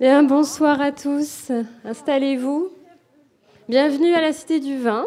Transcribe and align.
Bien, 0.00 0.22
bonsoir 0.22 0.80
à 0.80 0.92
tous. 0.92 1.52
Installez-vous. 1.84 2.70
Bienvenue 3.68 4.14
à 4.14 4.22
la 4.22 4.32
Cité 4.32 4.58
du 4.58 4.78
Vin. 4.78 5.04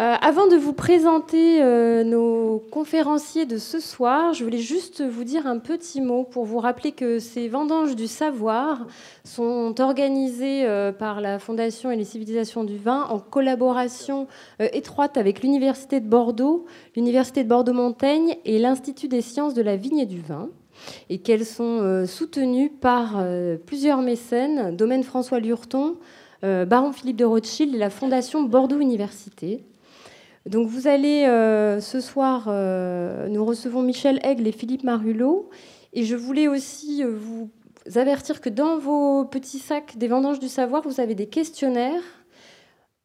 Euh, 0.00 0.16
avant 0.20 0.48
de 0.48 0.56
vous 0.56 0.72
présenter 0.72 1.62
euh, 1.62 2.02
nos 2.02 2.58
conférenciers 2.72 3.46
de 3.46 3.58
ce 3.58 3.78
soir, 3.78 4.34
je 4.34 4.42
voulais 4.42 4.58
juste 4.58 5.00
vous 5.00 5.22
dire 5.22 5.46
un 5.46 5.60
petit 5.60 6.00
mot 6.00 6.24
pour 6.24 6.44
vous 6.44 6.58
rappeler 6.58 6.90
que 6.90 7.20
ces 7.20 7.46
vendanges 7.46 7.94
du 7.94 8.08
savoir 8.08 8.84
sont 9.22 9.80
organisées 9.80 10.66
euh, 10.66 10.90
par 10.90 11.20
la 11.20 11.38
Fondation 11.38 11.92
et 11.92 11.96
les 11.96 12.04
civilisations 12.04 12.64
du 12.64 12.78
vin 12.78 13.04
en 13.10 13.20
collaboration 13.20 14.26
étroite 14.58 15.16
avec 15.16 15.44
l'Université 15.44 16.00
de 16.00 16.08
Bordeaux, 16.08 16.66
l'Université 16.96 17.44
de 17.44 17.48
Bordeaux-Montaigne 17.48 18.38
et 18.44 18.58
l'Institut 18.58 19.06
des 19.06 19.20
sciences 19.20 19.54
de 19.54 19.62
la 19.62 19.76
vigne 19.76 19.98
et 19.98 20.06
du 20.06 20.20
vin 20.20 20.50
et 21.10 21.18
qu'elles 21.18 21.46
sont 21.46 22.06
soutenues 22.06 22.70
par 22.70 23.24
plusieurs 23.66 24.02
mécènes, 24.02 24.76
Domaine 24.76 25.02
François 25.02 25.40
Lurton, 25.40 25.96
Baron 26.42 26.92
Philippe 26.92 27.16
de 27.16 27.24
Rothschild 27.24 27.74
et 27.74 27.78
la 27.78 27.90
Fondation 27.90 28.42
Bordeaux 28.42 28.78
Université. 28.80 29.64
Donc 30.46 30.68
vous 30.68 30.86
allez 30.86 31.24
euh, 31.24 31.80
ce 31.80 32.00
soir, 32.00 32.44
euh, 32.46 33.26
nous 33.28 33.44
recevons 33.44 33.82
Michel 33.82 34.20
Aigle 34.22 34.46
et 34.46 34.52
Philippe 34.52 34.84
Marulot. 34.84 35.50
Et 35.92 36.04
je 36.04 36.14
voulais 36.14 36.46
aussi 36.46 37.02
euh, 37.02 37.10
vous 37.10 37.50
avertir 37.96 38.40
que 38.40 38.48
dans 38.48 38.78
vos 38.78 39.24
petits 39.24 39.58
sacs 39.58 39.98
des 39.98 40.06
vendanges 40.06 40.38
du 40.38 40.48
savoir, 40.48 40.82
vous 40.82 41.00
avez 41.00 41.16
des 41.16 41.26
questionnaires. 41.26 42.02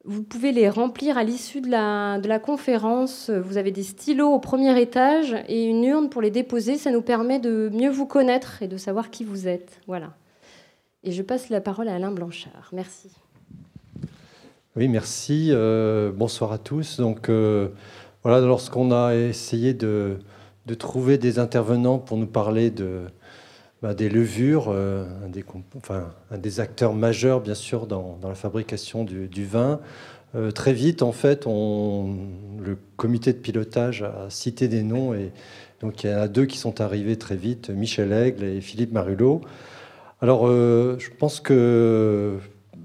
Vous 0.04 0.24
pouvez 0.24 0.52
les 0.52 0.68
remplir 0.68 1.18
à 1.18 1.24
l'issue 1.24 1.62
de 1.62 1.70
la, 1.70 2.40
conférence. 2.40 3.30
Vous 3.30 3.58
avez 3.58 3.72
des 3.72 3.84
stylos 3.84 4.34
au 4.34 4.40
premier 4.40 4.80
étage 4.82 5.36
et 5.48 5.66
une 5.66 5.84
urne 5.84 6.10
pour 6.10 6.22
les 6.22 6.32
déposer. 6.32 6.78
Ça 6.78 6.92
nous 6.92 7.04
permet 7.04 7.40
de 7.40 7.70
mieux 7.72 7.92
vous 7.92 8.08
connaître 8.08 8.64
et 8.64 8.68
de 8.68 8.78
savoir 8.78 9.12
qui 9.12 9.24
vous 9.24 9.48
êtes. 9.48 9.80
Voilà. 9.86 10.14
Et 11.04 11.12
je 11.12 11.22
passe 11.22 11.50
la 11.50 11.62
parole 11.62 11.88
à 11.88 11.96
Alain 11.96 12.12
Blanchard. 12.12 12.70
Merci. 12.74 13.10
Oui, 14.76 14.88
merci. 14.88 15.50
Euh, 15.52 16.12
bonsoir 16.12 16.52
à 16.52 16.58
tous. 16.58 16.98
Donc, 16.98 17.30
euh, 17.30 17.70
voilà, 18.24 18.40
lorsqu'on 18.40 18.92
a 18.92 19.14
essayé 19.14 19.74
de, 19.74 20.18
trouver 20.80 21.18
des 21.18 21.38
intervenants 21.38 22.00
pour 22.00 22.18
nous 22.18 22.28
parler 22.28 22.72
de, 22.72 23.02
bah, 23.82 23.94
des 23.94 24.10
levures, 24.10 24.68
euh, 24.70 25.06
un, 26.32 26.38
des, 26.38 26.60
acteurs 26.60 26.94
majeurs, 26.94 27.42
bien 27.42 27.56
sûr, 27.56 27.88
dans, 27.88 28.20
la 28.24 28.36
fabrication 28.36 29.04
du, 29.04 29.46
vin, 29.46 29.80
très 30.56 30.74
vite, 30.74 31.02
en 31.02 31.12
fait, 31.12 31.46
le 31.46 32.78
comité 32.96 33.34
de 33.34 33.38
pilotage 33.38 34.04
a 34.04 34.30
cité 34.30 34.68
des 34.68 34.84
noms 34.84 35.14
et 35.14 35.32
donc 35.82 36.04
il 36.04 36.10
y 36.12 36.14
en 36.14 36.20
a 36.20 36.28
deux 36.28 36.46
qui 36.46 36.58
sont 36.58 36.80
arrivés 36.80 37.18
très 37.18 37.36
vite, 37.36 37.70
Michel 37.70 38.14
Aigle 38.14 38.44
et 38.44 38.62
Philippe 38.62 38.94
Marulot. 38.94 39.42
Alors, 40.22 40.48
je 40.48 41.10
pense 41.18 41.40
que 41.40 42.38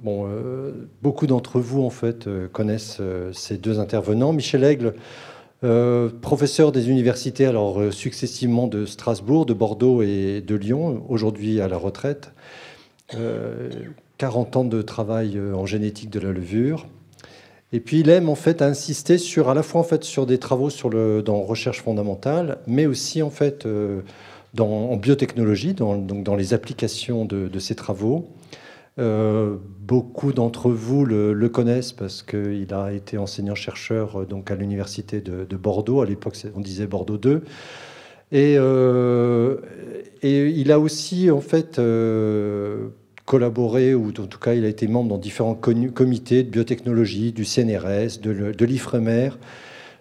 euh, 0.07 0.73
beaucoup 1.03 1.27
d'entre 1.27 1.61
vous, 1.61 1.83
en 1.83 1.91
fait, 1.91 2.27
euh, 2.27 2.49
connaissent 2.49 2.99
euh, 3.01 3.33
ces 3.33 3.57
deux 3.57 3.79
intervenants. 3.81 4.33
Michel 4.33 4.65
Aigle, 4.65 4.95
professeur 5.61 6.73
des 6.73 6.91
universités, 6.91 7.47
alors 7.47 7.93
successivement 7.93 8.67
de 8.67 8.87
Strasbourg, 8.87 9.47
de 9.47 9.55
Bordeaux 9.55 10.03
et 10.03 10.43
de 10.47 10.55
Lyon, 10.55 11.05
aujourd'hui 11.09 11.61
à 11.61 11.69
la 11.69 11.77
retraite. 11.77 12.33
40 14.19 14.57
ans 14.57 14.65
de 14.65 14.83
travail 14.83 15.41
en 15.41 15.67
génétique 15.67 16.11
de 16.11 16.21
la 16.21 16.33
levure. 16.33 16.87
Et 17.73 17.81
puis 17.81 18.01
il 18.01 18.11
aime 18.11 18.29
en 18.29 18.35
fait 18.35 18.63
insister 18.63 19.19
sur 19.19 19.49
à 19.49 19.55
la 19.55 19.63
fois 19.63 19.81
en 19.81 19.85
fait 19.85 20.05
sur 20.05 20.27
des 20.27 20.39
travaux 20.39 20.71
sur 20.71 20.89
le, 20.89 21.23
dans 21.23 21.43
recherche 21.43 21.83
fondamentale, 21.83 22.59
mais 22.67 22.87
aussi 22.87 23.23
en 23.23 23.31
fait 23.31 23.67
en 24.59 24.97
biotechnologie, 24.97 25.75
dans, 25.75 25.97
donc 25.97 26.25
dans 26.25 26.35
les 26.35 26.55
applications 26.55 27.25
de, 27.25 27.49
de 27.49 27.59
ces 27.59 27.75
travaux. 27.75 28.29
Euh, 28.99 29.57
beaucoup 29.81 30.33
d'entre 30.33 30.71
vous 30.71 31.05
le, 31.05 31.49
connaissent 31.51 31.93
parce 31.93 32.23
qu'il 32.23 32.73
a 32.73 32.93
été 32.93 33.19
enseignant-chercheur 33.19 34.23
euh, 34.23 34.25
donc 34.25 34.51
à 34.51 34.55
l'université 34.55 35.21
de, 35.21 35.57
Bordeaux. 35.57 36.01
À 36.01 36.07
l'époque, 36.07 36.37
on 36.55 36.61
disait 36.61 36.87
Bordeaux 36.87 37.19
2. 37.19 37.43
Et, 38.33 38.57
euh, 38.59 39.59
et, 40.23 40.49
il 40.49 40.73
a 40.73 40.81
aussi 40.81 41.31
en 41.31 41.41
fait 41.41 41.81
collaboré, 43.27 43.95
ou 43.95 44.09
en 44.09 44.27
tout 44.27 44.39
cas, 44.39 44.55
il 44.55 44.65
a 44.65 44.69
été 44.69 44.87
membre 44.89 45.11
dans 45.11 45.19
différents 45.19 45.55
comités 45.55 46.43
de 46.43 46.51
biotechnologie, 46.51 47.33
du 47.33 47.45
CNRS, 47.45 48.21
de, 48.23 48.53
de 48.53 48.65
l'IFREMER, 48.65 49.31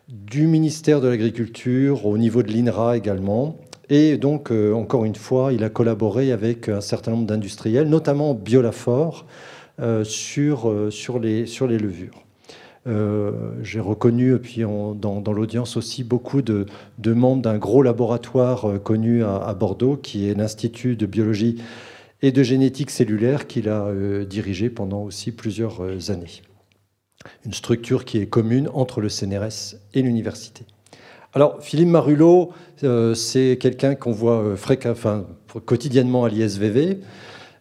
du 0.08 0.48
ministère 0.48 1.02
de 1.02 1.08
l'Agriculture, 1.08 2.06
au 2.06 2.18
niveau 2.18 2.44
de 2.44 2.52
l'INRA 2.52 2.96
également. 2.98 3.58
Et 3.90 4.18
donc, 4.18 4.52
euh, 4.52 4.74
encore 4.74 5.06
une 5.06 5.16
fois, 5.16 5.54
il 5.54 5.64
a 5.64 5.70
collaboré 5.70 6.32
avec 6.32 6.70
un 6.70 6.82
certain 6.82 7.12
nombre 7.12 7.26
d'industriels, 7.26 7.88
notamment 7.88 8.34
Biolafort, 8.34 9.26
euh, 9.80 10.04
sur, 10.04 10.70
euh, 10.70 10.90
sur, 10.90 11.20
les, 11.20 11.46
sur 11.46 11.68
les 11.68 11.78
levures. 11.78 12.22
J'ai 13.64 13.80
reconnu, 13.80 14.38
puis 14.38 14.62
dans, 14.62 14.94
dans 14.94 15.34
l'audience 15.34 15.76
aussi, 15.76 16.04
beaucoup 16.04 16.44
de, 16.44 16.68
de 17.00 17.14
membres 17.14 17.42
d'un 17.42 17.58
gros 17.58 17.82
laboratoire 17.82 18.80
connu 18.84 19.24
à, 19.24 19.56
Bordeaux, 19.56 19.98
qui 19.98 20.30
est 20.30 20.36
l'Institut 20.36 20.96
de 20.96 21.08
biologie 21.08 21.64
et 22.22 22.32
de 22.32 22.44
génétique 22.44 22.92
cellulaire, 22.92 23.48
qu'il 23.48 23.70
a 23.70 23.92
dirigé 24.26 24.70
pendant 24.70 25.02
aussi 25.02 25.32
plusieurs 25.32 26.12
années. 26.12 26.44
Une 27.44 27.54
structure 27.54 28.06
qui 28.06 28.20
est 28.20 28.28
commune 28.28 28.70
entre 28.72 29.02
le 29.02 29.10
CNRS 29.10 29.78
et 29.96 30.04
l'université. 30.04 30.64
Alors, 31.36 31.58
Philippe 31.62 31.90
Marulot, 31.90 32.54
euh, 32.86 33.14
c'est 33.14 33.58
quelqu'un 33.60 33.94
qu'on 33.96 34.14
voit 34.14 34.42
euh, 34.42 35.22
quotidiennement 35.66 36.24
à 36.24 36.30
l'ISVV. 36.30 37.02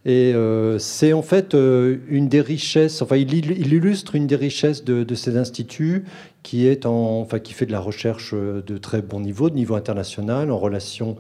Et 0.07 0.33
euh, 0.33 0.79
c'est 0.79 1.13
en 1.13 1.23
fait 1.23 1.55
une 1.55 2.29
des 2.29 2.41
richesses, 2.41 3.03
enfin, 3.03 3.17
il, 3.17 3.35
illustre 3.35 4.15
une 4.15 4.29
des 4.29 4.37
richesses 4.37 4.85
de, 4.85 5.15
ces 5.17 5.37
instituts 5.37 6.05
qui, 6.45 6.69
est 6.69 6.87
en, 6.87 7.21
enfin, 7.23 7.41
qui 7.41 7.53
fait 7.53 7.67
de 7.67 7.73
la 7.73 7.81
recherche 7.81 8.33
de 8.33 8.79
très 8.79 9.03
bon 9.03 9.19
niveau, 9.19 9.51
de 9.51 9.57
niveau 9.57 9.75
international, 9.75 10.53
en 10.53 10.59
relation 10.59 11.17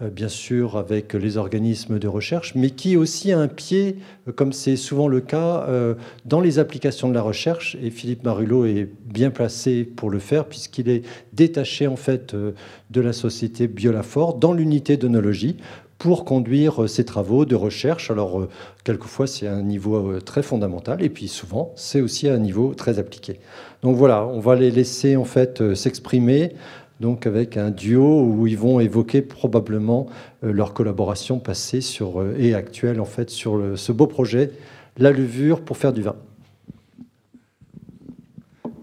bien 0.00 0.28
sûr 0.28 0.76
avec 0.76 1.14
les 1.14 1.38
organismes 1.38 1.98
de 1.98 2.06
recherche, 2.06 2.54
mais 2.54 2.70
qui 2.70 2.98
aussi 2.98 3.32
a 3.32 3.38
un 3.38 3.48
pied, 3.48 3.96
euh, 4.28 4.32
comme 4.32 4.52
c'est 4.52 4.76
souvent 4.76 5.08
le 5.08 5.20
cas, 5.20 5.64
euh, 5.68 5.94
dans 6.26 6.40
les 6.40 6.58
applications 6.58 7.08
de 7.08 7.14
la 7.14 7.22
recherche. 7.22 7.76
Et 7.82 7.90
Philippe 7.90 8.22
Marulot 8.22 8.66
est 8.66 8.90
bien 9.06 9.30
placé 9.30 9.84
pour 9.84 10.10
le 10.10 10.18
faire, 10.18 10.44
puisqu'il 10.44 10.90
est 10.90 11.02
détaché 11.32 11.86
en 11.86 11.96
fait 11.96 12.34
de 12.34 13.00
la 13.00 13.12
société 13.12 13.68
Biolafort 13.68 14.34
dans 14.34 14.52
l'unité 14.52 14.98
d'onologie 14.98 15.56
pour 15.96 16.26
conduire 16.26 16.90
ces 16.90 17.06
travaux 17.06 17.46
de 17.46 17.54
recherche. 17.54 18.10
Alors, 18.10 18.46
quelquefois, 18.84 19.26
c'est 19.26 19.46
un 19.46 19.62
niveau 19.62 20.20
très 20.20 20.42
fondamental, 20.42 21.02
et 21.02 21.08
puis 21.08 21.26
souvent, 21.26 21.72
c'est 21.74 22.02
aussi 22.02 22.28
un 22.28 22.36
niveau 22.36 22.74
très 22.74 22.98
appliqué. 22.98 23.40
Donc 23.82 23.96
voilà, 23.96 24.26
on 24.26 24.40
va 24.40 24.56
les 24.56 24.70
laisser 24.70 25.16
en 25.16 25.24
fait 25.24 25.74
s'exprimer 25.74 26.52
donc 27.00 27.26
avec 27.26 27.56
un 27.56 27.70
duo 27.70 28.22
où 28.22 28.46
ils 28.46 28.56
vont 28.56 28.80
évoquer 28.80 29.22
probablement 29.22 30.06
euh, 30.44 30.52
leur 30.52 30.72
collaboration 30.72 31.38
passée 31.38 31.80
euh, 32.00 32.34
et 32.38 32.54
actuelle 32.54 33.00
en 33.00 33.04
fait 33.04 33.30
sur 33.30 33.78
ce 33.78 33.92
beau 33.92 34.06
projet, 34.06 34.52
la 34.96 35.12
levure 35.12 35.60
pour 35.60 35.76
faire 35.76 35.92
du 35.92 36.02
vin. 36.02 36.16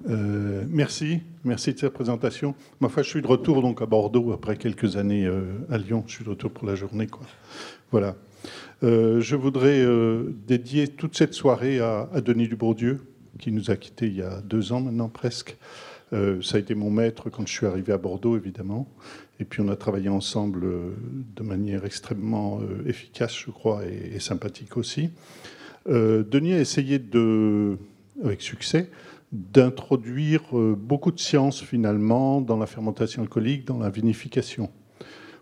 Euh, 0.09 0.63
merci, 0.69 1.21
merci 1.43 1.73
de 1.73 1.79
cette 1.79 1.93
présentation. 1.93 2.55
Ma 2.81 2.89
foi, 2.89 3.03
je 3.03 3.09
suis 3.09 3.21
de 3.21 3.27
retour 3.27 3.61
donc 3.61 3.81
à 3.81 3.85
Bordeaux 3.85 4.31
après 4.31 4.57
quelques 4.57 4.97
années 4.97 5.27
à 5.69 5.77
Lyon. 5.77 6.03
Je 6.07 6.15
suis 6.15 6.25
de 6.25 6.29
retour 6.29 6.51
pour 6.51 6.67
la 6.67 6.75
journée. 6.75 7.07
Voilà. 7.91 8.15
je 8.81 9.35
voudrais 9.35 9.81
dédier 10.45 10.89
toute 10.89 11.15
cette 11.15 11.33
soirée 11.33 11.79
à, 11.79 12.09
à 12.13 12.19
Denis 12.19 12.49
Dubourdieu, 12.49 12.99
qui 13.39 13.53
nous 13.53 13.71
a 13.71 13.77
quittés 13.77 14.07
il 14.07 14.17
y 14.17 14.21
a 14.21 14.41
deux 14.41 14.73
ans 14.73 14.81
maintenant 14.81 15.07
presque. 15.07 15.57
Euh, 16.13 16.41
ça 16.41 16.57
a 16.57 16.59
été 16.59 16.75
mon 16.75 16.91
maître 16.91 17.29
quand 17.29 17.47
je 17.47 17.53
suis 17.53 17.65
arrivé 17.65 17.91
à 17.91 17.97
Bordeaux, 17.97 18.37
évidemment. 18.37 18.87
Et 19.39 19.45
puis 19.45 19.61
on 19.61 19.69
a 19.69 19.75
travaillé 19.75 20.09
ensemble 20.09 20.63
euh, 20.63 20.95
de 21.35 21.43
manière 21.43 21.85
extrêmement 21.85 22.59
euh, 22.61 22.87
efficace, 22.87 23.35
je 23.35 23.51
crois, 23.51 23.81
et, 23.85 24.19
sympathique 24.19 24.77
aussi. 24.77 25.09
Denis 25.85 26.53
a 26.53 26.61
essayé 26.61 26.97
de, 26.97 27.77
avec 28.23 28.41
succès, 28.41 28.89
d'introduire 29.33 30.43
beaucoup 30.77 31.11
de 31.11 31.19
sciences 31.19 31.61
finalement 31.61 32.39
dans 32.39 32.55
la 32.55 32.67
fermentation 32.67 33.21
alcoolique, 33.21 33.65
dans 33.65 33.79
la 33.79 33.89
vinification. 33.89 34.69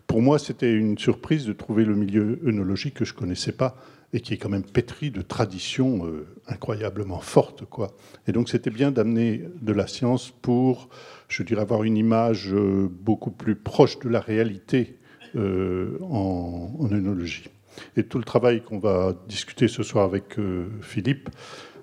Pour 0.08 0.20
moi, 0.20 0.40
c'était 0.40 0.72
une 0.72 0.98
surprise 0.98 1.46
de 1.46 1.52
trouver 1.52 1.84
le 1.84 1.94
milieu 1.94 2.40
œnologique 2.44 2.94
que 2.94 3.04
je 3.04 3.14
connaissais 3.14 3.52
pas 3.52 3.76
et 4.12 4.20
qui 4.20 4.34
est 4.34 4.36
quand 4.36 4.48
même 4.48 4.64
pétri 4.64 5.10
de 5.10 5.22
traditions 5.22 6.06
euh, 6.06 6.26
incroyablement 6.46 7.20
fortes. 7.20 7.64
Quoi. 7.64 7.92
Et 8.26 8.32
donc 8.32 8.48
c'était 8.48 8.70
bien 8.70 8.90
d'amener 8.90 9.42
de 9.60 9.72
la 9.72 9.86
science 9.86 10.30
pour, 10.42 10.88
je 11.28 11.42
dirais, 11.42 11.62
avoir 11.62 11.84
une 11.84 11.96
image 11.96 12.52
euh, 12.52 12.88
beaucoup 12.90 13.30
plus 13.30 13.56
proche 13.56 13.98
de 14.00 14.08
la 14.08 14.20
réalité 14.20 14.98
euh, 15.34 15.98
en, 16.02 16.88
œnologie. 16.90 17.48
Et 17.96 18.04
tout 18.04 18.18
le 18.18 18.24
travail 18.24 18.62
qu'on 18.62 18.78
va 18.78 19.14
discuter 19.28 19.66
ce 19.66 19.82
soir 19.82 20.04
avec 20.04 20.36
Philippe 20.82 21.30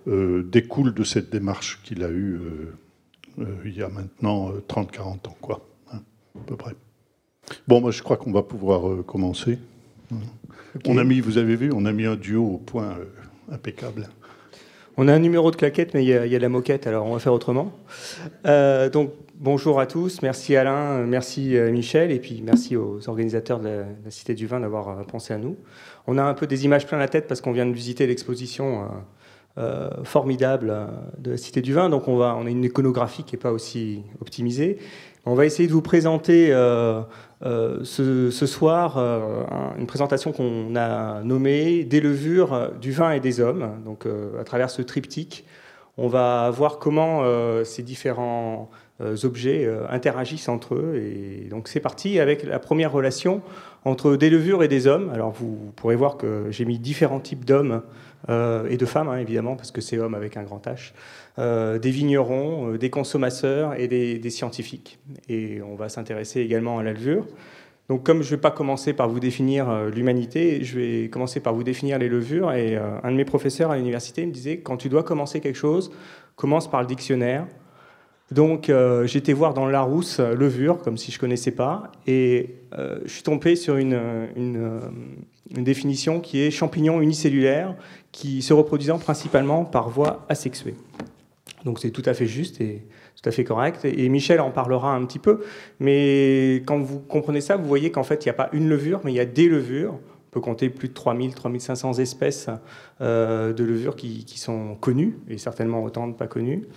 découle 0.05 0.93
de 0.93 1.03
cette 1.03 1.31
démarche 1.31 1.81
qu'il 1.83 2.03
a 2.03 2.11
eue 2.11 2.39
il 3.65 3.75
y 3.75 3.81
a 3.81 3.89
maintenant 3.89 4.51
30-40 4.67 5.01
ans, 5.01 5.37
quoi, 5.41 5.67
hein, 5.91 6.01
à 6.35 6.43
peu 6.45 6.55
près. 6.55 6.75
Bon, 7.67 7.81
moi 7.81 7.89
je 7.89 8.03
crois 8.03 8.17
qu'on 8.17 8.31
va 8.31 8.43
pouvoir 8.43 9.03
commencer. 9.03 9.57
On 10.87 10.97
a 10.97 11.03
mis, 11.03 11.19
vous 11.19 11.37
avez 11.37 11.55
vu, 11.55 11.71
on 11.73 11.85
a 11.85 11.91
mis 11.91 12.05
un 12.05 12.15
duo 12.15 12.45
au 12.45 12.57
point 12.57 12.97
impeccable. 13.51 14.09
On 14.97 15.07
a 15.07 15.13
un 15.13 15.19
numéro 15.19 15.51
de 15.51 15.55
claquette, 15.55 15.93
mais 15.93 16.03
il 16.03 16.09
y, 16.09 16.13
a, 16.13 16.27
de 16.27 16.37
la 16.37 16.49
moquette, 16.49 16.85
alors 16.85 17.05
on 17.05 17.13
va 17.13 17.19
faire 17.19 17.33
autrement. 17.33 17.71
donc, 18.43 19.11
bonjour 19.35 19.79
à 19.79 19.85
tous. 19.85 20.21
Merci 20.21 20.57
Alain, 20.57 21.05
merci 21.05 21.55
Michel, 21.71 22.11
et 22.11 22.19
puis 22.19 22.41
merci 22.45 22.75
aux 22.75 23.07
organisateurs 23.07 23.59
de 23.59 23.69
la, 24.03 24.11
Cité 24.11 24.33
du 24.33 24.45
Vin 24.45 24.59
d'avoir 24.59 25.05
pensé 25.05 25.33
à 25.33 25.37
nous. 25.37 25.55
On 26.07 26.17
a 26.17 26.23
un 26.23 26.33
peu 26.33 26.47
des 26.47 26.65
images 26.65 26.85
plein 26.85 26.97
la 26.97 27.07
tête 27.07 27.27
parce 27.27 27.39
qu'on 27.39 27.53
vient 27.53 27.65
de 27.65 27.71
visiter 27.71 28.07
l'exposition 28.07 28.89
euh, 29.59 29.89
formidable 30.05 30.69
euh, 30.69 30.85
de 31.17 31.31
la 31.31 31.37
Cité 31.37 31.61
du 31.61 31.73
Vin. 31.73 31.89
Donc 31.89 32.07
on, 32.07 32.15
va, 32.15 32.37
on 32.39 32.45
a 32.45 32.49
une 32.49 32.63
iconographie 32.63 33.23
qui 33.23 33.35
n'est 33.35 33.41
pas 33.41 33.51
aussi 33.51 34.03
optimisée. 34.21 34.77
On 35.25 35.35
va 35.35 35.45
essayer 35.45 35.67
de 35.67 35.73
vous 35.73 35.81
présenter 35.81 36.49
euh, 36.51 37.03
ce, 37.41 38.45
soir 38.45 38.97
une 39.77 39.85
présentation 39.85 40.31
qu'on 40.31 40.75
a 40.75 41.21
nommée 41.23 41.83
Des 41.83 42.01
levures 42.01 42.71
du 42.79 42.91
vin 42.91 43.11
et 43.11 43.19
des 43.19 43.39
hommes. 43.39 43.81
Donc 43.85 44.05
à 44.39 44.43
travers 44.43 44.69
ce 44.69 44.81
triptyque, 44.81 45.45
on 45.97 46.07
va 46.07 46.49
voir 46.49 46.79
comment 46.79 47.23
ces 47.65 47.83
différents 47.83 48.69
objets 49.23 49.69
interagissent 49.89 50.49
entre 50.49 50.75
eux. 50.75 50.95
Et 50.95 51.49
donc 51.49 51.67
c'est 51.67 51.81
parti 51.81 52.19
avec 52.19 52.43
la 52.43 52.59
première 52.59 52.91
relation 52.91 53.41
entre 53.85 54.15
des 54.15 54.29
levures 54.29 54.63
et 54.63 54.67
des 54.67 54.87
hommes. 54.87 55.09
Alors 55.13 55.31
vous 55.31 55.71
pourrez 55.75 55.95
voir 55.95 56.17
que 56.17 56.45
j'ai 56.49 56.65
mis 56.65 56.79
différents 56.79 57.19
types 57.19 57.45
d'hommes 57.45 57.81
euh, 58.27 58.67
et 58.69 58.77
de 58.77 58.85
femmes, 58.85 59.07
hein, 59.07 59.17
évidemment, 59.17 59.55
parce 59.55 59.71
que 59.71 59.81
c'est 59.81 59.97
homme 59.97 60.15
avec 60.15 60.35
un 60.35 60.43
grand 60.43 60.65
H, 60.65 60.93
euh, 61.37 61.79
des 61.79 61.91
vignerons, 61.91 62.73
euh, 62.73 62.77
des 62.77 62.89
consommateurs 62.89 63.79
et 63.79 63.87
des, 63.87 64.29
scientifiques. 64.29 64.99
Et 65.29 65.61
on 65.61 65.75
va 65.75 65.89
s'intéresser 65.89 66.41
également 66.41 66.79
à 66.79 66.83
la 66.83 66.93
levure. 66.93 67.25
Donc, 67.87 68.05
comme 68.05 68.21
je 68.21 68.27
ne 68.27 68.35
vais 68.35 68.41
pas 68.41 68.51
commencer 68.51 68.93
par 68.93 69.09
vous 69.09 69.19
définir 69.19 69.85
l'humanité, 69.85 70.63
je 70.63 70.79
vais 70.79 71.09
commencer 71.09 71.39
par 71.39 71.55
vous 71.55 71.63
définir 71.63 71.97
les 71.97 72.07
levures. 72.07 72.51
Et 72.51 72.75
un 72.75 73.11
de 73.11 73.15
mes 73.15 73.25
professeurs 73.25 73.71
à 73.71 73.77
l'université 73.77 74.23
me 74.27 74.31
disait 74.31 74.59
quand 74.59 74.77
tu 74.77 74.89
dois 74.89 75.01
commencer 75.01 75.39
quelque 75.39 75.55
chose, 75.55 75.91
commence 76.35 76.69
par 76.69 76.81
le 76.81 76.87
dictionnaire. 76.87 77.47
Donc, 78.31 78.71
j'étais 79.05 79.33
voir 79.33 79.53
dans 79.55 79.65
Larousse 79.65 80.19
levure, 80.19 80.77
comme 80.83 80.97
si 80.97 81.11
je 81.11 81.19
connaissais 81.19 81.51
pas, 81.51 81.91
et 82.05 82.57
je 82.77 83.09
suis 83.11 83.23
tombé 83.23 83.55
sur 83.55 83.77
une, 83.77 83.99
définition 85.49 86.19
qui 86.19 86.41
est 86.41 86.51
champignon 86.51 87.01
unicellulaire 87.01 87.75
qui 88.11 88.43
se 88.43 88.53
reproduisant 88.53 88.99
principalement 88.99 89.65
par 89.65 89.89
voie 89.89 90.25
asexuée. 90.29 90.75
Donc 91.65 91.79
c'est 91.79 91.91
tout 91.91 92.03
à 92.05 92.13
fait 92.13 92.27
juste 92.27 92.61
et 92.61 92.85
tout 93.21 93.27
à 93.27 93.31
fait 93.31 93.43
correct. 93.43 93.85
Et 93.85 94.07
Michel 94.09 94.39
en 94.39 94.51
parlera 94.51 94.93
un 94.93 95.05
petit 95.05 95.19
peu. 95.19 95.41
Mais 95.79 96.63
quand 96.65 96.79
vous 96.79 96.99
comprenez 96.99 97.41
ça, 97.41 97.57
vous 97.57 97.67
voyez 97.67 97.91
qu'en 97.91 98.03
fait, 98.03 98.25
il 98.25 98.27
n'y 98.27 98.31
a 98.31 98.35
pas 98.35 98.49
une 98.53 98.69
levure, 98.69 99.01
mais 99.03 99.11
il 99.11 99.15
y 99.15 99.19
a 99.19 99.25
des 99.25 99.49
levures. 99.49 99.93
On 99.93 100.31
peut 100.31 100.39
compter 100.39 100.69
plus 100.69 100.89
de 100.89 100.93
3000, 100.93 101.33
3500 101.33 101.93
espèces 101.99 102.49
euh, 103.01 103.51
de 103.51 103.63
levures 103.63 103.95
qui, 103.95 104.25
sont 104.37 104.75
connues, 104.75 105.17
et 105.27 105.37
certainement 105.37 105.83
autant 105.83 106.07
de 106.07 106.13
pas 106.13 106.27
connues. 106.27 106.67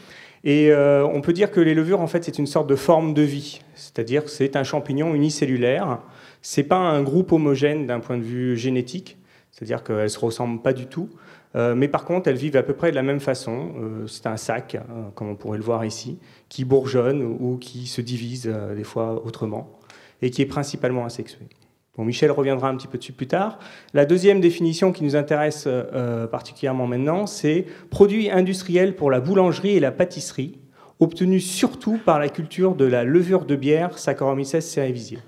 Et 0.45 0.71
euh, 0.71 1.07
on 1.07 1.21
peut 1.21 1.33
dire 1.33 1.51
que 1.51 1.61
les 1.61 1.75
levures, 1.75 2.01
en 2.01 2.07
fait, 2.07 2.25
c'est 2.25 2.39
une 2.39 2.47
sorte 2.47 2.69
de 2.69 2.75
forme 2.75 3.15
de 3.15 3.23
vie. 3.23 3.61
C'est-à-dire 3.75 4.25
que 4.25 4.31
c'est 4.31 4.57
un 4.57 4.65
champignon 4.65 5.15
unicellulaire. 5.15 6.01
C'est 6.41 6.65
pas 6.65 6.79
un 6.79 7.03
groupe 7.03 7.33
homogène 7.33 7.87
d'un 7.87 8.01
point 8.01 8.19
de 8.19 8.23
vue 8.23 8.57
génétique. 8.57 9.19
C'est-à-dire 9.53 9.85
qu'elles 9.85 10.03
ne 10.03 10.09
se 10.09 10.19
ressemblent 10.19 10.61
pas 10.61 10.73
du 10.73 10.87
tout. 10.87 11.09
Euh, 11.55 11.75
mais 11.75 11.89
par 11.89 12.05
contre, 12.05 12.29
elles 12.29 12.37
vivent 12.37 12.57
à 12.57 12.63
peu 12.63 12.73
près 12.73 12.91
de 12.91 12.97
la 12.97 13.03
même 13.03 13.21
façon. 13.21 13.73
Euh, 13.79 14.07
c'est 14.07 14.27
un 14.27 14.37
sac, 14.37 14.75
hein, 14.75 15.11
comme 15.15 15.29
on 15.29 15.37
pourrait 15.37 15.59
le 15.59 15.65
voir 15.65 15.85
ici, 15.85 16.19
qui 16.49 16.65
bourgeonne 16.65 17.23
ou 17.23 17.59
qui 17.59 17.87
se 17.87 18.01
divise 18.01 18.51
euh, 18.53 18.75
des 18.75 18.85
fois 18.85 19.23
autrement, 19.25 19.79
et 20.23 20.31
qui 20.31 20.43
est 20.43 20.47
principalement 20.47 21.05
asexué. 21.05 21.47
Michel 21.99 22.31
reviendra 22.31 22.69
un 22.69 22.77
petit 22.77 22.89
peu 22.89 22.99
dessus 22.99 23.13
plus 23.13 23.27
tard. 23.27 23.59
La 23.95 24.07
deuxième 24.07 24.41
définition 24.41 24.93
qui 24.93 25.05
nous 25.05 25.15
intéresse 25.15 25.69
particulièrement 26.31 26.87
maintenant, 26.87 27.27
c'est 27.27 27.67
produit 27.91 28.31
industriel 28.31 28.97
pour 28.97 29.11
la 29.11 29.21
boulangerie 29.21 29.77
et 29.77 29.81
la 29.81 29.93
pâtisserie, 29.93 30.59
obtenu 31.01 31.39
surtout 31.39 31.99
par 32.05 32.19
la 32.19 32.29
culture 32.29 32.75
de 32.75 32.87
la 32.87 33.05
levure 33.05 33.45
de 33.45 33.57
bière 33.57 33.99
Saccharomyces 33.99 34.61
cerevisiae. 34.61 35.19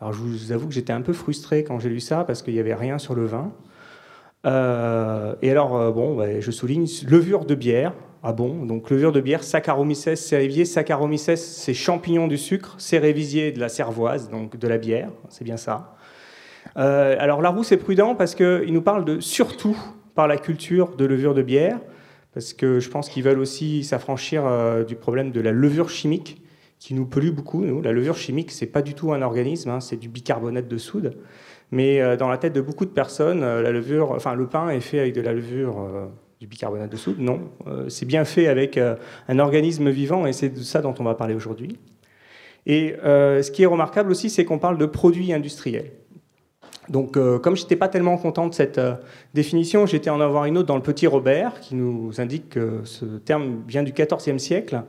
Alors 0.00 0.12
je 0.12 0.18
vous 0.18 0.52
avoue 0.52 0.68
que 0.68 0.74
j'étais 0.74 0.92
un 0.92 1.00
peu 1.00 1.12
frustré 1.12 1.64
quand 1.64 1.78
j'ai 1.80 1.88
lu 1.88 2.00
ça 2.00 2.24
parce 2.24 2.42
qu'il 2.42 2.54
n'y 2.54 2.60
avait 2.60 2.74
rien 2.74 2.98
sur 2.98 3.14
le 3.14 3.26
vin. 3.26 3.52
Euh, 4.46 5.34
et 5.42 5.50
alors, 5.50 5.76
euh, 5.76 5.90
bon, 5.90 6.40
je 6.40 6.50
souligne 6.50 6.86
levure 7.06 7.44
de 7.44 7.54
bière. 7.54 7.92
Ah 8.22 8.32
bon? 8.32 8.66
Donc, 8.66 8.90
levure 8.90 9.12
de 9.12 9.20
bière, 9.20 9.44
Saccharomyces 9.44 10.14
cerevisiae. 10.14 10.64
Saccharomyces, 10.64 11.34
c'est 11.34 11.74
champignon 11.74 12.26
du 12.26 12.36
sucre. 12.36 12.74
Cerevisiae, 12.78 13.52
de 13.52 13.60
la 13.60 13.68
cervoise, 13.68 14.28
donc 14.28 14.56
de 14.56 14.68
la 14.68 14.78
bière. 14.78 15.10
C'est 15.28 15.44
bien 15.44 15.56
ça. 15.56 15.96
Euh, 16.76 17.16
alors, 17.18 17.40
Larousse 17.40 17.72
est 17.72 17.76
prudent 17.76 18.14
parce 18.14 18.34
qu'il 18.34 18.72
nous 18.72 18.82
parle 18.82 19.04
de 19.04 19.20
surtout 19.20 19.76
par 20.14 20.26
la 20.26 20.36
culture 20.36 20.96
de 20.96 21.04
levure 21.04 21.34
de 21.34 21.42
bière, 21.42 21.78
parce 22.34 22.52
que 22.52 22.80
je 22.80 22.90
pense 22.90 23.08
qu'ils 23.08 23.22
veulent 23.22 23.38
aussi 23.38 23.84
s'affranchir 23.84 24.44
du 24.84 24.96
problème 24.96 25.30
de 25.30 25.40
la 25.40 25.52
levure 25.52 25.88
chimique 25.90 26.42
qui 26.78 26.94
nous 26.94 27.06
pollue 27.06 27.30
beaucoup. 27.30 27.64
Nous. 27.64 27.82
La 27.82 27.92
levure 27.92 28.16
chimique, 28.16 28.50
c'est 28.50 28.66
pas 28.66 28.82
du 28.82 28.94
tout 28.94 29.12
un 29.12 29.22
organisme, 29.22 29.70
hein, 29.70 29.80
c'est 29.80 29.96
du 29.96 30.08
bicarbonate 30.08 30.68
de 30.68 30.78
soude. 30.78 31.16
Mais 31.70 32.00
euh, 32.00 32.16
dans 32.16 32.28
la 32.28 32.38
tête 32.38 32.52
de 32.52 32.60
beaucoup 32.60 32.84
de 32.84 32.90
personnes, 32.90 33.42
euh, 33.42 33.62
la 33.62 33.72
levure, 33.72 34.12
enfin, 34.12 34.34
le 34.34 34.46
pain 34.46 34.70
est 34.70 34.80
fait 34.80 35.00
avec 35.00 35.14
de 35.14 35.20
la 35.20 35.32
levure 35.32 35.80
euh, 35.80 36.06
du 36.40 36.46
bicarbonate 36.46 36.90
de 36.90 36.96
soude. 36.96 37.18
Non, 37.18 37.40
c'est 37.88 38.06
bien 38.06 38.24
fait 38.24 38.46
avec 38.46 38.78
un 38.78 39.38
organisme 39.38 39.90
vivant 39.90 40.26
et 40.26 40.32
c'est 40.32 40.50
de 40.50 40.60
ça 40.60 40.80
dont 40.80 40.94
on 40.98 41.04
va 41.04 41.14
parler 41.14 41.34
aujourd'hui. 41.34 41.78
Et 42.66 42.94
ce 43.02 43.50
qui 43.50 43.64
est 43.64 43.66
remarquable 43.66 44.10
aussi, 44.10 44.30
c'est 44.30 44.44
qu'on 44.44 44.58
parle 44.58 44.78
de 44.78 44.86
produits 44.86 45.32
industriels. 45.32 45.90
Donc, 46.88 47.14
comme 47.14 47.56
je 47.56 47.62
n'étais 47.62 47.74
pas 47.74 47.88
tellement 47.88 48.16
content 48.18 48.46
de 48.46 48.54
cette 48.54 48.80
définition, 49.34 49.84
j'étais 49.86 50.10
en 50.10 50.20
avoir 50.20 50.44
une 50.44 50.58
autre 50.58 50.68
dans 50.68 50.76
le 50.76 50.82
Petit 50.82 51.08
Robert, 51.08 51.58
qui 51.60 51.74
nous 51.74 52.20
indique 52.20 52.50
que 52.50 52.82
ce 52.84 53.04
terme 53.04 53.62
vient 53.66 53.82
du 53.82 53.92
XIVe 53.92 54.38
siècle 54.38 54.84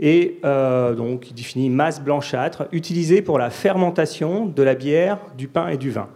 et 0.00 0.40
euh, 0.46 0.94
donc 0.94 1.30
il 1.30 1.34
définit 1.34 1.68
masse 1.68 2.00
blanchâtre 2.02 2.66
utilisée 2.72 3.20
pour 3.20 3.38
la 3.38 3.50
fermentation 3.50 4.46
de 4.46 4.62
la 4.62 4.74
bière, 4.74 5.18
du 5.36 5.46
pain 5.46 5.68
et 5.68 5.76
du 5.76 5.90
vin. 5.90 6.08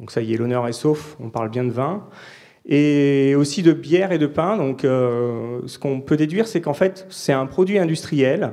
Donc 0.00 0.10
ça 0.10 0.22
y 0.22 0.32
est, 0.32 0.38
l'honneur 0.38 0.66
est 0.66 0.72
sauf, 0.72 1.16
on 1.20 1.28
parle 1.28 1.50
bien 1.50 1.64
de 1.64 1.70
vin. 1.70 2.04
Et 2.68 3.34
aussi 3.34 3.62
de 3.62 3.72
bière 3.72 4.12
et 4.12 4.18
de 4.18 4.26
pain. 4.26 4.56
Donc 4.56 4.84
euh, 4.84 5.60
ce 5.66 5.78
qu'on 5.78 6.00
peut 6.00 6.16
déduire, 6.16 6.46
c'est 6.46 6.60
qu'en 6.60 6.74
fait, 6.74 7.06
c'est 7.08 7.32
un 7.32 7.46
produit 7.46 7.78
industriel 7.78 8.52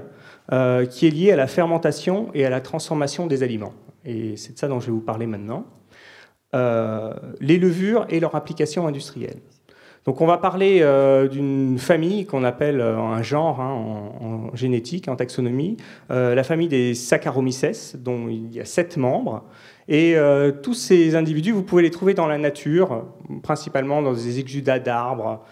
euh, 0.51 0.85
qui 0.85 1.07
est 1.07 1.12
lié 1.12 1.31
à 1.31 1.35
la 1.35 1.47
fermentation 1.47 2.29
et 2.33 2.45
à 2.45 2.50
la 2.50 2.62
transformation 2.62 3.27
des 3.27 3.44
aliments. 3.44 3.73
Et 4.06 4.38
c'est 4.38 4.53
de 4.53 4.57
ça 4.57 4.67
dont 4.67 4.79
je 4.79 4.88
vais 4.88 4.91
vous 4.91 5.01
parler 5.01 5.27
maintenant. 5.27 5.65
les 6.53 7.57
levures 7.57 8.06
et 8.09 8.19
leur 8.21 8.35
application 8.35 8.87
industrielle. 8.87 9.42
Donc 10.06 10.21
on 10.21 10.28
va 10.28 10.37
parler 10.37 10.80
euh, 10.81 11.28
d'une 11.28 11.80
famille 11.80 12.28
qu'on 12.28 12.44
appelle 12.44 12.80
euh, 12.80 12.95
un 12.99 13.23
genre 13.23 13.59
hein, 13.59 13.73
en, 13.73 14.56
génétique, 14.56 15.07
en 15.07 15.16
taxonomie, 15.16 15.78
euh, 16.11 16.35
la 16.35 16.44
famille 16.44 16.68
des 16.68 16.94
Saccharomyces, 16.94 17.95
dont 17.95 18.28
il 18.30 18.54
y 18.54 18.61
a 18.61 18.66
sept 18.66 18.97
membres. 18.97 19.44
Et 19.87 20.15
tous 20.63 20.73
ces 20.73 21.15
individus, 21.15 21.51
vous 21.51 21.61
pouvez 21.61 21.83
les 21.83 21.92
trouver 21.92 22.15
dans 22.15 22.25
la 22.25 22.39
nature, 22.39 23.06
principalement 23.44 24.01
dans 24.01 24.13
des 24.13 24.39
exudats 24.39 24.80
d'arbres. 24.80 25.44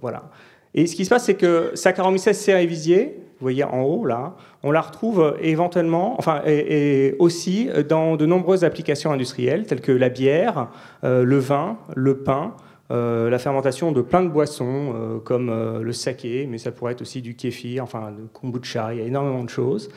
voilà. 0.00 0.30
Et 0.72 0.86
ce 0.86 0.94
qui 0.94 1.04
se 1.04 1.10
passe, 1.10 1.24
c'est 1.24 1.34
que 1.34 1.72
Saccharomyces 1.74 2.30
cerevisiae, 2.30 3.06
vous 3.38 3.44
voyez 3.44 3.64
en 3.64 3.82
haut 3.82 4.04
là, 4.04 4.36
on 4.62 4.70
la 4.70 4.80
retrouve 4.80 5.36
éventuellement, 5.40 6.14
enfin, 6.18 6.42
et, 6.46 7.16
aussi 7.18 7.68
dans 7.88 8.16
de 8.16 8.24
nombreuses 8.24 8.62
applications 8.62 9.10
industrielles, 9.10 9.66
telles 9.66 9.80
que 9.80 9.92
la 9.92 10.08
bière, 10.08 10.68
le 11.02 11.38
vin, 11.38 11.78
le 11.96 12.18
pain, 12.18 12.54
euh, 12.92 13.28
la 13.30 13.38
fermentation 13.40 13.90
de 13.90 14.00
plein 14.00 14.22
de 14.22 14.28
boissons, 14.28 14.92
euh, 14.94 15.18
comme 15.18 15.50
euh, 15.50 15.82
le 15.82 15.92
saké, 15.92 16.46
mais 16.48 16.56
ça 16.58 16.70
pourrait 16.70 16.92
être 16.92 17.02
aussi 17.02 17.20
du 17.20 17.34
kéfir, 17.34 17.82
enfin 17.82 18.12
le 18.16 18.28
kombucha, 18.32 18.94
il 18.94 19.00
y 19.00 19.02
a 19.02 19.06
énormément 19.06 19.42
de 19.42 19.48
choses. 19.48 19.88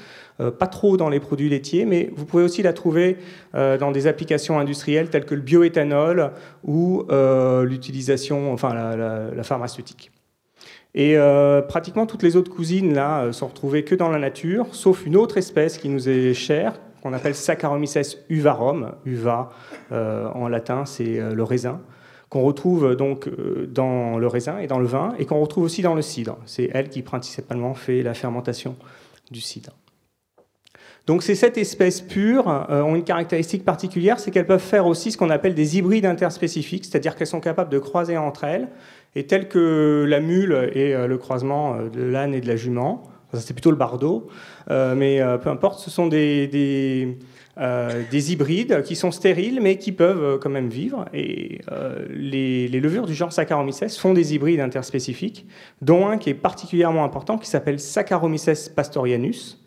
Pas 0.57 0.67
trop 0.67 0.97
dans 0.97 1.09
les 1.09 1.19
produits 1.19 1.49
laitiers, 1.49 1.85
mais 1.85 2.11
vous 2.15 2.25
pouvez 2.25 2.43
aussi 2.43 2.61
la 2.61 2.73
trouver 2.73 3.17
dans 3.53 3.91
des 3.91 4.07
applications 4.07 4.59
industrielles 4.59 5.09
telles 5.09 5.25
que 5.25 5.35
le 5.35 5.41
bioéthanol 5.41 6.31
ou 6.65 7.05
l'utilisation, 7.63 8.53
enfin 8.53 8.73
la, 8.73 9.43
pharmaceutique. 9.43 10.11
Et 10.95 11.17
pratiquement 11.67 12.05
toutes 12.05 12.23
les 12.23 12.35
autres 12.35 12.51
cousines 12.51 12.93
là 12.93 13.31
sont 13.31 13.47
retrouvées 13.47 13.83
que 13.83 13.95
dans 13.95 14.09
la 14.09 14.19
nature, 14.19 14.67
sauf 14.71 15.05
une 15.05 15.17
autre 15.17 15.37
espèce 15.37 15.77
qui 15.77 15.89
nous 15.89 16.07
est 16.07 16.33
chère, 16.33 16.79
qu'on 17.01 17.13
appelle 17.13 17.35
Saccharomyces 17.35 18.17
uvarum. 18.29 18.93
Uva 19.05 19.51
en 19.91 20.47
latin, 20.47 20.85
c'est 20.85 21.19
le 21.19 21.43
raisin 21.43 21.81
qu'on 22.29 22.41
retrouve 22.41 22.95
donc 22.95 23.27
euh, 23.27 23.67
dans 23.67 24.17
le 24.17 24.27
raisin 24.27 24.59
et 24.59 24.67
dans 24.67 24.79
le 24.79 24.85
vin, 24.85 25.13
et 25.17 25.25
qu'on 25.25 25.39
retrouve 25.39 25.63
aussi 25.63 25.81
dans 25.81 25.95
le 25.95 26.01
cidre. 26.01 26.37
C'est 26.45 26.69
elle 26.73 26.89
qui 26.89 27.01
principalement 27.01 27.73
fait 27.73 28.03
la 28.03 28.13
fermentation 28.13 28.75
du 29.31 29.41
cidre. 29.41 29.75
Donc 31.09 31.23
ces 31.23 31.33
sept 31.33 31.57
espèces 31.57 32.01
pures 32.01 32.67
euh, 32.69 32.83
ont 32.83 32.95
une 32.95 33.03
caractéristique 33.03 33.65
particulière, 33.65 34.19
c'est 34.19 34.29
qu'elles 34.29 34.45
peuvent 34.45 34.59
faire 34.61 34.85
aussi 34.85 35.11
ce 35.11 35.17
qu'on 35.17 35.31
appelle 35.31 35.55
des 35.55 35.75
hybrides 35.75 36.05
interspécifiques, 36.05 36.85
c'est-à-dire 36.85 37.15
qu'elles 37.15 37.25
sont 37.25 37.39
capables 37.39 37.71
de 37.71 37.79
croiser 37.79 38.15
entre 38.15 38.43
elles, 38.43 38.67
et 39.15 39.25
telles 39.25 39.47
que 39.47 40.05
la 40.07 40.19
mule 40.19 40.69
et 40.75 40.93
euh, 40.93 41.07
le 41.07 41.17
croisement 41.17 41.77
de 41.81 42.03
l'âne 42.03 42.35
et 42.35 42.41
de 42.41 42.47
la 42.47 42.55
jument, 42.55 43.01
ça 43.33 43.39
c'est 43.39 43.55
plutôt 43.55 43.71
le 43.71 43.75
bardeau, 43.75 44.27
mais 44.69 45.19
peu 45.41 45.49
importe, 45.49 45.79
ce 45.79 45.89
sont 45.89 46.05
des 46.05 47.17
des 48.11 48.31
hybrides 48.31 48.83
qui 48.83 48.95
sont 48.95 49.11
stériles 49.11 49.59
mais 49.61 49.77
qui 49.77 49.91
peuvent 49.91 50.39
quand 50.39 50.49
même 50.49 50.69
vivre. 50.69 51.05
Et 51.13 51.61
les, 52.11 52.67
levures 52.67 53.05
du 53.05 53.13
genre 53.13 53.33
Saccharomyces 53.33 53.97
font 53.97 54.13
des 54.13 54.33
hybrides 54.33 54.59
interspécifiques, 54.59 55.47
dont 55.81 56.07
un 56.07 56.17
qui 56.17 56.29
est 56.29 56.35
particulièrement 56.35 57.03
important 57.03 57.37
qui 57.37 57.49
s'appelle 57.49 57.79
Saccharomyces 57.79 58.69
pastorianus, 58.75 59.58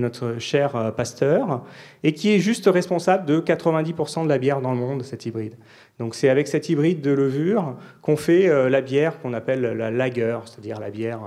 notre 0.00 0.38
cher 0.38 0.92
pasteur, 0.96 1.62
et 2.02 2.12
qui 2.12 2.32
est 2.32 2.38
juste 2.38 2.66
responsable 2.66 3.26
de 3.26 3.40
90% 3.40 4.24
de 4.24 4.28
la 4.28 4.38
bière 4.38 4.60
dans 4.60 4.72
le 4.72 4.78
monde, 4.78 5.02
cet 5.02 5.26
hybride. 5.26 5.56
Donc 5.98 6.14
c'est 6.14 6.28
avec 6.28 6.46
cet 6.48 6.68
hybride 6.68 7.00
de 7.00 7.10
levure 7.10 7.76
qu'on 8.02 8.16
fait 8.16 8.48
euh, 8.48 8.68
la 8.68 8.80
bière 8.80 9.20
qu'on 9.20 9.32
appelle 9.32 9.62
la 9.62 9.90
lager, 9.90 10.38
c'est-à-dire 10.44 10.78
la 10.78 10.90
bière 10.90 11.20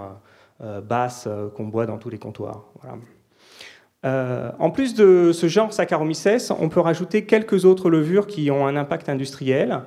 euh, 0.62 0.66
euh, 0.66 0.82
basse 0.82 1.28
qu'on 1.56 1.66
boit 1.66 1.86
dans 1.86 1.98
tous 1.98 2.10
les 2.10 2.20
comptoirs. 2.20 2.66
en 4.04 4.72
plus 4.72 4.94
de 4.94 5.32
ce 5.34 5.48
genre 5.48 5.74
Saccharomyces, 5.74 6.52
on 6.60 6.70
peut 6.70 6.80
rajouter 6.80 7.26
quelques 7.26 7.66
autres 7.66 7.90
levures 7.90 8.28
qui 8.28 8.52
ont 8.52 8.68
un 8.68 8.76
impact 8.76 9.10
industriel. 9.10 9.82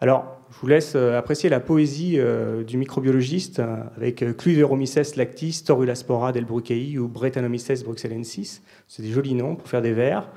Alors, 0.00 0.39
je 0.50 0.58
vous 0.60 0.66
laisse 0.66 0.94
apprécier 0.96 1.48
la 1.48 1.60
poésie 1.60 2.18
du 2.66 2.76
microbiologiste 2.76 3.62
avec 3.96 4.24
Cluveromyces 4.36 5.16
lactis, 5.16 5.62
Torulaspora 5.64 6.32
delbruckei 6.32 6.98
ou 6.98 7.08
Brettanomyces 7.08 7.84
bruxellensis. 7.84 8.60
C'est 8.88 9.02
des 9.02 9.10
jolis 9.10 9.34
noms 9.34 9.54
pour 9.54 9.68
faire 9.68 9.80
des 9.80 9.92
verres. 9.92 10.28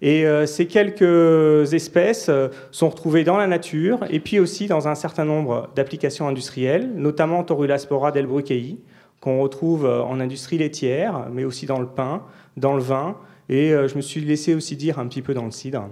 Et 0.00 0.26
euh, 0.26 0.46
ces 0.46 0.66
quelques 0.66 1.72
espèces 1.72 2.28
euh, 2.28 2.48
sont 2.70 2.88
retrouvées 2.88 3.24
dans 3.24 3.36
la 3.36 3.48
nature 3.48 4.04
et 4.10 4.20
puis 4.20 4.38
aussi 4.38 4.68
dans 4.68 4.86
un 4.86 4.94
certain 4.94 5.24
nombre 5.24 5.70
d'applications 5.74 6.28
industrielles, 6.28 6.92
notamment 6.94 7.42
Torulaspora 7.42 8.12
delbruckei, 8.12 8.78
qu'on 9.20 9.40
retrouve 9.40 9.86
euh, 9.86 10.02
en 10.02 10.20
industrie 10.20 10.58
laitière, 10.58 11.26
mais 11.32 11.44
aussi 11.44 11.66
dans 11.66 11.80
le 11.80 11.88
pain, 11.88 12.22
dans 12.56 12.74
le 12.74 12.82
vin, 12.82 13.16
et 13.48 13.70
je 13.70 13.96
me 13.96 14.02
suis 14.02 14.20
laissé 14.20 14.54
aussi 14.54 14.76
dire 14.76 14.98
un 14.98 15.06
petit 15.06 15.22
peu 15.22 15.32
dans 15.32 15.46
le 15.46 15.50
cidre. 15.50 15.88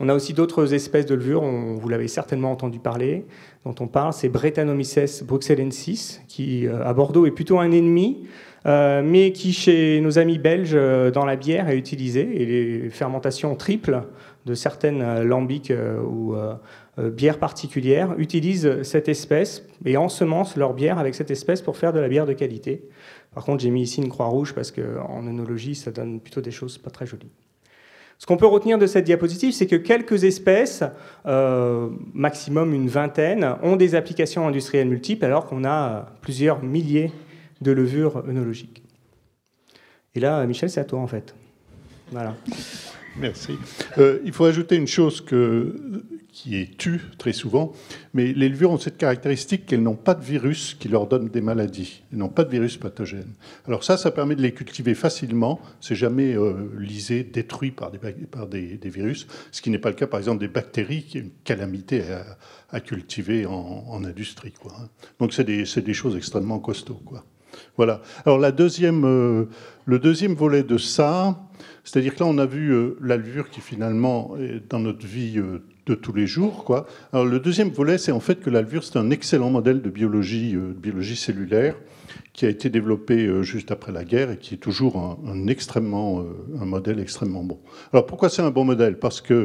On 0.00 0.08
a 0.08 0.14
aussi 0.14 0.32
d'autres 0.32 0.74
espèces 0.74 1.06
de 1.06 1.14
levures, 1.14 1.42
vous 1.42 1.88
l'avez 1.88 2.08
certainement 2.08 2.50
entendu 2.50 2.80
parler, 2.80 3.24
dont 3.64 3.74
on 3.78 3.86
parle, 3.86 4.12
c'est 4.12 4.28
Brettanomyces 4.28 5.22
bruxellensis, 5.22 6.20
qui 6.26 6.66
à 6.66 6.92
Bordeaux 6.92 7.26
est 7.26 7.30
plutôt 7.30 7.60
un 7.60 7.70
ennemi, 7.70 8.26
euh, 8.66 9.02
mais 9.04 9.32
qui 9.32 9.52
chez 9.52 10.00
nos 10.00 10.18
amis 10.18 10.38
belges 10.38 10.72
euh, 10.74 11.10
dans 11.10 11.26
la 11.26 11.36
bière 11.36 11.68
est 11.68 11.76
utilisé, 11.76 12.20
et 12.34 12.46
les 12.46 12.90
fermentations 12.90 13.54
triples 13.56 14.04
de 14.46 14.54
certaines 14.54 15.02
euh, 15.02 15.22
lambics 15.22 15.72
ou 16.06 16.34
bières 16.96 17.38
particulières 17.38 18.14
utilisent 18.18 18.82
cette 18.82 19.08
espèce 19.08 19.66
et 19.84 19.96
ensemencent 19.96 20.56
leur 20.56 20.74
bière 20.74 20.98
avec 20.98 21.16
cette 21.16 21.30
espèce 21.30 21.60
pour 21.60 21.76
faire 21.76 21.92
de 21.92 21.98
la 21.98 22.08
bière 22.08 22.24
de 22.24 22.32
qualité. 22.32 22.88
Par 23.34 23.44
contre, 23.44 23.64
j'ai 23.64 23.70
mis 23.70 23.82
ici 23.82 24.00
une 24.00 24.08
croix 24.08 24.26
rouge 24.26 24.54
parce 24.54 24.70
qu'en 24.70 25.26
œnologie, 25.26 25.74
ça 25.74 25.90
donne 25.90 26.20
plutôt 26.20 26.40
des 26.40 26.52
choses 26.52 26.78
pas 26.78 26.90
très 26.90 27.04
jolies. 27.04 27.32
Ce 28.18 28.26
qu'on 28.26 28.36
peut 28.36 28.46
retenir 28.46 28.78
de 28.78 28.86
cette 28.86 29.04
diapositive, 29.04 29.52
c'est 29.52 29.66
que 29.66 29.76
quelques 29.76 30.24
espèces, 30.24 30.82
maximum 31.24 32.72
une 32.72 32.88
vingtaine, 32.88 33.56
ont 33.62 33.76
des 33.76 33.94
applications 33.94 34.46
industrielles 34.46 34.88
multiples, 34.88 35.24
alors 35.24 35.46
qu'on 35.46 35.64
a 35.64 36.06
plusieurs 36.22 36.62
milliers 36.62 37.12
de 37.60 37.72
levure 37.72 38.24
œnologique. 38.28 38.82
Et 40.14 40.20
là, 40.20 40.44
Michel, 40.46 40.70
c'est 40.70 40.80
à 40.80 40.84
toi 40.84 41.00
en 41.00 41.06
fait. 41.06 41.34
Voilà. 42.12 42.34
Merci. 43.16 43.58
Euh, 43.98 44.18
il 44.24 44.32
faut 44.32 44.44
ajouter 44.44 44.76
une 44.76 44.88
chose 44.88 45.20
que, 45.20 46.02
qui 46.32 46.56
est 46.56 46.76
tue 46.76 47.00
très 47.16 47.32
souvent, 47.32 47.72
mais 48.12 48.32
les 48.32 48.48
levures 48.48 48.72
ont 48.72 48.78
cette 48.78 48.98
caractéristique 48.98 49.66
qu'elles 49.66 49.82
n'ont 49.82 49.94
pas 49.94 50.14
de 50.14 50.24
virus 50.24 50.74
qui 50.74 50.88
leur 50.88 51.06
donne 51.06 51.28
des 51.28 51.40
maladies. 51.40 52.02
Elles 52.10 52.18
n'ont 52.18 52.28
pas 52.28 52.42
de 52.42 52.50
virus 52.50 52.76
pathogène. 52.76 53.32
Alors 53.68 53.84
ça, 53.84 53.96
ça 53.96 54.10
permet 54.10 54.34
de 54.34 54.42
les 54.42 54.52
cultiver 54.52 54.94
facilement. 54.94 55.60
C'est 55.80 55.94
jamais 55.94 56.36
euh, 56.36 56.70
lisé, 56.76 57.22
détruit 57.22 57.70
par, 57.70 57.92
des, 57.92 58.78
virus, 58.84 59.28
ce 59.52 59.62
qui 59.62 59.70
n'est 59.70 59.78
pas 59.78 59.90
le 59.90 59.96
cas, 59.96 60.08
par 60.08 60.18
exemple, 60.18 60.40
des 60.40 60.48
bactéries, 60.48 61.04
qui 61.04 61.18
est 61.18 61.20
une 61.20 61.30
calamité 61.44 62.02
à, 62.70 62.80
cultiver 62.80 63.46
en, 63.46 64.02
industrie. 64.04 64.52
Hein. 64.66 64.88
Donc 65.20 65.32
c'est 65.32 65.44
des, 65.44 65.94
choses 65.94 66.16
extrêmement 66.16 66.58
costauds. 66.58 67.00
Voilà. 67.76 68.02
Alors 68.26 68.38
la 68.38 68.50
deuxième, 68.50 69.04
euh, 69.04 69.44
le 69.84 69.98
deuxième 70.00 70.34
volet 70.34 70.64
de 70.64 70.78
ça, 70.78 71.38
c'est-à-dire 71.84 72.14
que 72.14 72.20
là 72.20 72.26
on 72.26 72.38
a 72.38 72.46
vu 72.46 72.72
euh, 72.72 73.42
qui 73.50 73.60
finalement 73.60 74.36
est 74.38 74.62
dans 74.68 74.80
notre 74.80 75.06
vie 75.06 75.38
euh, 75.38 75.62
de 75.86 75.94
tous 75.94 76.12
les 76.12 76.26
jours. 76.26 76.64
Alors 77.12 77.26
le 77.26 77.38
deuxième 77.38 77.68
volet, 77.68 77.98
c'est 77.98 78.12
en 78.12 78.20
fait 78.20 78.40
que 78.40 78.50
la 78.50 78.64
c'est 78.82 78.96
un 78.96 79.10
excellent 79.10 79.50
modèle 79.50 79.82
de 79.82 79.90
biologie, 79.90 80.56
biologie 80.56 81.16
cellulaire 81.16 81.76
qui 82.32 82.46
a 82.46 82.48
été 82.48 82.70
développé 82.70 83.42
juste 83.42 83.70
après 83.70 83.92
la 83.92 84.02
guerre 84.02 84.30
et 84.30 84.38
qui 84.38 84.54
est 84.54 84.58
toujours 84.58 85.18
un, 85.26 85.46
extrêmement, 85.46 86.24
un 86.58 86.64
modèle 86.64 87.00
extrêmement 87.00 87.44
bon. 87.44 87.60
Alors 87.92 88.06
pourquoi 88.06 88.30
c'est 88.30 88.40
un 88.40 88.50
bon 88.50 88.64
modèle? 88.64 88.98
Parce 88.98 89.20
que 89.20 89.44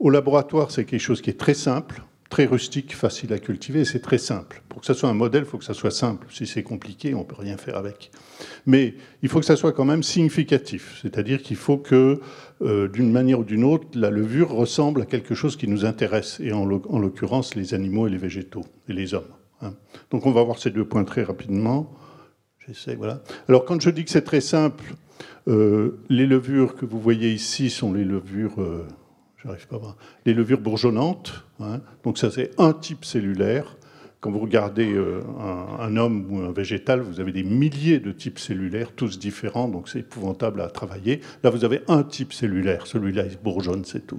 au 0.00 0.10
laboratoire 0.10 0.72
c'est 0.72 0.84
quelque 0.84 1.00
chose 1.00 1.22
qui 1.22 1.30
est 1.30 1.38
très 1.38 1.54
simple 1.54 2.02
très 2.28 2.46
rustique, 2.46 2.94
facile 2.94 3.32
à 3.32 3.38
cultiver, 3.38 3.84
c'est 3.84 4.00
très 4.00 4.18
simple. 4.18 4.62
Pour 4.68 4.80
que 4.80 4.86
ça 4.86 4.94
soit 4.94 5.08
un 5.08 5.14
modèle, 5.14 5.42
il 5.44 5.48
faut 5.48 5.58
que 5.58 5.64
ça 5.64 5.74
soit 5.74 5.90
simple. 5.90 6.26
Si 6.30 6.46
c'est 6.46 6.62
compliqué, 6.62 7.14
on 7.14 7.20
ne 7.20 7.24
peut 7.24 7.36
rien 7.38 7.56
faire 7.56 7.76
avec. 7.76 8.10
Mais 8.66 8.94
il 9.22 9.28
faut 9.28 9.40
que 9.40 9.46
ça 9.46 9.56
soit 9.56 9.72
quand 9.72 9.84
même 9.84 10.02
significatif, 10.02 10.98
c'est-à-dire 11.02 11.42
qu'il 11.42 11.56
faut 11.56 11.78
que, 11.78 12.20
euh, 12.62 12.88
d'une 12.88 13.12
manière 13.12 13.40
ou 13.40 13.44
d'une 13.44 13.64
autre, 13.64 13.86
la 13.94 14.10
levure 14.10 14.50
ressemble 14.50 15.02
à 15.02 15.06
quelque 15.06 15.34
chose 15.34 15.56
qui 15.56 15.68
nous 15.68 15.84
intéresse, 15.84 16.40
et 16.40 16.52
en 16.52 16.64
l'occurrence 16.64 17.54
les 17.54 17.74
animaux 17.74 18.06
et 18.06 18.10
les 18.10 18.18
végétaux, 18.18 18.64
et 18.88 18.92
les 18.92 19.14
hommes. 19.14 19.32
Hein. 19.62 19.74
Donc 20.10 20.26
on 20.26 20.32
va 20.32 20.42
voir 20.42 20.58
ces 20.58 20.70
deux 20.70 20.84
points 20.84 21.04
très 21.04 21.22
rapidement. 21.22 21.94
J'essaie, 22.66 22.96
voilà. 22.96 23.22
Alors 23.48 23.64
quand 23.64 23.80
je 23.80 23.90
dis 23.90 24.04
que 24.04 24.10
c'est 24.10 24.24
très 24.24 24.40
simple, 24.40 24.94
euh, 25.48 26.02
les 26.08 26.26
levures 26.26 26.74
que 26.74 26.84
vous 26.84 27.00
voyez 27.00 27.32
ici 27.32 27.70
sont 27.70 27.92
les 27.92 28.04
levures... 28.04 28.60
Euh, 28.60 28.86
pas 29.70 29.96
Les 30.24 30.34
levures 30.34 30.60
bourgeonnantes, 30.60 31.45
hein? 31.60 31.80
donc 32.04 32.18
ça 32.18 32.30
c'est 32.30 32.50
un 32.58 32.72
type 32.72 33.04
cellulaire. 33.04 33.76
Quand 34.20 34.30
vous 34.30 34.40
regardez 34.40 34.92
euh, 34.92 35.20
un, 35.78 35.96
homme 35.96 36.26
ou 36.30 36.40
un 36.40 36.50
végétal, 36.50 37.00
vous 37.00 37.20
avez 37.20 37.32
des 37.32 37.44
milliers 37.44 38.00
de 38.00 38.10
types 38.12 38.38
cellulaires, 38.38 38.90
tous 38.96 39.18
différents, 39.18 39.68
donc 39.68 39.88
c'est 39.88 40.00
épouvantable 40.00 40.62
à 40.62 40.68
travailler. 40.68 41.20
Là, 41.44 41.50
vous 41.50 41.64
avez 41.64 41.82
un 41.86 42.02
type 42.02 42.32
cellulaire, 42.32 42.86
celui-là 42.86 43.24
il 43.26 43.36
bourgeonne, 43.36 43.84
c'est 43.84 44.06
tout. 44.06 44.18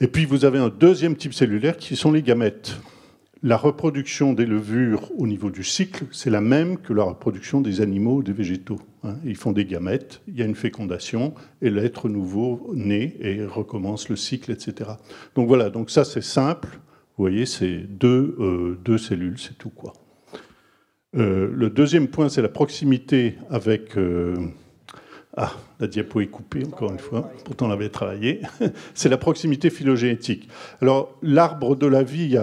Et 0.00 0.08
puis 0.08 0.24
vous 0.24 0.44
avez 0.44 0.58
un 0.58 0.70
deuxième 0.70 1.14
type 1.14 1.34
cellulaire 1.34 1.76
qui 1.76 1.94
sont 1.94 2.10
les 2.10 2.22
gamètes 2.22 2.76
la 3.44 3.58
reproduction 3.58 4.32
des 4.32 4.46
levures 4.46 5.12
au 5.18 5.26
niveau 5.26 5.50
du 5.50 5.62
cycle, 5.62 6.06
c'est 6.12 6.30
la 6.30 6.40
même 6.40 6.78
que 6.78 6.94
la 6.94 7.02
reproduction 7.04 7.60
des 7.60 7.82
animaux 7.82 8.16
ou 8.16 8.22
des 8.22 8.32
végétaux. 8.32 8.80
Hein. 9.02 9.16
Ils 9.22 9.36
font 9.36 9.52
des 9.52 9.66
gamètes, 9.66 10.22
il 10.26 10.38
y 10.38 10.42
a 10.42 10.46
une 10.46 10.54
fécondation, 10.54 11.34
et 11.60 11.68
l'être 11.68 12.08
nouveau 12.08 12.72
naît 12.74 13.14
et 13.20 13.44
recommence 13.44 14.08
le 14.08 14.16
cycle, 14.16 14.50
etc. 14.50 14.92
Donc 15.34 15.46
voilà, 15.46 15.68
donc 15.68 15.90
ça 15.90 16.06
c'est 16.06 16.22
simple. 16.22 16.68
Vous 17.18 17.22
voyez, 17.22 17.44
c'est 17.44 17.80
deux, 17.80 18.34
euh, 18.40 18.96
cellules, 18.96 19.38
c'est 19.38 19.58
tout 19.58 19.68
quoi. 19.68 19.92
Euh, 21.14 21.52
le 21.54 21.68
deuxième 21.68 22.08
point, 22.08 22.30
c'est 22.30 22.42
la 22.42 22.48
proximité 22.48 23.36
avec 23.50 23.98
euh, 23.98 24.36
ah, 25.36 25.52
la 25.80 25.88
diapo 25.88 26.20
est 26.20 26.28
coupée, 26.28 26.64
encore 26.64 26.92
une 26.92 26.98
fois, 26.98 27.30
pourtant 27.44 27.66
on 27.66 27.70
avait 27.70 27.88
travaillé. 27.88 28.40
C'est 28.94 29.08
la 29.08 29.18
proximité 29.18 29.68
phylogénétique. 29.68 30.48
Alors, 30.80 31.18
l'arbre 31.22 31.74
de 31.74 31.86
la 31.86 32.04
vie 32.04 32.38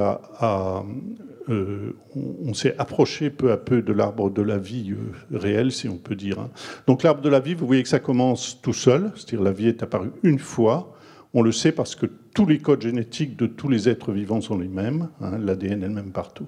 euh, 1.50 1.92
on, 2.16 2.54
s'est 2.54 2.76
approché 2.78 3.30
peu 3.30 3.52
à 3.52 3.58
peu 3.58 3.82
de 3.82 3.94
l'arbre 3.94 4.30
de 4.30 4.42
la 4.42 4.58
vie 4.58 4.92
euh, 4.92 5.38
réel, 5.38 5.72
si 5.72 5.90
on 5.90 5.98
peut 5.98 6.16
dire. 6.16 6.40
Hein. 6.40 6.50
Donc, 6.88 7.04
l'arbre 7.04 7.22
de 7.22 7.30
la 7.30 7.40
vie, 7.40 7.56
vous 7.56 7.66
voyez 7.66 7.84
que 7.84 7.90
ça 7.90 8.00
commence 8.00 8.62
tout 8.62 8.74
seul, 8.74 9.12
c'est-à-dire 9.16 9.42
la 9.42 9.52
vie 9.52 9.68
est 9.68 9.84
apparue 9.84 10.12
une 10.24 10.40
fois. 10.40 10.96
On 11.34 11.42
le 11.42 11.52
sait 11.52 11.72
parce 11.72 11.96
que 11.96 12.06
tous 12.34 12.46
les 12.46 12.60
codes 12.60 12.82
génétiques 12.82 13.38
de 13.38 13.48
tous 13.48 13.70
les 13.70 13.90
êtres 13.90 14.12
vivants 14.12 14.42
sont 14.42 14.58
les 14.58 14.68
mêmes, 14.68 15.10
hein, 15.22 15.38
l'ADN 15.40 15.84
est 15.84 15.88
le 15.88 15.94
même 15.94 16.12
partout. 16.12 16.48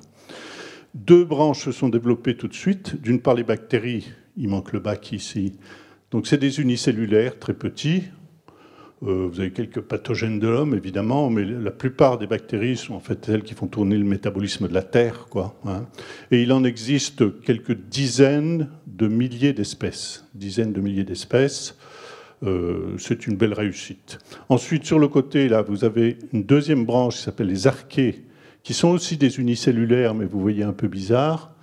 Deux 0.94 1.24
branches 1.26 1.66
se 1.66 1.72
sont 1.72 1.90
développées 1.90 2.36
tout 2.36 2.48
de 2.48 2.54
suite. 2.54 3.02
D'une 3.02 3.20
part, 3.20 3.34
les 3.34 3.44
bactéries, 3.44 4.12
il 4.38 4.50
manque 4.50 4.74
le 4.74 4.80
bac 4.80 5.12
ici, 5.12 5.54
donc 6.14 6.28
c'est 6.28 6.38
des 6.38 6.62
unicellulaires 6.62 7.40
très 7.40 7.56
petits. 7.56 8.04
Euh, 9.02 9.28
vous 9.32 9.40
avez 9.40 9.52
quelques 9.52 9.82
pathogènes 9.82 10.40
de 10.40 10.48
l'homme, 10.48 10.76
évidemment, 10.76 11.32
mais 11.32 11.44
la 11.44 11.72
plupart 11.72 12.20
des 12.20 12.28
bactéries 12.28 12.78
sont 12.78 12.94
en 12.94 13.00
fait 13.00 13.26
celles 13.26 13.42
qui 13.42 13.56
font 13.56 13.66
tourner 13.66 13.98
le 13.98 14.06
métabolisme 14.06 14.68
de 14.68 14.76
la 14.76 14.84
Terre. 14.84 15.26
Quoi, 15.32 15.56
hein. 15.66 15.88
Et 16.30 16.44
il 16.44 16.54
en 16.54 16.64
existe 16.64 17.42
quelques 17.42 17.74
dizaines 17.74 18.70
de 18.86 19.08
milliers 19.08 19.54
d'espèces. 19.54 20.26
Dizaines 20.36 20.72
de 20.72 20.82
milliers 20.82 21.04
d'espèces. 21.04 21.76
Euh, 22.44 22.96
c'est 23.00 23.26
une 23.26 23.36
belle 23.36 23.54
réussite. 23.54 24.20
Ensuite, 24.50 24.86
sur 24.86 25.00
le 25.00 25.08
côté, 25.08 25.50
là, 25.50 25.64
vous 25.64 25.84
avez 25.84 26.20
une 26.32 26.44
deuxième 26.44 26.86
branche 26.86 27.16
qui 27.16 27.24
s'appelle 27.24 27.48
les 27.48 27.66
archées, 27.66 28.24
qui 28.62 28.76
sont 28.76 28.90
aussi 28.90 29.18
des 29.18 29.40
unicellulaires, 29.40 30.14
mais 30.14 30.26
vous 30.26 30.40
voyez 30.40 30.64
un 30.64 30.74
peu 30.74 30.88
bizarre. 30.88 31.56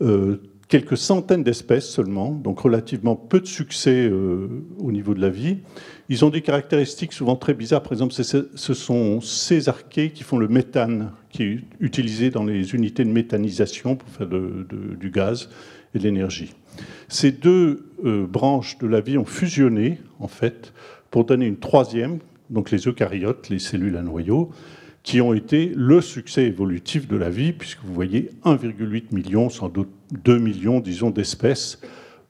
Euh, 0.00 0.40
quelques 0.72 0.96
centaines 0.96 1.42
d'espèces 1.42 1.86
seulement, 1.86 2.30
donc 2.30 2.60
relativement 2.60 3.14
peu 3.14 3.40
de 3.40 3.46
succès 3.46 4.08
euh, 4.08 4.48
au 4.78 4.90
niveau 4.90 5.12
de 5.12 5.20
la 5.20 5.28
vie. 5.28 5.58
Ils 6.08 6.24
ont 6.24 6.30
des 6.30 6.40
caractéristiques 6.40 7.12
souvent 7.12 7.36
très 7.36 7.52
bizarres. 7.52 7.82
Par 7.82 7.92
exemple, 7.92 8.14
ce 8.14 8.74
sont 8.74 9.20
ces 9.20 9.68
archées 9.68 10.12
qui 10.12 10.22
font 10.22 10.38
le 10.38 10.48
méthane, 10.48 11.12
qui 11.28 11.42
est 11.42 11.58
utilisé 11.78 12.30
dans 12.30 12.44
les 12.44 12.74
unités 12.74 13.04
de 13.04 13.10
méthanisation 13.10 13.96
pour 13.96 14.08
faire 14.08 14.26
du 14.26 15.10
gaz. 15.10 15.50
et 15.94 15.98
de 15.98 16.04
l'énergie. 16.04 16.54
Ces 17.08 17.32
deux 17.32 17.84
branches 18.02 18.78
de 18.78 18.86
la 18.86 19.02
vie 19.02 19.18
ont 19.18 19.26
fusionné, 19.26 19.98
en 20.20 20.28
fait, 20.28 20.72
pour 21.10 21.26
donner 21.26 21.44
une 21.44 21.58
troisième, 21.58 22.20
donc 22.48 22.70
les 22.70 22.88
eucaryotes, 22.88 23.50
les 23.50 23.58
cellules 23.58 23.98
à 23.98 24.02
noyau, 24.02 24.50
qui 25.02 25.20
ont 25.20 25.34
été 25.34 25.70
le 25.76 26.00
succès 26.00 26.44
évolutif 26.44 27.08
de 27.08 27.16
la 27.16 27.28
vie, 27.28 27.52
puisque 27.52 27.80
vous 27.84 27.92
voyez 27.92 28.30
1,8 28.44 29.14
million, 29.14 29.50
sans 29.50 29.68
doute 29.68 29.90
2 30.12 30.38
millions, 30.38 30.80
disons, 30.80 31.10
d'espèces, 31.10 31.80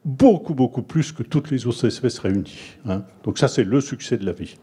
beaucoup, 0.05 0.55
beaucoup 0.55 0.83
plus 0.83 1.13
que 1.13 1.23
toutes 1.23 1.51
les 1.51 1.67
autres 1.67 1.87
espèces 1.87 2.19
réunies. 2.19 2.77
Hein. 2.87 3.03
Donc 3.25 3.39
ça, 3.39 3.49
c'est 3.49 3.65
le 3.65 3.81
succès 3.81 4.17
de 4.17 4.27
la 4.27 4.33
vie. 4.33 4.57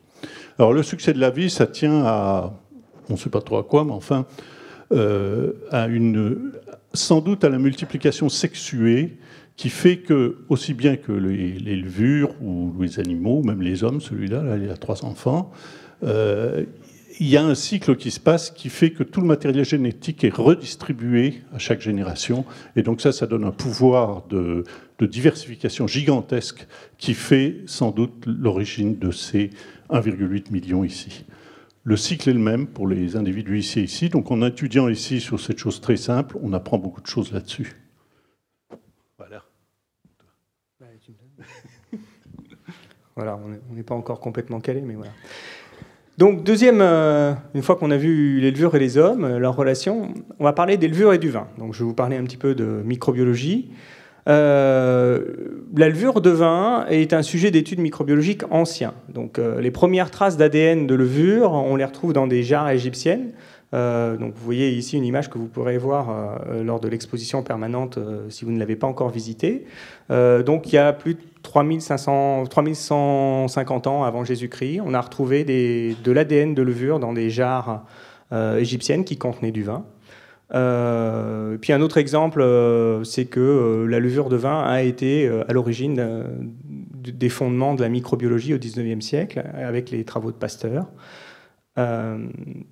Alors 0.58 0.74
le 0.74 0.84
succès 0.84 1.14
de 1.14 1.20
la 1.20 1.30
vie, 1.30 1.50
ça 1.50 1.68
tient 1.68 2.04
à, 2.06 2.54
on 3.10 3.14
ne 3.14 3.18
sait 3.18 3.30
pas 3.30 3.42
trop 3.42 3.58
à 3.58 3.64
quoi, 3.64 3.86
mais 3.86 3.92
enfin, 3.92 4.26
euh, 4.92 5.54
à 5.72 5.88
une, 5.88 6.52
sans 6.94 7.22
doute 7.22 7.44
à 7.44 7.50
la 7.50 7.60
multiplication 7.60 8.28
sexuée 8.28 9.18
qui 9.56 9.70
fait 9.70 9.98
que, 9.98 10.38
aussi 10.48 10.74
bien 10.74 10.96
que 10.96 11.12
les, 11.12 11.76
levures 11.76 12.34
ou 12.42 12.74
les 12.80 13.00
animaux, 13.00 13.44
même 13.44 13.62
les 13.62 13.84
hommes, 13.84 14.00
celui-là, 14.00 14.42
là, 14.42 14.58
il 14.58 14.70
a 14.70 14.78
trois 14.78 15.04
enfants, 15.04 15.52
euh, 16.04 16.64
il 17.20 17.28
y 17.28 17.36
a 17.36 17.44
un 17.44 17.54
cycle 17.54 17.98
qui 17.98 18.12
se 18.12 18.20
passe 18.20 18.50
qui 18.50 18.70
fait 18.70 18.92
que 18.92 19.04
tout 19.04 19.20
le 19.20 19.28
matériel 19.28 19.66
génétique 19.66 20.24
est 20.24 20.34
redistribué 20.34 21.42
à 21.54 21.60
chaque 21.60 21.82
génération. 21.82 22.46
Et 22.78 22.82
donc 22.82 23.02
ça, 23.02 23.12
ça 23.12 23.28
donne 23.28 23.44
un 23.44 23.52
pouvoir 23.52 24.26
de, 24.28 24.64
diversification 25.02 25.86
gigantesque 25.86 26.66
qui 26.98 27.14
fait 27.14 27.58
sans 27.66 27.92
doute 27.92 28.26
l'origine 28.26 28.98
de 28.98 29.12
ces 29.12 29.50
1,8 29.90 30.52
million 30.52 30.86
ici. 30.86 31.26
Le 31.84 31.98
cycle 31.98 32.30
est 32.30 32.34
le 32.34 32.40
même 32.40 32.68
pour 32.68 32.88
les 32.88 33.18
individus 33.18 33.60
ici 33.60 33.80
et 33.80 33.84
ici. 33.84 34.08
Donc 34.10 34.32
en 34.32 34.42
étudiant 34.46 34.88
ici 34.88 35.20
sur 35.20 35.40
cette 35.42 35.58
chose 35.58 35.82
très 35.82 35.98
simple, 35.98 36.38
on 36.42 36.54
apprend 36.54 36.78
beaucoup 36.78 37.02
de 37.02 37.08
choses 37.08 37.34
là-dessus. 37.34 37.76
Voilà. 39.18 39.44
Voilà, 43.16 43.38
on 43.38 43.74
n'est 43.74 43.84
pas 43.84 43.96
encore 43.96 44.22
complètement 44.22 44.62
calé, 44.62 44.80
mais 44.80 44.94
voilà. 44.94 45.12
Donc, 46.20 46.44
deuxième, 46.44 46.82
euh, 46.82 47.32
une 47.54 47.62
fois 47.62 47.78
qu'on 47.78 47.92
a 47.92 47.96
vu 47.96 48.42
les 48.42 48.52
levures 48.52 48.76
et 48.76 48.80
les 48.80 48.98
hommes, 48.98 49.24
euh, 49.24 49.40
leur 49.40 49.56
relation, 49.56 50.10
on 50.38 50.44
va 50.44 50.52
parler 50.52 50.76
des 50.76 50.90
levures 50.90 51.14
et 51.14 51.18
du 51.18 51.30
vin. 51.30 51.48
Donc, 51.58 51.74
je 51.74 51.80
vais 51.80 51.86
vous 51.86 51.94
parler 51.94 52.18
un 52.18 52.26
petit 52.26 52.36
peu 52.36 52.56
de 52.56 52.66
microbiologie. 52.84 53.70
Euh, 54.28 55.22
la 55.78 55.88
levure 55.88 56.20
de 56.20 56.30
vin 56.30 56.86
est 56.90 57.14
un 57.14 57.22
sujet 57.22 57.52
d'étude 57.52 57.80
microbiologique 57.80 58.42
ancien. 58.52 58.94
Donc, 59.08 59.40
les 59.62 59.72
premières 59.72 60.12
traces 60.12 60.36
d'ADN 60.36 60.88
de 60.88 60.94
levure, 60.94 61.54
on 61.54 61.78
les 61.78 61.86
retrouve 61.86 62.12
dans 62.12 62.28
des 62.28 62.44
jarres 62.44 62.70
égyptiennes. 62.70 63.32
donc, 63.72 64.34
vous 64.36 64.44
voyez 64.44 64.72
ici 64.72 64.98
une 64.98 65.06
image 65.06 65.30
que 65.30 65.38
vous 65.38 65.48
pourrez 65.48 65.78
voir 65.78 66.42
lors 66.66 66.82
de 66.82 66.90
l'exposition 66.90 67.44
permanente 67.44 67.98
si 68.28 68.44
vous 68.44 68.52
ne 68.52 68.60
l'avez 68.60 68.76
pas 68.76 68.88
encore 68.88 69.10
visitée. 69.10 69.66
donc, 70.10 70.74
il 70.74 70.76
y 70.76 70.80
a 70.80 70.92
plus 70.92 71.14
de 71.14 71.22
3500, 71.43 72.46
3150 72.48 73.88
ans 73.88 74.03
avant 74.03 74.24
Jésus-Christ, 74.24 74.81
on 74.86 74.93
a 74.93 75.01
retrouvé 75.01 75.43
de 75.43 76.12
l'ADN 76.12 76.53
de 76.53 76.62
levure 76.62 77.00
dans 77.00 77.13
des 77.13 77.29
jarres 77.29 77.86
euh, 78.31 78.58
égyptiennes 78.58 79.05
qui 79.05 79.17
contenaient 79.17 79.51
du 79.51 79.63
vin. 79.63 79.86
Euh, 80.53 81.58
puis 81.58 81.74
un 81.74 81.81
autre 81.81 81.98
exemple, 81.98 82.41
euh, 82.41 83.03
c'est 83.03 83.25
que 83.25 83.86
la 83.88 84.00
levure 84.00 84.29
de 84.29 84.36
vin 84.36 84.62
a 84.63 84.81
été 84.81 85.29
à 85.48 85.53
l'origine 85.53 86.25
des 86.93 87.29
fondements 87.29 87.75
de 87.75 87.81
la 87.81 87.89
microbiologie 87.89 88.53
au 88.53 88.60
XIXe 88.60 89.03
siècle, 89.03 89.43
avec 89.55 89.89
les 89.91 90.03
travaux 90.03 90.31
de 90.31 90.38
Pasteur. 90.38 90.88
Euh, 91.80 92.18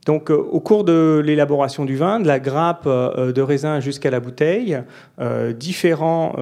donc, 0.05 0.29
euh, 0.29 0.35
au 0.35 0.59
cours 0.59 0.83
de 0.83 1.21
l'élaboration 1.23 1.85
du 1.85 1.95
vin, 1.95 2.19
de 2.19 2.27
la 2.27 2.39
grappe 2.39 2.83
euh, 2.87 3.31
de 3.31 3.41
raisin 3.41 3.79
jusqu'à 3.79 4.11
la 4.11 4.19
bouteille, 4.19 4.79
différents 5.55 6.35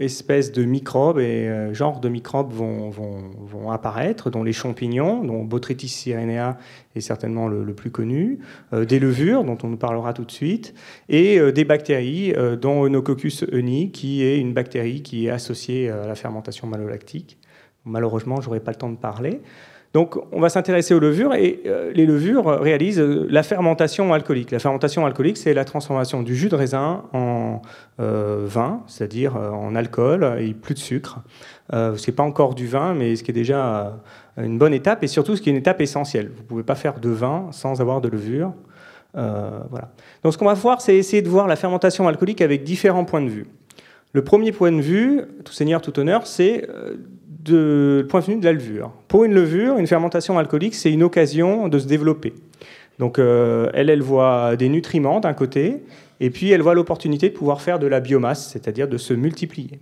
espèces 0.00 0.52
de 0.52 0.64
microbes 0.64 1.18
et 1.18 1.70
genres 1.72 2.00
de 2.00 2.08
microbes 2.08 2.52
vont, 2.52 3.70
apparaître, 3.70 4.30
dont 4.30 4.42
les 4.42 4.52
champignons, 4.52 5.24
dont 5.24 5.44
Botrytis 5.44 5.88
cyrenea 5.88 6.58
est 6.94 7.00
certainement 7.00 7.48
le, 7.48 7.74
plus 7.74 7.90
connu, 7.90 8.38
des 8.72 8.98
levures, 8.98 9.44
dont 9.44 9.58
on 9.62 9.68
nous 9.68 9.76
parlera 9.76 10.12
tout 10.12 10.24
de 10.24 10.30
suite, 10.30 10.74
et 11.08 11.40
des 11.52 11.64
bactéries, 11.64 12.34
dont 12.60 12.84
Eunococcus 12.84 13.44
euni, 13.52 13.90
qui 13.90 14.22
est 14.22 14.38
une 14.38 14.52
bactérie 14.52 15.02
qui 15.02 15.26
est 15.26 15.30
associée 15.30 15.90
à 15.90 16.06
la 16.06 16.14
fermentation 16.14 16.66
malolactique. 16.66 17.38
Malheureusement, 17.84 18.40
je 18.40 18.46
n'aurai 18.46 18.60
pas 18.60 18.72
le 18.72 18.78
temps 18.78 18.90
de 18.90 18.96
parler. 18.96 19.40
Donc 19.94 20.18
on 20.32 20.40
va 20.40 20.50
s'intéresser 20.50 20.92
aux 20.92 20.98
levures 20.98 21.34
et 21.34 21.62
euh, 21.66 21.92
les 21.94 22.04
levures 22.04 22.46
réalisent 22.60 23.00
euh, 23.00 23.26
la 23.30 23.42
fermentation 23.42 24.12
alcoolique. 24.12 24.50
La 24.50 24.58
fermentation 24.58 25.06
alcoolique, 25.06 25.38
c'est 25.38 25.54
la 25.54 25.64
transformation 25.64 26.22
du 26.22 26.36
jus 26.36 26.50
de 26.50 26.56
raisin 26.56 27.04
en 27.14 27.62
euh, 27.98 28.44
vin, 28.46 28.82
c'est-à-dire 28.86 29.36
en 29.36 29.74
alcool 29.74 30.36
et 30.40 30.52
plus 30.52 30.74
de 30.74 30.78
sucre. 30.78 31.20
ce 31.72 32.06
n'est 32.06 32.14
pas 32.14 32.22
encore 32.22 32.54
du 32.54 32.66
vin, 32.66 32.94
mais 32.94 33.16
ce 33.16 33.24
qui 33.24 33.30
est 33.30 33.34
déjà 33.34 33.98
une 34.36 34.58
bonne 34.58 34.74
étape 34.74 35.02
et 35.02 35.06
surtout 35.06 35.36
ce 35.36 35.42
qui 35.42 35.48
est 35.48 35.52
une 35.52 35.58
étape 35.58 35.80
essentielle. 35.80 36.30
Vous 36.34 36.42
ne 36.42 36.46
pouvez 36.46 36.62
pas 36.62 36.74
faire 36.74 37.00
de 37.00 37.08
vin 37.08 37.48
sans 37.50 37.80
avoir 37.80 38.00
de 38.00 38.08
levure. 38.08 38.52
voilà. 39.14 39.90
Donc 40.22 40.32
ce 40.32 40.38
qu'on 40.38 40.44
va 40.44 40.54
voir, 40.54 40.80
c'est 40.80 40.96
essayer 40.96 41.22
de 41.22 41.28
voir 41.28 41.46
la 41.46 41.56
fermentation 41.56 42.06
alcoolique 42.06 42.42
avec 42.42 42.62
différents 42.62 43.04
points 43.04 43.22
de 43.22 43.30
vue. 43.30 43.46
Le 44.12 44.22
premier 44.22 44.52
point 44.52 44.72
de 44.72 44.80
vue, 44.80 45.22
tout 45.44 45.52
seigneur, 45.52 45.80
tout 45.80 45.98
honneur, 45.98 46.26
c'est 46.26 46.68
de, 47.48 48.06
point 48.08 48.20
de 48.20 48.26
vue 48.26 48.36
de 48.36 48.44
la 48.44 48.52
levure. 48.52 48.92
Pour 49.08 49.24
une 49.24 49.34
levure, 49.34 49.78
une 49.78 49.86
fermentation 49.86 50.38
alcoolique, 50.38 50.74
c'est 50.74 50.92
une 50.92 51.02
occasion 51.02 51.68
de 51.68 51.78
se 51.78 51.86
développer. 51.86 52.34
Donc 52.98 53.18
euh, 53.18 53.70
elle, 53.74 53.90
elle 53.90 54.02
voit 54.02 54.56
des 54.56 54.68
nutriments 54.68 55.20
d'un 55.20 55.34
côté, 55.34 55.82
et 56.20 56.30
puis 56.30 56.50
elle 56.50 56.62
voit 56.62 56.74
l'opportunité 56.74 57.28
de 57.28 57.34
pouvoir 57.34 57.60
faire 57.60 57.78
de 57.78 57.86
la 57.86 58.00
biomasse, 58.00 58.50
c'est-à-dire 58.50 58.88
de 58.88 58.98
se 58.98 59.14
multiplier. 59.14 59.78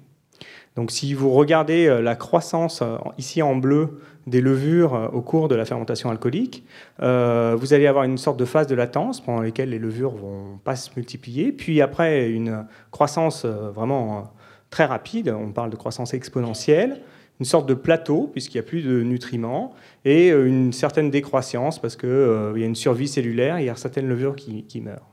Donc 0.76 0.90
si 0.90 1.14
vous 1.14 1.30
regardez 1.30 1.86
euh, 1.86 2.02
la 2.02 2.16
croissance 2.16 2.82
euh, 2.82 2.96
ici 3.16 3.40
en 3.42 3.56
bleu 3.56 4.00
des 4.26 4.40
levures 4.40 5.10
au 5.12 5.22
cours 5.22 5.48
de 5.48 5.54
la 5.54 5.64
fermentation 5.64 6.10
alcoolique, 6.10 6.64
vous 6.98 7.74
allez 7.74 7.86
avoir 7.86 8.02
une 8.02 8.18
sorte 8.18 8.36
de 8.36 8.44
phase 8.44 8.66
de 8.66 8.74
latence 8.74 9.20
pendant 9.20 9.40
laquelle 9.40 9.70
les 9.70 9.78
levures 9.78 10.10
vont 10.16 10.58
pas 10.64 10.74
se 10.74 10.90
multiplier, 10.96 11.52
puis 11.52 11.80
après 11.80 12.28
une 12.28 12.66
croissance 12.90 13.46
vraiment 13.46 14.32
très 14.70 14.84
rapide, 14.84 15.28
on 15.28 15.52
parle 15.52 15.70
de 15.70 15.76
croissance 15.76 16.12
exponentielle, 16.12 17.02
une 17.40 17.46
sorte 17.46 17.68
de 17.68 17.74
plateau, 17.74 18.28
puisqu'il 18.32 18.56
n'y 18.56 18.60
a 18.60 18.68
plus 18.68 18.82
de 18.82 19.02
nutriments, 19.02 19.74
et 20.04 20.30
euh, 20.30 20.46
une 20.46 20.72
certaine 20.72 21.10
décroissance, 21.10 21.78
parce 21.78 21.96
qu'il 21.96 22.08
euh, 22.08 22.58
y 22.58 22.62
a 22.62 22.66
une 22.66 22.74
survie 22.74 23.08
cellulaire, 23.08 23.60
il 23.60 23.66
y 23.66 23.68
a 23.68 23.76
certaines 23.76 24.08
levures 24.08 24.36
qui, 24.36 24.80
meurent. 24.80 25.10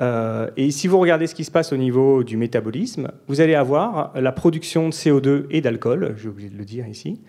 Euh, 0.00 0.50
et 0.56 0.70
si 0.70 0.88
vous 0.88 0.98
regardez 0.98 1.26
ce 1.26 1.34
qui 1.34 1.44
se 1.44 1.50
passe 1.50 1.72
au 1.72 1.76
niveau 1.76 2.24
du 2.24 2.36
métabolisme, 2.36 3.10
vous 3.28 3.40
allez 3.40 3.54
avoir 3.54 4.12
la 4.14 4.32
production 4.32 4.88
de 4.88 4.92
CO2 4.92 5.46
et 5.50 5.60
d'alcool, 5.60 6.14
j'ai 6.16 6.28
oublié 6.28 6.50
de 6.50 6.56
le 6.56 6.64
dire 6.64 6.86
ici, 6.88 7.20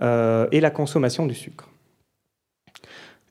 et 0.00 0.60
la 0.60 0.70
consommation 0.70 1.26
du 1.26 1.34
sucre. 1.34 1.68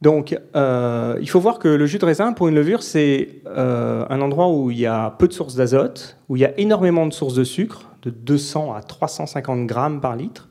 Donc, 0.02 0.32
il 0.56 1.30
faut 1.30 1.39
voir 1.39 1.60
que 1.60 1.67
le 1.67 1.86
jus 1.86 1.98
de 1.98 2.06
raisin, 2.06 2.34
pour 2.34 2.48
une 2.48 2.56
levure, 2.56 2.84
c'est 2.84 3.30
un 3.48 4.22
endroit 4.22 4.50
où 4.50 4.69
il 4.69 4.80
y 4.80 4.86
a 4.86 5.10
peu 5.17 5.28
de 5.28 5.34
sources 5.34 5.56
d'azote, 5.56 6.17
où 6.30 6.36
il 6.36 6.41
y 6.41 6.46
a 6.46 6.58
énormément 6.60 7.08
de 7.08 7.13
sources 7.13 7.34
de 7.34 7.43
sucre, 7.43 7.92
de 8.04 8.10
200 8.10 8.74
à 8.74 8.82
350 8.82 9.66
grammes 9.66 10.02
par 10.02 10.16
litre. 10.16 10.50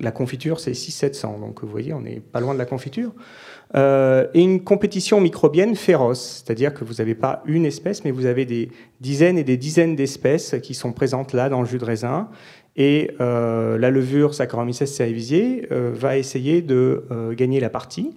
La, 0.00 0.10
confiture, 0.10 0.60
c'est 0.60 0.72
600-700, 0.72 1.40
donc 1.40 1.62
vous 1.62 1.68
voyez, 1.68 1.94
on 1.94 2.02
n'est 2.02 2.20
pas 2.20 2.40
loin 2.40 2.52
de 2.52 2.58
la 2.58 2.66
confiture. 2.66 3.12
Euh, 3.74 4.26
et 4.34 4.42
une 4.42 4.62
compétition 4.62 5.22
microbienne 5.22 5.74
féroce, 5.74 6.42
c'est-à-dire 6.44 6.74
que 6.74 6.84
vous 6.84 6.94
n'avez 6.94 7.14
pas 7.14 7.42
une 7.46 7.64
espèce, 7.64 8.04
mais 8.04 8.10
vous 8.10 8.26
avez 8.26 8.44
des 8.44 8.68
dizaines 9.00 9.38
et 9.38 9.44
des 9.44 9.56
dizaines 9.56 9.96
d'espèces 9.96 10.56
qui 10.62 10.74
sont 10.74 10.92
présentes 10.92 11.32
là 11.32 11.48
dans 11.48 11.60
le 11.60 11.66
jus 11.66 11.78
de 11.78 11.84
raisin. 11.86 12.28
Et 12.76 13.10
euh, 13.22 13.78
la 13.78 13.90
levure 13.90 14.34
Saccharomyces 14.34 14.84
cerevisiae 14.84 15.66
euh, 15.72 15.92
va 15.94 16.18
essayer 16.18 16.60
de 16.60 17.32
gagner 17.32 17.58
la 17.58 17.70
partie. 17.70 18.14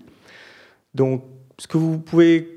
Donc, 0.95 1.23
ce 1.59 1.67
que 1.67 1.77
vous 1.77 1.97
pouvez 1.97 2.52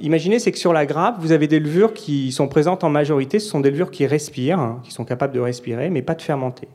imaginez, 0.00 0.38
c'est 0.38 0.52
que 0.52 0.58
sur 0.58 0.72
la 0.72 0.86
grappe, 0.86 1.16
vous 1.20 1.32
avez 1.32 1.46
des 1.46 1.60
levures 1.60 1.94
qui 1.94 2.32
sont 2.32 2.48
présentes 2.48 2.84
en 2.84 2.90
majorité. 2.90 3.38
Ce 3.38 3.48
sont 3.48 3.60
des 3.60 3.70
levures 3.70 3.90
qui 3.90 4.06
respirent, 4.06 4.60
hein, 4.60 4.80
qui 4.84 4.92
sont 4.92 5.04
capables 5.04 5.34
de 5.34 5.40
respirer, 5.40 5.90
mais 5.90 6.02
pas 6.02 6.14
de 6.14 6.22
fermenter. 6.22 6.68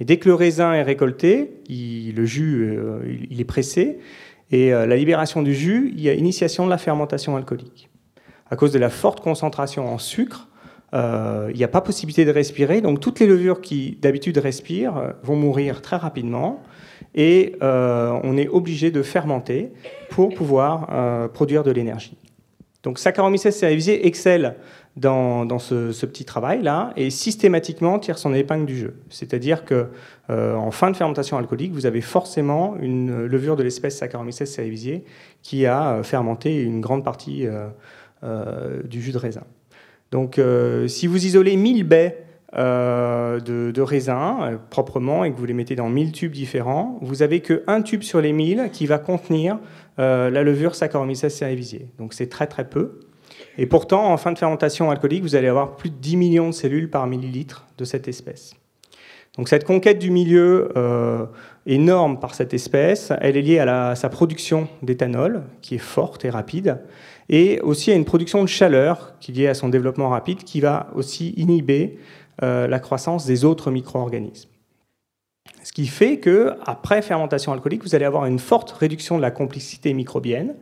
Et 0.00 0.04
dès 0.04 0.16
que 0.16 0.28
le 0.28 0.34
raisin 0.34 0.72
est 0.72 0.82
récolté, 0.82 1.62
le 1.68 2.24
jus 2.24 2.76
euh, 2.78 3.00
il 3.30 3.40
est 3.40 3.44
pressé, 3.44 3.98
et 4.50 4.72
euh, 4.72 4.86
la 4.86 4.96
libération 4.96 5.42
du 5.42 5.54
jus, 5.54 5.92
il 5.94 6.00
y 6.00 6.08
a 6.08 6.14
initiation 6.14 6.64
de 6.64 6.70
la 6.70 6.78
fermentation 6.78 7.36
alcoolique. 7.36 7.90
À 8.50 8.56
cause 8.56 8.72
de 8.72 8.78
la 8.78 8.90
forte 8.90 9.20
concentration 9.20 9.92
en 9.92 9.98
sucre, 9.98 10.48
euh, 10.94 11.48
il 11.50 11.56
n'y 11.56 11.64
a 11.64 11.68
pas 11.68 11.82
possibilité 11.82 12.24
de 12.24 12.32
respirer, 12.32 12.80
donc 12.80 12.98
toutes 12.98 13.20
les 13.20 13.26
levures 13.26 13.60
qui 13.60 13.98
d'habitude 14.00 14.38
respirent 14.38 15.14
vont 15.22 15.36
mourir 15.36 15.82
très 15.82 15.96
rapidement 15.96 16.62
et 17.14 17.54
on 17.60 18.36
est 18.36 18.48
obligé 18.48 18.90
de 18.90 19.02
fermenter 19.02 19.72
pour 20.10 20.34
pouvoir 20.34 21.30
produire 21.32 21.62
de 21.62 21.70
l'énergie. 21.70 22.16
Donc 22.82 22.98
Saccharomyces 22.98 23.50
cerevisiae 23.50 24.06
excelle 24.06 24.56
dans, 24.96 25.58
ce, 25.58 26.06
petit 26.06 26.24
travail-là 26.24 26.92
et 26.96 27.10
systématiquement 27.10 27.98
tire 27.98 28.18
son 28.18 28.34
épingle 28.34 28.66
du 28.66 28.76
jeu. 28.76 28.96
C'est-à-dire 29.08 29.64
que 29.64 29.88
euh, 30.30 30.54
en 30.54 30.70
fin 30.70 30.90
de 30.90 30.96
fermentation 30.96 31.36
alcoolique, 31.36 31.72
vous 31.72 31.86
avez 31.86 32.00
forcément 32.00 32.76
une 32.80 33.26
levure 33.26 33.56
de 33.56 33.62
l'espèce 33.62 33.98
Saccharomyces 33.98 34.44
cerevisiae 34.44 35.02
qui 35.42 35.66
a 35.66 35.92
euh, 35.92 36.02
fermenté 36.02 36.60
une 36.60 36.80
grande 36.80 37.04
partie 37.04 37.46
euh, 38.22 38.82
du 38.84 39.00
jus 39.02 39.12
de 39.12 39.18
raisin. 39.18 39.44
Donc 40.10 40.40
si 40.88 41.06
vous 41.06 41.24
isolez 41.24 41.56
1000 41.56 41.84
baies 41.84 42.24
de, 42.52 43.70
de, 43.70 43.80
raisins 43.82 44.58
proprement 44.70 45.24
et 45.24 45.32
que 45.32 45.36
vous 45.36 45.44
les 45.44 45.54
mettez 45.54 45.76
dans 45.76 45.88
1000 45.88 46.12
tubes 46.12 46.32
différents, 46.32 46.98
vous 47.00 47.22
avez 47.22 47.40
qu'un 47.40 47.82
tube 47.82 48.02
sur 48.02 48.20
les 48.20 48.32
1000 48.32 48.70
qui 48.72 48.86
va 48.86 48.98
contenir 48.98 49.58
la 49.98 50.42
levure 50.42 50.74
Saccharomyces 50.74 51.28
cerevisiae. 51.28 51.86
Donc 51.98 52.12
c'est 52.12 52.28
très 52.28 52.46
très 52.46 52.68
peu. 52.68 53.00
Et 53.58 53.66
pourtant, 53.66 54.12
en 54.12 54.16
fin 54.16 54.32
de 54.32 54.38
fermentation 54.38 54.90
alcoolique, 54.90 55.22
vous 55.22 55.36
allez 55.36 55.48
avoir 55.48 55.76
plus 55.76 55.90
de 55.90 55.96
10 55.96 56.16
millions 56.16 56.46
de 56.48 56.54
cellules 56.54 56.90
par 56.90 57.06
millilitre 57.06 57.66
de 57.78 57.84
cette 57.84 58.08
espèce. 58.08 58.54
Donc 59.36 59.48
cette 59.48 59.64
conquête 59.64 59.98
du 59.98 60.10
milieu 60.10 60.70
euh, 60.76 61.26
énorme 61.66 62.18
par 62.18 62.34
cette 62.34 62.52
espèce, 62.52 63.12
elle 63.20 63.36
est 63.36 63.42
liée 63.42 63.58
à, 63.60 63.94
sa 63.94 64.08
production 64.08 64.68
d'éthanol, 64.82 65.42
qui 65.62 65.76
est 65.76 65.78
forte 65.78 66.24
et 66.24 66.30
rapide, 66.30 66.78
et 67.28 67.60
aussi 67.60 67.92
à 67.92 67.94
une 67.94 68.04
production 68.04 68.42
de 68.42 68.48
chaleur, 68.48 69.14
qui 69.20 69.30
est 69.30 69.34
liée 69.34 69.48
à 69.48 69.54
son 69.54 69.68
développement 69.68 70.08
rapide, 70.08 70.42
qui 70.42 70.60
va 70.60 70.88
aussi 70.94 71.32
inhiber 71.36 71.96
euh, 71.96 72.00
la 72.40 72.80
croissance 72.80 73.26
des 73.26 73.44
autres 73.44 73.70
micro-organismes. 73.70 74.50
Ce 75.62 75.72
qui 75.72 75.86
fait 75.86 76.18
que, 76.18 76.54
après 76.64 77.02
fermentation 77.02 77.52
alcoolique, 77.52 77.82
vous 77.82 77.94
allez 77.94 78.04
avoir 78.04 78.26
une 78.26 78.38
forte 78.38 78.70
réduction 78.70 79.16
de 79.16 79.22
la 79.22 79.30
complexité 79.30 79.92
microbienne, 79.92 80.54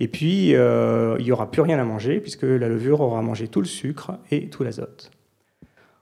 et 0.00 0.08
puis, 0.08 0.54
euh, 0.54 1.16
il 1.18 1.24
n'y 1.24 1.32
aura 1.32 1.50
plus 1.50 1.62
rien 1.62 1.78
à 1.78 1.84
manger 1.84 2.20
puisque 2.20 2.42
la 2.42 2.68
levure 2.68 3.00
aura 3.00 3.22
mangé 3.22 3.48
tout 3.48 3.60
le 3.60 3.66
sucre 3.66 4.12
et 4.30 4.48
tout 4.48 4.64
l'azote. 4.64 5.10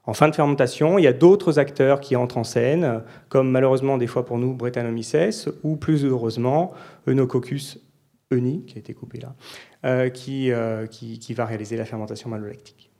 En 0.04 0.14
fin 0.14 0.28
de 0.28 0.34
fermentation, 0.34 0.98
il 0.98 1.04
y 1.04 1.06
a 1.06 1.12
d'autres 1.12 1.58
acteurs 1.58 2.00
qui 2.00 2.16
entrent 2.16 2.38
en 2.38 2.44
scène, 2.44 3.02
comme 3.28 3.50
malheureusement 3.50 3.98
des 3.98 4.08
fois 4.08 4.24
pour 4.24 4.38
nous 4.38 4.54
Brettanomyces, 4.54 5.48
ou 5.62 5.76
plus 5.76 6.04
heureusement 6.04 6.72
Eunococcus 7.06 7.78
euni, 8.32 8.64
qui 8.64 8.76
a 8.76 8.78
été 8.78 8.94
coupé 8.94 9.20
là, 9.20 9.34
euh, 9.84 10.08
euh, 10.28 10.86
qui, 10.86 11.34
va 11.34 11.44
réaliser 11.44 11.76
la 11.76 11.84
fermentation 11.84 12.30
malolactique. 12.30 12.90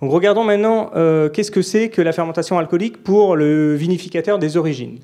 Donc 0.00 0.10
regardons 0.10 0.44
maintenant 0.44 0.90
qu'est-ce 1.32 1.50
que 1.50 1.62
c'est 1.62 1.88
que 1.88 2.02
la 2.02 2.12
fermentation 2.12 2.58
alcoolique 2.58 3.02
pour 3.02 3.34
le 3.34 3.74
vinificateur 3.74 4.38
des 4.38 4.56
origines. 4.56 4.98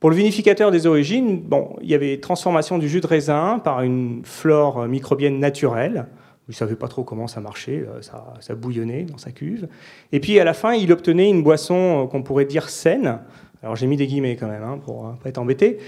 Pour 0.00 0.10
le 0.10 0.16
vinificateur 0.16 0.70
des 0.70 0.86
origines, 0.86 1.40
bon, 1.40 1.76
il 1.80 1.88
y 1.88 1.94
avait 1.94 2.18
transformation 2.18 2.78
du 2.78 2.88
jus 2.88 3.00
de 3.00 3.06
raisin 3.06 3.60
par 3.62 3.82
une 3.82 4.22
flore 4.24 4.86
microbienne 4.86 5.38
naturelle. 5.38 6.06
Il 6.46 6.50
ne 6.50 6.56
savait 6.56 6.76
pas 6.76 6.88
trop 6.88 7.04
comment 7.04 7.26
ça 7.26 7.40
marchait, 7.40 7.86
euh, 7.88 8.02
ça, 8.02 8.54
bouillonnait 8.54 9.04
dans 9.04 9.16
sa 9.16 9.30
cuve. 9.30 9.66
Et 10.12 10.20
puis 10.20 10.38
à 10.38 10.44
la 10.44 10.52
fin, 10.52 10.74
il 10.74 10.92
obtenait 10.92 11.30
une 11.30 11.42
boisson 11.42 12.04
euh, 12.04 12.06
qu'on 12.06 12.22
pourrait 12.22 12.44
dire 12.44 12.68
saine. 12.68 13.20
Alors 13.62 13.76
j'ai 13.76 13.86
mis 13.86 13.96
des 13.96 14.06
guillemets 14.06 14.36
quand 14.36 14.48
même 14.48 14.62
hein, 14.62 14.78
pour 14.84 15.04
ne 15.04 15.12
euh, 15.12 15.14
pas 15.22 15.30
être 15.30 15.38
embêté. 15.38 15.78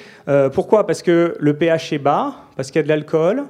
pourquoi? 0.55 0.87
Parce 0.87 1.03
que 1.03 1.37
le 1.39 1.57
pH 1.59 1.93
est 1.93 1.99
bas, 1.99 2.37
parce 2.57 2.71
qu'il 2.71 2.79
y 2.79 2.81
a 2.81 2.85
de 2.85 2.89
l'alcool 2.89 3.45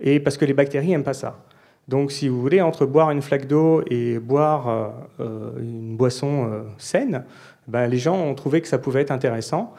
et 0.00 0.18
parce 0.18 0.36
que 0.36 0.44
les 0.44 0.52
bactéries 0.52 0.88
n'aiment 0.88 1.04
pas 1.04 1.14
ça. 1.14 1.38
Donc 1.88 2.12
si 2.12 2.28
vous 2.28 2.40
voulez, 2.40 2.60
entre 2.60 2.86
boire 2.86 3.10
une 3.10 3.22
flaque 3.22 3.46
d'eau 3.46 3.82
et 3.90 4.18
boire 4.18 4.92
une 5.18 5.96
boisson 5.96 6.64
saine, 6.76 7.24
ben, 7.66 7.86
les 7.86 7.98
gens 7.98 8.14
ont 8.14 8.34
trouvé 8.34 8.60
que 8.60 8.68
ça 8.68 8.78
pouvait 8.78 9.00
être 9.00 9.10
intéressant. 9.10 9.74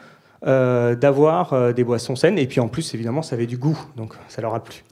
Euh, 0.46 0.94
d'avoir 0.94 1.52
euh, 1.52 1.74
des 1.74 1.84
boissons 1.84 2.16
saines. 2.16 2.38
Et 2.38 2.46
puis 2.46 2.60
en 2.60 2.68
plus, 2.68 2.94
évidemment, 2.94 3.20
ça 3.20 3.36
avait 3.36 3.44
du 3.44 3.58
goût, 3.58 3.78
donc 3.94 4.14
ça 4.28 4.40
leur 4.40 4.54
a 4.54 4.64
plu. 4.64 4.82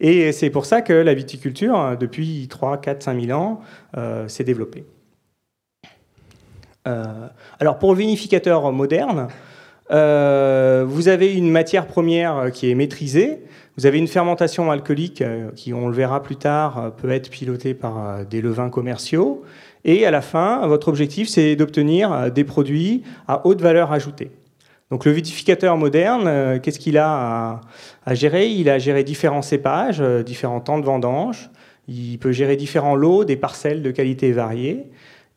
Et 0.00 0.32
c'est 0.32 0.48
pour 0.48 0.64
ça 0.64 0.80
que 0.80 0.94
la 0.94 1.12
viticulture, 1.12 1.94
depuis 2.00 2.48
3, 2.48 2.80
4, 2.80 3.02
5 3.02 3.20
000 3.20 3.38
ans, 3.38 3.60
euh, 3.98 4.26
s'est 4.28 4.44
développée. 4.44 4.86
alors 7.58 7.78
pour 7.78 7.92
le 7.92 7.98
vinificateur 7.98 8.72
moderne, 8.72 9.28
vous 9.90 11.08
avez 11.08 11.34
une 11.34 11.50
matière 11.50 11.86
première 11.86 12.50
qui 12.52 12.70
est 12.70 12.74
maîtrisée, 12.74 13.42
vous 13.76 13.86
avez 13.86 13.98
une 13.98 14.08
fermentation 14.08 14.70
alcoolique 14.70 15.22
qui, 15.54 15.74
on 15.74 15.88
le 15.88 15.94
verra 15.94 16.22
plus 16.22 16.36
tard, 16.36 16.92
peut 16.96 17.10
être 17.10 17.30
pilotée 17.30 17.74
par 17.74 18.24
des 18.24 18.40
levains 18.40 18.70
commerciaux, 18.70 19.44
et 19.84 20.06
à 20.06 20.10
la 20.10 20.22
fin, 20.22 20.66
votre 20.66 20.88
objectif, 20.88 21.28
c'est 21.28 21.56
d'obtenir 21.56 22.32
des 22.32 22.44
produits 22.44 23.02
à 23.28 23.46
haute 23.46 23.60
valeur 23.60 23.92
ajoutée. 23.92 24.30
Donc 24.90 25.04
le 25.04 25.12
vitificateur 25.12 25.76
moderne, 25.76 26.24
euh, 26.26 26.58
qu'est-ce 26.60 26.78
qu'il 26.78 26.96
a 26.96 27.60
à, 28.04 28.14
gérer? 28.14 28.48
Il 28.48 28.70
a 28.70 28.74
à 28.74 28.78
gérer 28.78 29.02
différents 29.02 29.42
cépages, 29.42 30.00
euh, 30.00 30.22
différents 30.22 30.60
temps 30.60 30.78
de 30.78 30.84
vendange. 30.84 31.50
Il 31.88 32.18
peut 32.18 32.30
gérer 32.30 32.56
différents 32.56 32.94
lots, 32.94 33.24
des 33.24 33.36
parcelles 33.36 33.82
de 33.82 33.90
qualité 33.90 34.30
variée. 34.30 34.86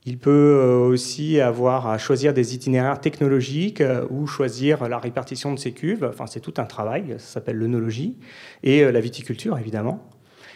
Il 0.09 0.17
peut 0.17 0.31
euh, 0.31 0.87
aussi 0.87 1.39
avoir 1.39 1.85
à 1.85 1.99
choisir 1.99 2.33
des 2.33 2.55
itinéraires 2.55 2.99
technologiques 2.99 3.83
ou 4.09 4.25
choisir 4.25 4.89
la 4.89 4.97
répartition 4.97 5.53
de 5.53 5.59
ses 5.59 5.71
cuves. 5.71 6.03
Enfin, 6.03 6.25
c'est 6.25 6.39
tout 6.39 6.55
un 6.57 6.63
travail, 6.63 7.13
ça 7.19 7.33
s'appelle 7.33 7.57
l'œnologie, 7.57 8.17
et 8.63 8.91
la 8.91 8.99
viticulture, 9.01 9.59
évidemment. 9.59 10.03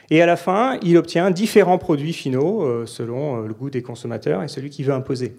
Et 0.10 0.24
à 0.24 0.26
la 0.26 0.38
fin, 0.38 0.80
il 0.82 0.98
obtient 0.98 1.30
différents 1.30 1.78
produits 1.78 2.14
finaux 2.14 2.88
selon 2.88 3.42
le 3.42 3.54
goût 3.54 3.70
des 3.70 3.84
consommateurs 3.84 4.42
et 4.42 4.48
celui 4.48 4.72
qui 4.72 4.82
veut 4.82 4.94
imposer. 4.94 5.36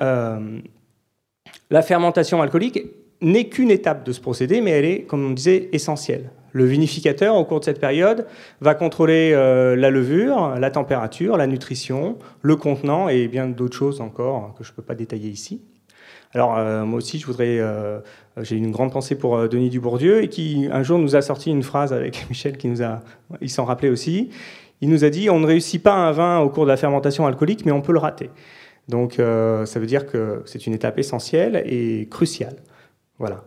La 0.00 0.40
fermentation 1.82 2.40
alcoolique 2.40 2.80
n'est 3.20 3.48
qu'une 3.50 3.70
étape 3.70 4.02
de 4.02 4.12
ce 4.12 4.20
procédé, 4.20 4.62
mais 4.62 4.70
elle 4.70 4.86
est, 4.86 5.02
comme 5.02 5.26
on 5.26 5.30
disait, 5.30 5.68
essentielle. 5.72 6.30
Le 6.52 6.64
vinificateur, 6.64 7.36
au 7.36 7.44
cours 7.44 7.60
de 7.60 7.64
cette 7.64 7.80
période, 7.80 8.26
va 8.60 8.74
contrôler 8.74 9.32
euh, 9.34 9.76
la 9.76 9.90
levure, 9.90 10.56
la 10.58 10.70
température, 10.70 11.36
la 11.36 11.46
nutrition, 11.46 12.18
le 12.42 12.56
contenant 12.56 13.08
et 13.08 13.28
bien 13.28 13.46
d'autres 13.46 13.76
choses 13.76 14.00
encore 14.00 14.54
que 14.58 14.64
je 14.64 14.70
ne 14.70 14.76
peux 14.76 14.82
pas 14.82 14.94
détailler 14.94 15.28
ici. 15.28 15.62
Alors 16.32 16.56
euh, 16.56 16.84
moi 16.84 16.98
aussi, 16.98 17.18
je 17.18 17.26
voudrais, 17.26 17.58
euh, 17.58 17.98
j'ai 18.40 18.56
une 18.56 18.70
grande 18.70 18.92
pensée 18.92 19.16
pour 19.16 19.48
Denis 19.48 19.70
Dubourdieu 19.70 20.22
et 20.22 20.28
qui 20.28 20.68
un 20.70 20.82
jour 20.82 20.98
nous 20.98 21.16
a 21.16 21.22
sorti 21.22 21.50
une 21.50 21.62
phrase 21.62 21.92
avec 21.92 22.26
Michel 22.30 22.56
qui 22.56 22.68
nous 22.68 22.82
a, 22.82 23.00
il 23.40 23.50
s'en 23.50 23.64
rappelait 23.64 23.90
aussi. 23.90 24.30
Il 24.80 24.88
nous 24.88 25.04
a 25.04 25.10
dit 25.10 25.30
on 25.30 25.40
ne 25.40 25.46
réussit 25.46 25.82
pas 25.82 25.94
un 25.94 26.12
vin 26.12 26.38
au 26.38 26.48
cours 26.48 26.64
de 26.64 26.70
la 26.70 26.76
fermentation 26.76 27.26
alcoolique, 27.26 27.66
mais 27.66 27.72
on 27.72 27.82
peut 27.82 27.92
le 27.92 27.98
rater. 27.98 28.30
Donc 28.88 29.14
ça 29.16 29.78
veut 29.78 29.86
dire 29.86 30.06
que 30.06 30.42
c'est 30.46 30.66
une 30.66 30.72
étape 30.72 30.98
essentielle 30.98 31.62
et 31.64 32.08
cruciale. 32.10 32.56
Voilà. 33.18 33.44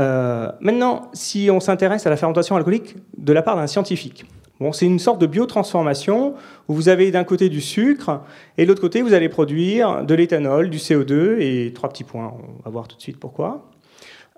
Euh, 0.00 0.50
maintenant, 0.60 1.10
si 1.12 1.50
on 1.52 1.60
s'intéresse 1.60 2.06
à 2.06 2.10
la 2.10 2.16
fermentation 2.16 2.56
alcoolique 2.56 2.96
de 3.18 3.32
la 3.32 3.42
part 3.42 3.56
d'un 3.56 3.66
scientifique, 3.66 4.24
bon, 4.58 4.72
c'est 4.72 4.86
une 4.86 4.98
sorte 4.98 5.20
de 5.20 5.26
biotransformation 5.26 6.34
où 6.68 6.74
vous 6.74 6.88
avez 6.88 7.10
d'un 7.10 7.24
côté 7.24 7.48
du 7.50 7.60
sucre 7.60 8.22
et 8.56 8.64
de 8.64 8.68
l'autre 8.68 8.80
côté 8.80 9.02
vous 9.02 9.12
allez 9.12 9.28
produire 9.28 10.04
de 10.04 10.14
l'éthanol, 10.14 10.70
du 10.70 10.78
CO2 10.78 11.40
et 11.40 11.72
trois 11.74 11.90
petits 11.90 12.04
points. 12.04 12.32
On 12.32 12.62
va 12.64 12.70
voir 12.70 12.88
tout 12.88 12.96
de 12.96 13.02
suite 13.02 13.18
pourquoi. 13.18 13.68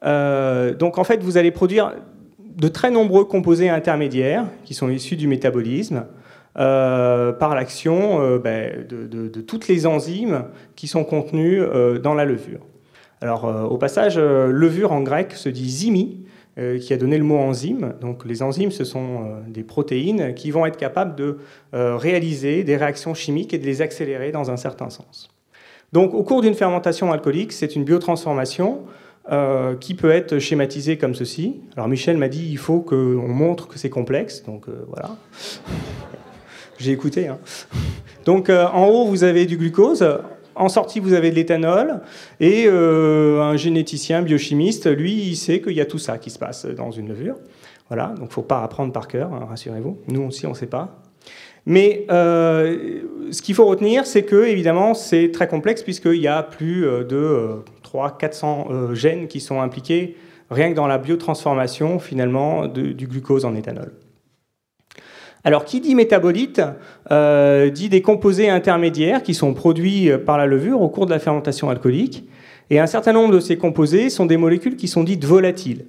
Euh, 0.05 0.75
donc 0.75 0.99
en 0.99 1.05
fait, 1.05 1.23
vous 1.23 1.37
allez 1.37 1.53
produire 1.53 1.95
de 2.41 2.69
très 2.69 2.91
nombreux 2.91 3.25
composés 3.25 3.69
intermédiaires 3.69 4.45
qui 4.65 4.75
sont 4.75 4.89
issus 4.89 5.17
du 5.17 5.29
métabolisme. 5.29 6.07
Euh, 6.59 7.33
par 7.33 7.55
l'action 7.55 8.37
ben, 8.37 8.87
de, 8.87 9.41
toutes 9.41 9.69
les 9.69 9.87
enzymes 9.87 10.45
qui 10.77 10.87
sont 10.87 11.03
contenues 11.03 11.63
dans 12.03 12.13
la 12.13 12.27
levure. 12.27 12.61
Alors, 13.23 13.71
au 13.71 13.79
passage, 13.79 14.19
levure 14.19 14.93
en 14.93 15.01
grec 15.01 15.33
se 15.33 15.49
dit 15.49 15.71
zymi, 15.71 16.25
qui 16.81 16.93
a 16.93 16.97
donné 16.97 17.17
le 17.17 17.25
mot 17.25 17.39
enzyme. 17.39 17.95
Donc, 18.01 18.25
les 18.27 18.43
enzymes, 18.43 18.71
ce 18.71 18.85
sont 18.85 19.37
des 19.49 19.63
protéines 19.63 20.35
qui 20.35 20.51
vont 20.51 20.67
être 20.67 20.77
capables 20.77 21.15
de 21.15 21.39
réaliser 21.73 22.65
des 22.65 22.77
réactions 22.77 23.15
chimiques 23.15 23.55
et 23.55 23.59
de 23.59 23.65
les 23.65 23.81
accélérer 23.81 24.33
dans 24.33 24.51
un 24.51 24.57
certain 24.57 24.91
sens. 24.91 25.31
Donc, 25.93 26.15
au 26.15 26.25
cours 26.25 26.43
d'une 26.43 26.55
fermentation 26.55 27.13
alcoolique, 27.13 27.53
c'est 27.53 27.77
une 27.77 27.85
biotransformation 27.85 28.81
qui 29.81 29.95
peut 29.95 30.11
être 30.11 30.41
schématisée 30.41 30.99
comme 30.99 31.15
ceci. 31.15 31.61
Alors 31.77 31.89
Michel 31.89 32.17
m'a 32.17 32.29
dit 32.29 32.49
il 32.51 32.59
faut 32.59 32.81
qu'on 32.81 33.29
montre 33.29 33.69
que 33.69 33.79
c'est 33.79 33.89
complexe, 33.89 34.43
donc 34.43 34.67
voilà. 34.89 35.17
J'ai 36.83 36.91
écouté. 36.91 37.29
Hein. 37.29 37.39
Donc 38.25 38.51
euh, 38.51 38.67
en 38.67 38.87
haut, 38.89 39.07
vous 39.07 39.23
avez 39.23 39.47
du 39.47 39.57
glucose. 39.57 40.05
En 40.55 40.69
sortie, 40.69 41.01
vous 41.01 41.13
avez 41.13 41.31
de 41.31 41.37
l'éthanol. 41.37 42.01
Et 42.41 42.65
euh, 42.67 43.41
un 43.41 43.57
généticien, 43.57 44.23
biochimiste, 44.23 44.87
lui, 44.87 45.13
il 45.13 45.37
sait 45.37 45.61
qu'il 45.61 45.73
y 45.73 45.81
a 45.81 45.87
tout 45.87 45.99
ça 45.99 46.19
qui 46.19 46.31
se 46.31 46.39
passe 46.39 46.67
dans 46.67 46.91
une 46.91 47.09
levure. 47.09 47.37
Voilà, 47.89 48.09
donc 48.09 48.19
il 48.19 48.25
ne 48.25 48.29
faut 48.29 48.43
pas 48.43 48.63
apprendre 48.63 48.93
par 48.93 49.09
cœur, 49.09 49.33
hein, 49.33 49.47
rassurez-vous. 49.49 49.99
Nous 50.09 50.23
aussi, 50.23 50.47
on 50.47 50.51
ne 50.51 50.55
sait 50.55 50.67
pas. 50.67 51.03
Mais 51.65 52.07
euh, 52.11 53.03
ce 53.31 53.43
qu'il 53.43 53.55
faut 53.55 53.67
retenir, 53.67 54.07
c'est 54.07 54.25
que, 54.25 54.45
évidemment, 54.45 54.95
c'est 54.95 55.31
très 55.31 55.47
complexe 55.47 55.83
puisqu'il 55.83 56.21
y 56.21 56.29
a 56.29 56.43
plus 56.43 56.83
de 56.83 57.63
300-400 57.85 58.95
gènes 58.95 59.29
qui 59.29 59.41
sont 59.41 59.61
impliqués 59.61 60.17
rien 60.53 60.71
que 60.71 60.77
dans 60.77 60.87
la 60.87 60.99
biotransformation, 60.99 61.99
finalement, 61.99 62.67
du 62.67 63.07
glucose 63.07 63.45
en 63.45 63.55
éthanol. 63.55 63.93
Alors, 65.45 65.65
qui 65.65 65.81
dit 65.81 65.95
métabolite 65.97 66.63
euh, 67.11 67.69
dit 67.71 67.89
des 67.89 68.01
composés 68.01 68.49
intermédiaires 68.49 69.23
qui 69.23 69.35
sont 69.35 69.55
produits 69.55 70.09
euh, 70.09 70.19
par 70.19 70.39
la 70.39 70.47
levure 70.47 70.81
au 70.81 70.89
cours 70.89 71.07
de 71.07 71.11
la 71.11 71.19
fermentation 71.19 71.69
alcoolique. 71.69 72.29
Et 72.71 72.79
un 72.79 72.87
certain 72.87 73.13
nombre 73.13 73.35
de 73.35 73.41
ces 73.41 73.59
composés 73.59 74.09
sont 74.09 74.27
des 74.27 74.37
molécules 74.37 74.77
qui 74.77 74.87
sont 74.87 75.03
dites 75.03 75.25
volatiles. 75.25 75.87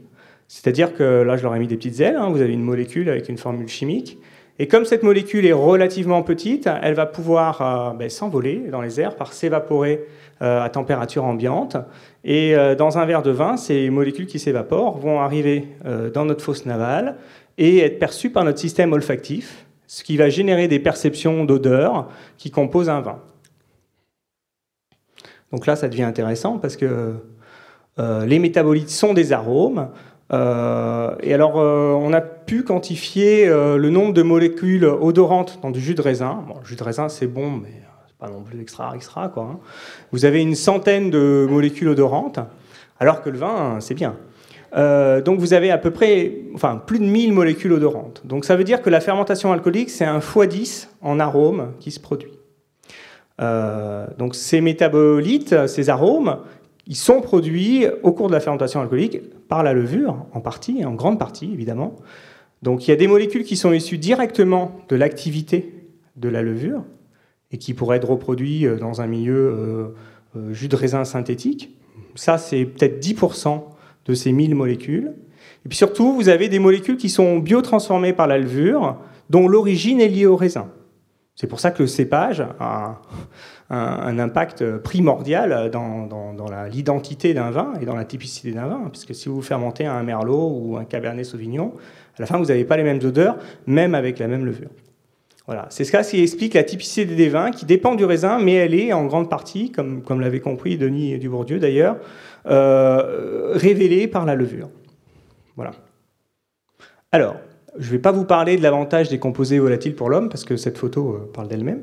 C'est-à-dire 0.47 0.95
que 0.95 1.21
là, 1.21 1.37
je 1.37 1.43
leur 1.43 1.55
ai 1.55 1.59
mis 1.59 1.67
des 1.67 1.77
petites 1.77 1.99
ailes. 1.99 2.17
Hein. 2.19 2.29
vous 2.29 2.41
avez 2.41 2.53
une 2.53 2.63
molécule 2.63 3.09
avec 3.09 3.29
une 3.29 3.37
formule 3.37 3.67
chimique. 3.67 4.17
Et 4.59 4.67
comme 4.67 4.85
cette 4.85 5.01
molécule 5.01 5.45
est 5.45 5.53
relativement 5.53 6.21
petite, 6.21 6.69
elle 6.81 6.93
va 6.93 7.05
pouvoir 7.05 7.61
euh, 7.61 7.97
ben, 7.97 8.09
s'envoler 8.09 8.63
dans 8.71 8.81
les 8.81 8.99
airs 8.99 9.15
par 9.15 9.33
s'évaporer 9.33 10.05
à 10.39 10.67
température 10.67 11.23
ambiante. 11.23 11.77
Et 12.25 12.53
dans 12.77 12.97
un 12.97 13.05
verre 13.05 13.21
de 13.21 13.31
vin, 13.31 13.55
ces 13.55 13.89
molécules 13.89 14.25
qui 14.25 14.39
s'évaporent 14.39 14.97
vont 14.97 15.21
arriver 15.21 15.69
dans 16.13 16.25
notre 16.25 16.43
fosse 16.43 16.65
navale 16.65 17.15
et 17.57 17.79
être 17.79 17.99
perçues 17.99 18.29
par 18.29 18.43
notre 18.43 18.59
système 18.59 18.93
olfactif. 18.93 19.65
ce 19.85 20.03
qui 20.03 20.17
va 20.17 20.29
générer 20.29 20.67
des 20.67 20.79
perceptions 20.79 21.45
d'odeur 21.45 22.09
qui 22.37 22.49
composent 22.49 22.89
un 22.89 23.01
vin. 23.01 23.19
Donc 25.51 25.67
là, 25.67 25.75
ça 25.75 25.87
devient 25.87 26.03
intéressant 26.03 26.57
parce 26.57 26.75
que 26.75 27.13
euh, 27.99 28.25
les 28.25 28.39
métabolites 28.39 28.89
sont 28.89 29.13
des 29.13 29.31
arômes. 29.31 29.89
Euh, 30.31 31.15
et 31.21 31.33
alors, 31.33 31.59
euh, 31.59 31.91
on 31.91 32.11
a 32.11 32.21
pu 32.21 32.63
quantifier 32.63 33.47
le 33.47 33.89
nombre 33.89 34.13
de 34.13 34.23
molécules 34.23 34.85
odorantes 34.85 35.59
dans 35.61 35.69
du 35.69 35.79
jus 35.79 35.93
de 35.93 36.01
raisin. 36.01 36.43
Bon, 36.47 36.55
le 36.59 36.65
jus 36.65 36.75
de 36.75 36.83
raisin, 36.83 37.07
c'est 37.07 37.27
bon, 37.27 37.51
mais 37.51 37.83
c'est 38.07 38.17
pas 38.17 38.29
non 38.29 38.41
plus 38.41 38.59
extra, 38.59 38.95
extra. 38.95 39.29
Quoi, 39.29 39.43
hein. 39.43 39.59
Vous 40.11 40.25
avez 40.25 40.41
une 40.41 40.55
centaine 40.55 41.11
de 41.11 41.47
molécules 41.47 41.89
odorantes, 41.89 42.39
alors 42.99 43.21
que 43.21 43.29
le 43.29 43.37
vin, 43.37 43.77
c'est 43.79 43.93
bien. 43.93 44.15
Donc 44.75 45.39
vous 45.39 45.53
avez 45.53 45.69
à 45.71 45.77
peu 45.77 45.91
près, 45.91 46.33
enfin 46.55 46.81
plus 46.85 46.99
de 46.99 47.05
1000 47.05 47.33
molécules 47.33 47.73
odorantes. 47.73 48.21
Donc 48.25 48.45
ça 48.45 48.55
veut 48.55 48.63
dire 48.63 48.81
que 48.81 48.89
la 48.89 49.01
fermentation 49.01 49.51
alcoolique, 49.51 49.89
c'est 49.89 50.05
un 50.05 50.19
x10 50.19 50.87
en 51.01 51.19
arômes 51.19 51.73
qui 51.79 51.91
se 51.91 51.99
produit. 51.99 52.31
donc 53.39 54.35
ces 54.35 54.61
métabolites, 54.61 55.67
ces 55.67 55.89
arômes, 55.89 56.37
ils 56.87 56.95
sont 56.95 57.21
produits 57.21 57.85
au 58.01 58.11
cours 58.11 58.27
de 58.27 58.33
la 58.33 58.39
fermentation 58.39 58.81
alcoolique 58.81 59.21
par 59.47 59.63
la 59.63 59.73
levure, 59.73 60.25
en 60.33 60.41
partie, 60.41 60.83
en 60.83 60.93
grande 60.93 61.19
partie 61.19 61.51
évidemment. 61.53 61.95
Donc 62.63 62.87
il 62.87 62.91
y 62.91 62.93
a 62.93 62.97
des 62.97 63.07
molécules 63.07 63.43
qui 63.43 63.57
sont 63.57 63.73
issues 63.73 63.97
directement 63.97 64.79
de 64.89 64.95
l'activité 64.95 65.73
de 66.15 66.29
la 66.29 66.41
levure 66.41 66.83
et 67.51 67.57
qui 67.57 67.73
pourraient 67.73 67.97
être 67.97 68.09
reproduites 68.09 68.65
euh, 68.65 68.77
dans 68.77 69.01
un 69.01 69.07
milieu 69.07 69.35
euh, 69.35 69.87
euh, 70.37 70.53
jus 70.53 70.69
de 70.69 70.75
raisin 70.75 71.05
synthétique. 71.05 71.77
Ça, 72.15 72.37
c'est 72.37 72.65
peut-être 72.65 73.03
10% 73.03 73.63
de 74.05 74.13
ces 74.13 74.31
1000 74.31 74.55
molécules. 74.55 75.13
Et 75.65 75.69
puis 75.69 75.77
surtout, 75.77 76.13
vous 76.13 76.29
avez 76.29 76.49
des 76.49 76.59
molécules 76.59 76.97
qui 76.97 77.09
sont 77.09 77.39
biotransformées 77.39 78.13
par 78.13 78.27
la 78.27 78.37
levure, 78.37 78.97
dont 79.29 79.47
l'origine 79.47 80.01
est 80.01 80.07
liée 80.07 80.25
au 80.25 80.35
raisin. 80.35 80.69
C'est 81.35 81.47
pour 81.47 81.59
ça 81.59 81.71
que 81.71 81.81
le 81.81 81.87
cépage 81.87 82.45
a 82.59 83.01
un, 83.69 84.19
impact 84.19 84.77
primordial 84.77 85.71
dans, 85.71 86.07
l'identité 86.71 87.33
d'un 87.33 87.49
vin 87.49 87.73
et 87.81 87.85
dans 87.85 87.95
la 87.95 88.05
typicité 88.05 88.51
d'un 88.51 88.67
vin. 88.67 88.89
Puisque 88.91 89.15
si 89.15 89.29
vous 89.29 89.41
fermentez 89.41 89.85
un 89.85 90.03
merlot 90.03 90.59
ou 90.61 90.77
un 90.77 90.85
cabernet 90.85 91.23
sauvignon, 91.23 91.73
à 92.17 92.21
la 92.21 92.27
fin, 92.27 92.37
vous 92.37 92.45
n'avez 92.45 92.65
pas 92.65 92.77
les 92.77 92.83
mêmes 92.83 92.99
odeurs, 93.03 93.37
même 93.65 93.95
avec 93.95 94.19
la 94.19 94.27
même 94.27 94.45
levure. 94.45 94.69
Voilà, 95.47 95.65
c'est 95.69 95.83
ce 95.83 96.09
qui 96.09 96.21
explique 96.21 96.53
la 96.53 96.63
typicité 96.63 97.03
des 97.15 97.27
vins, 97.27 97.51
qui 97.51 97.65
dépend 97.65 97.95
du 97.95 98.05
raisin, 98.05 98.39
mais 98.39 98.53
elle 98.53 98.73
est 98.73 98.93
en 98.93 99.05
grande 99.05 99.29
partie, 99.29 99.71
comme, 99.71 100.01
comme 100.01 100.21
l'avait 100.21 100.39
compris 100.39 100.77
Denis 100.77 101.17
Dubourdieu 101.17 101.59
d'ailleurs, 101.59 101.97
euh, 102.45 103.53
révélée 103.53 104.07
par 104.07 104.25
la 104.25 104.35
levure. 104.35 104.69
Voilà. 105.55 105.71
Alors, 107.11 107.37
je 107.77 107.87
ne 107.87 107.91
vais 107.91 107.99
pas 107.99 108.11
vous 108.11 108.25
parler 108.25 108.57
de 108.57 108.63
l'avantage 108.63 109.07
des 109.09 109.17
composés 109.17 109.59
volatiles 109.59 109.95
pour 109.95 110.09
l'homme, 110.09 110.27
parce 110.27 110.43
que 110.43 110.57
cette 110.57 110.77
photo 110.77 111.13
euh, 111.13 111.31
parle 111.33 111.47
d'elle-même. 111.47 111.81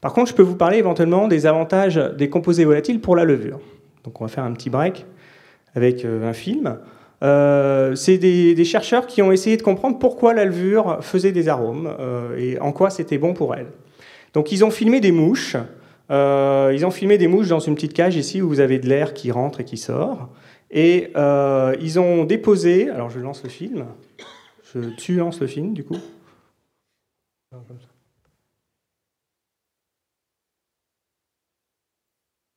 Par 0.00 0.12
contre, 0.12 0.30
je 0.30 0.36
peux 0.36 0.42
vous 0.42 0.56
parler 0.56 0.78
éventuellement 0.78 1.26
des 1.26 1.46
avantages 1.46 1.96
des 1.96 2.28
composés 2.28 2.64
volatiles 2.64 3.00
pour 3.00 3.16
la 3.16 3.24
levure. 3.24 3.60
Donc 4.04 4.20
on 4.20 4.24
va 4.24 4.28
faire 4.28 4.44
un 4.44 4.52
petit 4.52 4.70
break 4.70 5.04
avec 5.74 6.04
euh, 6.04 6.28
un 6.28 6.32
film. 6.32 6.78
C'est 7.96 8.18
des, 8.18 8.64
chercheurs 8.64 9.06
qui 9.06 9.20
ont 9.20 9.32
essayé 9.32 9.56
de 9.56 9.62
comprendre 9.62 9.98
pourquoi 9.98 10.32
la 10.32 10.44
levure 10.46 10.98
faisait 11.02 11.32
des 11.32 11.48
arômes 11.48 11.94
et 12.38 12.58
en 12.60 12.72
quoi 12.72 12.88
c'était 12.88 13.18
bon 13.18 13.34
pour 13.34 13.54
elle. 13.54 13.66
Donc 14.32 14.52
ils 14.52 14.64
ont 14.64 14.70
filmé 14.70 15.00
des 15.00 15.12
mouches. 15.12 15.56
Ils 16.10 16.84
ont 16.84 16.90
filmé 16.90 17.18
des 17.18 17.28
mouches 17.28 17.48
dans 17.48 17.60
une 17.60 17.74
petite 17.74 17.94
cage 17.94 18.16
ici 18.16 18.42
où 18.42 18.48
vous 18.48 18.60
avez 18.60 18.78
de 18.78 18.88
l'air 18.88 19.14
qui 19.14 19.30
rentre 19.30 19.60
et 19.60 19.64
qui 19.64 19.76
sort. 19.76 20.28
Et 20.70 21.12
ils 21.80 22.00
ont 22.00 22.24
déposé, 22.24 22.90
alors 22.90 23.10
je 23.10 23.20
lance 23.20 23.42
le 23.42 23.48
film, 23.48 23.86
je, 24.72 24.80
tu 24.96 25.16
lances 25.16 25.40
le 25.40 25.46
film, 25.46 25.72
du 25.72 25.84
coup 25.84 25.98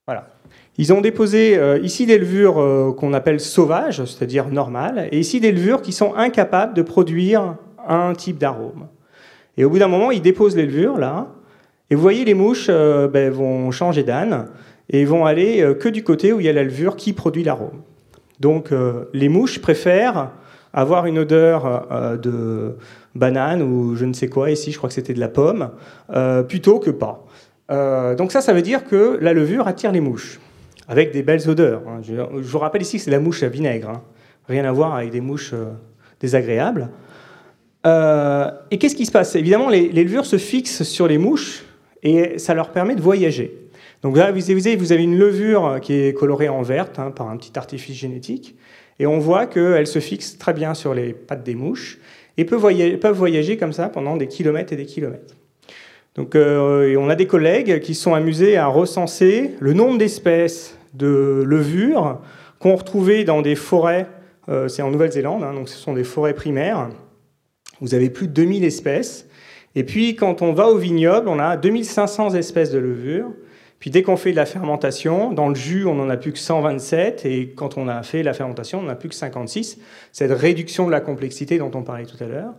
Voilà. 0.06 0.28
Ils 0.76 0.92
ont 0.92 1.00
déposé 1.00 1.56
euh, 1.56 1.78
ici 1.78 2.04
des 2.04 2.18
levures 2.18 2.60
euh, 2.60 2.92
qu'on 2.92 3.14
appelle 3.14 3.40
sauvages, 3.40 4.04
c'est-à-dire 4.04 4.48
normales, 4.48 5.08
et 5.12 5.18
ici 5.18 5.40
des 5.40 5.50
levures 5.50 5.80
qui 5.80 5.92
sont 5.92 6.14
incapables 6.14 6.74
de 6.74 6.82
produire 6.82 7.56
un 7.86 8.12
type 8.12 8.38
d'arôme. 8.38 8.88
Et 9.56 9.64
au 9.64 9.70
bout 9.70 9.78
d'un 9.78 9.88
moment, 9.88 10.10
ils 10.10 10.20
déposent 10.20 10.56
les 10.56 10.66
levures 10.66 10.98
là, 10.98 11.28
et 11.90 11.94
vous 11.94 12.02
voyez 12.02 12.24
les 12.24 12.34
mouches 12.34 12.66
euh, 12.70 13.08
ben, 13.08 13.30
vont 13.30 13.70
changer 13.70 14.02
d'âne 14.02 14.48
et 14.90 15.04
vont 15.04 15.24
aller 15.24 15.74
que 15.80 15.88
du 15.88 16.04
côté 16.04 16.32
où 16.32 16.40
il 16.40 16.46
y 16.46 16.48
a 16.48 16.52
la 16.52 16.64
levure 16.64 16.96
qui 16.96 17.14
produit 17.14 17.42
l'arôme. 17.42 17.82
Donc 18.38 18.70
les 19.14 19.30
mouches 19.30 19.58
préfèrent 19.62 20.30
avoir 20.74 21.06
une 21.06 21.20
odeur 21.20 21.86
euh, 21.90 22.16
de 22.16 22.76
banane 23.14 23.62
ou 23.62 23.94
je 23.94 24.04
ne 24.04 24.12
sais 24.12 24.28
quoi, 24.28 24.50
ici 24.50 24.72
je 24.72 24.76
crois 24.76 24.88
que 24.88 24.94
c'était 24.94 25.14
de 25.14 25.20
la 25.20 25.28
pomme, 25.28 25.70
euh, 26.10 26.42
plutôt 26.42 26.80
que 26.80 26.90
pas. 26.90 27.24
Euh, 27.70 28.14
donc 28.14 28.32
ça, 28.32 28.40
ça 28.40 28.52
veut 28.52 28.60
dire 28.60 28.84
que 28.84 29.16
la 29.22 29.32
levure 29.32 29.68
attire 29.68 29.92
les 29.92 30.00
mouches, 30.00 30.40
avec 30.88 31.12
des 31.12 31.22
belles 31.22 31.48
odeurs. 31.48 31.82
Hein. 31.88 32.00
Je, 32.02 32.14
vous 32.14 32.58
rappelle 32.58 32.82
ici 32.82 32.98
que 32.98 33.04
c'est 33.04 33.10
la 33.12 33.20
mouche 33.20 33.42
à 33.44 33.48
vinaigre, 33.48 33.88
hein. 33.88 34.02
rien 34.48 34.64
à 34.64 34.72
voir 34.72 34.96
avec 34.96 35.10
des 35.10 35.20
mouches 35.20 35.54
désagréables. 36.20 36.90
et 37.84 38.78
qu'est-ce 38.78 38.96
qui 38.96 39.06
se 39.06 39.12
passe? 39.12 39.36
Évidemment, 39.36 39.70
les, 39.70 39.88
levures 39.90 40.26
se 40.26 40.38
fixent 40.38 40.82
sur 40.82 41.06
les 41.06 41.18
mouches 41.18 41.64
et 42.04 42.38
ça 42.38 42.54
leur 42.54 42.70
permet 42.70 42.94
de 42.94 43.00
voyager. 43.00 43.68
Donc 44.02 44.16
là, 44.16 44.30
vous 44.30 44.50
avez, 44.50 44.76
vous 44.76 44.92
avez 44.92 45.02
une 45.02 45.18
levure 45.18 45.78
qui 45.80 45.94
est 45.94 46.12
colorée 46.12 46.50
en 46.50 46.62
verte 46.62 46.98
hein, 46.98 47.10
par 47.10 47.30
un 47.30 47.36
petit 47.36 47.58
artifice 47.58 47.96
génétique. 47.96 48.54
Et 48.98 49.06
on 49.06 49.18
voit 49.18 49.46
qu'elles 49.46 49.86
se 49.86 49.98
fixent 49.98 50.38
très 50.38 50.52
bien 50.52 50.74
sur 50.74 50.94
les 50.94 51.14
pattes 51.14 51.42
des 51.42 51.54
mouches 51.54 51.98
et 52.36 52.44
peuvent 52.44 53.16
voyager, 53.16 53.56
comme 53.56 53.72
ça 53.72 53.88
pendant 53.88 54.16
des 54.16 54.28
kilomètres 54.28 54.72
et 54.72 54.76
des 54.76 54.86
kilomètres. 54.86 55.34
Donc, 56.14 56.36
euh, 56.36 56.94
on 56.96 57.08
a 57.08 57.16
des 57.16 57.26
collègues 57.26 57.80
qui 57.80 57.94
sont 57.94 58.14
amusés 58.14 58.56
à 58.56 58.66
recenser 58.66 59.52
le 59.58 59.72
nombre 59.72 59.98
d'espèces 59.98 60.78
de 60.92 61.42
levures 61.44 62.20
qu'on 62.60 62.76
retrouvait 62.76 63.24
dans 63.24 63.42
des 63.42 63.56
forêts, 63.56 64.06
euh, 64.48 64.68
c'est 64.68 64.82
en 64.82 64.90
Nouvelle-Zélande, 64.90 65.42
hein, 65.42 65.54
donc 65.54 65.68
ce 65.68 65.76
sont 65.76 65.92
des 65.92 66.04
forêts 66.04 66.34
primaires. 66.34 66.88
Vous 67.80 67.94
avez 67.94 68.10
plus 68.10 68.28
de 68.28 68.32
2000 68.32 68.64
espèces. 68.64 69.26
Et 69.74 69.84
puis, 69.84 70.16
quand 70.16 70.42
on 70.42 70.52
va 70.52 70.68
au 70.68 70.76
vignoble, 70.76 71.28
on 71.28 71.38
a 71.38 71.56
2500 71.56 72.34
espèces 72.34 72.70
de 72.70 72.78
levures. 72.78 73.30
Puis 73.84 73.90
dès 73.90 74.02
qu'on 74.02 74.16
fait 74.16 74.30
de 74.30 74.36
la 74.36 74.46
fermentation, 74.46 75.32
dans 75.32 75.48
le 75.48 75.54
jus, 75.54 75.84
on 75.84 75.94
n'en 75.94 76.08
a 76.08 76.16
plus 76.16 76.32
que 76.32 76.38
127, 76.38 77.26
et 77.26 77.52
quand 77.54 77.76
on 77.76 77.86
a 77.86 78.02
fait 78.02 78.22
la 78.22 78.32
fermentation, 78.32 78.78
on 78.78 78.82
n'en 78.82 78.88
a 78.88 78.94
plus 78.94 79.10
que 79.10 79.14
56. 79.14 79.78
Cette 80.10 80.32
réduction 80.32 80.86
de 80.86 80.90
la 80.90 81.00
complexité 81.00 81.58
dont 81.58 81.70
on 81.74 81.82
parlait 81.82 82.06
tout 82.06 82.16
à 82.22 82.26
l'heure. 82.26 82.54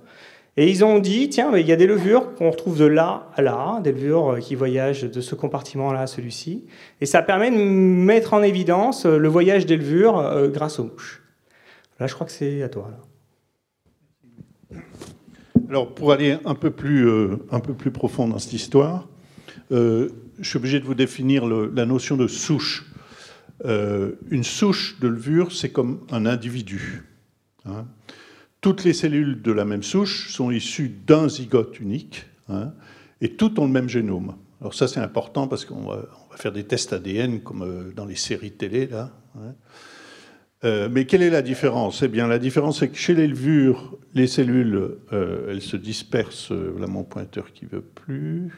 Et 0.58 0.70
ils 0.70 0.86
ont 0.86 1.00
dit, 1.00 1.28
tiens, 1.30 1.52
il 1.58 1.68
y 1.68 1.72
a 1.72 1.76
des 1.76 1.88
levures 1.88 2.34
qu'on 2.36 2.50
retrouve 2.50 2.78
de 2.78 2.86
là 2.86 3.30
à 3.36 3.42
là, 3.42 3.82
des 3.82 3.92
levures 3.92 4.34
euh, 4.34 4.40
qui 4.40 4.56
voyagent 4.56 5.04
de 5.04 5.20
ce 5.20 5.36
compartiment-là 5.36 6.02
à 6.02 6.08
celui-ci. 6.08 6.66
Et 7.02 7.06
ça 7.06 7.22
permet 7.22 7.52
de 7.52 7.58
mettre 7.58 8.34
en 8.34 8.42
évidence 8.42 9.06
euh, 9.06 9.18
le 9.18 9.28
voyage 9.28 9.66
des 9.66 9.76
levures 9.76 10.18
euh, 10.20 10.48
grâce 10.48 10.80
aux 10.80 10.86
mouches. 10.86 11.24
Là, 12.00 12.08
je 12.08 12.14
crois 12.14 12.26
que 12.26 12.32
c'est 12.32 12.62
à 12.62 12.70
toi. 12.70 12.92
Alors, 15.70 15.94
pour 15.94 16.12
aller 16.12 16.38
un 16.46 16.56
peu 16.56 16.72
plus, 16.72 17.10
un 17.52 17.60
peu 17.60 17.74
plus 17.74 17.92
profond 17.92 18.28
dans 18.28 18.40
cette 18.40 18.54
histoire, 18.54 19.08
je 19.72 20.10
suis 20.42 20.58
obligé 20.58 20.80
de 20.80 20.86
vous 20.86 20.96
définir 20.96 21.46
la 21.48 21.86
notion 21.86 22.18
de 22.18 22.28
souche. 22.28 22.86
Euh, 23.64 24.14
une 24.30 24.44
souche 24.44 25.00
de 25.00 25.08
levure, 25.08 25.52
c'est 25.52 25.70
comme 25.70 26.02
un 26.12 26.26
individu. 26.26 27.04
Hein. 27.66 27.86
Toutes 28.60 28.84
les 28.84 28.94
cellules 28.94 29.42
de 29.42 29.52
la 29.52 29.64
même 29.64 29.84
souche 29.84 30.32
sont 30.32 30.52
issues 30.52 30.90
d'un 30.90 31.30
zygote 31.30 31.80
unique 31.80 32.26
hein, 32.50 32.74
et 33.22 33.30
toutes 33.36 33.58
ont 33.60 33.66
le 33.66 33.72
même 33.72 33.88
génome. 33.88 34.36
Alors 34.60 34.74
ça, 34.74 34.88
c'est 34.88 35.00
important 35.00 35.48
parce 35.48 35.64
qu'on 35.64 35.86
va, 35.86 36.06
faire 36.36 36.52
des 36.52 36.66
tests 36.66 36.92
ADN 36.92 37.42
comme 37.42 37.62
euh, 37.62 37.92
dans 37.96 38.06
les 38.06 38.16
séries 38.16 38.52
télé. 38.52 38.88
Là, 38.88 39.12
hein. 39.38 39.54
Euh, 40.66 40.90
mais 40.92 41.06
quelle 41.06 41.22
est 41.22 41.30
la 41.30 41.42
différence? 41.42 42.02
Eh 42.04 42.08
bien, 42.08 42.28
la 42.28 42.40
différence, 42.40 42.80
c'est 42.80 42.90
que 42.90 42.98
chez 42.98 43.14
les 43.14 43.28
levures, 43.28 43.98
les 44.14 44.28
cellules, 44.28 44.98
elles 45.12 45.62
se 45.62 45.78
dispersent. 45.78 46.52
Là, 46.52 46.88
mon 46.88 47.04
pointeur 47.04 47.54
qui 47.54 47.66
veut 47.66 47.82
plus 47.82 48.52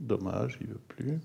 dommage, 0.00 0.58
il 0.60 0.68
veut 0.68 0.80
plus. 0.88 1.18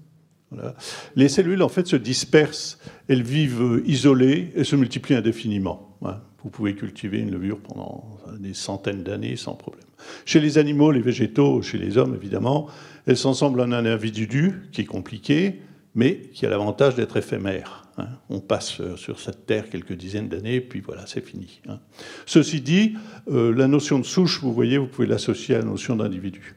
Les 1.15 1.29
cellules, 1.29 1.62
en 1.62 1.69
fait, 1.69 1.88
se 1.88 1.95
dispersent, 1.95 2.79
elles 3.08 3.23
vivent 3.23 3.82
isolées 3.86 4.51
et 4.55 4.63
se 4.63 4.75
multiplient 4.75 5.15
indéfiniment. 5.15 5.97
Hein. 6.03 6.21
Vous 6.43 6.49
pouvez 6.49 6.73
cultiver 6.73 7.19
une 7.19 7.32
levure 7.32 7.60
pendant 7.60 8.17
des 8.39 8.53
centaines 8.53 9.03
d'années 9.03 9.36
sans 9.36 9.55
problème. 9.55 9.86
Chez 10.25 10.39
les 10.39 10.58
animaux, 10.58 10.91
les 10.91 11.01
végétaux, 11.01 11.62
chez 11.62 11.77
les 11.77 11.97
hommes, 11.97 12.15
évidemment, 12.15 12.67
elles 13.05 13.17
s'ensemblent 13.17 13.60
en 13.62 13.71
un 13.71 13.86
individu 13.86 14.62
qui 14.71 14.82
est 14.82 14.86
compliqué, 14.86 15.62
mais 15.95 16.21
qui 16.34 16.45
a 16.45 16.49
l'avantage 16.49 16.95
d'être 16.95 17.17
éphémère. 17.17 17.88
Hein. 17.99 18.09
On 18.29 18.39
passe 18.39 18.81
sur 18.95 19.19
cette 19.19 19.45
terre 19.45 19.69
quelques 19.69 19.93
dizaines 19.93 20.29
d'années, 20.29 20.62
puis 20.62 20.81
voilà, 20.81 21.05
c'est 21.07 21.25
fini. 21.25 21.62
Hein. 21.67 21.79
Ceci 22.25 22.62
dit, 22.62 22.95
euh, 23.29 23.53
la 23.53 23.67
notion 23.67 23.99
de 23.99 24.05
souche, 24.05 24.41
vous 24.41 24.53
voyez, 24.53 24.77
vous 24.77 24.88
pouvez 24.88 25.07
l'associer 25.07 25.55
à 25.55 25.59
la 25.59 25.65
notion 25.65 25.95
d'individu. 25.95 26.55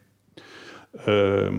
Euh, 1.09 1.51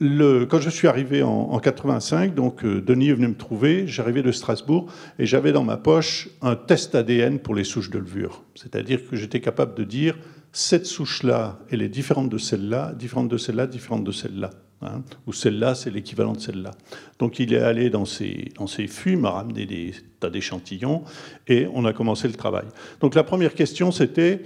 quand 0.00 0.60
je 0.60 0.70
suis 0.70 0.88
arrivé 0.88 1.22
en, 1.22 1.30
en 1.30 1.58
85, 1.58 2.34
donc 2.34 2.64
euh, 2.64 2.80
Denis 2.80 3.10
est 3.10 3.14
venu 3.14 3.28
me 3.28 3.36
trouver, 3.36 3.86
j'arrivais 3.86 4.22
de 4.22 4.32
Strasbourg 4.32 4.90
et 5.18 5.26
j'avais 5.26 5.52
dans 5.52 5.64
ma 5.64 5.76
poche 5.76 6.28
un 6.42 6.56
test 6.56 6.94
ADN 6.94 7.38
pour 7.38 7.54
les 7.54 7.64
souches 7.64 7.90
de 7.90 7.98
levure. 7.98 8.44
C'est-à-dire 8.54 9.08
que 9.08 9.16
j'étais 9.16 9.40
capable 9.40 9.74
de 9.74 9.84
dire 9.84 10.18
cette 10.52 10.86
souche-là, 10.86 11.58
elle 11.70 11.82
est 11.82 11.88
différente 11.88 12.28
de 12.28 12.38
celle-là, 12.38 12.92
différente 12.94 13.28
de 13.28 13.36
celle-là, 13.36 13.66
différente 13.66 14.04
de 14.04 14.12
celle-là. 14.12 14.50
Hein, 14.84 15.02
ou 15.26 15.32
celle-là, 15.32 15.74
c'est 15.74 15.90
l'équivalent 15.90 16.32
de 16.32 16.40
celle-là. 16.40 16.72
Donc 17.18 17.38
il 17.38 17.54
est 17.54 17.58
allé 17.58 17.90
dans 17.90 18.04
ses, 18.04 18.52
dans 18.58 18.66
fûts, 18.66 19.16
m'a 19.16 19.30
ramené 19.30 19.66
des 19.66 19.92
tas 20.20 20.30
d'échantillons, 20.30 21.02
et 21.48 21.66
on 21.72 21.84
a 21.84 21.92
commencé 21.92 22.28
le 22.28 22.34
travail. 22.34 22.66
Donc 23.00 23.14
la 23.14 23.24
première 23.24 23.54
question, 23.54 23.90
c'était, 23.90 24.42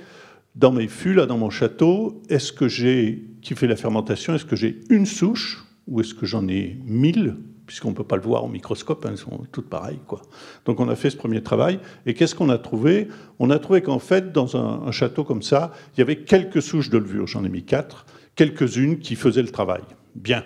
dans 0.55 0.73
mes 0.73 0.89
fûts, 0.89 1.15
là, 1.15 1.27
dans 1.27 1.39
mon 1.39 1.51
château, 1.51 2.23
est-ce 2.29 2.53
que 2.53 2.69
j'ai, 2.69 3.25
qui 3.43 3.55
fait 3.55 3.67
la 3.67 3.77
fermentation, 3.77 4.35
est-ce 4.35 4.45
que 4.45 4.57
j'ai 4.57 4.81
une 4.91 5.07
souche, 5.07 5.65
ou 5.87 6.01
est-ce 6.01 6.15
que 6.15 6.27
j'en 6.27 6.47
ai 6.49 6.79
mille? 6.85 7.37
Puisqu'on 7.67 7.91
ne 7.91 7.95
peut 7.95 8.05
pas 8.05 8.17
le 8.17 8.23
voir 8.23 8.45
au 8.45 8.49
microscope, 8.49 9.05
hein, 9.05 9.11
elles 9.11 9.19
sont 9.19 9.47
toutes 9.53 9.69
pareilles. 9.69 10.01
Quoi. 10.07 10.23
Donc 10.65 10.81
on 10.81 10.89
a 10.89 10.97
fait 10.97 11.11
ce 11.11 11.17
premier 11.17 11.43
travail, 11.43 11.81
et 12.07 12.15
qu'est-ce 12.15 12.35
qu'on 12.35 12.49
a 12.49 12.59
trouvé? 12.59 13.09
On 13.39 13.51
a 13.51 13.59
trouvé 13.59 13.83
qu'en 13.83 13.99
fait, 13.99 14.33
dans 14.33 14.57
un, 14.57 14.91
château 14.91 15.23
comme 15.23 15.43
ça, 15.43 15.73
il 15.95 15.99
y 15.99 16.03
avait 16.03 16.17
quelques 16.17 16.63
souches 16.63 16.91
de 16.91 16.99
levure, 16.99 17.27
j'en 17.27 17.45
ai 17.45 17.49
mis 17.49 17.63
quatre, 17.63 18.07
quelques-unes 18.37 18.99
qui 18.99 19.17
faisaient 19.17 19.43
le 19.43 19.51
travail. 19.51 19.83
Bien. 20.19 20.43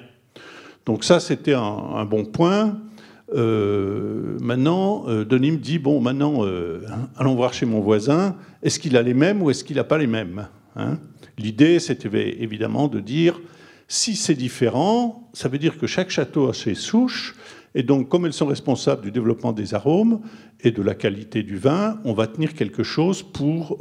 Donc 0.84 1.02
ça, 1.02 1.18
c'était 1.18 1.54
un, 1.54 2.04
bon 2.04 2.24
point. 2.24 2.78
Euh, 3.34 4.36
maintenant, 4.40 5.04
euh, 5.08 5.24
Denis 5.24 5.52
me 5.52 5.56
dit, 5.56 5.78
bon, 5.78 6.00
maintenant, 6.00 6.44
euh, 6.44 6.82
allons 7.16 7.34
voir 7.34 7.54
chez 7.54 7.64
mon 7.64 7.80
voisin, 7.80 8.36
est-ce 8.62 8.78
qu'il 8.78 8.96
a 8.96 9.02
les 9.02 9.14
mêmes 9.14 9.40
ou 9.40 9.50
est-ce 9.50 9.64
qu'il 9.64 9.76
n'a 9.76 9.84
pas 9.84 9.96
les 9.96 10.06
mêmes 10.06 10.48
hein? 10.76 10.98
L'idée, 11.38 11.78
c'était 11.78 12.10
évidemment 12.42 12.88
de 12.88 13.00
dire, 13.00 13.40
si 13.88 14.14
c'est 14.14 14.34
différent, 14.34 15.30
ça 15.32 15.48
veut 15.48 15.58
dire 15.58 15.78
que 15.78 15.86
chaque 15.86 16.10
château 16.10 16.50
a 16.50 16.54
ses 16.54 16.74
souches, 16.74 17.34
et 17.74 17.82
donc 17.82 18.10
comme 18.10 18.26
elles 18.26 18.34
sont 18.34 18.46
responsables 18.46 19.00
du 19.00 19.10
développement 19.10 19.54
des 19.54 19.72
arômes 19.72 20.20
et 20.60 20.72
de 20.72 20.82
la 20.82 20.94
qualité 20.94 21.42
du 21.42 21.56
vin, 21.56 21.98
on 22.04 22.12
va 22.12 22.26
tenir 22.26 22.52
quelque 22.52 22.82
chose 22.82 23.22
pour 23.22 23.78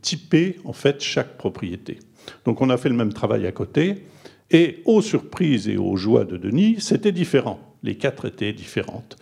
typer 0.00 0.56
en 0.64 0.72
fait 0.72 1.02
chaque 1.02 1.36
propriété. 1.36 1.98
Donc 2.46 2.62
on 2.62 2.70
a 2.70 2.78
fait 2.78 2.88
le 2.88 2.94
même 2.94 3.12
travail 3.12 3.46
à 3.46 3.52
côté. 3.52 4.06
Et 4.50 4.82
aux 4.84 5.02
surprises 5.02 5.68
et 5.68 5.76
aux 5.76 5.96
joies 5.96 6.24
de 6.24 6.36
Denis, 6.36 6.76
c'était 6.78 7.12
différent. 7.12 7.60
Les 7.82 7.96
quatre 7.96 8.26
étaient 8.26 8.52
différentes. 8.52 9.16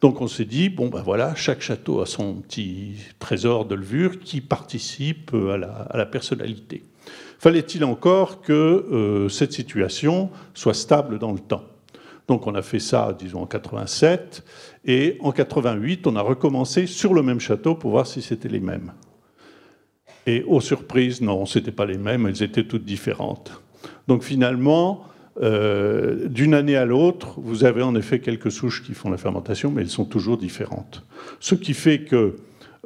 Donc 0.00 0.20
on 0.20 0.28
s'est 0.28 0.44
dit, 0.44 0.68
bon 0.68 0.88
ben 0.88 1.02
voilà, 1.02 1.34
chaque 1.34 1.60
château 1.60 2.00
a 2.00 2.06
son 2.06 2.34
petit 2.34 2.94
trésor 3.18 3.66
de 3.66 3.74
levure 3.74 4.20
qui 4.20 4.40
participe 4.40 5.34
à 5.34 5.56
la, 5.56 6.06
personnalité. 6.06 6.84
Fallait-il 7.38 7.84
encore 7.84 8.40
que 8.40 8.52
euh, 8.52 9.28
cette 9.28 9.52
situation 9.52 10.30
soit 10.54 10.74
stable 10.74 11.18
dans 11.18 11.32
le 11.32 11.40
temps? 11.40 11.64
Donc 12.28 12.46
on 12.46 12.54
a 12.54 12.62
fait 12.62 12.78
ça, 12.78 13.16
disons, 13.18 13.42
en 13.42 13.46
87, 13.46 14.44
et 14.84 15.16
en 15.20 15.32
88, 15.32 16.06
on 16.06 16.14
a 16.14 16.20
recommencé 16.20 16.86
sur 16.86 17.14
le 17.14 17.22
même 17.22 17.40
château 17.40 17.74
pour 17.74 17.90
voir 17.90 18.06
si 18.06 18.22
c'était 18.22 18.48
les 18.48 18.60
mêmes. 18.60 18.92
Et 20.26 20.44
aux 20.46 20.60
surprises, 20.60 21.22
non, 21.22 21.46
ce 21.46 21.58
n'étaient 21.58 21.72
pas 21.72 21.86
les 21.86 21.96
mêmes, 21.96 22.26
elles 22.26 22.42
étaient 22.42 22.64
toutes 22.64 22.84
différentes. 22.84 23.50
Donc 24.08 24.24
finalement, 24.24 25.04
euh, 25.40 26.28
d'une 26.28 26.54
année 26.54 26.76
à 26.76 26.84
l'autre, 26.84 27.38
vous 27.40 27.64
avez 27.64 27.82
en 27.82 27.94
effet 27.94 28.18
quelques 28.18 28.50
souches 28.50 28.82
qui 28.82 28.94
font 28.94 29.10
la 29.10 29.18
fermentation, 29.18 29.70
mais 29.70 29.82
elles 29.82 29.90
sont 29.90 30.06
toujours 30.06 30.38
différentes. 30.38 31.04
Ce 31.38 31.54
qui 31.54 31.74
fait 31.74 32.00
que 32.00 32.36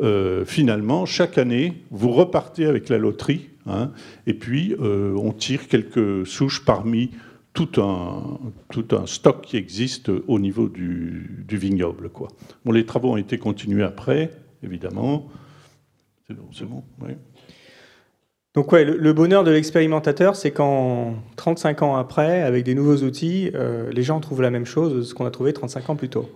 euh, 0.00 0.44
finalement, 0.44 1.06
chaque 1.06 1.38
année, 1.38 1.84
vous 1.90 2.10
repartez 2.10 2.66
avec 2.66 2.88
la 2.88 2.98
loterie, 2.98 3.50
hein, 3.66 3.92
et 4.26 4.34
puis 4.34 4.74
euh, 4.80 5.14
on 5.16 5.32
tire 5.32 5.68
quelques 5.68 6.26
souches 6.26 6.64
parmi 6.64 7.10
tout 7.54 7.80
un, 7.80 8.38
tout 8.70 8.88
un 8.92 9.06
stock 9.06 9.42
qui 9.42 9.56
existe 9.56 10.10
au 10.26 10.38
niveau 10.38 10.68
du, 10.68 11.44
vignoble. 11.48 12.10
Bon, 12.64 12.72
les 12.72 12.84
travaux 12.84 13.12
ont 13.12 13.16
été 13.18 13.38
continués 13.38 13.84
après, 13.84 14.30
évidemment. 14.62 15.28
C'est 16.26 16.34
bon, 16.34 16.48
c'est 16.52 16.64
bon, 16.64 16.82
oui. 17.02 17.12
Donc 18.54 18.70
ouais, 18.72 18.84
le, 18.84 19.12
bonheur 19.14 19.44
de 19.44 19.50
l'expérimentateur, 19.50 20.36
c'est 20.36 20.50
quand 20.50 21.14
35 21.36 21.82
ans 21.82 21.96
après, 21.96 22.42
avec 22.42 22.64
des 22.64 22.74
nouveaux 22.74 22.96
outils, 22.96 23.50
euh, 23.54 23.90
les 23.90 24.02
gens 24.02 24.20
trouvent 24.20 24.42
la 24.42 24.50
même 24.50 24.66
chose, 24.66 25.08
ce 25.08 25.14
qu'on 25.14 25.24
a 25.24 25.30
trouvé 25.30 25.54
35 25.54 25.88
ans 25.88 25.96
plus 25.96 26.10
tôt. 26.10 26.28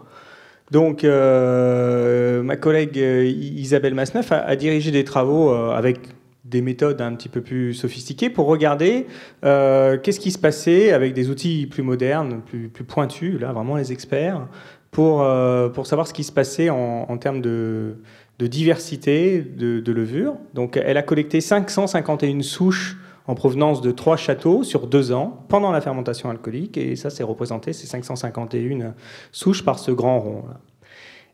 Donc 0.70 1.04
euh, 1.04 2.42
ma 2.42 2.56
collègue 2.56 2.98
euh, 2.98 3.24
Isabelle 3.26 3.94
Masneuf 3.94 4.32
a, 4.32 4.56
dirigé 4.56 4.90
des 4.90 5.04
travaux 5.04 5.50
avec 5.50 5.98
des 6.46 6.62
méthodes 6.62 7.02
un 7.02 7.14
petit 7.14 7.28
peu 7.28 7.42
plus 7.42 7.74
sophistiquées 7.74 8.30
pour 8.30 8.46
regarder 8.46 9.06
qu'est-ce 9.42 10.18
qui 10.18 10.30
se 10.30 10.38
passait 10.38 10.92
avec 10.92 11.12
des 11.12 11.28
outils 11.28 11.66
plus 11.66 11.82
modernes, 11.82 12.40
plus, 12.46 12.70
pointus, 12.84 13.38
là 13.38 13.52
vraiment 13.52 13.76
les 13.76 13.92
experts, 13.92 14.46
pour, 14.90 15.26
pour 15.74 15.86
savoir 15.86 16.06
ce 16.06 16.14
qui 16.14 16.24
se 16.24 16.32
passait 16.32 16.70
en 16.70 17.18
termes 17.18 17.42
de 17.42 17.96
de 18.38 18.46
diversité 18.46 19.40
de, 19.40 19.92
levures. 19.92 20.36
Donc, 20.54 20.76
elle 20.76 20.96
a 20.96 21.02
collecté 21.02 21.40
551 21.40 22.42
souches 22.42 22.96
en 23.26 23.34
provenance 23.34 23.80
de 23.80 23.90
trois 23.90 24.16
châteaux 24.16 24.62
sur 24.62 24.86
deux 24.86 25.12
ans 25.12 25.44
pendant 25.48 25.72
la 25.72 25.80
fermentation 25.80 26.30
alcoolique. 26.30 26.76
Et 26.76 26.96
ça, 26.96 27.10
c'est 27.10 27.24
représenté, 27.24 27.72
ces 27.72 27.86
551 27.86 28.94
souches 29.32 29.64
par 29.64 29.78
ce 29.78 29.90
grand 29.90 30.20
rond. 30.20 30.44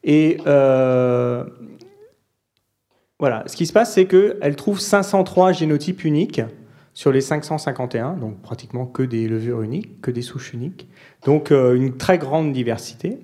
Et 0.04 0.38
euh, 0.46 1.44
voilà, 3.18 3.44
ce 3.46 3.56
qui 3.56 3.66
se 3.66 3.72
passe, 3.72 3.94
c'est 3.94 4.06
qu'elle 4.06 4.56
trouve 4.56 4.80
503 4.80 5.52
génotypes 5.52 6.04
uniques 6.04 6.40
sur 6.94 7.10
les 7.12 7.20
551, 7.20 8.14
donc 8.14 8.40
pratiquement 8.42 8.86
que 8.86 9.02
des 9.02 9.28
levures 9.28 9.62
uniques, 9.62 10.00
que 10.00 10.10
des 10.10 10.22
souches 10.22 10.52
uniques. 10.52 10.88
Donc 11.24 11.50
euh, 11.50 11.74
une 11.74 11.96
très 11.96 12.18
grande 12.18 12.52
diversité. 12.52 13.18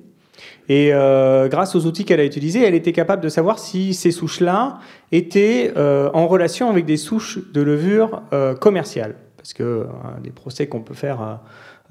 Et 0.69 0.91
euh, 0.93 1.49
grâce 1.49 1.75
aux 1.75 1.87
outils 1.87 2.05
qu'elle 2.05 2.21
a 2.21 2.25
utilisés, 2.25 2.63
elle 2.63 2.75
était 2.75 2.93
capable 2.93 3.23
de 3.23 3.29
savoir 3.29 3.59
si 3.59 3.95
ces 3.95 4.11
souches-là 4.11 4.79
étaient 5.13 5.73
euh, 5.77 6.11
en 6.13 6.27
relation 6.27 6.69
avec 6.69 6.85
des 6.85 6.99
souches 6.99 7.39
de 7.53 7.63
levure 7.63 8.23
euh, 8.33 8.55
commerciales. 8.55 9.15
Parce 9.37 9.55
que 9.55 9.87
des 10.23 10.31
procès 10.31 10.67
qu'on 10.67 10.81
peut 10.81 10.95
faire 10.95 11.39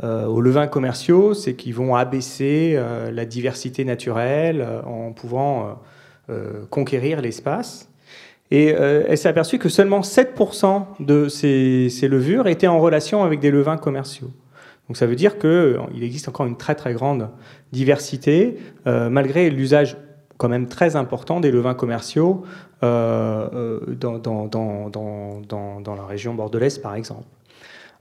aux 0.03 0.41
levains 0.41 0.67
commerciaux, 0.67 1.33
c'est 1.33 1.55
qu'ils 1.55 1.73
vont 1.73 1.95
abaisser 1.95 2.77
la 3.12 3.25
diversité 3.25 3.86
naturelle 3.86 4.67
en 4.86 5.12
pouvant 5.13 5.79
conquérir 6.69 7.21
l'espace. 7.21 7.89
Et 8.51 8.67
elle 8.67 9.17
s'est 9.17 9.29
aperçue 9.29 9.60
que 9.60 9.69
seulement 9.69 10.01
7% 10.01 10.83
de 10.99 11.29
ces, 11.29 11.88
ces 11.89 12.10
levures 12.10 12.47
étaient 12.47 12.67
en 12.67 12.79
relation 12.79 13.23
avec 13.23 13.39
des 13.39 13.49
levains 13.49 13.77
commerciaux. 13.77 14.29
Donc 14.88 14.97
ça 14.97 15.06
veut 15.06 15.15
dire 15.15 15.38
qu'il 15.38 15.50
euh, 15.50 16.02
existe 16.02 16.30
encore 16.30 16.45
une 16.45 16.58
très 16.58 16.76
très 16.76 16.93
grande 16.93 17.30
diversité, 17.71 18.58
euh, 18.86 19.10
malgré 19.10 19.50
l'usage 19.50 19.97
quand 20.38 20.50
même 20.50 20.67
très 20.67 20.95
important 20.95 21.39
des 21.39 21.52
levains 21.52 21.73
commerciaux 21.73 22.43
euh, 22.84 23.80
dans, 23.95 25.95
la 25.95 26.06
région 26.06 26.36
bordelaise 26.36 26.78
par 26.78 26.95
exemple. 26.95 27.26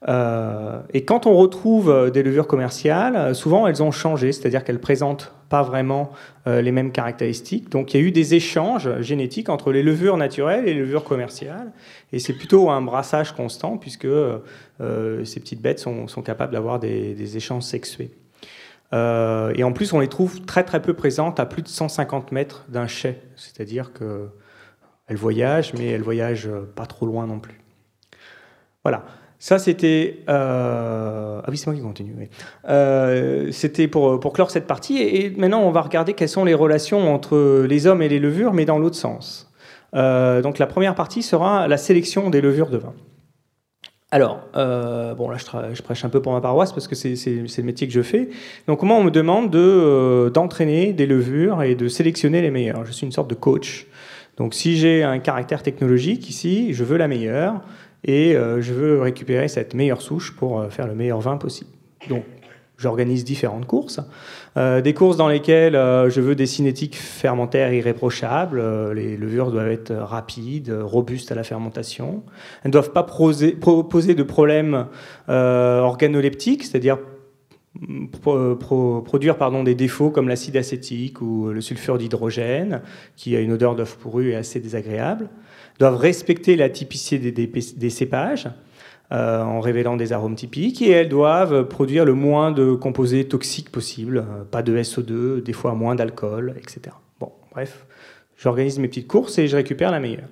Euh, 0.08 0.80
et 0.92 1.04
quand 1.04 1.26
on 1.26 1.34
retrouve 1.34 1.90
euh, 1.90 2.10
des 2.10 2.22
levures 2.22 2.46
commerciales, 2.46 3.16
euh, 3.16 3.34
souvent 3.34 3.66
elles 3.66 3.82
ont 3.82 3.90
changé, 3.90 4.32
c'est-à-dire 4.32 4.62
qu'elles 4.62 4.80
présentent 4.80 5.32
pas 5.48 5.62
vraiment 5.62 6.10
les 6.44 6.72
mêmes 6.72 6.90
caractéristiques. 6.90 7.68
Donc 7.68 7.94
il 7.94 8.00
y 8.00 8.02
a 8.02 8.06
eu 8.06 8.10
des 8.10 8.34
échanges 8.34 9.00
génétiques 9.00 9.48
entre 9.48 9.70
les 9.70 9.84
levures 9.84 10.16
naturelles 10.16 10.66
et 10.66 10.74
les 10.74 10.80
levures 10.80 11.04
commerciales. 11.04 11.70
Et 12.12 12.18
c'est 12.18 12.32
plutôt 12.32 12.68
un 12.68 12.82
brassage 12.82 13.30
constant 13.30 13.76
puisque 13.76 14.08
ces 14.80 15.40
petites 15.40 15.62
bêtes 15.62 15.78
sont, 15.78 16.06
capables 16.24 16.52
d'avoir 16.52 16.80
des, 16.80 17.14
des, 17.14 17.36
échanges 17.36 17.62
sexués. 17.62 18.10
et 18.92 19.62
en 19.62 19.72
plus, 19.72 19.92
on 19.92 20.00
les 20.00 20.08
trouve 20.08 20.44
très 20.44 20.64
très 20.64 20.82
peu 20.82 20.94
présentes 20.94 21.38
à 21.38 21.46
plus 21.46 21.62
de 21.62 21.68
150 21.68 22.32
mètres 22.32 22.64
d'un 22.68 22.88
chai, 22.88 23.20
c'est-à-dire 23.36 23.92
qu'elles 23.92 25.16
voyagent, 25.16 25.74
mais 25.74 25.86
elles 25.86 26.02
voyagent 26.02 26.50
pas 26.74 26.86
trop 26.86 27.06
loin 27.06 27.28
non 27.28 27.38
plus. 27.38 27.60
Voilà. 28.82 29.04
Ça, 29.38 29.59
c'était. 29.59 30.20
Euh, 30.29 31.40
ah 31.42 31.49
oui, 31.49 31.57
c'est 31.57 31.66
moi 31.66 31.77
qui 31.77 31.83
continue. 31.83 32.14
Euh, 32.68 33.51
c'était 33.53 33.87
pour, 33.87 34.18
pour 34.18 34.33
clore 34.33 34.51
cette 34.51 34.66
partie. 34.66 34.99
Et 34.99 35.31
maintenant, 35.37 35.61
on 35.61 35.70
va 35.70 35.83
regarder 35.83 36.14
quelles 36.14 36.29
sont 36.29 36.44
les 36.44 36.55
relations 36.55 37.12
entre 37.12 37.64
les 37.68 37.87
hommes 37.87 38.03
et 38.03 38.09
les 38.09 38.18
levures, 38.18 38.53
mais 38.53 38.64
dans 38.64 38.79
l'autre 38.79 38.96
sens. 38.96 39.53
Euh, 39.94 40.42
donc, 40.42 40.59
la 40.59 40.66
première 40.66 40.94
partie 40.94 41.22
sera 41.22 41.68
la 41.68 41.77
sélection 41.77 42.31
des 42.31 42.40
levures 42.40 42.70
de 42.70 42.79
vin. 42.79 42.94
Alors, 44.11 44.46
bon, 44.55 45.29
là, 45.29 45.37
je, 45.37 45.83
prêche 45.83 46.05
un 46.05 46.09
peu 46.09 46.22
pour 46.22 46.33
ma 46.33 46.40
paroisse 46.40 46.72
parce 46.72 46.88
que 46.88 46.94
c'est 46.94 47.14
le 47.26 47.62
métier 47.62 47.87
que 47.87 47.93
je 47.93 48.03
fais. 48.03 48.30
Donc, 48.66 48.82
moi, 48.82 48.97
on 48.97 49.05
me 49.05 49.11
demande 49.11 49.51
d'entraîner 50.32 50.95
des 50.95 51.07
levures 51.07 51.62
et 51.62 51.74
de 51.74 51.89
sélectionner 51.89 52.41
les 52.41 52.51
meilleures. 52.51 52.87
Je 52.87 52.93
suis 52.93 53.05
une 53.05 53.12
sorte 53.12 53.28
de 53.28 53.34
coach. 53.34 53.87
Donc, 54.37 54.55
si 54.55 54.76
j'ai 54.76 55.03
un 55.03 55.18
caractère 55.18 55.62
technologique 55.62 56.30
ici, 56.30 56.72
je 56.72 56.84
veux 56.84 56.97
la 56.97 57.09
meilleure 57.09 57.62
et 58.07 58.36
euh, 58.36 58.62
je 58.62 58.72
veux 58.72 59.00
récupérer 59.00 59.48
cette 59.48 59.74
meilleure 59.74 60.00
souche 60.00 60.34
pour 60.34 60.61
euh, 60.61 60.70
faire 60.70 60.86
le 60.86 60.94
meilleur 60.94 61.20
vin 61.20 61.36
possible. 61.36 61.70
Donc, 62.09 62.24
j'organise 62.78 63.24
différentes 63.24 63.66
courses. 63.66 64.00
Euh, 64.57 64.80
des 64.80 64.94
courses 64.94 65.16
dans 65.16 65.28
lesquelles 65.28 65.74
je 65.74 66.20
veux 66.20 66.34
des 66.34 66.46
cinétiques 66.46 66.96
fermentaires 66.96 67.72
irréprochables. 67.72 68.92
les 68.92 69.16
levures 69.16 69.50
doivent 69.50 69.70
être 69.70 69.92
rapides, 69.92 70.70
robustes 70.70 71.32
à 71.32 71.34
la 71.34 71.42
fermentation. 71.42 72.22
Elles 72.62 72.68
ne 72.68 72.72
doivent 72.72 72.92
pas 72.92 73.02
poser, 73.02 73.54
de 73.54 74.22
problèmes 74.22 74.86
organoleptiques, 75.28 76.64
c'est-à-dire 76.64 76.98
produire 78.20 79.37
pardon, 79.37 79.62
des 79.62 79.74
défauts 79.74 80.11
comme 80.11 80.29
l'acide 80.29 80.57
acétique 80.57 81.20
ou 81.20 81.49
le 81.49 81.61
sulfure 81.61 81.99
d'hydrogène, 81.99 82.83
qui 83.16 83.37
a 83.37 83.41
une 83.41 83.53
odeur 83.53 83.74
d'œuf 83.74 83.97
pourru 83.97 84.31
et 84.31 84.37
assez 84.37 84.61
désagréable, 84.61 85.29
doivent 85.79 85.97
respecter 85.97 86.57
la 86.57 86.68
typicité 86.68 87.33
des, 87.33 87.91
cépages 87.91 88.49
euh, 89.12 89.43
en 89.43 89.61
révélant 89.61 89.97
des 89.97 90.12
arômes 90.12 90.35
typiques, 90.35 90.83
et 90.83 90.91
elles 90.91 91.09
doivent 91.09 91.68
produire 91.68 92.05
le 92.05 92.14
moins 92.14 92.51
de 92.51 92.74
composés 92.74 93.27
toxiques 93.29 93.70
possible, 93.70 94.18
euh, 94.18 94.45
pas 94.45 94.62
de 94.62 94.77
SO2, 94.79 95.43
des 95.43 95.53
fois 95.53 95.74
moins 95.74 95.95
d'alcool, 95.95 96.55
etc. 96.57 96.97
Bon, 97.20 97.33
bref, 97.53 97.87
j'organise 98.37 98.79
mes 98.79 98.89
petites 98.89 99.09
courses 99.09 99.39
et 99.39 99.49
je 99.49 99.57
récupère 99.57 99.91
la 99.91 100.01
meilleure. 100.01 100.29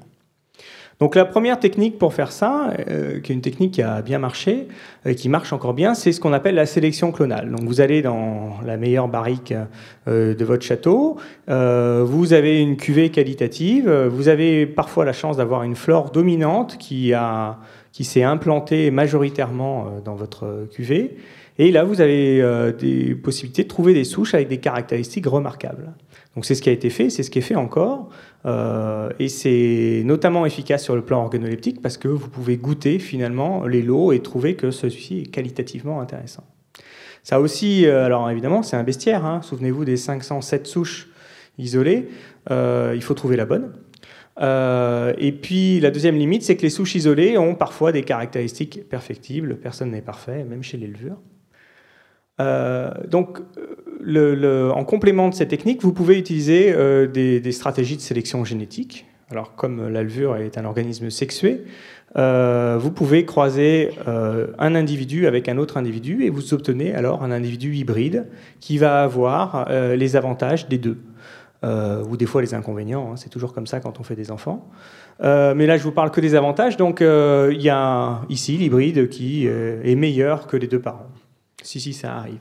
Donc 1.00 1.16
la 1.16 1.24
première 1.24 1.58
technique 1.58 1.98
pour 1.98 2.14
faire 2.14 2.30
ça, 2.30 2.72
euh, 2.88 3.20
qui 3.20 3.32
est 3.32 3.34
une 3.34 3.40
technique 3.40 3.72
qui 3.74 3.82
a 3.82 4.00
bien 4.02 4.18
marché, 4.18 4.68
et 5.04 5.10
euh, 5.10 5.14
qui 5.14 5.28
marche 5.28 5.52
encore 5.52 5.74
bien, 5.74 5.94
c'est 5.94 6.12
ce 6.12 6.20
qu'on 6.20 6.32
appelle 6.32 6.54
la 6.54 6.66
sélection 6.66 7.10
clonale. 7.10 7.50
Donc 7.50 7.62
vous 7.64 7.80
allez 7.80 8.00
dans 8.00 8.54
la 8.64 8.76
meilleure 8.76 9.08
barrique 9.08 9.54
euh, 10.06 10.34
de 10.34 10.44
votre 10.44 10.64
château, 10.64 11.16
vous 11.46 12.32
avez 12.32 12.60
une 12.60 12.76
cuvée 12.76 13.10
qualitative, 13.10 13.90
vous 13.90 14.28
avez 14.28 14.66
parfois 14.66 15.04
la 15.04 15.12
chance 15.12 15.36
d'avoir 15.36 15.62
une 15.62 15.74
flore 15.74 16.10
dominante 16.10 16.76
qui, 16.78 17.12
qui 17.92 18.04
s'est 18.04 18.22
implantée 18.22 18.90
majoritairement 18.90 20.00
dans 20.04 20.14
votre 20.14 20.66
cuvée, 20.72 21.16
et 21.58 21.70
là 21.70 21.84
vous 21.84 22.00
avez 22.00 22.42
des 22.78 23.14
possibilités 23.14 23.64
de 23.64 23.68
trouver 23.68 23.94
des 23.94 24.04
souches 24.04 24.34
avec 24.34 24.48
des 24.48 24.58
caractéristiques 24.58 25.26
remarquables. 25.26 25.92
Donc 26.34 26.44
c'est 26.44 26.54
ce 26.54 26.62
qui 26.62 26.68
a 26.68 26.72
été 26.72 26.90
fait, 26.90 27.10
c'est 27.10 27.22
ce 27.22 27.30
qui 27.30 27.38
est 27.38 27.42
fait 27.42 27.54
encore. 27.54 28.08
Euh, 28.46 29.10
et 29.18 29.28
c'est 29.28 30.02
notamment 30.04 30.46
efficace 30.46 30.82
sur 30.82 30.96
le 30.96 31.02
plan 31.02 31.22
organoleptique 31.22 31.80
parce 31.80 31.96
que 31.96 32.08
vous 32.08 32.28
pouvez 32.28 32.56
goûter 32.56 32.98
finalement 32.98 33.66
les 33.66 33.82
lots 33.82 34.12
et 34.12 34.20
trouver 34.20 34.56
que 34.56 34.70
celui-ci 34.70 35.20
est 35.20 35.26
qualitativement 35.26 36.00
intéressant. 36.00 36.44
Ça 37.22 37.40
aussi, 37.40 37.86
euh, 37.86 38.04
alors 38.04 38.28
évidemment, 38.30 38.62
c'est 38.62 38.76
un 38.76 38.82
bestiaire. 38.82 39.24
Hein. 39.24 39.40
Souvenez-vous 39.42 39.84
des 39.84 39.96
507 39.96 40.66
souches 40.66 41.08
isolées. 41.56 42.08
Euh, 42.50 42.92
il 42.94 43.02
faut 43.02 43.14
trouver 43.14 43.36
la 43.36 43.46
bonne. 43.46 43.72
et 44.40 45.32
puis 45.32 45.78
la 45.78 45.92
deuxième 45.92 46.16
limite, 46.16 46.42
c'est 46.42 46.56
que 46.56 46.62
les 46.62 46.70
souches 46.70 46.96
isolées 46.96 47.38
ont 47.38 47.54
parfois 47.54 47.92
des 47.92 48.02
caractéristiques 48.02 48.88
perfectibles. 48.88 49.56
Personne 49.56 49.92
n'est 49.92 50.02
parfait, 50.02 50.42
même 50.42 50.64
chez 50.64 50.76
les 50.76 50.88
levures. 50.88 51.20
donc 53.08 53.38
en 54.06 54.84
complément 54.84 55.28
de 55.28 55.34
ces 55.34 55.48
techniques, 55.48 55.82
vous 55.82 55.92
pouvez 55.92 56.18
utiliser 56.18 56.72
euh, 56.72 57.06
des, 57.06 57.52
stratégies 57.52 57.96
de 57.96 58.02
sélection 58.02 58.44
génétique. 58.44 59.06
Alors, 59.30 59.54
comme 59.54 59.88
la 59.88 60.02
levure 60.02 60.36
est 60.36 60.58
un 60.58 60.64
organisme 60.64 61.10
sexué, 61.10 61.64
euh, 62.16 62.76
vous 62.78 62.90
pouvez 62.90 63.24
croiser 63.24 63.90
euh, 64.06 64.48
un 64.58 64.74
individu 64.74 65.26
avec 65.26 65.48
un 65.48 65.58
autre 65.58 65.76
individu 65.76 66.24
et 66.24 66.30
vous 66.30 66.54
obtenez 66.54 66.94
alors 66.94 67.24
un 67.24 67.32
individu 67.32 67.74
hybride 67.74 68.26
qui 68.60 68.78
va 68.78 69.02
avoir 69.02 69.68
les 69.70 70.16
avantages 70.16 70.68
des 70.68 70.78
deux. 70.78 70.98
ou 71.62 72.16
des 72.16 72.26
fois 72.26 72.42
les 72.42 72.52
inconvénients, 72.52 73.12
hein. 73.12 73.16
c'est 73.16 73.30
toujours 73.30 73.54
comme 73.54 73.66
ça 73.66 73.80
quand 73.80 73.98
on 73.98 74.02
fait 74.02 74.16
des 74.16 74.30
enfants. 74.30 74.68
mais 75.20 75.66
là, 75.66 75.76
je 75.78 75.82
vous 75.82 75.92
parle 75.92 76.10
que 76.10 76.20
des 76.20 76.34
avantages. 76.34 76.76
Donc, 76.76 77.00
il 77.00 77.62
y 77.62 77.70
a 77.70 78.20
ici 78.28 78.56
l'hybride 78.58 79.08
qui 79.08 79.46
est 79.46 79.96
meilleur 79.96 80.46
que 80.46 80.56
les 80.56 80.68
deux 80.68 80.80
parents. 80.80 81.08
Si, 81.62 81.80
si, 81.80 81.94
ça 81.94 82.14
arrive. 82.14 82.40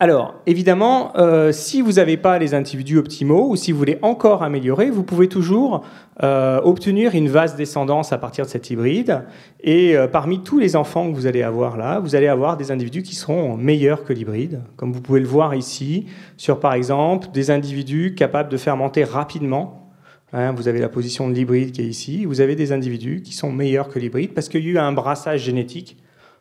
Alors, 0.00 0.36
évidemment, 0.46 1.12
euh, 1.16 1.50
si 1.50 1.82
vous 1.82 1.94
n'avez 1.94 2.16
pas 2.16 2.38
les 2.38 2.54
individus 2.54 2.98
optimaux 2.98 3.48
ou 3.50 3.56
si 3.56 3.72
vous 3.72 3.78
voulez 3.78 3.98
encore 4.02 4.44
améliorer, 4.44 4.90
vous 4.90 5.02
pouvez 5.02 5.26
toujours 5.26 5.84
euh, 6.22 6.60
obtenir 6.62 7.16
une 7.16 7.28
vaste 7.28 7.56
descendance 7.56 8.12
à 8.12 8.18
partir 8.18 8.44
de 8.44 8.50
cet 8.50 8.70
hybride. 8.70 9.24
Et 9.60 9.96
euh, 9.96 10.06
parmi 10.06 10.44
tous 10.44 10.60
les 10.60 10.76
enfants 10.76 11.10
que 11.10 11.16
vous 11.16 11.26
allez 11.26 11.42
avoir 11.42 11.76
là, 11.76 11.98
vous 11.98 12.14
allez 12.14 12.28
avoir 12.28 12.56
des 12.56 12.70
individus 12.70 13.02
qui 13.02 13.16
seront 13.16 13.56
meilleurs 13.56 14.04
que 14.04 14.12
l'hybride, 14.12 14.62
comme 14.76 14.92
vous 14.92 15.00
pouvez 15.00 15.18
le 15.18 15.26
voir 15.26 15.56
ici, 15.56 16.06
sur 16.36 16.60
par 16.60 16.74
exemple 16.74 17.32
des 17.32 17.50
individus 17.50 18.14
capables 18.14 18.50
de 18.50 18.56
fermenter 18.56 19.02
rapidement. 19.02 19.90
Hein, 20.32 20.52
vous 20.52 20.68
avez 20.68 20.78
la 20.78 20.88
position 20.88 21.28
de 21.28 21.34
l'hybride 21.34 21.72
qui 21.72 21.80
est 21.80 21.86
ici. 21.86 22.24
Vous 22.24 22.40
avez 22.40 22.54
des 22.54 22.70
individus 22.70 23.20
qui 23.22 23.32
sont 23.32 23.50
meilleurs 23.50 23.88
que 23.88 23.98
l'hybride 23.98 24.32
parce 24.32 24.48
qu'il 24.48 24.64
y 24.64 24.68
a 24.68 24.70
eu 24.74 24.78
un 24.78 24.92
brassage 24.92 25.40
génétique, 25.40 25.96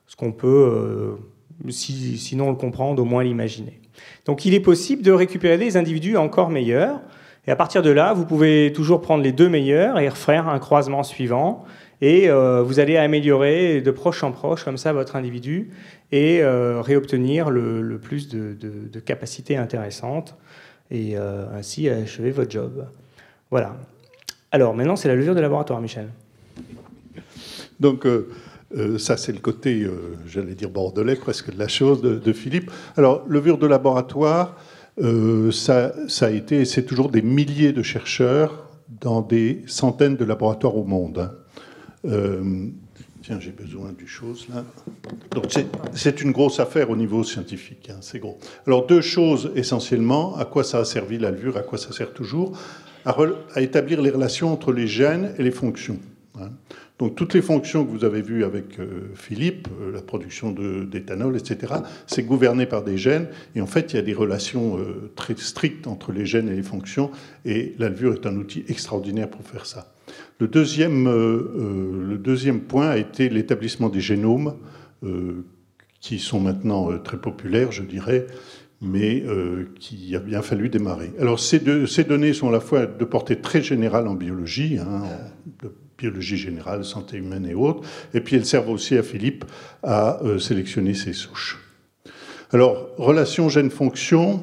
ce 0.05 0.15
qu'on 0.15 0.31
peut 0.31 1.17
sinon 1.69 2.49
le 2.49 2.55
comprendre, 2.55 3.01
au 3.01 3.05
moins 3.05 3.23
l'imaginer. 3.23 3.79
Donc 4.25 4.45
il 4.45 4.53
est 4.53 4.59
possible 4.59 5.01
de 5.01 5.11
récupérer 5.11 5.57
des 5.57 5.77
individus 5.77 6.17
encore 6.17 6.49
meilleurs, 6.49 6.99
et 7.47 7.51
à 7.51 7.55
partir 7.55 7.81
de 7.81 7.89
là, 7.89 8.13
vous 8.13 8.25
pouvez 8.25 8.73
toujours 8.73 8.99
prendre 9.01 9.23
les 9.23 9.31
deux 9.31 9.47
meilleurs 9.47 9.99
et 9.99 10.09
refaire 10.09 10.49
un 10.49 10.59
croisement 10.59 11.03
suivant, 11.03 11.63
et 12.01 12.29
euh, 12.29 12.61
vous 12.61 12.79
allez 12.79 12.97
améliorer 12.97 13.81
de 13.81 13.91
proche 13.91 14.23
en 14.23 14.31
proche 14.31 14.63
comme 14.63 14.77
ça 14.77 14.93
votre 14.93 15.15
individu, 15.15 15.71
et 16.11 16.41
euh, 16.41 16.81
réobtenir 16.81 17.49
le, 17.49 17.97
plus 17.97 18.27
de, 18.27 18.99
capacités 18.99 19.55
intéressantes, 19.55 20.35
et 20.91 21.17
euh, 21.17 21.45
ainsi 21.57 21.89
achever 21.89 22.31
votre 22.31 22.51
job. 22.51 22.85
Voilà. 23.49 23.77
Alors 24.51 24.75
maintenant, 24.75 24.95
c'est 24.95 25.07
la 25.07 25.15
levure 25.15 25.35
de 25.35 25.41
laboratoire, 25.41 25.81
Michel. 25.81 26.09
Donc, 27.79 28.05
euh, 28.75 28.97
ça, 28.97 29.15
c'est 29.15 29.31
le 29.31 29.39
côté, 29.39 29.83
euh, 29.83 30.17
j'allais 30.27 30.53
dire 30.53 30.69
bordelais 30.69 31.15
presque 31.15 31.53
de 31.53 31.59
la 31.59 31.67
chose 31.67 32.01
de, 32.01 32.33
Philippe. 32.33 32.71
Alors, 32.97 33.23
levure 33.27 33.57
de 33.57 33.67
laboratoire, 33.67 34.55
euh, 34.99 35.51
ça, 35.51 35.93
a 36.21 36.29
été, 36.29 36.65
c'est 36.65 36.83
toujours 36.83 37.09
des 37.09 37.21
milliers 37.21 37.71
de 37.71 37.81
chercheurs 37.81 38.69
dans 39.01 39.21
des 39.21 39.63
centaines 39.67 40.17
de 40.17 40.25
laboratoires 40.25 40.75
au 40.75 40.83
monde. 40.83 41.31
Hein. 42.05 42.71
tiens, 43.21 43.39
j'ai 43.39 43.51
besoin 43.51 43.91
du 43.91 44.07
chose 44.07 44.47
là. 44.53 44.63
Donc, 45.31 45.45
c'est 45.93 46.21
une 46.21 46.31
grosse 46.31 46.59
affaire 46.59 46.89
au 46.89 46.95
niveau 46.95 47.23
scientifique, 47.23 47.89
hein, 47.89 47.97
c'est 48.01 48.19
gros. 48.19 48.37
Alors, 48.65 48.85
deux 48.85 49.01
choses 49.01 49.51
essentiellement. 49.55 50.35
À 50.35 50.45
quoi 50.45 50.63
ça 50.63 50.79
a 50.79 50.85
servi 50.85 51.17
la 51.17 51.31
levure 51.31 51.57
À 51.57 51.61
quoi 51.61 51.77
ça 51.77 51.93
sert 51.93 52.11
toujours? 52.11 52.57
À, 53.05 53.15
à 53.53 53.61
établir 53.61 54.01
les 54.01 54.09
relations 54.09 54.51
entre 54.51 54.73
les 54.73 54.87
gènes 54.87 55.33
et 55.37 55.43
les 55.43 55.51
fonctions. 55.51 55.99
Hein. 56.39 56.49
Donc 56.99 57.15
toutes 57.15 57.35
les 57.35 57.43
fonctions 57.43 57.85
que 57.85 57.91
vous 57.91 58.05
avez 58.05 58.21
vues 58.21 58.43
avec 58.43 58.79
euh, 58.79 59.11
Philippe, 59.13 59.67
euh, 59.81 59.91
la 59.91 60.01
production 60.01 60.51
d'éthanol, 60.51 61.37
etc., 61.37 61.75
c'est 62.07 62.23
gouverné 62.23 62.65
par 62.65 62.83
des 62.83 62.97
gènes. 62.97 63.27
Et 63.55 63.61
en 63.61 63.67
fait, 63.67 63.93
il 63.93 63.97
y 63.97 63.99
a 63.99 64.01
des 64.01 64.15
relations 64.15 64.79
euh, 64.79 65.11
très 65.15 65.35
strictes 65.37 65.85
entre 65.85 66.11
les 66.11 66.25
gènes 66.25 66.49
et 66.49 66.55
les 66.55 66.63
fonctions. 66.63 67.11
Et 67.45 67.75
la 67.77 67.89
levure 67.89 68.13
est 68.13 68.25
un 68.25 68.35
outil 68.35 68.63
extraordinaire 68.67 69.29
pour 69.29 69.45
faire 69.45 69.67
ça. 69.67 69.93
Le 70.39 70.47
deuxième, 70.47 71.05
le 71.05 72.17
deuxième 72.17 72.61
point 72.61 72.89
a 72.89 72.97
été 72.97 73.27
l'établissement 73.27 73.89
des 73.89 73.99
génomes, 73.99 74.53
qui 75.99 76.19
sont 76.19 76.39
maintenant 76.39 76.97
très 76.99 77.17
populaires, 77.17 77.71
je 77.71 77.81
dirais, 77.81 78.27
mais 78.79 79.23
qui 79.79 80.15
a 80.15 80.19
bien 80.19 80.41
fallu 80.41 80.69
démarrer. 80.69 81.11
Alors 81.19 81.39
ces, 81.39 81.59
deux, 81.59 81.87
données 82.07 82.33
sont 82.33 82.49
à 82.49 82.51
la 82.51 82.61
fois 82.61 82.85
de 82.85 83.03
portée 83.03 83.41
très 83.41 83.61
générale 83.61 84.07
en 84.07 84.13
biologie, 84.13 84.77
hein, 84.77 85.01
biologie 85.97 86.37
générale, 86.37 86.85
santé 86.85 87.17
humaine 87.17 87.47
et 87.47 87.55
autres. 87.55 87.81
Et 88.13 88.21
puis 88.21 88.35
elles 88.35 88.45
servent 88.45 88.69
aussi 88.69 88.97
à 88.97 89.03
Philippe 89.03 89.45
à 89.83 90.21
euh, 90.23 90.39
sélectionner 90.39 90.93
ses 90.93 91.13
souches. 91.13 91.59
Alors, 92.53 92.87
relation 92.97 93.49
gène-fonction. 93.49 94.41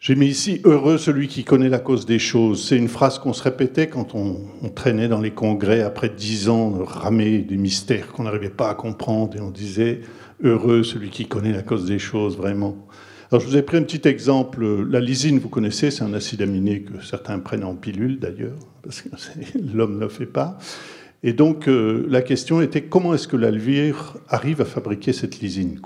J'ai 0.00 0.16
mis 0.16 0.26
ici 0.26 0.60
heureux 0.64 0.98
celui 0.98 1.28
qui 1.28 1.44
connaît 1.44 1.68
la 1.68 1.78
cause 1.78 2.06
des 2.06 2.18
choses. 2.18 2.66
C'est 2.66 2.76
une 2.76 2.88
phrase 2.88 3.20
qu'on 3.20 3.32
se 3.32 3.44
répétait 3.44 3.86
quand 3.86 4.16
on, 4.16 4.40
traînait 4.74 5.06
dans 5.06 5.20
les 5.20 5.30
congrès 5.30 5.82
après 5.82 6.08
dix 6.08 6.48
ans 6.48 6.72
de 6.72 6.82
ramer 6.82 7.38
des 7.38 7.56
mystères 7.56 8.08
qu'on 8.08 8.24
n'arrivait 8.24 8.50
pas 8.50 8.68
à 8.68 8.74
comprendre 8.74 9.36
et 9.36 9.40
on 9.40 9.52
disait 9.52 10.00
heureux 10.42 10.82
celui 10.82 11.10
qui 11.10 11.26
connaît 11.26 11.52
la 11.52 11.62
cause 11.62 11.84
des 11.84 12.00
choses, 12.00 12.36
vraiment. 12.36 12.76
Alors, 13.32 13.40
je 13.40 13.48
vous 13.48 13.56
ai 13.56 13.62
pris 13.62 13.78
un 13.78 13.82
petit 13.82 14.06
exemple. 14.06 14.62
La 14.90 15.00
lysine, 15.00 15.38
vous 15.38 15.48
connaissez, 15.48 15.90
c'est 15.90 16.04
un 16.04 16.12
acide 16.12 16.42
aminé 16.42 16.82
que 16.82 17.02
certains 17.02 17.38
prennent 17.38 17.64
en 17.64 17.74
pilule 17.74 18.18
d'ailleurs, 18.18 18.58
parce 18.82 19.00
que 19.00 19.08
l'homme 19.74 19.94
ne 19.94 20.00
le 20.00 20.10
fait 20.10 20.26
pas. 20.26 20.58
Et 21.22 21.32
donc, 21.32 21.66
euh, 21.66 22.04
la 22.10 22.20
question 22.20 22.60
était 22.60 22.82
comment 22.82 23.14
est-ce 23.14 23.26
que 23.26 23.38
la 23.38 23.50
levure 23.50 24.18
arrive 24.28 24.60
à 24.60 24.66
fabriquer 24.66 25.14
cette 25.14 25.40
lysine 25.40 25.80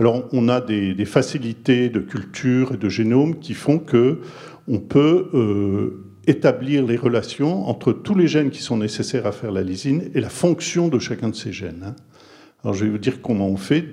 Alors, 0.00 0.28
on 0.32 0.48
a 0.48 0.60
des, 0.60 1.04
facilités 1.04 1.88
de 1.88 2.00
culture 2.00 2.72
et 2.72 2.76
de 2.76 2.88
génome 2.88 3.38
qui 3.38 3.54
font 3.54 3.78
que 3.78 4.18
on 4.66 4.80
peut 4.80 5.28
euh, 5.34 6.04
établir 6.26 6.84
les 6.84 6.96
relations 6.96 7.68
entre 7.68 7.92
tous 7.92 8.16
les 8.16 8.26
gènes 8.26 8.50
qui 8.50 8.60
sont 8.60 8.78
nécessaires 8.78 9.28
à 9.28 9.30
faire 9.30 9.52
la 9.52 9.62
lysine 9.62 10.10
et 10.14 10.20
la 10.20 10.30
fonction 10.30 10.88
de 10.88 10.98
chacun 10.98 11.28
de 11.28 11.36
ces 11.36 11.52
gènes. 11.52 11.84
Hein. 11.86 11.94
Alors 12.66 12.74
je 12.74 12.84
vais 12.84 12.90
vous 12.90 12.98
dire 12.98 13.22
comment 13.22 13.46
on 13.46 13.56
fait 13.56 13.84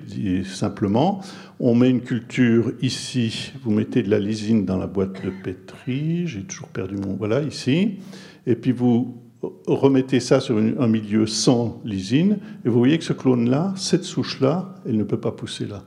simplement. 0.44 1.20
On 1.60 1.74
met 1.74 1.88
une 1.88 2.00
culture 2.00 2.72
ici, 2.82 3.52
vous 3.62 3.70
mettez 3.70 4.02
de 4.02 4.10
la 4.10 4.18
lysine 4.18 4.64
dans 4.64 4.76
la 4.76 4.88
boîte 4.88 5.24
de 5.24 5.30
pétri, 5.30 6.26
j'ai 6.26 6.42
toujours 6.42 6.68
perdu 6.68 6.96
mon... 6.96 7.14
Voilà, 7.14 7.42
ici. 7.42 8.00
Et 8.46 8.56
puis 8.56 8.72
vous 8.72 9.22
remettez 9.66 10.20
ça 10.20 10.40
sur 10.40 10.58
un 10.58 10.86
milieu 10.88 11.26
sans 11.26 11.80
lysine, 11.84 12.38
et 12.64 12.68
vous 12.68 12.78
voyez 12.78 12.98
que 12.98 13.04
ce 13.04 13.12
clone-là, 13.12 13.72
cette 13.76 14.04
souche-là, 14.04 14.74
elle 14.86 14.96
ne 14.96 15.04
peut 15.04 15.20
pas 15.20 15.30
pousser 15.30 15.66
là. 15.66 15.84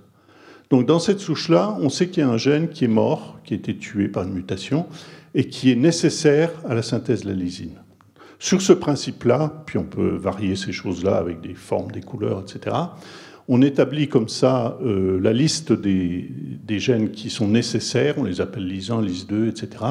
Donc 0.69 0.85
dans 0.85 0.99
cette 0.99 1.19
souche-là, 1.19 1.77
on 1.81 1.89
sait 1.89 2.07
qu'il 2.07 2.23
y 2.23 2.25
a 2.25 2.29
un 2.29 2.37
gène 2.37 2.69
qui 2.69 2.85
est 2.85 2.89
mort, 2.89 3.39
qui 3.43 3.53
a 3.53 3.57
été 3.57 3.75
tué 3.75 4.07
par 4.07 4.23
une 4.23 4.33
mutation, 4.33 4.85
et 5.35 5.45
qui 5.45 5.71
est 5.71 5.75
nécessaire 5.75 6.51
à 6.67 6.75
la 6.75 6.81
synthèse 6.81 7.23
de 7.23 7.29
la 7.29 7.35
lysine. 7.35 7.75
Sur 8.39 8.61
ce 8.61 8.73
principe-là, 8.73 9.63
puis 9.65 9.77
on 9.77 9.83
peut 9.83 10.15
varier 10.15 10.55
ces 10.55 10.71
choses-là 10.71 11.17
avec 11.17 11.41
des 11.41 11.55
formes, 11.55 11.91
des 11.91 12.01
couleurs, 12.01 12.41
etc., 12.41 12.75
On 13.49 13.61
établit 13.61 14.09
comme 14.09 14.27
ça 14.27 14.77
euh, 14.83 15.19
la 15.21 15.31
liste 15.31 15.71
des, 15.71 16.29
gènes 16.79 17.11
qui 17.11 17.29
sont 17.29 17.47
nécessaires, 17.47 18.15
on 18.17 18.23
les 18.23 18.41
appelle 18.41 18.67
LIS 18.67 18.89
1, 18.91 19.01
LIS 19.01 19.25
2, 19.27 19.47
etc. 19.47 19.83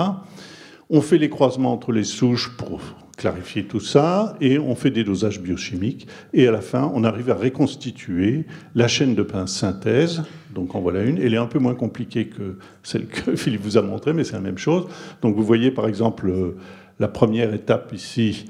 On 0.91 1.01
fait 1.01 1.19
les 1.19 1.31
croisements 1.31 1.73
entre 1.73 1.91
les 1.91 2.05
souches 2.05 2.55
pour 2.57 2.81
clarifier 3.17 3.65
tout 3.65 3.81
ça, 3.81 4.37
et 4.43 4.59
on 4.59 4.77
fait 4.77 4.91
des 4.91 5.05
dosages 5.05 5.41
biochimiques, 5.41 6.07
et 6.35 6.47
à 6.47 6.53
la 6.53 6.61
fin, 6.61 6.91
on 6.95 7.03
arrive 7.03 7.31
à 7.31 7.35
reconstituer 7.35 8.45
la 8.75 8.89
chaîne 8.89 9.15
de 9.15 9.27
synthèse. 9.47 10.23
Donc 10.55 10.75
en 10.75 10.81
voilà 10.81 11.03
une. 11.03 11.17
Elle 11.19 11.33
est 11.33 11.39
un 11.39 11.47
peu 11.47 11.59
moins 11.59 11.75
compliquée 11.75 12.27
que 12.27 12.59
celle 12.83 13.07
que 13.07 13.37
Philippe 13.37 13.63
vous 13.63 13.79
a 13.79 13.83
montrée, 13.83 14.13
mais 14.13 14.25
c'est 14.25 14.35
la 14.35 14.41
même 14.41 14.59
chose. 14.59 14.87
Donc 15.23 15.35
vous 15.35 15.45
voyez 15.45 15.71
par 15.71 15.89
exemple 15.89 16.29
euh, 16.29 16.57
la 17.01 17.09
première 17.09 17.55
étape 17.55 17.93
ici 17.95 18.47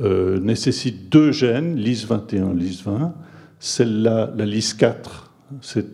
euh, 0.00 0.40
nécessite 0.40 1.10
deux 1.10 1.30
gènes, 1.30 1.78
LIS21, 1.78 2.54
LIS20. 2.56 3.12
Celle-là, 3.58 4.32
la 4.36 4.46
LIS4, 4.46 4.96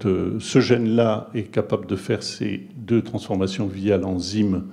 euh, 0.05 0.39
ce 0.41 0.61
gène-là 0.61 1.31
est 1.35 1.51
capable 1.51 1.87
de 1.87 1.97
faire 1.97 2.23
ces 2.23 2.69
deux 2.77 3.03
transformations 3.03 3.67
via 3.67 3.99
l'enzyme, 3.99 4.65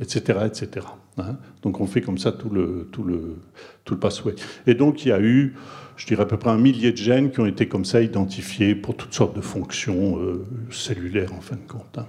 etc., 0.00 0.38
etc. 0.46 0.86
Hein. 1.18 1.36
donc 1.62 1.80
on 1.80 1.86
fait 1.86 2.00
comme 2.00 2.18
ça 2.18 2.32
tout 2.32 2.48
le, 2.48 2.88
tout, 2.92 3.02
le, 3.02 3.36
tout 3.84 3.94
le. 3.94 4.34
Et 4.66 4.74
donc 4.74 5.04
il 5.04 5.08
y 5.08 5.12
a 5.12 5.20
eu, 5.20 5.54
je 5.96 6.06
dirais 6.06 6.22
à 6.22 6.26
peu 6.26 6.36
près 6.36 6.50
un 6.50 6.58
millier 6.58 6.92
de 6.92 6.96
gènes 6.96 7.30
qui 7.30 7.40
ont 7.40 7.46
été 7.46 7.68
comme 7.68 7.84
ça 7.84 8.00
identifiés 8.00 8.74
pour 8.74 8.96
toutes 8.96 9.14
sortes 9.14 9.36
de 9.36 9.40
fonctions 9.40 10.18
euh, 10.18 10.46
cellulaires 10.70 11.34
en 11.34 11.40
fin 11.40 11.56
de 11.56 11.66
compte. 11.70 11.98
Hein. 11.98 12.06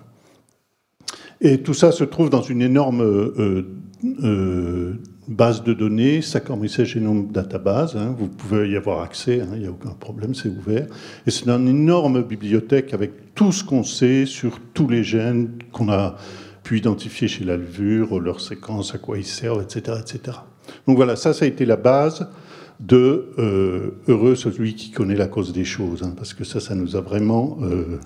Et 1.42 1.62
tout 1.62 1.74
ça 1.74 1.92
se 1.92 2.04
trouve 2.04 2.30
dans 2.30 2.42
une 2.42 2.62
énorme 2.62 3.02
euh, 3.02 3.64
euh, 4.24 4.94
base 5.30 5.64
de 5.64 5.74
données, 5.74 6.22
Saccharomyces 6.22 6.84
Genome 6.84 7.32
Database. 7.32 7.96
Hein. 7.96 8.14
vous 8.18 8.28
pouvez 8.28 8.70
y 8.70 8.76
avoir 8.76 9.02
accès, 9.02 9.42
il 9.54 9.60
n'y 9.60 9.68
a 9.68 9.72
aucun 9.72 9.92
problème, 9.92 10.34
c'est 10.34 10.50
ouvert. 10.50 10.88
Et 11.26 11.32
c'est 11.32 11.48
une 11.48 11.68
énorme 11.68 12.24
bibliothèque 12.24 12.94
avec 12.94 13.34
tout 13.36 13.54
ce 13.54 13.64
qu'on 13.64 13.84
sait 13.84 14.26
sur 14.26 14.60
tous 14.74 14.90
les 14.90 15.04
gènes 15.04 15.50
qu'on 15.72 15.90
a 15.90 16.18
identifier 16.76 17.28
chez 17.28 17.44
la 17.44 17.58
levure 17.58 18.20
leurs 18.20 18.42
séquences, 18.42 18.94
à 18.96 18.98
quoi 18.98 19.18
ils 19.18 19.26
servent, 19.26 19.62
etc., 19.62 19.98
etc. 20.00 20.38
Donc 20.88 20.98
voilà, 20.98 21.16
ça, 21.16 21.34
ça 21.34 21.46
a 21.46 21.48
été 21.48 21.66
la 21.66 21.76
base 21.76 22.28
de 22.80 23.30
euh, 23.38 23.92
Heureux 24.08 24.36
celui 24.36 24.76
qui 24.76 24.92
connaît 24.92 25.16
la 25.16 25.28
cause 25.28 25.52
des 25.52 25.66
choses, 25.66 26.04
hein, 26.04 26.14
parce 26.16 26.34
que 26.34 26.44
ça, 26.44 26.60
ça 26.60 26.76
nous 26.76 26.96
a 26.96 27.02
vraiment 27.02 27.58
euh, 27.62 28.00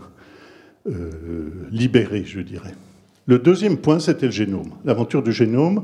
euh, 0.88 1.52
libérés, 1.72 2.24
je 2.26 2.42
dirais. 2.42 2.74
Le 3.26 3.40
deuxième 3.40 3.78
point, 3.78 4.00
c'était 4.00 4.26
le 4.26 4.32
génome, 4.32 4.72
l'aventure 4.84 5.24
du 5.24 5.32
génome. 5.32 5.84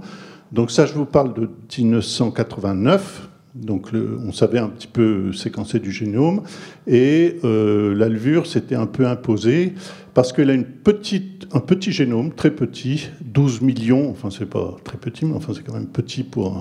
Donc 0.51 0.71
ça, 0.71 0.85
je 0.85 0.93
vous 0.93 1.05
parle 1.05 1.33
de 1.33 1.49
1989. 1.77 3.29
Donc 3.55 3.89
on 3.93 4.31
savait 4.31 4.59
un 4.59 4.69
petit 4.69 4.87
peu 4.87 5.33
séquencer 5.33 5.79
du 5.79 5.91
génome 5.91 6.43
et 6.85 7.37
euh, 7.43 7.95
la 7.95 8.07
levure 8.07 8.45
s'était 8.45 8.75
un 8.75 8.85
peu 8.85 9.07
imposée 9.07 9.73
parce 10.13 10.33
qu'elle 10.33 10.51
a 10.51 10.53
une 10.53 10.65
petite, 10.65 11.47
un 11.51 11.59
petit 11.59 11.91
génome, 11.91 12.31
très 12.31 12.51
petit, 12.51 13.09
12 13.21 13.61
millions, 13.61 14.09
enfin 14.11 14.29
c'est 14.29 14.45
pas 14.45 14.77
très 14.83 14.97
petit, 14.97 15.25
mais 15.25 15.33
enfin 15.33 15.53
c'est 15.55 15.63
quand 15.63 15.73
même 15.73 15.87
petit 15.87 16.23
pour 16.23 16.55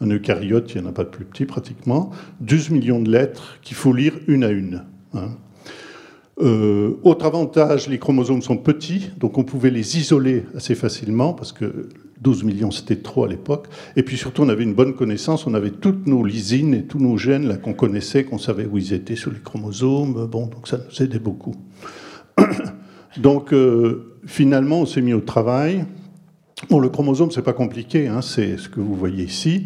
un, 0.00 0.06
eucaryote, 0.06 0.72
il 0.72 0.80
n'y 0.80 0.86
en 0.86 0.90
a 0.90 0.92
pas 0.92 1.04
de 1.04 1.08
plus 1.08 1.24
petit 1.24 1.46
pratiquement, 1.46 2.10
12 2.40 2.70
millions 2.70 3.00
de 3.00 3.10
lettres 3.10 3.58
qu'il 3.60 3.76
faut 3.76 3.92
lire 3.92 4.14
une 4.28 4.44
à 4.44 4.50
une. 4.50 4.84
Hein. 5.14 5.30
Euh, 6.40 6.94
autre 7.02 7.26
avantage, 7.26 7.88
les 7.88 7.98
chromosomes 7.98 8.40
sont 8.40 8.56
petits, 8.56 9.10
donc 9.18 9.36
on 9.36 9.44
pouvait 9.44 9.70
les 9.70 9.98
isoler 9.98 10.44
assez 10.54 10.74
facilement 10.74 11.34
parce 11.34 11.52
que 11.52 11.88
12 12.20 12.44
millions, 12.44 12.70
c'était 12.70 12.96
trop 12.96 13.24
à 13.24 13.28
l'époque. 13.28 13.68
Et 13.96 14.02
puis 14.02 14.16
surtout, 14.16 14.42
on 14.42 14.48
avait 14.48 14.64
une 14.64 14.74
bonne 14.74 14.94
connaissance, 14.94 15.46
on 15.46 15.54
avait 15.54 15.70
toutes 15.70 16.06
nos 16.06 16.24
lysines 16.24 16.74
et 16.74 16.82
tous 16.82 16.98
nos 16.98 17.16
gènes 17.16 17.48
là 17.48 17.56
qu'on 17.56 17.72
connaissait, 17.72 18.24
qu'on 18.24 18.38
savait 18.38 18.66
où 18.66 18.76
ils 18.78 18.92
étaient 18.92 19.16
sur 19.16 19.32
les 19.32 19.40
chromosomes. 19.40 20.26
Bon, 20.26 20.46
donc 20.46 20.68
ça 20.68 20.78
nous 20.78 21.02
aidait 21.02 21.18
beaucoup. 21.18 21.54
donc 23.16 23.52
euh, 23.52 24.16
finalement, 24.26 24.80
on 24.80 24.86
s'est 24.86 25.02
mis 25.02 25.14
au 25.14 25.20
travail. 25.20 25.84
Bon, 26.68 26.78
le 26.78 26.90
chromosome, 26.90 27.30
c'est 27.30 27.42
pas 27.42 27.54
compliqué, 27.54 28.06
hein, 28.06 28.20
c'est 28.20 28.58
ce 28.58 28.68
que 28.68 28.80
vous 28.80 28.94
voyez 28.94 29.24
ici. 29.24 29.64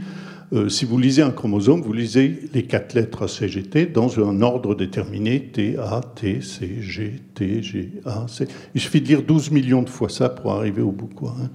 Euh, 0.53 0.69
si 0.69 0.85
vous 0.85 0.99
lisez 0.99 1.23
un 1.23 1.33
chromosome, 1.33 1.81
vous 1.81 1.93
lisez 1.93 2.49
les 2.53 2.63
quatre 2.65 2.95
lettres 2.95 3.27
CGT 3.27 3.87
dans 3.87 4.21
un 4.21 4.43
ordre 4.43 4.77
déterminé 4.77 5.41
T, 5.41 5.77
A, 5.77 6.01
T, 6.15 6.41
C, 6.41 6.77
G, 6.81 7.21
T, 7.35 7.63
G, 7.63 7.93
A, 8.05 8.27
C. 8.29 8.47
Il 8.75 8.81
suffit 8.81 9.01
de 9.01 9.09
lire 9.09 9.23
12 9.23 9.51
millions 9.51 9.83
de 9.83 9.89
fois 9.89 10.09
ça 10.09 10.29
pour 10.29 10.53
arriver 10.53 10.83
au 10.83 10.93
bout. 10.93 11.09
Quoi, 11.09 11.35
hein. 11.43 11.51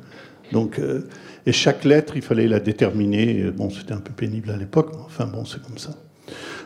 Donc, 0.51 0.79
euh, 0.79 1.07
et 1.45 1.51
chaque 1.51 1.85
lettre, 1.85 2.13
il 2.15 2.21
fallait 2.21 2.47
la 2.47 2.59
déterminer. 2.59 3.51
Bon, 3.51 3.69
c'était 3.69 3.93
un 3.93 3.99
peu 3.99 4.13
pénible 4.13 4.51
à 4.51 4.57
l'époque, 4.57 4.91
mais 4.93 5.03
enfin 5.05 5.25
bon, 5.25 5.45
c'est 5.45 5.61
comme 5.61 5.77
ça. 5.77 5.91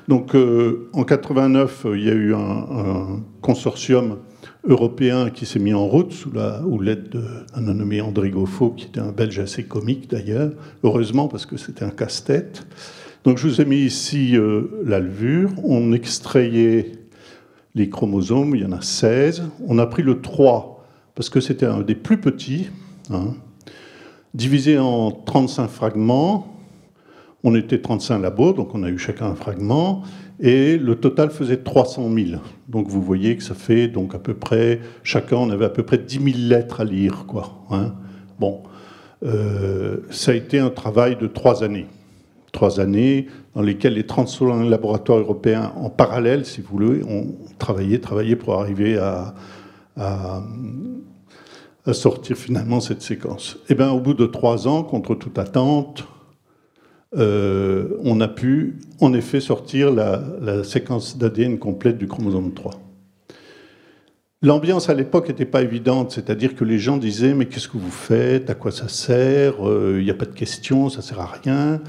Donc, 0.08 0.36
euh, 0.36 0.90
en 0.94 1.04
89, 1.04 1.88
il 1.96 2.04
y 2.04 2.10
a 2.10 2.14
eu 2.14 2.34
un, 2.34 3.22
consortium 3.42 4.18
européen 4.66 5.30
qui 5.30 5.46
s'est 5.46 5.60
mis 5.60 5.74
en 5.74 5.88
route 5.88 6.14
sous 6.14 6.32
la 6.32 6.62
l'aide 6.82 7.10
d'un 7.56 7.74
nommé 7.74 8.02
André 8.02 8.30
Goffo, 8.30 8.72
qui 8.72 8.88
était 8.88 9.00
un 9.00 9.12
Belge 9.12 9.40
assez 9.40 9.64
comique 9.64 10.10
d'ailleurs, 10.10 10.52
heureusement 10.84 11.28
parce 11.28 11.46
que 11.46 11.58
c'était 11.58 11.84
un 11.84 11.90
casse-tête. 11.90 12.66
Donc, 13.24 13.38
je 13.38 13.48
vous 13.48 13.62
ai 13.62 13.66
mis 13.66 13.78
ici 13.78 14.36
euh, 14.36 14.64
la 14.86 15.00
levure. 15.00 15.52
On 15.64 15.94
extrayait 15.94 16.92
les 17.76 17.90
chromosomes, 17.90 18.56
il 18.56 18.64
y 18.64 18.66
en 18.66 18.74
a 18.74 18.82
16. 18.82 19.44
On 19.68 19.80
a 19.80 19.86
pris 19.86 20.04
le 20.04 20.20
3 20.20 20.86
parce 21.16 21.30
que 21.30 21.40
c'était 21.40 21.66
un 21.66 21.82
des 21.82 21.96
plus 21.96 22.20
petits. 22.20 22.70
Hein 23.10 23.36
divisé 24.34 24.78
en 24.78 25.12
35 25.12 25.68
fragments. 25.68 26.48
On 27.44 27.56
était 27.56 27.80
35 27.80 28.20
labos, 28.20 28.54
donc 28.54 28.74
on 28.74 28.84
a 28.84 28.90
eu 28.90 28.98
chacun 28.98 29.26
un 29.26 29.36
fragment, 29.36 30.04
et 30.40 30.78
le 30.78 30.96
total 30.96 31.30
faisait 31.30 31.58
300 31.58 32.10
000. 32.10 32.42
Donc 32.70 32.88
vous 32.88 33.02
voyez 33.02 33.36
que 33.36 33.44
ça 33.44 33.54
fait 33.54 33.90
donc 33.90 34.16
à 34.16 34.20
peu 34.20 34.34
près, 34.34 34.80
chacun 35.04 35.38
on 35.38 35.50
avait 35.50 35.66
à 35.66 35.70
peu 35.70 35.84
près 35.84 35.98
10 35.98 36.24
000 36.24 36.26
lettres 36.48 36.82
à 36.82 36.86
lire. 36.86 37.26
Quoi, 37.28 37.54
hein. 37.70 37.94
bon, 38.40 38.62
euh, 39.24 39.98
ça 40.10 40.32
a 40.32 40.36
été 40.36 40.58
un 40.60 40.70
travail 40.70 41.18
de 41.18 41.28
trois 41.28 41.64
années. 41.64 41.88
Trois 42.54 42.80
années 42.80 43.28
dans 43.56 43.62
lesquelles 43.62 43.96
les 43.96 44.06
31 44.06 44.64
laboratoires 44.70 45.20
européens 45.20 45.74
en 45.76 45.90
parallèle, 45.90 46.46
si 46.46 46.62
vous 46.62 46.70
voulez, 46.70 47.04
ont 47.04 47.36
travaillé, 47.58 48.00
travaillé 48.00 48.36
pour 48.36 48.54
arriver 48.60 48.98
à, 48.98 49.34
à 49.98 50.44
à 51.86 51.94
sortir 51.94 52.38
finalement 52.38 52.80
cette 52.80 53.02
séquence 53.02 53.58
Eh 53.70 53.76
bien, 53.76 53.92
au 53.92 54.00
bout 54.00 54.14
de 54.14 54.26
trois 54.26 54.68
ans, 54.68 54.84
contre 54.84 55.16
toute 55.16 55.38
attente, 55.38 56.06
euh, 57.18 57.98
on 58.04 58.22
a 58.22 58.28
pu 58.28 58.80
en 59.00 59.14
effet 59.14 59.40
sortir 59.40 59.92
la, 59.92 60.64
séquence 60.64 61.18
d'ADN 61.18 61.60
complète 61.60 61.98
du 61.98 62.08
chromosome 62.08 62.54
3. 62.54 62.72
L'ambiance 64.42 64.90
à 64.90 64.94
l'époque 64.94 65.30
n'était 65.30 65.46
pas 65.46 65.62
évidente, 65.62 66.12
c'est-à-dire 66.12 66.56
que 66.56 66.66
les 66.66 66.78
gens 66.78 66.98
disaient 66.98 67.34
mais 67.34 67.46
qu'est-ce 67.46 67.68
que 67.68 67.78
vous 67.78 67.92
faites, 67.92 68.50
à 68.50 68.56
quoi 68.56 68.72
ça 68.72 68.88
sert, 68.88 69.68
euh, 69.68 69.98
il 70.00 70.06
n'y 70.06 70.12
a 70.12 70.16
pas 70.16 70.26
de 70.26 70.34
question, 70.34 70.90
ça 70.90 71.02
sert 71.02 71.20
à 71.20 71.32
rien. 71.44 71.82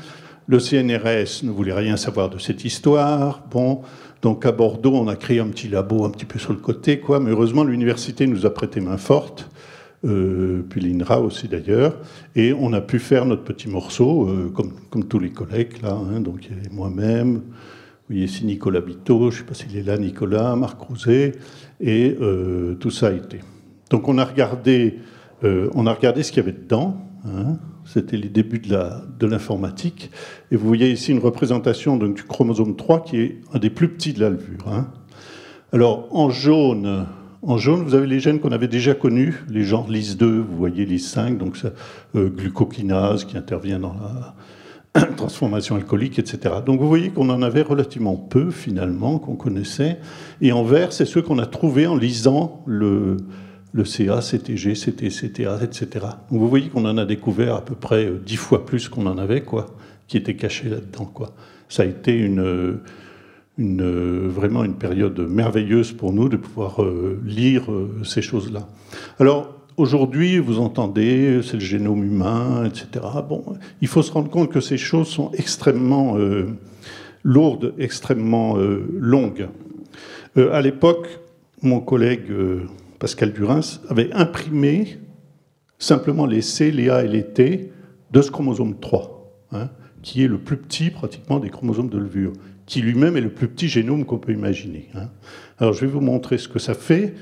Le 0.46 0.58
CNRS 0.58 1.42
ne 1.42 1.50
voulait 1.50 1.72
rien 1.72 1.96
savoir 1.96 2.28
de 2.28 2.38
cette 2.38 2.64
histoire. 2.64 3.44
Bon, 3.50 3.80
donc 4.20 4.44
à 4.44 4.52
Bordeaux, 4.52 4.94
on 4.94 5.08
a 5.08 5.16
créé 5.16 5.40
un 5.40 5.48
petit 5.48 5.68
labo 5.68 6.04
un 6.04 6.10
petit 6.10 6.26
peu 6.26 6.38
sur 6.38 6.52
le 6.52 6.58
côté, 6.58 7.00
quoi. 7.00 7.18
Mais 7.18 7.30
heureusement, 7.30 7.64
l'université 7.64 8.26
nous 8.26 8.44
a 8.44 8.52
prêté 8.52 8.80
main 8.80 8.98
forte. 8.98 9.48
Euh, 10.04 10.62
puis 10.68 10.80
l'INRA 10.80 11.20
aussi 11.20 11.48
d'ailleurs, 11.48 11.96
et 12.36 12.52
on 12.52 12.72
a 12.74 12.82
pu 12.82 12.98
faire 12.98 13.24
notre 13.24 13.42
petit 13.42 13.68
morceau, 13.68 14.28
euh, 14.28 14.50
comme, 14.54 14.72
comme, 14.90 15.04
tous 15.04 15.18
les 15.18 15.30
collègues 15.30 15.80
là, 15.82 15.94
hein, 15.94 16.20
donc 16.20 16.50
moi-même, 16.70 17.36
vous 17.36 18.10
voyez 18.10 18.24
ici 18.24 18.44
Nicolas 18.44 18.82
Bito, 18.82 19.30
je 19.30 19.36
ne 19.36 19.40
sais 19.40 19.46
pas 19.46 19.54
s'il 19.54 19.74
est 19.78 19.82
là, 19.82 19.96
Nicolas, 19.96 20.56
Marc 20.56 20.78
Rouzet, 20.78 21.32
et 21.80 22.16
euh, 22.20 22.74
tout 22.74 22.90
ça 22.90 23.08
a 23.08 23.12
été. 23.12 23.40
Donc 23.88 24.08
on 24.08 24.18
a 24.18 24.24
regardé, 24.24 24.98
on 25.42 25.86
a 25.86 25.92
regardé 25.92 26.22
ce 26.22 26.32
qu'il 26.32 26.42
y 26.42 26.46
avait 26.46 26.56
dedans, 26.58 26.96
hein, 27.26 27.56
c'était 27.84 28.16
les 28.16 28.28
débuts 28.28 28.60
de 28.60 29.26
l'informatique, 29.26 30.10
et 30.50 30.56
vous 30.56 30.66
voyez 30.66 30.90
ici 30.90 31.12
une 31.12 31.18
représentation 31.18 31.96
donc, 31.96 32.14
du 32.14 32.24
chromosome 32.24 32.76
3 32.76 33.04
qui 33.04 33.20
est 33.20 33.40
un 33.54 33.58
des 33.58 33.70
plus 33.70 33.88
petits 33.88 34.12
de 34.12 34.20
la 34.20 34.30
levure. 34.30 34.68
Hein. 34.68 34.88
Alors 35.72 36.08
en 36.14 36.28
jaune, 36.28 37.06
en 37.46 37.58
jaune, 37.58 37.82
vous 37.82 37.94
avez 37.94 38.06
les 38.06 38.20
gènes 38.20 38.40
qu'on 38.40 38.52
avait 38.52 38.68
déjà 38.68 38.94
connus, 38.94 39.44
les 39.48 39.62
genres 39.62 39.90
LIS2, 39.90 40.24
vous 40.24 40.56
voyez 40.56 40.86
LIS5, 40.86 41.36
donc 41.36 41.58
euh, 42.14 42.28
glucokinase 42.28 43.24
qui 43.24 43.36
intervient 43.36 43.78
dans 43.78 43.94
la 44.94 45.02
transformation 45.16 45.76
alcoolique, 45.76 46.18
etc. 46.18 46.56
Donc 46.64 46.80
vous 46.80 46.88
voyez 46.88 47.10
qu'on 47.10 47.28
en 47.30 47.42
avait 47.42 47.62
relativement 47.62 48.16
peu 48.16 48.50
finalement, 48.50 49.18
qu'on 49.18 49.36
connaissait. 49.36 49.98
Et 50.40 50.52
en 50.52 50.64
vert, 50.64 50.92
c'est 50.92 51.04
ceux 51.04 51.22
qu'on 51.22 51.38
a 51.38 51.46
trouvés 51.46 51.86
en 51.86 51.96
lisant 51.96 52.62
le, 52.66 53.18
le 53.72 53.84
CA, 53.84 54.20
CTG, 54.20 54.72
CT, 54.72 55.08
CTA, 55.08 55.58
etc. 55.62 56.06
Donc 56.30 56.40
vous 56.40 56.48
voyez 56.48 56.68
qu'on 56.68 56.86
en 56.86 56.96
a 56.96 57.04
découvert 57.04 57.56
à 57.56 57.64
peu 57.64 57.74
près 57.74 58.06
euh, 58.06 58.20
dix 58.24 58.36
fois 58.36 58.64
plus 58.64 58.88
qu'on 58.88 59.06
en 59.06 59.18
avait, 59.18 59.42
quoi, 59.42 59.66
qui 60.08 60.16
était 60.16 60.36
caché 60.36 60.68
là-dedans, 60.68 61.06
quoi. 61.06 61.34
Ça 61.68 61.82
a 61.82 61.86
été 61.86 62.16
une 62.16 62.80
une, 63.58 63.82
euh, 63.82 64.28
vraiment 64.28 64.64
une 64.64 64.74
période 64.74 65.18
merveilleuse 65.20 65.92
pour 65.92 66.12
nous 66.12 66.28
de 66.28 66.36
pouvoir 66.36 66.82
euh, 66.82 67.20
lire 67.24 67.70
euh, 67.70 68.02
ces 68.04 68.22
choses-là. 68.22 68.68
Alors, 69.18 69.54
aujourd'hui, 69.76 70.38
vous 70.38 70.58
entendez, 70.58 71.40
c'est 71.42 71.54
le 71.54 71.60
génome 71.60 72.04
humain, 72.04 72.64
etc. 72.64 73.04
Bon, 73.28 73.44
il 73.80 73.88
faut 73.88 74.02
se 74.02 74.12
rendre 74.12 74.30
compte 74.30 74.50
que 74.50 74.60
ces 74.60 74.76
choses 74.76 75.08
sont 75.08 75.30
extrêmement 75.32 76.16
lourdes, 77.24 77.74
extrêmement 77.78 78.56
longues. 78.56 79.48
à 80.36 80.60
l'époque, 80.60 81.08
mon 81.62 81.80
collègue 81.80 82.32
Pascal 83.00 83.32
Durins 83.32 83.80
avait 83.88 84.12
imprimé 84.12 84.98
simplement 85.78 86.26
les 86.26 86.40
C, 86.40 86.70
les 86.70 86.88
A 86.88 87.04
et 87.04 87.08
les 87.08 87.24
T 87.24 87.72
de 88.12 88.22
ce 88.22 88.30
chromosome 88.30 88.78
3, 88.78 89.48
hein, 89.52 89.70
qui 90.02 90.22
est 90.22 90.28
le 90.28 90.38
plus 90.38 90.56
petit 90.56 90.90
pratiquement 90.90 91.40
des 91.40 91.50
chromosomes 91.50 91.88
de 91.88 91.98
levure, 91.98 92.32
qui 92.66 92.80
lui-même 92.80 93.16
est 93.16 93.20
le 93.20 93.32
plus 93.32 93.48
petit 93.48 93.68
génome 93.68 94.04
qu'on 94.04 94.18
peut 94.18 94.32
imaginer. 94.32 94.88
Hein. 94.94 95.08
Alors 95.58 95.72
je 95.72 95.82
vais 95.82 95.92
vous 95.92 96.00
montrer 96.00 96.38
ce 96.38 96.48
que 96.48 96.58
ça 96.58 96.74
fait 96.74 97.14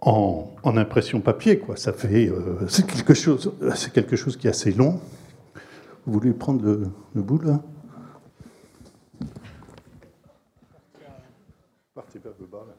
en, 0.00 0.52
impression 0.64 1.20
papier. 1.20 1.58
Quoi. 1.58 1.76
Ça 1.76 1.92
fait, 1.92 2.28
euh, 2.28 2.66
c'est 2.68 2.86
quelque 2.86 3.14
chose, 3.14 3.52
c'est 3.74 3.92
quelque 3.92 4.16
chose 4.16 4.36
qui 4.36 4.46
est 4.46 4.50
assez 4.50 4.72
long. 4.72 5.00
Vous 6.06 6.12
voulez 6.14 6.32
prendre 6.32 6.64
le, 6.64 6.88
le 7.14 7.22
bout 7.22 7.42
là? 7.42 7.60
Partez 11.94 12.18
vers 12.18 12.32
le 12.40 12.46
bas 12.46 12.64
là. 12.66 12.74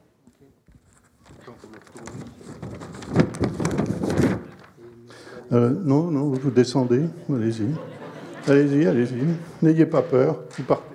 Euh, 5.54 5.70
non, 5.84 6.10
non, 6.10 6.30
vous 6.30 6.50
descendez, 6.50 7.04
allez-y. 7.30 7.68
Allez-y, 8.48 8.88
allez-y. 8.88 9.22
N'ayez 9.62 9.86
pas 9.86 10.02
peur, 10.02 10.40
vous 10.58 10.64
partez 10.64 10.91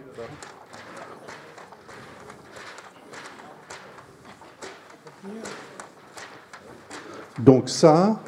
Donc 7.47 7.69
ça, 7.69 8.21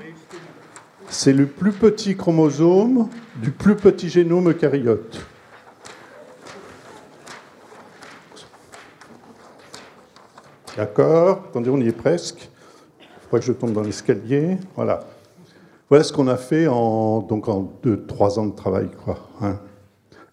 c'est 1.08 1.32
le 1.32 1.46
plus 1.46 1.72
petit 1.72 2.16
chromosome 2.16 3.08
du 3.42 3.50
plus 3.50 3.74
petit 3.74 4.08
génome 4.08 4.50
eucaryote. 4.50 5.26
D'accord? 10.76 11.46
Attendez, 11.48 11.68
on 11.68 11.80
y 11.80 11.88
est 11.88 11.92
presque. 11.92 12.48
Il 13.00 13.06
faudrait 13.22 13.40
que 13.40 13.46
je 13.46 13.52
tombe 13.52 13.72
dans 13.72 13.82
l'escalier. 13.82 14.56
Voilà. 14.76 15.00
Voilà 15.88 16.04
ce 16.04 16.12
qu'on 16.12 16.28
a 16.28 16.36
fait 16.36 16.68
en, 16.68 17.18
donc 17.18 17.48
en 17.48 17.72
deux, 17.82 18.06
trois 18.06 18.38
ans 18.38 18.46
de 18.46 18.54
travail. 18.54 18.88
Quoi, 19.04 19.18
hein. 19.40 19.58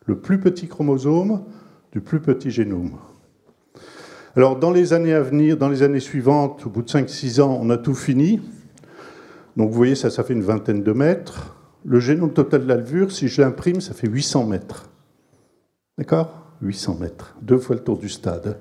Le 0.06 0.16
plus 0.20 0.40
petit 0.40 0.68
chromosome 0.68 1.44
du 1.92 2.02
plus 2.02 2.20
petit 2.20 2.52
génome. 2.52 2.92
Alors, 4.36 4.58
dans 4.58 4.70
les 4.70 4.94
années 4.94 5.16
à 5.16 5.22
venir, 5.22 5.58
dans 5.58 5.70
les 5.70 5.82
années 5.82 6.00
suivantes, 6.00 6.68
au 6.68 6.70
bout 6.70 6.84
de 6.84 6.90
5-6 6.90 7.42
ans, 7.42 7.58
on 7.60 7.72
a 7.72 7.80
tout 7.80 7.96
fini. 7.96 8.42
Donc, 9.58 9.70
vous 9.70 9.76
voyez, 9.76 9.96
ça, 9.96 10.10
ça 10.10 10.24
fait 10.24 10.34
une 10.34 10.44
vingtaine 10.44 10.84
de 10.84 10.92
mètres. 10.92 11.56
Le 11.84 12.00
génome 12.00 12.34
total 12.34 12.64
de 12.64 12.68
l'alvure, 12.68 13.12
si 13.12 13.28
je 13.28 13.42
l'imprime, 13.42 13.82
ça 13.82 13.94
fait 13.94 14.08
800 14.08 14.46
mètres. 14.46 14.90
D'accord? 15.98 16.46
800 16.62 16.98
mètres. 17.00 17.36
Deux 17.42 17.58
fois 17.58 17.76
le 17.76 17.84
tour 17.84 17.98
du 17.98 18.10
stade. 18.10 18.58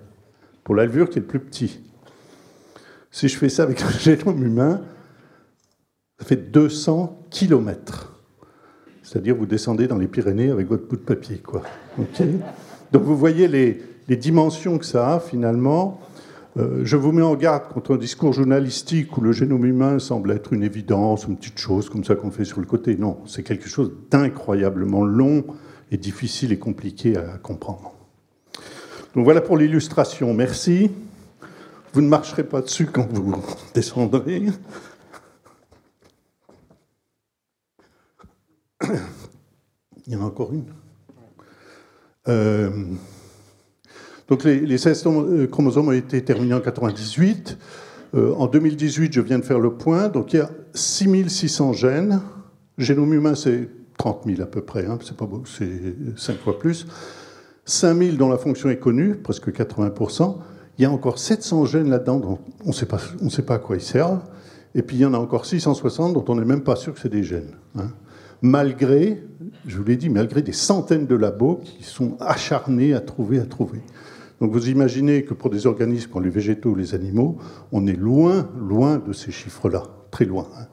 Pour 0.63 0.75
l'alvure 0.75 1.09
qui 1.09 1.19
est 1.19 1.23
le 1.23 1.27
plus 1.27 1.41
petit. 1.41 1.81
Si 3.11 3.29
je 3.29 3.37
fais 3.37 3.49
ça 3.49 3.63
avec 3.63 3.81
le 3.85 3.91
génome 3.91 4.43
humain, 4.45 4.83
ça 6.19 6.27
fait 6.27 6.51
200 6.51 7.27
kilomètres. 7.31 8.13
C'est-à-dire 9.03 9.37
vous 9.37 9.47
descendez 9.47 9.87
dans 9.87 9.99
les 9.99 10.09
Pyrénées 10.09 10.51
avec 10.51 10.67
votre 10.67 10.89
bout 10.89 10.97
de 10.97 11.03
papier. 11.03 11.39
Quoi. 11.39 11.63
Donc 12.93 13.03
vous 13.03 13.17
voyez 13.17 13.49
les, 13.49 13.83
dimensions 14.17 14.79
que 14.79 14.85
ça 14.85 15.15
a 15.15 15.21
finalement. 15.21 16.01
Euh, 16.57 16.83
je 16.85 16.97
vous 16.97 17.11
mets 17.11 17.23
en 17.23 17.35
garde 17.35 17.69
contre 17.69 17.95
un 17.95 17.97
discours 17.97 18.33
journalistique 18.33 19.17
où 19.17 19.21
le 19.21 19.33
génome 19.33 19.65
humain 19.65 19.99
semble 19.99 20.31
être 20.31 20.53
une 20.53 20.63
évidence, 20.63 21.25
une 21.27 21.37
petite 21.37 21.59
chose 21.59 21.91
comme 21.91 22.05
ça 22.05 22.15
qu'on 22.15 22.31
fait 22.31 22.45
sur 22.45 22.61
le 22.61 22.67
côté. 22.67 22.97
Non, 22.97 23.19
c'est 23.27 23.43
quelque 23.43 23.69
chose 23.69 23.93
d'incroyablement 24.11 25.05
long 25.05 25.45
et 25.91 25.97
difficile 25.97 26.53
et 26.53 26.59
compliqué 26.59 27.17
à 27.17 27.39
comprendre. 27.39 27.93
Donc 29.15 29.25
voilà 29.25 29.41
pour 29.41 29.57
l'illustration. 29.57 30.33
Merci. 30.33 30.93
Vous 31.93 32.03
ne 32.03 32.09
marcherez 32.09 32.45
pas 32.45 32.61
dessus 32.61 32.87
quand 32.87 33.07
vous 33.13 33.35
descendrez. 33.75 34.47
Il 40.07 40.13
y 40.13 40.17
en 40.17 40.23
a 40.23 40.25
encore 40.25 40.53
une. 40.53 40.67
Euh, 42.29 42.71
donc 44.29 44.45
les, 44.45 44.79
16 44.79 45.05
euh, 45.07 45.47
chromosomes 45.47 45.89
ont 45.89 45.93
été 45.93 46.23
terminés 46.23 46.55
en 46.55 46.61
98. 46.61 47.59
Euh, 48.15 48.33
en 48.35 48.47
2018, 48.47 49.13
je 49.13 49.21
viens 49.21 49.39
de 49.39 49.45
faire 49.45 49.59
le 49.59 49.75
point. 49.75 50.09
Donc 50.09 50.33
il 50.33 50.37
y 50.37 50.41
a 50.41 50.51
6600 50.75 51.73
gènes. 51.75 52.21
Génome 52.79 53.15
humain, 53.15 53.35
c'est 53.35 53.69
30 53.99 54.23
000 54.27 54.41
à 54.41 54.47
peu 54.47 54.63
près. 54.63 54.87
Hein. 54.87 54.99
c'est 55.03 55.17
pas 55.17 55.27
beau, 55.27 55.43
c'est 55.47 55.95
5 56.17 56.39
fois 56.39 56.59
plus. 56.59 56.87
5000 57.67 58.17
dont 58.17 58.29
la 58.29 58.39
fonction 58.39 58.69
est 58.71 58.79
connue, 58.79 59.15
presque 59.15 59.49
80%. 59.49 60.37
Il 60.79 60.83
y 60.83 60.85
a 60.85 60.91
encore 60.91 61.19
700 61.19 61.67
gènes 61.67 61.91
là-dedans 61.91 62.19
dont 62.19 62.39
on 62.65 62.69
ne 62.69 63.31
sait 63.31 63.43
pas 63.43 63.55
à 63.55 63.59
quoi 63.59 63.77
ils 63.77 63.83
servent. 63.83 64.21
Et 64.75 64.83
puis 64.83 64.97
il 64.97 65.01
y 65.01 65.05
en 65.05 65.15
a 65.15 65.19
encore 65.19 65.47
660 65.47 66.15
dont 66.15 66.25
on 66.29 66.37
n'est 66.37 66.45
même 66.45 66.63
pas 66.63 66.77
sûr 66.77 66.95
que 66.95 67.01
c'est 67.01 67.09
des 67.09 67.23
gènes. 67.23 67.53
Hein 67.79 67.91
malgré, 68.45 69.23
je 69.67 69.79
vous 69.79 69.85
l'ai 69.85 69.97
dit, 69.97 70.11
malgré 70.11 70.43
des 70.43 70.53
centaines 70.53 71.07
de 71.07 71.15
labos 71.15 71.63
qui 71.65 71.83
sont 71.83 72.19
acharnés 72.21 72.93
à 72.93 73.01
trouver, 73.01 73.41
à 73.41 73.47
trouver. 73.47 73.81
Donc 74.41 74.53
vous 74.53 74.69
imaginez 74.69 75.25
que 75.25 75.35
pour 75.35 75.51
des 75.51 75.67
organismes 75.67 76.11
comme 76.11 76.25
les 76.25 76.31
végétaux 76.31 76.71
ou 76.71 76.75
les 76.75 76.95
animaux, 76.95 77.39
on 77.73 77.87
est 77.87 77.97
loin, 77.97 78.49
loin 78.59 78.99
de 78.99 79.13
ces 79.13 79.31
chiffres-là, 79.31 79.85
très 80.11 80.25
loin. 80.25 80.49
Hein. 80.59 80.67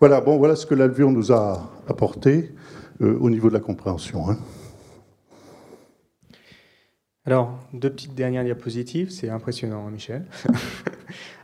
Voilà, 0.00 0.20
bon, 0.20 0.36
voilà 0.36 0.56
ce 0.56 0.66
que 0.66 0.74
l'alvure 0.74 1.10
nous 1.12 1.32
a 1.32 1.70
apporté 1.86 2.52
euh, 3.00 3.16
au 3.20 3.30
niveau 3.30 3.48
de 3.48 3.54
la 3.54 3.60
compréhension. 3.60 4.28
Hein. 4.28 4.36
Alors, 7.24 7.56
deux 7.72 7.88
petites 7.88 8.14
dernières 8.14 8.42
diapositives, 8.42 9.10
c'est 9.10 9.28
impressionnant, 9.28 9.86
hein, 9.86 9.90
Michel. 9.90 10.26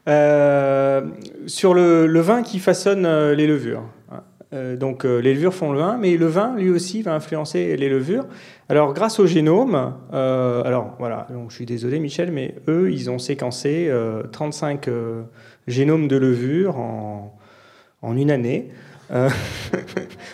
Euh, 0.07 1.03
sur 1.47 1.75
le, 1.75 2.21
vin 2.21 2.43
qui 2.43 2.61
façonne 2.61 3.05
euh, 3.05 3.35
les 3.35 3.47
levures. 3.47 3.83
Donc 4.53 5.05
les 5.05 5.35
levures 5.35 5.53
font 5.53 5.73
le 5.73 5.81
vin, 5.81 5.99
mais 5.99 6.17
le 6.17 6.25
vin 6.25 6.57
lui 6.57 6.71
aussi 6.71 7.03
va 7.03 7.15
influencer 7.15 7.77
les 7.77 7.91
levures. 7.91 8.27
Alors 8.69 8.93
grâce 8.93 9.19
au 9.19 9.27
génome, 9.27 9.95
euh, 10.13 10.63
alors 10.63 10.95
voilà, 10.99 11.27
donc, 11.31 11.51
je 11.51 11.57
suis 11.57 11.67
désolé 11.67 11.99
Michel, 12.01 12.31
mais 12.31 12.55
eux 12.69 12.93
ils 12.93 13.11
ont 13.11 13.19
séquencé 13.19 13.91
35 14.31 14.89
génomes 15.67 16.07
de 16.07 16.17
levures 16.17 16.79
en, 16.79 17.39
en 18.03 18.17
une 18.17 18.31
année. 18.31 18.71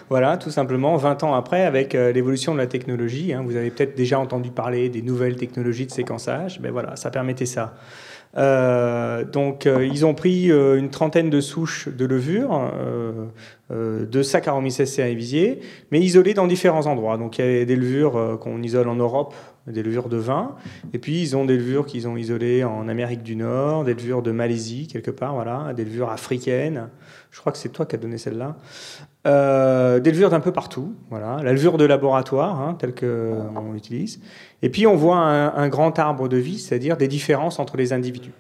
voilà, 0.09 0.37
tout 0.37 0.51
simplement, 0.51 0.97
20 0.97 1.22
ans 1.22 1.35
après, 1.35 1.64
avec 1.64 1.93
l'évolution 1.93 2.55
de 2.55 2.59
la 2.59 2.66
technologie. 2.66 3.32
Hein, 3.32 3.43
vous 3.47 3.55
avez 3.55 3.70
peut-être 3.70 3.97
déjà 3.97 4.18
entendu 4.18 4.51
parler 4.51 4.89
des 4.89 5.03
nouvelles 5.03 5.37
technologies 5.37 5.87
de 5.87 5.93
séquençage. 5.93 6.59
Mais 6.59 6.68
ben 6.68 6.72
voilà, 6.72 6.97
ça 6.97 7.12
permettait 7.12 7.47
ça. 7.47 7.74
Euh, 8.37 9.24
donc, 9.24 9.66
euh, 9.66 9.87
ils 9.87 10.05
ont 10.05 10.14
pris 10.14 10.51
euh, 10.51 10.76
une 10.76 10.91
trentaine 10.91 11.30
de 11.30 11.41
souches 11.41 11.89
de 11.89 12.05
levure 12.05 12.72
de 13.70 14.22
Saccharomyces 14.22 14.85
cerevisiae, 14.85 15.59
mais 15.91 16.01
isolées 16.01 16.35
dans 16.35 16.47
différents 16.47 16.87
endroits. 16.87 17.16
Donc, 17.16 17.39
il 17.39 17.45
y 17.45 17.61
a 17.61 17.64
des 17.64 17.76
levures 17.76 18.39
qu'on 18.41 18.62
isole 18.62 18.89
en 18.89 18.95
Europe, 18.95 19.35
des 19.66 19.82
levures 19.82 20.09
de 20.09 20.18
vin, 20.18 20.55
et 20.93 20.99
puis 20.99 21.20
ils 21.20 21.37
ont 21.37 21.45
des 21.45 21.57
levures 21.57 21.87
qu'ils 21.87 22.07
ont 22.07 22.16
isolées 22.16 22.62
en 22.62 22.89
Amérique 22.89 23.22
du 23.22 23.37
Nord, 23.37 23.85
des 23.85 23.95
levures 23.95 24.22
de 24.22 24.30
Malaisie 24.30 24.87
quelque 24.87 25.11
part, 25.11 25.35
voilà, 25.35 25.72
des 25.74 25.85
levures 25.85 26.11
africaines. 26.11 26.89
Je 27.30 27.41
crois 27.41 27.53
que 27.53 27.59
c'est 27.59 27.70
toi 27.70 27.87
qui 27.87 27.97
as 27.97 27.99
donné 27.99 28.18
celle-là. 28.18 28.57
Euh, 29.26 30.00
des 30.00 30.10
levures 30.10 30.28
d'un 30.28 30.40
peu 30.40 30.52
partout, 30.52 30.94
voilà, 31.08 31.38
la 31.42 31.52
levure 31.52 31.78
de 31.78 31.86
laboratoire, 31.86 32.60
hein, 32.60 32.76
telle 32.78 32.94
qu'on 32.94 33.72
l'utilise. 33.72 34.20
Et 34.60 34.68
puis 34.68 34.86
on 34.86 34.96
voit 34.96 35.16
un, 35.16 35.68
grand 35.68 35.98
arbre 35.98 36.28
de 36.28 36.36
vie, 36.36 36.58
c'est-à-dire 36.58 36.98
des 36.98 37.08
différences 37.08 37.58
entre 37.58 37.78
les 37.78 37.94
individus. 37.94 38.34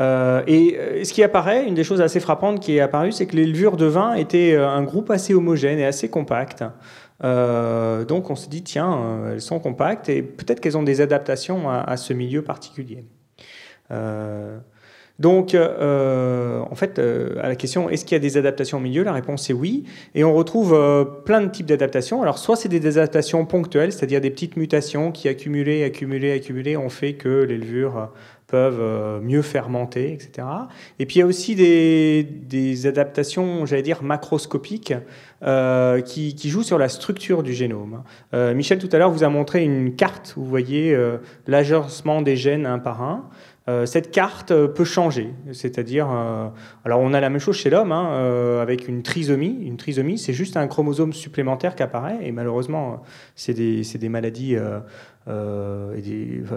Euh, 0.00 0.42
et 0.46 0.76
euh, 0.78 1.04
ce 1.04 1.12
qui 1.14 1.22
apparaît, 1.22 1.66
une 1.66 1.74
des 1.74 1.84
choses 1.84 2.02
assez 2.02 2.20
frappantes 2.20 2.60
qui 2.60 2.76
est 2.76 2.80
apparue, 2.80 3.12
c'est 3.12 3.26
que 3.26 3.36
les 3.36 3.46
levures 3.46 3.78
de 3.78 3.86
vin 3.86 4.12
étaient 4.12 4.54
un 4.56 4.82
groupe 4.82 5.10
assez 5.10 5.32
homogène 5.32 5.78
et 5.78 5.86
assez 5.86 6.10
compact. 6.10 6.62
donc 7.22 8.28
on 8.28 8.36
se 8.36 8.48
dit, 8.50 8.62
tiens, 8.62 9.30
elles 9.32 9.40
sont 9.40 9.58
compactes 9.58 10.10
et 10.10 10.20
peut-être 10.20 10.60
qu'elles 10.60 10.76
ont 10.76 10.82
des 10.82 11.00
adaptations 11.00 11.70
à, 11.70 11.80
à, 11.80 11.96
ce 11.96 12.12
milieu 12.12 12.42
particulier. 12.42 13.06
Donc, 15.20 15.54
euh, 15.54 16.60
en 16.68 16.74
fait, 16.74 16.98
euh, 16.98 17.36
à 17.40 17.48
la 17.48 17.54
question 17.54 17.88
est-ce 17.88 18.04
qu'il 18.04 18.16
y 18.16 18.16
a 18.16 18.20
des 18.20 18.36
adaptations 18.36 18.78
au 18.78 18.80
milieu 18.80 19.04
La 19.04 19.12
réponse 19.12 19.48
est 19.48 19.52
oui. 19.52 19.84
Et 20.14 20.24
on 20.24 20.34
retrouve 20.34 20.74
euh, 20.74 21.04
plein 21.04 21.40
de 21.40 21.50
types 21.50 21.66
d'adaptations. 21.66 22.20
Alors, 22.22 22.38
soit 22.38 22.56
c'est 22.56 22.68
des 22.68 22.98
adaptations 22.98 23.46
ponctuelles, 23.46 23.92
c'est-à-dire 23.92 24.20
des 24.20 24.30
petites 24.30 24.56
mutations 24.56 25.12
qui, 25.12 25.28
accumulées, 25.28 25.84
accumulées, 25.84 26.32
accumulées, 26.32 26.76
ont 26.76 26.88
fait 26.88 27.14
que 27.14 27.44
les 27.44 27.58
levures 27.58 28.10
peuvent 28.48 29.22
mieux 29.22 29.42
fermenter, 29.42 30.12
etc. 30.12 30.46
Et 30.98 31.06
puis, 31.06 31.16
il 31.16 31.18
y 31.20 31.22
a 31.22 31.26
aussi 31.26 31.54
des, 31.54 32.86
adaptations, 32.86 33.66
j'allais 33.66 33.82
dire, 33.82 34.02
macroscopiques 34.02 34.94
qui, 36.04 36.48
jouent 36.48 36.62
sur 36.62 36.78
la 36.78 36.88
structure 36.88 37.42
du 37.42 37.52
génome. 37.52 38.02
Michel, 38.32 38.78
tout 38.78 38.90
à 38.92 38.98
l'heure, 38.98 39.10
vous 39.10 39.24
a 39.24 39.28
montré 39.28 39.64
une 39.64 39.96
carte 39.96 40.34
où 40.36 40.42
vous 40.42 40.48
voyez 40.48 40.96
l'agencement 41.46 42.22
des 42.22 42.36
gènes 42.36 42.66
un 42.66 42.78
par 42.78 43.02
un. 43.02 43.28
Euh, 43.66 43.86
cette 43.86 44.10
carte 44.10 44.50
euh, 44.50 44.68
peut 44.68 44.84
changer. 44.84 45.32
C'est-à-dire, 45.52 46.10
euh, 46.10 46.48
alors 46.84 47.00
on 47.00 47.14
a 47.14 47.20
la 47.20 47.30
même 47.30 47.40
chose 47.40 47.56
chez 47.56 47.70
l'homme, 47.70 47.92
hein, 47.92 48.60
avec 48.60 48.88
une 48.88 49.02
trisomie. 49.02 49.58
Une 49.62 49.78
trisomie, 49.78 50.18
c'est 50.18 50.34
juste 50.34 50.58
un 50.58 50.66
chromosome 50.66 51.14
supplémentaire 51.14 51.74
qui 51.74 51.82
apparaît, 51.82 52.18
et 52.22 52.32
malheureusement, 52.32 53.02
c'est 53.36 53.54
des, 53.54 54.08
maladies 54.08 54.56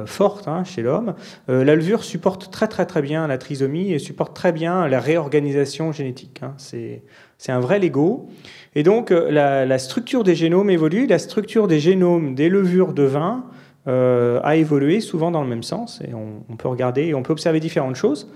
fortes 0.06 0.48
hein, 0.48 0.64
chez 0.66 0.82
l'homme. 0.82 1.16
la 1.48 1.76
levure 1.76 2.04
supporte 2.04 2.52
très 2.52 2.68
très 2.68 2.86
très 2.86 3.02
bien 3.02 3.28
la 3.28 3.38
trisomie 3.38 3.94
et 3.94 4.00
supporte 4.00 4.36
très 4.36 4.52
bien 4.52 4.88
la 4.88 5.00
réorganisation 5.00 5.92
génétique. 5.92 6.42
Hein. 6.44 6.54
C'est 6.58 7.52
un 7.52 7.60
vrai 7.60 7.80
Lego. 7.80 8.28
Et 8.76 8.84
donc, 8.84 9.12
la, 9.12 9.80
structure 9.80 10.24
des 10.24 10.36
génomes 10.36 10.70
évolue. 10.70 11.08
La 11.08 11.20
structure 11.20 11.68
des 11.68 11.80
génomes 11.80 12.36
des 12.36 12.50
levures 12.50 12.94
de 12.94 13.04
vin 13.04 13.46
euh, 13.88 14.40
a 14.44 14.56
évolué 14.58 15.00
souvent 15.00 15.32
dans 15.32 15.42
le 15.42 15.48
même 15.48 15.64
sens. 15.64 16.02
Et 16.08 16.14
on, 16.14 16.56
peut 16.56 16.68
regarder 16.68 17.06
et 17.06 17.14
on 17.14 17.24
peut 17.24 17.32
observer 17.32 17.60
différentes 17.60 17.96
choses. 17.96 18.30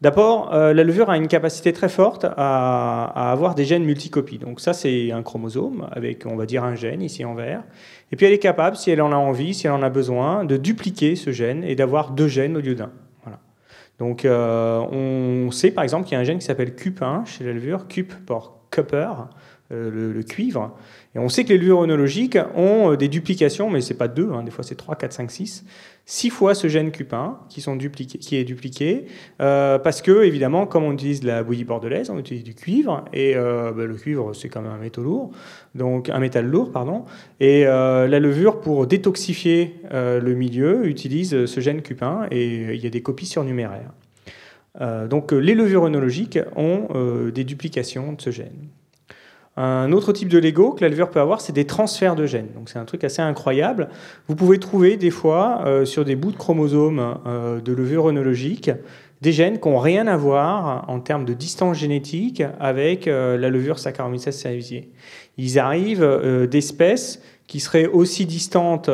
D'abord, 0.00 0.54
euh, 0.54 0.72
la 0.72 0.82
levure 0.82 1.10
a 1.10 1.16
une 1.16 1.28
capacité 1.28 1.72
très 1.72 1.88
forte 1.88 2.26
à, 2.36 3.30
avoir 3.30 3.54
des 3.54 3.64
gènes 3.64 3.84
multicopies. 3.84 4.38
Donc 4.38 4.60
ça, 4.60 4.72
c'est 4.72 5.12
un 5.12 5.22
chromosome 5.22 5.88
avec, 5.92 6.24
on 6.26 6.36
va 6.36 6.46
dire, 6.46 6.64
un 6.64 6.74
gène 6.74 7.02
ici 7.02 7.24
en 7.24 7.34
vert. 7.34 7.62
Et 8.12 8.16
puis 8.16 8.26
elle 8.26 8.32
est 8.32 8.38
capable, 8.38 8.76
si 8.76 8.90
elle 8.90 9.02
en 9.02 9.12
a 9.12 9.16
envie, 9.16 9.52
si 9.52 9.66
elle 9.66 9.72
en 9.72 9.82
a 9.82 9.90
besoin, 9.90 10.44
de 10.44 10.56
dupliquer 10.56 11.16
ce 11.16 11.32
gène 11.32 11.64
et 11.64 11.74
d'avoir 11.74 12.10
deux 12.12 12.28
gènes 12.28 12.56
au 12.56 12.60
lieu 12.60 12.74
d'un. 12.74 12.90
Voilà. 13.22 13.38
Donc 13.98 14.24
euh, 14.24 14.78
on 14.80 15.50
sait 15.50 15.70
par 15.70 15.84
exemple 15.84 16.04
qu'il 16.04 16.14
y 16.14 16.16
a 16.16 16.20
un 16.20 16.24
gène 16.24 16.38
qui 16.38 16.46
s'appelle 16.46 16.70
CUP1 16.70 17.26
chez 17.26 17.44
la 17.44 17.52
levure, 17.52 17.86
CUP 17.86 18.12
pour 18.26 18.60
copper, 18.70 19.08
le, 19.70 20.22
cuivre, 20.22 20.76
et 21.14 21.18
on 21.18 21.28
sait 21.28 21.44
que 21.44 21.48
les 21.48 21.58
levures 21.58 21.80
onologiques 21.80 22.38
ont 22.54 22.92
euh, 22.92 22.96
des 22.96 23.08
duplications, 23.08 23.68
mais 23.68 23.80
ce 23.80 23.92
n'est 23.92 23.98
pas 23.98 24.06
deux, 24.06 24.30
hein, 24.32 24.44
des 24.44 24.52
fois 24.52 24.62
c'est 24.62 24.76
3, 24.76 24.94
4, 24.94 25.12
5, 25.12 25.30
6. 25.30 25.64
Six 26.06 26.30
fois 26.30 26.54
ce 26.54 26.68
gène 26.68 26.90
CUP1 26.90 27.48
qui, 27.48 28.36
est 28.36 28.44
dupliqué, 28.44 29.06
euh, 29.40 29.78
parce 29.78 30.02
que, 30.02 30.22
évidemment, 30.22 30.66
comme 30.66 30.84
on 30.84 30.92
utilise 30.92 31.22
la 31.24 31.42
bouillie 31.42 31.64
bordelaise, 31.64 32.10
on 32.10 32.18
utilise 32.18 32.44
du 32.44 32.54
cuivre, 32.54 33.04
et 33.12 33.34
euh, 33.36 33.72
bah, 33.72 33.84
le 33.86 33.94
cuivre, 33.94 34.34
c'est 34.34 34.48
quand 34.48 34.62
même 34.62 34.72
un 34.72 34.78
métal 34.78 35.04
lourd, 35.04 35.32
donc 35.74 36.08
un 36.08 36.18
métal 36.18 36.46
lourd, 36.46 36.72
pardon, 36.72 37.04
et 37.38 37.64
la 37.64 38.18
levure, 38.20 38.60
pour 38.60 38.86
détoxifier 38.86 39.76
le 39.92 40.34
milieu, 40.34 40.86
utilise 40.86 41.46
ce 41.46 41.60
gène 41.60 41.80
CUP1, 41.80 42.28
et 42.32 42.74
il 42.74 42.80
y 42.80 42.86
a 42.86 42.90
des 42.90 43.02
copies 43.02 43.26
surnuméraires. 43.26 43.92
donc 45.08 45.30
les 45.30 45.54
levures 45.54 45.82
onologiques 45.82 46.40
ont 46.56 46.88
des 47.32 47.44
duplications 47.44 48.14
de 48.14 48.20
ce 48.20 48.30
gène. 48.30 48.68
Un 49.56 49.90
autre 49.92 50.12
type 50.12 50.28
de 50.28 50.38
Lego 50.38 50.72
que 50.72 50.82
la 50.82 50.88
levure 50.88 51.10
peut 51.10 51.20
avoir, 51.20 51.40
c'est 51.40 51.52
des 51.52 51.66
transferts 51.66 52.14
de 52.14 52.24
gènes. 52.24 52.48
Donc 52.54 52.68
c'est 52.68 52.78
un 52.78 52.84
truc 52.84 53.02
assez 53.02 53.20
incroyable. 53.20 53.88
Vous 54.28 54.36
pouvez 54.36 54.58
trouver 54.58 54.96
des 54.96 55.10
fois 55.10 55.62
euh, 55.66 55.84
sur 55.84 56.04
des 56.04 56.14
bouts 56.14 56.30
de 56.30 56.36
chromosomes 56.36 57.18
euh, 57.26 57.60
de 57.60 57.72
levure 57.72 58.06
œnologique 58.08 58.70
des 59.22 59.32
gènes 59.32 59.60
qui 59.60 59.68
n'ont 59.68 59.78
rien 59.78 60.06
à 60.06 60.16
voir 60.16 60.88
en 60.88 60.98
termes 61.00 61.26
de 61.26 61.34
distance 61.34 61.76
génétique 61.76 62.42
avec 62.58 63.06
euh, 63.06 63.36
la 63.36 63.50
levure 63.50 63.78
Saccharomyces 63.78 64.30
cerevisiae. 64.30 64.84
Ils 65.36 65.58
arrivent 65.58 66.48
d'espèces 66.50 67.20
qui 67.46 67.60
seraient 67.60 67.86
aussi 67.86 68.26
distantes 68.26 68.90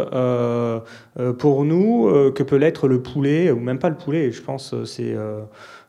pour 1.38 1.64
nous 1.64 2.32
que 2.32 2.42
peut 2.42 2.56
l'être 2.56 2.88
le 2.88 3.02
poulet, 3.02 3.50
ou 3.50 3.58
même 3.58 3.78
pas 3.78 3.88
le 3.88 3.96
poulet, 3.96 4.30
je 4.30 4.42
pense 4.42 4.74
c'est 4.84 5.14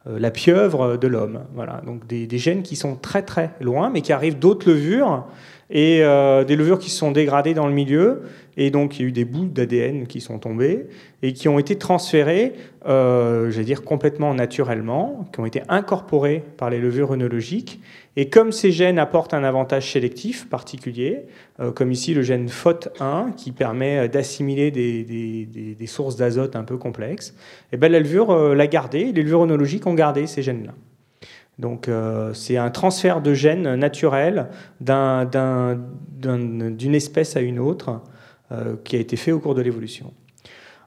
la 0.07 0.31
pieuvre 0.31 0.97
de 0.97 1.07
l'homme. 1.07 1.41
Voilà, 1.55 1.81
donc 1.85 2.07
des, 2.07 2.27
gènes 2.37 2.63
qui 2.63 2.75
sont 2.75 2.95
très 2.95 3.23
très 3.23 3.51
loin, 3.59 3.89
mais 3.89 4.01
qui 4.01 4.13
arrivent 4.13 4.39
d'autres 4.39 4.69
levures 4.69 5.25
et 5.69 5.99
euh, 6.01 6.43
des 6.43 6.55
levures 6.55 6.79
qui 6.79 6.89
se 6.89 6.97
sont 6.97 7.11
dégradées 7.11 7.53
dans 7.53 7.67
le 7.67 7.73
milieu. 7.73 8.21
Et 8.55 8.71
donc 8.71 8.97
il 8.97 9.01
y 9.01 9.05
a 9.05 9.07
eu 9.09 9.11
des 9.11 9.25
bouts 9.25 9.45
d'ADN 9.45 10.07
qui 10.07 10.21
sont 10.21 10.39
tombés 10.39 10.87
et 11.21 11.33
qui 11.33 11.47
ont 11.47 11.59
été 11.59 11.77
transférés, 11.77 12.53
euh, 12.87 13.51
j'allais 13.51 13.65
dire 13.65 13.83
complètement 13.83 14.33
naturellement, 14.33 15.27
qui 15.33 15.39
ont 15.39 15.45
été 15.45 15.61
incorporés 15.67 16.43
par 16.57 16.69
les 16.69 16.79
levures 16.79 17.11
œnologiques 17.11 17.81
et 18.19 18.29
comme 18.29 18.51
ces 18.51 18.71
gènes 18.71 18.97
apportent 18.97 19.35
un 19.35 19.43
avantage 19.43 19.91
sélectif 19.93 20.49
particulier, 20.49 21.27
euh, 21.59 21.71
comme 21.71 21.91
ici 21.91 22.15
le 22.15 22.23
gène 22.23 22.47
FOT1 22.47 23.35
qui 23.35 23.51
permet 23.51 23.99
euh, 23.99 24.07
d'assimiler 24.07 24.71
des, 24.71 25.77
sources 25.85 26.15
d'azote 26.15 26.55
un 26.55 26.63
peu 26.63 26.77
complexes, 26.77 27.35
et 27.71 27.77
eh 27.81 27.89
la 27.89 27.99
levure 27.99 28.31
euh, 28.31 28.55
l'a 28.55 28.65
gardé, 28.65 29.11
les 29.13 29.21
levures 29.21 29.41
onologiques 29.41 29.85
ont 29.85 29.93
gardé 29.93 30.25
ces 30.25 30.41
gènes-là. 30.41 30.73
Donc 31.59 31.89
c'est 32.33 32.57
un 32.57 32.69
transfert 32.69 33.19
de 33.19 33.33
gènes 33.33 33.73
naturel 33.77 34.49
d'une 34.79 35.75
espèce 36.93 37.35
à 37.35 37.39
une 37.39 37.57
autre 37.57 38.03
qui 38.83 38.95
a 38.95 38.99
été 38.99 39.15
fait 39.15 39.31
au 39.31 39.39
cours 39.39 39.55
de 39.55 39.63
l'évolution. 39.63 40.13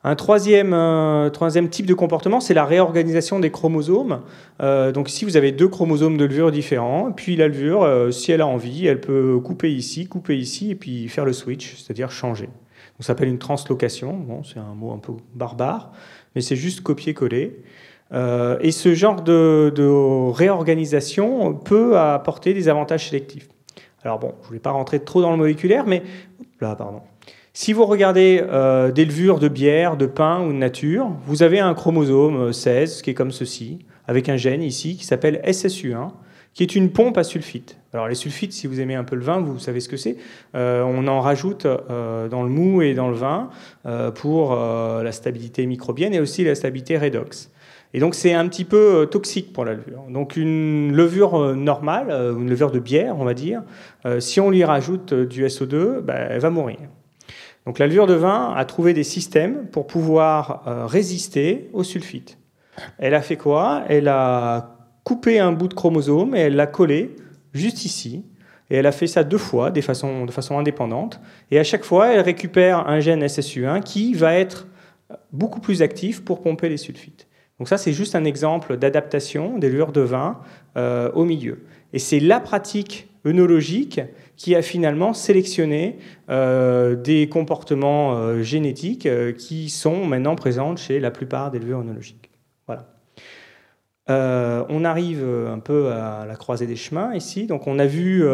Un 0.02 0.14
troisième, 0.14 0.72
euh, 0.72 1.28
troisième 1.28 1.68
type 1.68 1.84
de 1.84 1.92
comportement, 1.92 2.40
c'est 2.40 2.54
la 2.54 2.64
réorganisation 2.64 3.38
des 3.38 3.50
chromosomes. 3.50 4.22
Euh, 4.62 4.92
donc 4.92 5.10
ici, 5.10 5.26
vous 5.26 5.36
avez 5.36 5.52
deux 5.52 5.68
chromosomes 5.68 6.16
de 6.16 6.24
levure 6.24 6.50
différents. 6.50 7.12
Puis 7.12 7.36
la 7.36 7.48
levure, 7.48 7.82
euh, 7.82 8.10
si 8.10 8.32
elle 8.32 8.40
a 8.40 8.46
envie, 8.46 8.86
elle 8.86 9.02
peut 9.02 9.38
couper 9.40 9.70
ici, 9.70 10.06
couper 10.06 10.38
ici, 10.38 10.70
et 10.70 10.74
puis 10.74 11.08
faire 11.08 11.26
le 11.26 11.34
switch, 11.34 11.76
c'est-à-dire 11.76 12.10
changer. 12.10 12.48
Ça 12.98 13.08
s'appelle 13.08 13.28
une 13.28 13.38
translocation. 13.38 14.14
Bon, 14.14 14.42
c'est 14.42 14.58
un 14.58 14.74
mot 14.74 14.90
un 14.92 14.98
peu 14.98 15.12
barbare, 15.34 15.92
mais 16.34 16.40
c'est 16.40 16.56
juste 16.56 16.80
copier-coller. 16.80 17.62
et 18.12 18.70
ce 18.72 18.94
genre 18.94 19.22
de, 19.22 19.70
de, 19.74 20.30
réorganisation 20.32 21.54
peut 21.54 21.98
apporter 21.98 22.54
des 22.54 22.68
avantages 22.68 23.08
sélectifs. 23.10 23.48
Alors 24.02 24.18
bon, 24.18 24.32
je 24.38 24.44
ne 24.44 24.46
voulais 24.48 24.60
pas 24.60 24.70
rentrer 24.70 25.00
trop 25.00 25.20
dans 25.20 25.30
le 25.30 25.36
moléculaire, 25.36 25.86
mais 25.86 26.02
là, 26.60 26.74
pardon. 26.74 27.02
Si 27.52 27.72
vous 27.72 27.84
regardez 27.84 28.44
euh, 28.48 28.92
des 28.92 29.04
levures 29.04 29.40
de 29.40 29.48
bière, 29.48 29.96
de 29.96 30.06
pain 30.06 30.40
ou 30.46 30.52
de 30.52 30.56
nature, 30.56 31.10
vous 31.26 31.42
avez 31.42 31.58
un 31.58 31.74
chromosome 31.74 32.52
16 32.52 32.98
euh, 32.98 33.02
qui 33.02 33.10
est 33.10 33.14
comme 33.14 33.32
ceci, 33.32 33.80
avec 34.06 34.28
un 34.28 34.36
gène 34.36 34.62
ici 34.62 34.96
qui 34.96 35.04
s'appelle 35.04 35.40
SSU1, 35.44 36.10
qui 36.54 36.62
est 36.62 36.76
une 36.76 36.90
pompe 36.90 37.18
à 37.18 37.24
sulfite. 37.24 37.76
Alors 37.92 38.06
les 38.06 38.14
sulfites, 38.14 38.52
si 38.52 38.68
vous 38.68 38.80
aimez 38.80 38.94
un 38.94 39.02
peu 39.02 39.16
le 39.16 39.22
vin, 39.22 39.40
vous 39.40 39.58
savez 39.58 39.80
ce 39.80 39.88
que 39.88 39.96
c'est. 39.96 40.16
Euh, 40.54 40.84
on 40.84 41.08
en 41.08 41.20
rajoute 41.20 41.66
dans 41.66 42.42
le 42.44 42.48
mou 42.48 42.82
et 42.82 42.94
dans 42.94 43.08
le 43.08 43.16
vin 43.16 43.50
pour 44.14 44.54
la 44.54 45.12
stabilité 45.12 45.66
microbienne 45.66 46.14
et 46.14 46.20
aussi 46.20 46.44
la 46.44 46.54
stabilité 46.54 46.98
redox. 46.98 47.50
Et 47.94 47.98
donc 47.98 48.14
c'est 48.14 48.32
un 48.32 48.46
petit 48.46 48.64
peu 48.64 49.08
toxique 49.10 49.52
pour 49.52 49.64
la 49.64 49.74
levure. 49.74 50.04
Donc 50.08 50.36
une 50.36 50.92
levure 50.92 51.56
normale, 51.56 52.10
une 52.10 52.48
levure 52.48 52.70
de 52.70 52.78
bière, 52.78 53.16
on 53.18 53.24
va 53.24 53.34
dire, 53.34 53.62
si 54.20 54.40
on 54.40 54.50
lui 54.50 54.62
rajoute 54.62 55.14
du 55.14 55.44
SO2, 55.44 56.00
ben, 56.00 56.28
elle 56.30 56.40
va 56.40 56.50
mourir. 56.50 56.78
Donc 57.66 57.78
la 57.78 57.86
levure 57.86 58.06
de 58.06 58.14
vin 58.14 58.52
a 58.56 58.64
trouvé 58.64 58.94
des 58.94 59.04
systèmes 59.04 59.66
pour 59.66 59.86
pouvoir 59.86 60.62
euh, 60.66 60.86
résister 60.86 61.68
au 61.72 61.82
sulfite. 61.82 62.38
Elle 62.98 63.14
a 63.14 63.22
fait 63.22 63.36
quoi? 63.36 63.84
Elle 63.88 64.08
a 64.08 64.76
coupé 65.04 65.38
un 65.38 65.52
bout 65.52 65.68
de 65.68 65.74
chromosome 65.74 66.34
et 66.34 66.40
elle 66.40 66.56
l'a 66.56 66.66
collé 66.66 67.16
juste 67.52 67.84
ici. 67.84 68.24
Et 68.70 68.76
elle 68.76 68.86
a 68.86 68.92
fait 68.92 69.08
ça 69.08 69.24
deux 69.24 69.38
fois 69.38 69.70
de 69.70 69.80
façon, 69.80 70.58
indépendante. 70.58 71.20
Et 71.50 71.58
à 71.58 71.64
chaque 71.64 71.84
fois, 71.84 72.12
elle 72.12 72.20
récupère 72.20 72.88
un 72.88 73.00
gène 73.00 73.24
SSU1 73.24 73.82
qui 73.82 74.14
va 74.14 74.34
être 74.34 74.68
beaucoup 75.32 75.60
plus 75.60 75.82
actif 75.82 76.24
pour 76.24 76.40
pomper 76.40 76.68
les 76.68 76.76
sulfites. 76.76 77.26
Donc 77.58 77.68
ça, 77.68 77.76
c'est 77.76 77.92
juste 77.92 78.14
un 78.14 78.24
exemple 78.24 78.76
d'adaptation 78.76 79.58
des 79.58 79.68
levures 79.68 79.92
de 79.92 80.00
vin 80.00 80.38
euh, 80.76 81.10
au 81.12 81.24
milieu. 81.24 81.64
Et 81.92 81.98
c'est 81.98 82.20
la 82.20 82.38
pratique 82.38 83.08
œnologique 83.26 84.00
qui 84.40 84.56
a 84.56 84.62
finalement 84.62 85.12
sélectionné 85.12 85.98
euh, 86.30 86.96
des 86.96 87.28
comportements 87.28 88.14
euh, 88.14 88.40
génétiques 88.40 89.04
euh, 89.04 89.32
qui 89.32 89.68
sont 89.68 90.06
maintenant 90.06 90.34
présents 90.34 90.76
chez 90.76 90.98
la 90.98 91.10
plupart 91.10 91.50
des 91.50 91.58
levures 91.58 91.80
onologiques. 91.80 92.30
Voilà. 92.66 92.86
on 94.70 94.82
arrive 94.84 95.22
un 95.22 95.58
peu 95.58 95.92
à 95.92 96.24
la 96.26 96.36
croisée 96.36 96.66
des 96.66 96.76
chemins 96.76 97.12
ici. 97.14 97.46
Donc, 97.46 97.66
on 97.66 97.78
a 97.78 97.84
vu 97.84 98.24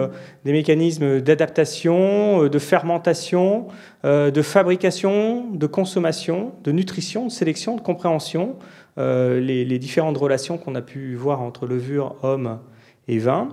des 0.44 0.52
mécanismes 0.52 1.20
d'adaptation, 1.20 2.46
de 2.46 2.59
fermentation, 2.59 3.66
de 4.04 4.42
fabrication, 4.42 5.50
de 5.50 5.66
consommation, 5.66 6.52
de 6.62 6.70
nutrition, 6.70 7.26
de 7.26 7.32
sélection, 7.32 7.76
de 7.76 7.80
compréhension, 7.80 8.57
les, 8.96 9.64
les 9.64 9.78
différentes 9.78 10.18
relations 10.18 10.57
qu'on 10.57 10.74
a 10.76 10.82
pu 10.82 11.14
voir 11.14 11.40
entre 11.40 11.66
levure, 11.66 12.16
homme 12.22 12.61
et 13.09 13.18
vin. 13.18 13.48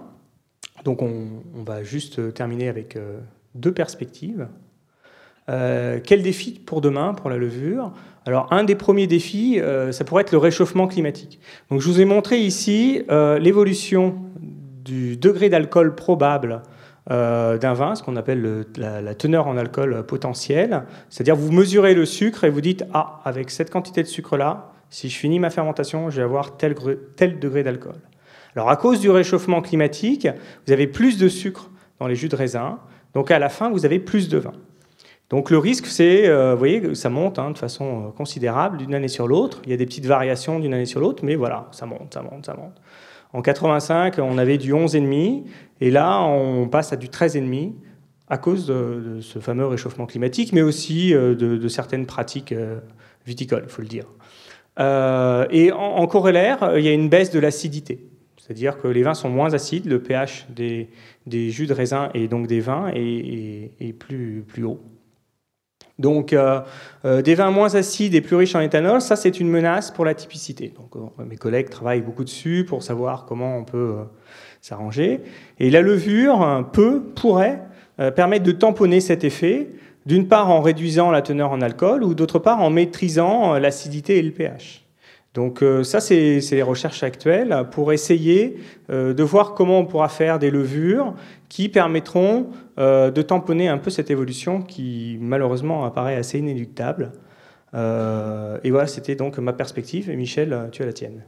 Donc 0.83 1.01
on, 1.01 1.27
va 1.65 1.83
juste 1.83 2.19
euh, 2.19 2.31
terminer 2.31 2.67
avec 2.67 2.95
euh, 2.95 3.19
deux 3.55 3.71
perspectives. 3.71 4.47
Euh, 5.49 5.99
quel 6.03 6.21
défi 6.21 6.51
pour 6.51 6.81
demain, 6.81 7.13
pour 7.13 7.29
la 7.29 7.37
levure? 7.37 7.91
Alors 8.25 8.51
un 8.51 8.63
des 8.63 8.75
premiers 8.75 9.07
défis, 9.07 9.59
ça 9.91 10.05
pourrait 10.05 10.21
être 10.21 10.31
le 10.31 10.37
réchauffement 10.37 10.87
climatique. 10.87 11.41
Donc 11.69 11.81
je 11.81 11.89
vous 11.89 11.99
ai 11.99 12.05
montré 12.05 12.39
ici 12.39 13.03
l'évolution 13.09 14.15
du 14.39 15.17
degré 15.17 15.49
d'alcool 15.49 15.93
probable 15.93 16.61
d'un 17.09 17.73
vin, 17.73 17.95
ce 17.95 18.03
qu'on 18.03 18.15
appelle 18.15 18.65
la, 18.77 19.13
teneur 19.13 19.47
en 19.47 19.57
alcool 19.57 20.05
potentiel. 20.05 20.83
C'est-à-dire 21.09 21.35
vous 21.35 21.51
mesurez 21.51 21.93
le 21.93 22.05
sucre 22.05 22.45
et 22.45 22.49
vous 22.49 22.61
dites, 22.61 22.85
ah, 22.93 23.19
avec 23.25 23.51
cette 23.51 23.69
quantité 23.69 24.03
de 24.03 24.07
sucre-là, 24.07 24.71
si 24.89 25.09
je 25.09 25.17
finis 25.17 25.39
ma 25.39 25.49
fermentation, 25.49 26.09
je 26.09 26.15
vais 26.15 26.23
avoir 26.23 26.55
tel 26.55 27.39
degré 27.39 27.63
d'alcool. 27.63 27.99
Alors 28.55 28.69
à 28.69 28.75
cause 28.75 28.99
du 28.99 29.09
réchauffement 29.09 29.61
climatique, 29.61 30.27
vous 30.65 30.73
avez 30.73 30.87
plus 30.87 31.17
de 31.17 31.27
sucre 31.27 31.69
dans 31.99 32.07
les 32.07 32.15
jus 32.15 32.29
de 32.29 32.35
raisin, 32.35 32.79
donc 33.13 33.31
à 33.31 33.39
la 33.39 33.49
fin, 33.49 33.69
vous 33.69 33.85
avez 33.85 33.99
plus 33.99 34.29
de 34.29 34.37
vin. 34.37 34.53
Donc 35.29 35.49
le 35.49 35.57
risque, 35.57 35.87
c'est, 35.87 36.29
vous 36.51 36.57
voyez, 36.57 36.93
ça 36.95 37.09
monte 37.09 37.39
hein, 37.39 37.51
de 37.51 37.57
façon 37.57 38.11
considérable 38.15 38.77
d'une 38.77 38.93
année 38.93 39.07
sur 39.07 39.27
l'autre. 39.27 39.61
Il 39.65 39.71
y 39.71 39.73
a 39.73 39.77
des 39.77 39.85
petites 39.85 40.05
variations 40.05 40.59
d'une 40.59 40.73
année 40.73 40.85
sur 40.85 40.99
l'autre, 40.99 41.23
mais 41.25 41.35
voilà, 41.35 41.67
ça 41.71 41.85
monte, 41.87 42.13
ça 42.13 42.21
monte, 42.21 42.45
ça 42.45 42.53
monte. 42.53 42.79
En 43.33 43.41
85, 43.41 44.19
on 44.19 44.37
avait 44.37 44.59
du 44.59 44.73
11,5, 44.73 45.43
et 45.81 45.89
là, 45.89 46.21
on 46.21 46.67
passe 46.67 46.93
à 46.93 46.97
du 46.97 47.07
13,5 47.07 47.73
à 48.29 48.37
cause 48.37 48.67
de, 48.67 49.19
ce 49.21 49.39
fameux 49.39 49.65
réchauffement 49.65 50.05
climatique, 50.05 50.53
mais 50.53 50.61
aussi 50.61 51.13
euh, 51.13 51.35
de, 51.35 51.67
certaines 51.67 52.05
pratiques 52.05 52.51
euh, 52.51 52.79
viticoles, 53.25 53.63
il 53.65 53.69
faut 53.69 53.81
le 53.81 53.87
dire. 53.87 54.05
Euh, 54.79 55.45
et 55.51 55.71
en, 55.71 56.05
corollaire, 56.07 56.73
il 56.77 56.83
y 56.83 56.87
a 56.87 56.93
une 56.93 57.09
baisse 57.09 57.31
de 57.31 57.39
l'acidité. 57.39 58.07
C'est-à-dire 58.43 58.77
que 58.77 58.89
les 58.89 59.03
vins 59.03 59.13
sont 59.13 59.29
moins 59.29 59.53
acides, 59.53 59.85
le 59.85 60.01
pH 60.01 60.47
des, 60.49 60.89
jus 61.49 61.65
de 61.65 61.73
raisin 61.73 62.09
et 62.13 62.27
donc 62.27 62.45
des 62.45 62.59
vins 62.59 62.91
est, 62.93 63.93
plus, 63.97 64.43
haut. 64.65 64.81
Donc, 65.97 66.33
euh, 66.33 66.59
euh, 67.05 67.21
des 67.21 67.35
vins 67.35 67.51
moins 67.51 67.73
acides 67.75 68.15
et 68.15 68.19
plus 68.19 68.35
riches 68.35 68.53
en 68.55 68.59
éthanol, 68.59 68.99
ça 68.99 69.15
c'est 69.15 69.39
une 69.39 69.47
menace 69.47 69.91
pour 69.91 70.03
la 70.03 70.13
typicité. 70.13 70.73
Euh, 70.93 71.23
mes 71.25 71.37
collègues 71.37 71.69
travaillent 71.69 72.01
beaucoup 72.01 72.25
dessus 72.25 72.65
pour 72.67 72.83
savoir 72.83 73.25
comment 73.25 73.57
on 73.57 73.63
peut 73.63 73.95
s'arranger. 74.59 75.21
Et 75.59 75.69
la 75.69 75.81
levure 75.81 76.69
peut, 76.73 77.01
pourrait 77.15 77.61
permettre 77.95 78.43
de 78.43 78.51
tamponner 78.51 78.99
cet 78.99 79.23
effet, 79.23 79.69
d'une 80.05 80.27
part 80.27 80.49
en 80.49 80.59
réduisant 80.59 81.11
la 81.11 81.21
teneur 81.21 81.51
en 81.51 81.61
alcool, 81.61 82.03
ou 82.03 82.13
d'autre 82.13 82.39
part 82.39 82.59
en 82.59 82.69
maîtrisant 82.69 83.57
l'acidité 83.57 84.17
et 84.17 84.21
le 84.21 84.31
pH. 84.31 84.82
Donc 85.33 85.63
ça, 85.83 85.99
c'est 85.99 86.41
les 86.51 86.61
recherches 86.61 87.01
actuelles 87.01 87.65
pour 87.71 87.91
essayer 87.91 88.57
de 88.89 89.23
voir 89.23 89.55
comment 89.55 89.79
on 89.79 89.85
pourra 89.85 90.07
faire 90.07 90.37
des 90.37 90.51
levures 90.51 91.15
qui 91.53 91.69
permettront 91.69 92.47
euh, 92.79 93.11
de 93.11 93.21
tamponner 93.21 93.67
un 93.67 93.77
peu 93.77 93.91
cette 93.91 94.09
évolution 94.09 94.63
qui 94.63 95.19
malheureusement 95.21 95.85
apparaît 95.85 96.15
assez 96.15 96.39
inéluctable. 96.39 97.11
Euh, 97.75 98.57
et 98.63 98.71
voilà, 98.71 98.87
c'était 98.87 99.13
donc 99.13 99.37
ma 99.37 99.53
perspective. 99.53 100.09
Et 100.09 100.15
Michel, 100.15 100.69
tu 100.71 100.81
as 100.81 100.87
la 100.87 100.93
tienne. 100.93 101.21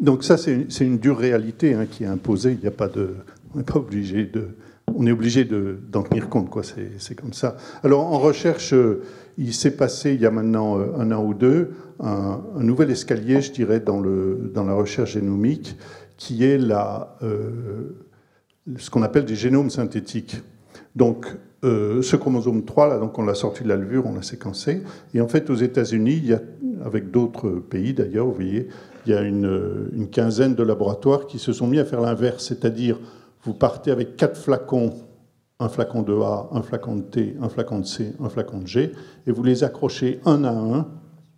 Donc 0.00 0.22
ça, 0.22 0.36
c'est 0.38 0.66
une, 0.80 0.98
dure 0.98 1.18
réalité 1.18 1.74
hein, 1.74 1.86
qui 1.90 2.04
est 2.04 2.06
imposée. 2.06 2.52
Il 2.52 2.60
n'y 2.60 2.68
a 2.68 2.70
pas 2.70 2.86
de, 2.86 3.16
on 3.52 3.58
n'est 3.58 3.64
pas 3.64 3.78
obligé 3.80 4.26
de, 4.26 4.50
on 4.96 5.06
est 5.06 5.12
obligé 5.12 5.44
d'en 5.44 6.02
tenir 6.02 6.28
compte. 6.28 6.50
Quoi. 6.50 6.62
C'est, 6.98 7.14
comme 7.14 7.32
ça. 7.32 7.56
Alors 7.82 8.06
en 8.06 8.18
recherche, 8.18 8.72
euh, 8.72 9.02
il 9.38 9.52
s'est 9.52 9.76
passé 9.76 10.14
il 10.14 10.20
y 10.20 10.26
a 10.26 10.30
maintenant 10.30 10.78
un 10.78 11.12
an 11.12 11.22
ou 11.24 11.34
deux 11.34 11.72
un, 12.00 12.40
nouvel 12.58 12.90
escalier, 12.90 13.40
je 13.40 13.52
dirais, 13.52 13.80
dans, 13.80 14.00
le, 14.00 14.50
dans 14.54 14.64
la 14.64 14.74
recherche 14.74 15.12
génomique, 15.12 15.76
qui 16.16 16.44
est 16.44 16.58
la 16.58 17.16
ce 18.78 18.90
qu'on 18.90 19.02
appelle 19.02 19.24
des 19.24 19.36
génomes 19.36 19.70
synthétiques. 19.70 20.42
Donc, 20.94 21.26
euh, 21.64 22.02
ce 22.02 22.16
chromosome 22.16 22.64
3, 22.64 22.88
là, 22.88 22.98
donc 22.98 23.18
on 23.18 23.24
l'a 23.24 23.34
sorti 23.34 23.62
de 23.62 23.68
la 23.68 23.76
levure, 23.76 24.06
on 24.06 24.14
l'a 24.14 24.22
séquencé. 24.22 24.82
Et 25.14 25.20
en 25.20 25.28
fait, 25.28 25.50
aux 25.50 25.54
États-Unis, 25.54 26.32
avec 26.84 27.10
d'autres 27.10 27.50
pays 27.50 27.94
d'ailleurs, 27.94 28.26
vous 28.26 28.34
voyez, 28.34 28.68
il 29.06 29.12
y 29.12 29.14
a 29.14 29.22
une, 29.22 29.88
une, 29.94 30.08
quinzaine 30.08 30.54
de 30.54 30.62
laboratoires 30.62 31.26
qui 31.26 31.38
se 31.38 31.52
sont 31.52 31.66
mis 31.66 31.78
à 31.78 31.84
faire 31.84 32.00
l'inverse, 32.00 32.46
c'est-à-dire 32.46 32.98
vous 33.46 33.54
partez 33.54 33.92
avec 33.92 34.16
quatre 34.16 34.36
flacons, 34.36 34.92
un 35.60 35.68
flacon 35.68 36.02
de 36.02 36.14
A, 36.20 36.48
un 36.52 36.62
flacon 36.62 36.96
de 36.96 37.02
T, 37.02 37.36
un 37.40 37.48
flacon 37.48 37.78
de 37.78 37.86
C, 37.86 38.12
un 38.20 38.28
flacon 38.28 38.58
de 38.58 38.66
G, 38.66 38.92
et 39.26 39.30
vous 39.30 39.44
les 39.44 39.62
accrochez 39.62 40.20
un 40.24 40.44
à 40.44 40.50
un 40.50 40.88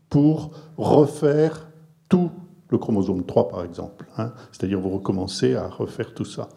pour 0.09 0.51
refaire 0.79 1.69
tout 2.09 2.31
le 2.71 2.79
chromosome 2.79 3.25
3, 3.25 3.49
par 3.49 3.63
exemple. 3.63 4.07
Hein. 4.17 4.33
C'est-à-dire 4.53 4.81
vous 4.81 4.89
recommencez 4.89 5.55
à 5.55 5.69
refaire 5.69 6.15
tout 6.15 6.25
ça. 6.25 6.49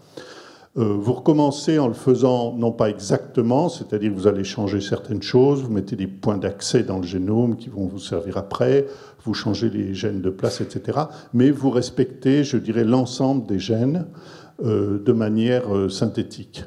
Euh, 0.78 0.96
vous 0.98 1.12
recommencez 1.12 1.80
en 1.80 1.90
le 1.90 1.94
faisant 1.94 2.54
non 2.54 2.72
pas 2.72 2.90
exactement, 2.90 3.68
c'est-à-dire 3.68 4.14
vous 4.14 4.28
allez 4.28 4.46
changer 4.46 4.80
certaines 4.80 5.22
choses, 5.22 5.64
vous 5.64 5.72
mettez 5.72 5.98
des 5.98 6.08
points 6.08 6.38
d'accès 6.38 6.84
dans 6.84 6.98
le 6.98 7.04
génome 7.04 7.58
qui 7.58 7.68
vont 7.68 7.88
vous 7.88 8.00
servir 8.00 8.38
après, 8.38 8.88
vous 9.26 9.34
changez 9.34 9.70
les 9.70 9.94
gènes 9.94 10.22
de 10.22 10.30
place, 10.30 10.62
etc. 10.62 10.98
Mais 11.34 11.52
vous 11.52 11.72
respectez, 11.72 12.46
je 12.46 12.56
dirais, 12.56 12.86
l'ensemble 12.86 13.46
des 13.48 13.60
gènes 13.60 14.08
de 14.64 15.12
manière 15.12 15.74
euh, 15.74 15.90
synthétique. 15.90 16.66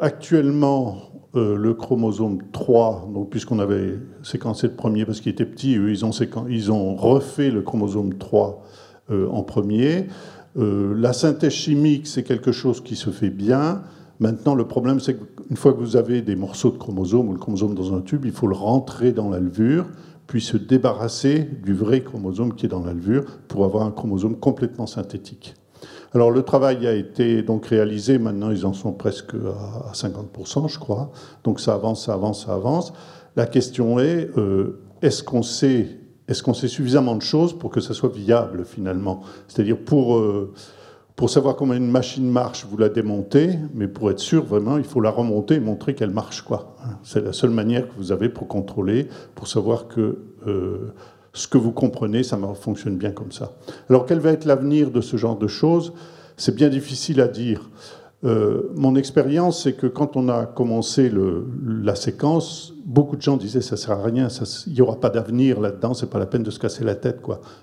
actuellement, 0.00 0.98
le 1.34 1.72
chromosome 1.72 2.38
3, 2.52 3.10
donc 3.14 3.30
puisqu'on 3.30 3.60
avait 3.60 3.94
séquencé 4.24 4.66
le 4.66 4.74
premier 4.74 5.04
parce 5.04 5.20
qu'il 5.20 5.30
était 5.30 5.44
petit, 5.44 5.72
ils 5.74 6.04
ont, 6.04 6.10
ils 6.48 6.72
ont 6.72 6.96
refait 6.96 7.50
le 7.50 7.62
chromosome 7.62 8.18
3 8.18 8.64
en 9.30 9.42
premier. 9.44 10.08
Euh, 10.58 10.94
la 10.96 11.12
synthèse 11.12 11.52
chimique, 11.52 12.06
c'est 12.06 12.22
quelque 12.22 12.52
chose 12.52 12.82
qui 12.82 12.96
se 12.96 13.10
fait 13.10 13.30
bien. 13.30 13.82
Maintenant, 14.18 14.54
le 14.54 14.66
problème, 14.66 14.98
c'est 14.98 15.14
qu'une 15.14 15.56
fois 15.56 15.72
que 15.72 15.78
vous 15.78 15.96
avez 15.96 16.22
des 16.22 16.34
morceaux 16.34 16.70
de 16.70 16.78
chromosomes 16.78 17.28
ou 17.28 17.32
le 17.32 17.38
chromosome 17.38 17.74
dans 17.74 17.94
un 17.94 18.00
tube, 18.00 18.24
il 18.24 18.32
faut 18.32 18.48
le 18.48 18.56
rentrer 18.56 19.12
dans 19.12 19.30
la 19.30 19.38
levure, 19.38 19.86
puis 20.26 20.40
se 20.40 20.56
débarrasser 20.56 21.48
du 21.64 21.74
vrai 21.74 22.02
chromosome 22.02 22.54
qui 22.54 22.66
est 22.66 22.68
dans 22.68 22.84
la 22.84 22.92
levure 22.92 23.24
pour 23.46 23.64
avoir 23.64 23.84
un 23.84 23.92
chromosome 23.92 24.36
complètement 24.36 24.86
synthétique. 24.86 25.54
Alors 26.14 26.30
le 26.30 26.42
travail 26.42 26.86
a 26.86 26.94
été 26.94 27.42
donc 27.42 27.66
réalisé, 27.66 28.18
maintenant 28.18 28.50
ils 28.50 28.64
en 28.64 28.72
sont 28.72 28.92
presque 28.92 29.34
à 29.34 29.92
50%, 29.92 30.68
je 30.68 30.78
crois. 30.78 31.10
Donc 31.44 31.60
ça 31.60 31.74
avance, 31.74 32.06
ça 32.06 32.14
avance, 32.14 32.46
ça 32.46 32.54
avance. 32.54 32.92
La 33.36 33.46
question 33.46 33.98
est, 33.98 34.30
euh, 34.38 34.80
est-ce 35.02 35.22
qu'on 35.22 35.42
sait 35.42 35.98
qu'on 36.42 36.54
sait 36.54 36.68
suffisamment 36.68 37.16
de 37.16 37.22
choses 37.22 37.58
pour 37.58 37.70
que 37.70 37.80
ça 37.80 37.94
soit 37.94 38.12
viable 38.12 38.64
finalement? 38.64 39.22
C'est-à-dire 39.48 39.78
pour, 39.78 40.16
euh, 40.16 40.52
pour 41.16 41.30
savoir 41.30 41.56
comment 41.56 41.74
une 41.74 41.90
machine 41.90 42.28
marche, 42.28 42.66
vous 42.68 42.76
la 42.76 42.88
démontez, 42.88 43.58
mais 43.74 43.88
pour 43.88 44.10
être 44.10 44.18
sûr 44.18 44.44
vraiment, 44.44 44.76
il 44.76 44.84
faut 44.84 45.00
la 45.00 45.10
remonter 45.10 45.54
et 45.54 45.60
montrer 45.60 45.94
qu'elle 45.94 46.10
marche. 46.10 46.42
quoi. 46.42 46.76
C'est 47.02 47.24
la 47.24 47.32
seule 47.32 47.50
manière 47.50 47.88
que 47.88 47.94
vous 47.96 48.12
avez 48.12 48.28
pour 48.28 48.46
contrôler, 48.46 49.08
pour 49.34 49.48
savoir 49.48 49.88
que 49.88 50.18
euh, 50.46 50.92
ce 51.38 51.46
que 51.46 51.56
vous 51.56 51.70
comprenez, 51.70 52.24
ça 52.24 52.36
fonctionne 52.60 52.96
bien 52.96 53.12
comme 53.12 53.30
ça. 53.30 53.52
Alors 53.88 54.06
quel 54.06 54.18
va 54.18 54.30
être 54.30 54.44
l'avenir 54.44 54.90
de 54.90 55.00
ce 55.00 55.16
genre 55.16 55.38
de 55.38 55.46
choses? 55.46 55.92
C'est 56.36 56.54
bien 56.54 56.68
difficile 56.68 57.20
à 57.20 57.28
dire. 57.28 57.70
Euh, 58.24 58.62
mon 58.74 58.96
expérience, 58.96 59.62
c'est 59.62 59.74
que 59.74 59.86
quand 59.86 60.16
on 60.16 60.28
a 60.28 60.44
commencé 60.44 61.12
la 61.64 61.94
séquence, 61.94 62.74
beaucoup 62.84 63.14
de 63.14 63.22
gens 63.22 63.36
disaient 63.36 63.60
ça 63.60 63.76
sert 63.76 64.00
à 64.00 64.02
rien, 64.02 64.26
il 64.66 64.72
n'y 64.72 64.80
aura 64.80 64.98
pas 64.98 65.08
d'avenir 65.08 65.60
là-dedans, 65.60 65.94
c'est 65.94 66.10
pas 66.10 66.18
la 66.18 66.26
peine 66.26 66.42
de 66.42 66.50
se 66.50 66.58
casser 66.58 66.82
la 66.82 66.96
tête. 66.96 67.20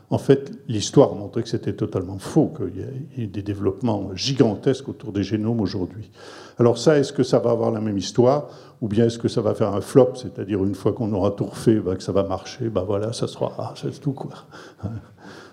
En 0.09 0.17
fait, 0.17 0.53
l'histoire 0.69 1.11
a 1.11 1.15
montré 1.15 1.43
que 1.43 1.49
c'était 1.49 1.73
totalement 1.73 2.19
faux, 2.19 2.53
qu'il 2.55 2.81
y, 2.81 3.23
a 3.23 3.27
des 3.27 3.41
développements 3.41 4.11
gigantesques 4.15 4.87
autour 4.87 5.11
des 5.11 5.23
génomes 5.23 5.59
aujourd'hui. 5.59 6.09
Alors 6.57 6.77
ça, 6.77 6.97
est-ce 6.97 7.11
que 7.11 7.23
ça 7.23 7.39
va 7.39 7.51
avoir 7.51 7.71
la 7.71 7.81
même 7.81 7.97
histoire, 7.97 8.47
ou 8.79 8.87
bien 8.87 9.07
est-ce 9.07 9.19
que 9.19 9.27
ça 9.27 9.41
va 9.41 9.55
faire 9.55 9.73
un 9.73 9.81
flop, 9.81 10.13
c'est-à-dire 10.15 10.63
une 10.63 10.75
fois 10.75 10.93
qu'on 10.93 11.11
aura 11.11 11.31
tout 11.31 11.45
refait, 11.45 11.81
bah, 11.81 11.97
que 11.97 12.03
ça 12.03 12.13
va 12.13 12.23
marcher, 12.23 12.69
bah 12.69 12.85
voilà, 12.87 13.11
ça 13.11 13.27
sera, 13.27 13.51
ah, 13.57 13.73
c'est 13.81 13.99
tout. 13.99 14.15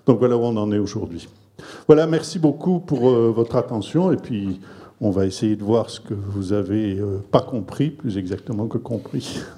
Donc 0.06 0.18
voilà 0.20 0.36
où 0.36 0.42
on 0.42 0.56
en 0.56 0.70
est 0.70 0.78
aujourd'hui. 0.78 1.28
Voilà, 1.88 2.06
merci 2.06 2.38
beaucoup 2.38 2.78
pour 2.78 3.08
euh, 3.08 3.32
votre 3.34 3.56
attention, 3.56 4.12
et 4.12 4.16
puis. 4.16 4.60
On 5.04 5.10
va 5.10 5.26
essayer 5.26 5.56
de 5.56 5.64
voir 5.64 5.90
ce 5.90 5.98
que 5.98 6.14
vous 6.14 6.52
avez 6.52 6.96
euh, 6.96 7.18
pas 7.32 7.40
compris, 7.40 7.90
plus 7.90 8.18
exactement 8.18 8.68
que 8.68 8.78
compris. 8.78 9.40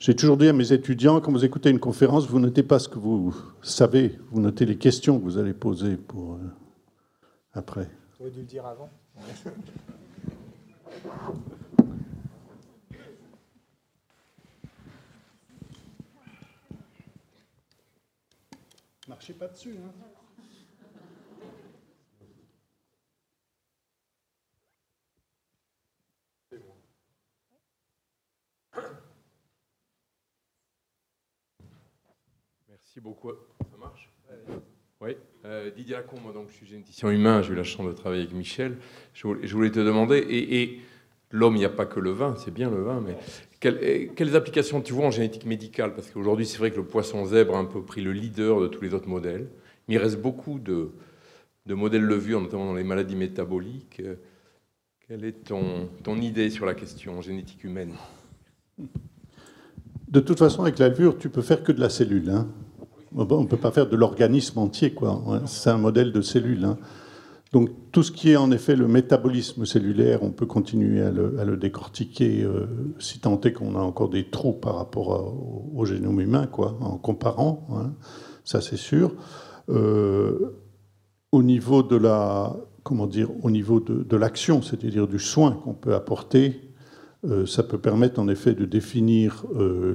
J'ai 0.00 0.14
toujours 0.14 0.36
dit 0.36 0.46
à 0.46 0.52
mes 0.52 0.72
étudiants, 0.72 1.20
quand 1.20 1.32
vous 1.32 1.44
écoutez 1.44 1.70
une 1.70 1.80
conférence, 1.80 2.28
vous 2.28 2.38
notez 2.38 2.62
pas 2.62 2.78
ce 2.78 2.88
que 2.88 3.00
vous 3.00 3.34
savez, 3.62 4.16
vous 4.30 4.40
notez 4.40 4.64
les 4.64 4.78
questions 4.78 5.18
que 5.18 5.24
vous 5.24 5.38
allez 5.38 5.54
poser 5.54 5.96
pour 5.96 6.34
euh, 6.34 6.38
après. 7.52 7.90
Vous 8.12 8.26
auriez 8.26 8.30
dû 8.30 8.40
le 8.42 8.46
dire 8.46 8.64
avant. 8.64 8.88
Marchez 19.08 19.32
pas 19.32 19.48
dessus. 19.48 19.74
Hein. 19.84 20.07
Beaucoup. 33.00 33.30
Ça 33.60 33.76
marche 33.78 34.10
Oui. 35.00 35.16
Euh, 35.44 35.70
Didier 35.70 35.96
Lacombe, 35.96 36.20
moi, 36.22 36.32
donc, 36.32 36.48
je 36.48 36.54
suis 36.54 36.66
généticien 36.66 37.10
humain, 37.10 37.42
j'ai 37.42 37.52
eu 37.52 37.56
la 37.56 37.64
chance 37.64 37.86
de 37.86 37.92
travailler 37.92 38.22
avec 38.22 38.34
Michel. 38.34 38.76
Je 39.14 39.54
voulais, 39.54 39.70
te 39.70 39.80
demander, 39.80 40.18
et, 40.28 40.80
l'homme, 41.30 41.56
il 41.56 41.60
n'y 41.60 41.64
a 41.64 41.70
pas 41.70 41.86
que 41.86 42.00
le 42.00 42.10
vin, 42.10 42.34
c'est 42.36 42.52
bien 42.52 42.70
le 42.70 42.82
vin, 42.82 43.00
mais 43.00 43.16
quelles, 43.60 44.36
applications 44.36 44.80
tu 44.80 44.92
vois 44.92 45.06
en 45.06 45.10
génétique 45.10 45.46
médicale? 45.46 45.94
Parce 45.94 46.10
qu'aujourd'hui, 46.10 46.46
c'est 46.46 46.58
vrai 46.58 46.70
que 46.70 46.76
le 46.76 46.84
poisson 46.84 47.24
zèbre 47.24 47.56
a 47.56 47.58
un 47.58 47.64
peu 47.64 47.82
pris 47.82 48.02
le 48.02 48.12
leader 48.12 48.60
de 48.60 48.68
tous 48.68 48.82
les 48.82 48.94
autres 48.94 49.08
modèles. 49.08 49.48
Mais 49.86 49.94
il 49.94 49.98
reste 49.98 50.20
beaucoup 50.20 50.58
de, 50.58 50.90
de 51.66 51.74
modèles 51.74 52.02
levure, 52.02 52.40
notamment 52.40 52.66
dans 52.66 52.74
les 52.74 52.84
maladies 52.84 53.16
métaboliques. 53.16 54.02
Quelle 55.06 55.24
est 55.24 55.44
ton, 55.44 55.88
ton 56.02 56.20
idée 56.20 56.50
sur 56.50 56.66
la 56.66 56.74
question 56.74 57.20
génétique 57.22 57.64
humaine? 57.64 57.94
De 60.08 60.20
toute 60.20 60.38
façon, 60.38 60.62
avec 60.62 60.78
la 60.78 60.88
levure, 60.88 61.18
tu 61.18 61.28
peux 61.28 61.42
faire 61.42 61.62
que 61.62 61.72
de 61.72 61.80
la 61.80 61.88
cellule. 61.88 62.30
Hein. 62.30 62.48
On 63.14 63.42
ne 63.42 63.46
peut 63.46 63.56
pas 63.56 63.70
faire 63.70 63.88
de 63.88 63.96
l'organisme 63.96 64.58
entier. 64.58 64.92
quoi. 64.92 65.22
C'est 65.46 65.70
un 65.70 65.78
modèle 65.78 66.12
de 66.12 66.20
cellule. 66.20 66.64
Hein. 66.64 66.78
Donc 67.52 67.70
tout 67.92 68.02
ce 68.02 68.12
qui 68.12 68.30
est 68.30 68.36
en 68.36 68.50
effet 68.50 68.76
le 68.76 68.88
métabolisme 68.88 69.64
cellulaire, 69.64 70.22
on 70.22 70.30
peut 70.30 70.44
continuer 70.44 71.00
à 71.00 71.10
le, 71.10 71.56
décortiquer 71.56 72.42
euh, 72.42 72.66
si 72.98 73.20
tant 73.20 73.40
est 73.40 73.52
qu'on 73.52 73.74
a 73.74 73.80
encore 73.80 74.10
des 74.10 74.28
trous 74.28 74.52
par 74.52 74.76
rapport 74.76 75.34
au, 75.74 75.84
génome 75.86 76.20
humain, 76.20 76.46
quoi, 76.46 76.76
en 76.80 76.98
comparant. 76.98 77.66
Hein. 77.72 77.92
ça 78.44 78.60
c'est 78.60 78.76
sûr. 78.76 79.14
Euh, 79.70 80.58
au 81.32 81.42
niveau 81.42 81.82
de 81.82 81.96
la, 81.96 82.54
comment 82.82 83.06
dire, 83.06 83.30
au 83.42 83.50
niveau 83.50 83.80
de, 83.80 84.16
l'action, 84.16 84.62
c'est-à-dire 84.62 85.06
du 85.06 85.18
soin 85.18 85.52
qu'on 85.52 85.74
peut 85.74 85.94
apporter, 85.94 86.67
ça 87.46 87.62
peut 87.64 87.78
permettre 87.78 88.20
en 88.20 88.28
effet 88.28 88.54
de 88.54 88.64
définir 88.64 89.44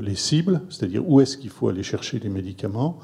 les 0.01 0.15
cibles, 0.15 0.61
c'est-à-dire 0.69 1.07
où 1.07 1.21
est-ce 1.21 1.37
qu'il 1.37 1.49
faut 1.49 1.69
aller 1.69 1.83
chercher 1.83 2.19
les 2.19 2.29
médicaments. 2.29 2.99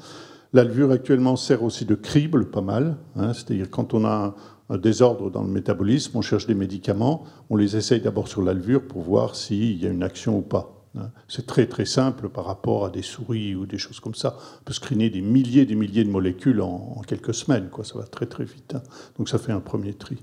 La 0.52 0.64
levure 0.64 0.90
actuellement 0.90 1.36
sert 1.36 1.62
aussi 1.62 1.84
de 1.84 1.94
crible, 1.94 2.50
pas 2.50 2.60
mal. 2.60 2.96
Hein. 3.14 3.32
C'est-à-dire 3.32 3.70
quand 3.70 3.94
on 3.94 4.04
a 4.04 4.34
un, 4.68 4.78
désordre 4.78 5.30
dans 5.30 5.42
le 5.42 5.48
métabolisme, 5.48 6.16
on 6.16 6.22
cherche 6.22 6.46
des 6.46 6.54
médicaments, 6.54 7.24
on 7.50 7.56
les 7.56 7.76
essaye 7.76 8.00
d'abord 8.00 8.28
sur 8.28 8.42
la 8.42 8.52
levure 8.52 8.86
pour 8.86 9.02
voir 9.02 9.34
s'il 9.34 9.82
y 9.82 9.86
a 9.86 9.90
une 9.90 10.02
action 10.02 10.38
ou 10.38 10.42
pas. 10.42 10.86
Hein. 10.96 11.10
C'est 11.28 11.46
très 11.46 11.66
très 11.66 11.84
simple 11.84 12.28
par 12.28 12.44
rapport 12.44 12.84
à 12.84 12.90
des 12.90 13.02
souris 13.02 13.54
ou 13.54 13.66
des 13.66 13.78
choses 13.78 14.00
comme 14.00 14.14
ça. 14.14 14.36
On 14.60 14.64
peut 14.64 14.72
screener 14.72 15.10
des 15.10 15.22
milliers 15.22 15.62
et 15.62 15.66
des 15.66 15.74
milliers 15.74 16.04
de 16.04 16.10
molécules 16.10 16.60
en, 16.60 17.00
quelques 17.06 17.34
semaines. 17.34 17.68
Quoi. 17.68 17.84
Ça 17.84 17.98
va 17.98 18.04
très 18.04 18.26
très 18.26 18.44
vite. 18.44 18.74
Hein. 18.74 18.82
Donc 19.18 19.28
ça 19.28 19.38
fait 19.38 19.52
un 19.52 19.60
premier 19.60 19.94
tri 19.94 20.18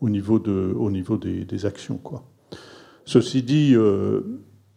au 0.00 0.08
niveau, 0.08 0.38
de, 0.38 0.72
au 0.76 0.90
niveau 0.90 1.16
des, 1.16 1.66
actions. 1.66 1.98
Quoi. 1.98 2.24
Ceci 3.10 3.42
dit, 3.42 3.74
euh, 3.74 4.20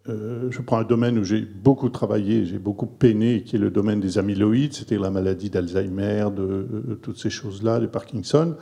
euh, 0.09 0.47
je 0.49 0.59
prends 0.63 0.79
un 0.79 0.83
domaine 0.83 1.19
où 1.19 1.23
j'ai 1.23 1.41
beaucoup 1.41 1.89
travaillé, 1.89 2.45
j'ai 2.45 2.57
beaucoup 2.57 2.87
peiné, 2.87 3.43
qui 3.43 3.57
est 3.57 3.59
le 3.59 3.69
domaine 3.69 3.99
des 3.99 4.17
amyloïdes, 4.17 4.73
c'est-à-dire 4.73 5.01
la 5.01 5.11
maladie 5.11 5.51
d'Alzheimer, 5.51 6.29
de, 6.35 6.97
toutes 6.99 7.19
ces 7.19 7.29
choses-là, 7.29 7.79
de 7.79 7.85
Parkinson. 7.85 8.55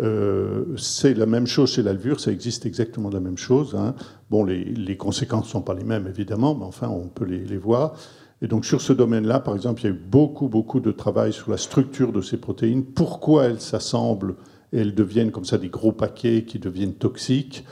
Euh, 0.00 0.64
c'est 0.76 1.14
la 1.14 1.24
même 1.24 1.46
chose 1.46 1.72
chez 1.72 1.82
l'alvure, 1.82 2.20
ça 2.20 2.30
existe 2.30 2.66
exactement 2.66 3.08
la 3.08 3.20
même 3.20 3.38
chose. 3.38 3.74
Hein. 3.74 3.94
Bon, 4.28 4.44
les, 4.44 4.96
conséquences 4.98 5.46
ne 5.46 5.50
sont 5.50 5.62
pas 5.62 5.72
les 5.72 5.84
mêmes, 5.84 6.06
évidemment, 6.06 6.54
mais 6.54 6.66
enfin, 6.66 6.90
on 6.90 7.08
peut 7.08 7.24
les, 7.24 7.42
les 7.42 7.56
voir. 7.56 7.94
Et 8.42 8.48
donc, 8.48 8.66
sur 8.66 8.82
ce 8.82 8.92
domaine-là, 8.92 9.40
par 9.40 9.54
exemple, 9.54 9.80
il 9.80 9.84
y 9.84 9.86
a 9.86 9.92
eu 9.92 9.98
beaucoup, 9.98 10.48
beaucoup 10.48 10.80
de 10.80 10.92
travail 10.92 11.32
sur 11.32 11.50
la 11.50 11.56
structure 11.56 12.12
de 12.12 12.20
ces 12.20 12.36
protéines, 12.36 12.84
pourquoi 12.84 13.44
elles 13.44 13.62
s'assemblent 13.62 14.34
et 14.74 14.80
elles 14.80 14.94
deviennent 14.94 15.30
comme 15.30 15.46
ça 15.46 15.56
des 15.56 15.70
gros 15.70 15.92
paquets 15.92 16.44
qui 16.44 16.58
deviennent 16.58 16.96
toxiques. 16.96 17.64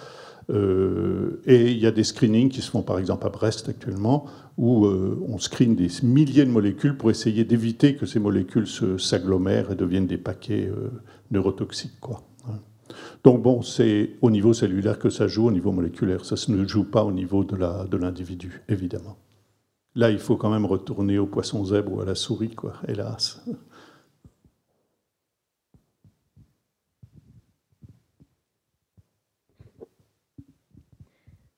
Euh, 0.50 1.40
et 1.46 1.70
il 1.70 1.78
y 1.78 1.86
a 1.86 1.90
des 1.90 2.04
screenings 2.04 2.50
qui 2.50 2.60
se 2.60 2.70
font 2.70 2.82
par 2.82 2.98
exemple 2.98 3.26
à 3.26 3.30
Brest 3.30 3.68
actuellement, 3.68 4.26
où 4.58 4.86
euh, 4.86 5.18
on 5.28 5.38
screen 5.38 5.74
des 5.74 5.88
milliers 6.02 6.44
de 6.44 6.50
molécules 6.50 6.96
pour 6.96 7.10
essayer 7.10 7.44
d'éviter 7.44 7.96
que 7.96 8.06
ces 8.06 8.20
molécules 8.20 8.66
s'agglomèrent 8.98 9.72
et 9.72 9.74
deviennent 9.74 10.06
des 10.06 10.18
paquets 10.18 10.68
euh, 10.70 10.90
neurotoxiques. 11.30 11.98
Quoi. 12.00 12.22
Donc 13.24 13.42
bon, 13.42 13.62
c'est 13.62 14.10
au 14.20 14.30
niveau 14.30 14.52
cellulaire 14.52 14.98
que 14.98 15.10
ça 15.10 15.26
joue, 15.26 15.46
au 15.46 15.50
niveau 15.50 15.72
moléculaire. 15.72 16.24
Ça 16.24 16.36
ne 16.52 16.66
joue 16.66 16.84
pas 16.84 17.04
au 17.04 17.12
niveau 17.12 17.42
de 17.44 17.96
l'individu, 17.96 18.62
évidemment. 18.68 19.16
Là, 19.96 20.10
il 20.10 20.18
faut 20.18 20.36
quand 20.36 20.50
même 20.50 20.66
retourner 20.66 21.18
au 21.18 21.26
poisson 21.26 21.64
zèbre 21.64 21.92
ou 21.92 22.00
à 22.00 22.04
la 22.04 22.14
souris, 22.14 22.54
quoi, 22.54 22.74
hélas. 22.88 23.42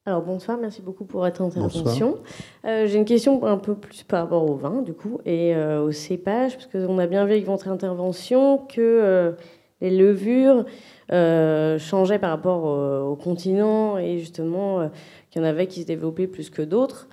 Alors 0.09 0.23
bonsoir, 0.23 0.57
merci 0.57 0.83
beaucoup 0.83 1.05
pour 1.05 1.23
votre 1.23 1.43
intervention. 1.43 2.19
Euh, 2.65 2.87
j'ai 2.87 2.97
une 2.97 3.05
question 3.05 3.45
un 3.45 3.59
peu 3.59 3.75
plus 3.75 4.05
par 4.05 4.23
rapport 4.23 4.49
au 4.49 4.55
vin, 4.55 4.81
du 4.83 4.93
coup, 4.93 5.19
et 5.25 5.53
euh, 5.53 5.83
au 5.83 5.91
cépage, 5.91 6.57
parce 6.57 6.69
qu'on 6.69 7.01
a 7.01 7.09
bien 7.09 7.25
vu 7.25 7.33
avec 7.33 7.45
votre 7.45 7.67
intervention 7.67 8.59
que 8.59 8.81
euh, 8.81 9.33
les 9.81 9.91
levures 9.91 10.65
changeaient 11.11 12.21
par 12.21 12.31
rapport 12.31 12.65
au 13.05 13.17
continent, 13.17 13.99
et 13.99 14.19
justement 14.19 14.89
qu'il 15.31 15.43
y 15.43 15.45
en 15.45 15.49
avait 15.49 15.67
qui 15.67 15.83
se 15.83 15.87
développaient 15.89 16.29
plus 16.29 16.51
que 16.51 16.63
d'autres. 16.63 17.09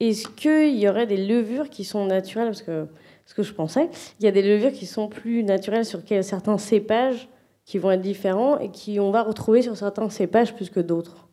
Est-ce 0.00 0.26
qu'il 0.26 0.78
y 0.78 0.88
aurait 0.88 1.06
des 1.06 1.18
levures 1.18 1.68
qui 1.68 1.84
sont 1.84 2.06
naturelles? 2.06 2.48
Parce 2.48 2.62
que 2.62 2.86
ce 3.26 3.34
que 3.34 3.42
je 3.42 3.52
pensais, 3.52 3.90
il 4.20 4.24
y 4.24 4.28
a 4.28 4.32
des 4.32 4.42
levures 4.42 4.72
qui 4.72 4.86
sont 4.86 5.08
plus 5.08 5.44
naturelles 5.44 5.84
sur 5.84 6.00
certains 6.22 6.56
cépages 6.56 7.28
qui 7.66 7.76
vont 7.76 7.90
être 7.90 8.00
différents 8.00 8.58
et 8.58 8.70
qui 8.70 9.00
on 9.00 9.10
va 9.10 9.22
retrouver 9.22 9.60
sur 9.60 9.76
certains 9.76 10.08
cépages 10.08 10.54
plus 10.54 10.70
que 10.70 10.80
d'autres. 10.80 11.28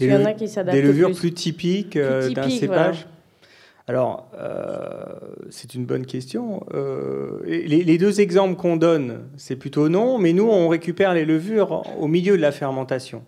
Des, 0.00 0.06
y 0.06 0.16
en 0.16 0.24
a 0.24 0.32
qui 0.32 0.46
des 0.46 0.82
levures 0.82 1.12
plus, 1.12 1.32
typiques 1.32 1.96
euh, 1.96 2.30
d'un 2.30 2.48
cépage 2.48 3.06
Alors, 3.86 4.30
euh, 4.34 5.04
c'est 5.50 5.74
une 5.74 5.84
bonne 5.84 6.06
question. 6.06 6.64
Euh, 6.72 7.40
les, 7.44 7.98
deux 7.98 8.20
exemples 8.22 8.56
qu'on 8.56 8.76
donne, 8.76 9.20
c'est 9.36 9.56
plutôt 9.56 9.90
non, 9.90 10.18
mais 10.18 10.32
nous, 10.32 10.48
on 10.48 10.68
récupère 10.68 11.12
les 11.12 11.26
levures 11.26 11.82
au 11.98 12.08
milieu 12.08 12.36
de 12.36 12.42
la 12.42 12.50
fermentation. 12.50 13.22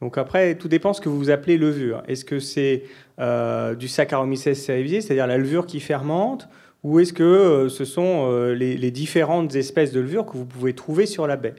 Donc 0.00 0.16
après, 0.16 0.54
tout 0.54 0.68
dépend 0.68 0.92
ce 0.92 1.00
que 1.00 1.08
vous 1.08 1.30
appelez 1.30 1.56
levure. 1.56 2.02
Est-ce 2.06 2.24
que 2.24 2.38
c'est 2.38 2.84
du 3.18 3.88
Saccharomyces 3.88 4.52
cerevisiae, 4.52 5.00
c'est-à-dire 5.00 5.26
la 5.26 5.38
levure 5.38 5.66
qui 5.66 5.80
fermente, 5.80 6.48
ou 6.84 7.00
est-ce 7.00 7.12
que 7.12 7.68
ce 7.68 7.84
sont 7.84 8.30
les, 8.52 8.76
les, 8.76 8.90
différentes 8.90 9.54
espèces 9.56 9.92
de 9.92 10.00
levure 10.00 10.26
que 10.26 10.36
vous 10.36 10.44
pouvez 10.44 10.74
trouver 10.74 11.06
sur 11.06 11.26
la 11.26 11.36
baie? 11.36 11.54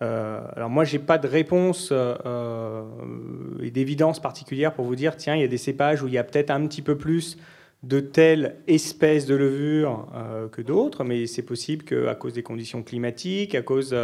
Euh, 0.00 0.40
alors 0.54 0.70
moi, 0.70 0.84
j'ai 0.84 0.98
pas 0.98 1.18
de 1.18 1.26
réponse 1.26 1.90
euh, 1.92 2.82
et 3.62 3.70
d'évidence 3.70 4.20
particulière 4.20 4.72
pour 4.72 4.84
vous 4.84 4.96
dire, 4.96 5.16
tiens, 5.16 5.34
il 5.34 5.40
y 5.40 5.44
a 5.44 5.48
des 5.48 5.58
cépages 5.58 6.02
où 6.02 6.08
il 6.08 6.14
y 6.14 6.18
a 6.18 6.24
peut-être 6.24 6.50
un 6.50 6.66
petit 6.66 6.82
peu 6.82 6.96
plus 6.96 7.36
de 7.84 8.00
telle 8.00 8.56
espèce 8.66 9.24
de 9.24 9.36
levure 9.36 10.08
euh, 10.12 10.48
que 10.48 10.62
d'autres, 10.62 11.04
mais 11.04 11.28
c'est 11.28 11.42
possible 11.42 11.84
qu'à 11.84 12.16
cause 12.16 12.32
des 12.32 12.42
conditions 12.42 12.82
climatiques, 12.82 13.54
à 13.54 13.62
cause 13.62 13.94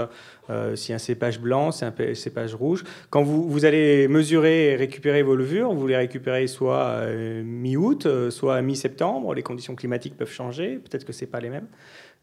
si 0.76 0.92
un 0.92 0.98
cépage 0.98 1.40
blanc, 1.40 1.72
c'est 1.72 1.86
un 1.86 2.14
cépage 2.14 2.54
rouge. 2.54 2.84
Quand 3.10 3.24
vous, 3.24 3.64
allez 3.64 4.06
mesurer 4.06 4.72
et 4.72 4.76
récupérer 4.76 5.22
vos 5.22 5.34
levures, 5.34 5.72
vous 5.74 5.86
les 5.88 5.96
récupérez 5.96 6.46
soit 6.46 7.04
mi-août, 7.42 8.06
soit 8.30 8.62
mi-septembre. 8.62 9.34
Les 9.34 9.42
conditions 9.42 9.74
climatiques 9.74 10.16
peuvent 10.16 10.30
changer, 10.30 10.76
peut-être 10.76 11.04
que 11.04 11.12
c'est 11.12 11.26
pas 11.26 11.40
les 11.40 11.50
mêmes. 11.50 11.66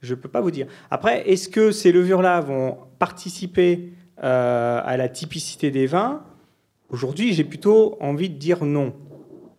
Je 0.01 0.13
ne 0.13 0.19
peux 0.19 0.29
pas 0.29 0.41
vous 0.41 0.51
dire. 0.51 0.67
Après, 0.89 1.29
est-ce 1.29 1.47
que 1.47 1.71
ces 1.71 1.91
levures-là 1.91 2.41
vont 2.41 2.77
participer 2.99 3.93
euh, 4.23 4.81
à 4.83 4.97
la 4.97 5.09
typicité 5.09 5.71
des 5.71 5.85
vins? 5.85 6.23
Aujourd'hui, 6.89 7.33
j'ai 7.33 7.43
plutôt 7.43 7.97
envie 7.99 8.29
de 8.29 8.35
dire 8.35 8.65
non. 8.65 8.93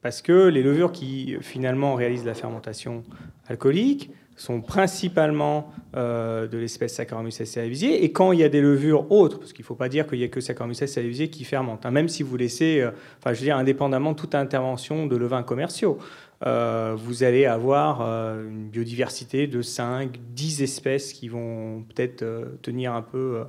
Parce 0.03 0.21
que 0.21 0.49
les 0.49 0.63
levures 0.63 0.91
qui 0.91 1.37
finalement 1.41 1.95
réalisent 1.95 2.25
la 2.25 2.35
fermentation 2.35 3.05
alcoolique 3.47 4.11
sont 4.37 4.61
principalement 4.61 5.71
euh, 5.95 6.49
de 6.49 6.59
l'espèce 6.59 6.95
Saccharomyces 6.95 7.45
cerevisiae. 7.45 8.03
Et 8.03 8.13
quand 8.13 8.33
il 8.33 8.41
y 8.41 8.45
a 8.45 8.49
des 8.49 8.61
levures 8.61 9.11
autres, 9.13 9.39
parce 9.39 9.53
qu'il 9.53 9.63
ne 9.63 9.67
faut 9.67 9.75
pas 9.75 9.89
dire 9.89 10.07
qu'il 10.07 10.19
n'y 10.19 10.25
a 10.25 10.29
que 10.29 10.41
Saccharomyces 10.41 10.87
cerevisiae 10.87 11.29
qui 11.29 11.45
fermentent, 11.45 11.87
hein, 11.87 11.91
même 11.91 12.09
si 12.09 12.23
vous 12.23 12.37
laissez, 12.37 12.81
euh, 12.81 12.91
enfin 13.19 13.33
je 13.33 13.41
veux 13.41 13.45
dire, 13.45 13.57
indépendamment 13.57 14.15
toute 14.15 14.35
intervention 14.35 15.07
de 15.07 15.17
levains 15.17 15.43
commerciaux, 15.43 15.99
euh, 16.47 16.97
vous 16.97 17.23
allez 17.23 17.47
avoir 17.47 18.01
euh, 18.01 18.49
une 18.49 18.69
biodiversité 18.69 19.47
de 19.47 19.63
5, 19.63 20.19
10 20.35 20.63
espèces 20.63 21.13
qui 21.13 21.29
vont 21.29 21.83
peut-être 21.83 22.23
euh, 22.23 22.47
tenir 22.63 22.95
un 22.95 23.03
peu 23.03 23.45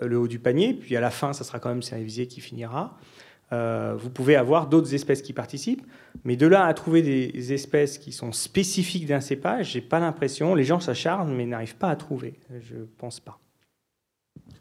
le 0.00 0.18
haut 0.18 0.28
du 0.28 0.38
panier. 0.38 0.72
Puis 0.72 0.96
à 0.96 1.00
la 1.00 1.10
fin, 1.10 1.32
ça 1.32 1.44
sera 1.44 1.58
quand 1.58 1.68
même 1.68 1.82
Cerevisier 1.82 2.26
qui 2.26 2.40
finira. 2.40 2.96
vous 3.50 4.10
pouvez 4.10 4.36
avoir 4.36 4.68
d'autres 4.68 4.94
espèces 4.94 5.20
qui 5.20 5.32
participent, 5.32 5.84
mais 6.24 6.36
de 6.36 6.46
là 6.46 6.64
à 6.64 6.74
trouver 6.74 7.02
des 7.02 7.52
espèces 7.52 7.98
qui 7.98 8.12
sont 8.12 8.32
spécifiques 8.32 9.06
d'un 9.06 9.20
cépage, 9.20 9.72
j'ai 9.72 9.82
pas 9.82 9.98
l'impression. 9.98 10.54
Les 10.54 10.64
gens 10.64 10.80
s'acharnent, 10.80 11.34
mais 11.34 11.44
n'arrivent 11.44 11.76
pas 11.76 11.90
à 11.90 11.96
trouver. 11.96 12.34
Je 12.60 12.76
pense 12.98 13.20
pas. 13.20 13.38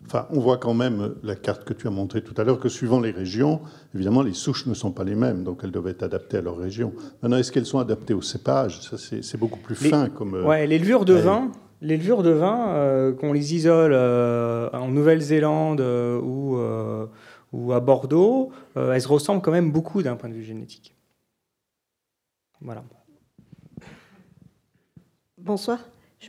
Enfin, 0.06 0.28
on 0.32 0.40
voit 0.40 0.58
quand 0.58 0.74
même 0.74 1.16
la 1.24 1.36
carte 1.36 1.64
que 1.64 1.74
tu 1.74 1.88
as 1.88 1.90
montrée 1.90 2.22
tout 2.22 2.34
à 2.38 2.44
l'heure 2.44 2.60
que 2.60 2.70
suivant 2.70 3.00
les 3.00 3.12
régions, 3.12 3.62
évidemment, 3.96 4.22
les 4.22 4.34
souches 4.34 4.66
ne 4.66 4.74
sont 4.74 4.92
pas 4.92 5.04
les 5.04 5.16
mêmes, 5.16 5.44
donc 5.44 5.62
elles 5.64 5.72
doivent 5.72 5.88
être 5.88 6.04
adaptées 6.04 6.38
à 6.38 6.42
leur 6.42 6.58
région. 6.58 6.94
Maintenant, 7.22 7.38
est-ce 7.38 7.52
qu'elles 7.52 7.66
sont 7.66 7.80
adaptées 7.80 8.14
au 8.14 8.22
cépage 8.22 8.82
Ça, 8.82 8.98
c'est 8.98 9.38
beaucoup 9.38 9.60
plus 9.60 9.76
fin 9.76 10.10
comme. 10.10 10.36
Euh, 10.36 10.46
ouais, 10.46 10.68
les 10.68 10.80
levures 10.80 11.06
de 11.06 11.14
vin. 11.14 11.52
Les 11.82 11.98
levures 11.98 12.24
de 12.24 12.30
vin, 12.30 12.70
euh, 12.70 13.14
qu'on 13.14 13.34
les 13.34 13.56
isole 13.56 13.92
euh, 13.94 14.70
en 14.72 14.88
Nouvelle-Zélande 14.88 15.82
ou, 15.82 16.58
ou 17.52 17.74
à 17.74 17.80
Bordeaux, 17.80 18.52
elles 18.76 19.02
se 19.02 19.08
ressemblent 19.08 19.42
quand 19.42 19.52
même 19.52 19.72
beaucoup 19.72 20.02
d'un 20.02 20.16
point 20.16 20.30
de 20.30 20.36
vue 20.36 20.44
génétique. 20.44 20.96
Voilà. 22.62 22.84
Bonsoir. 25.38 25.80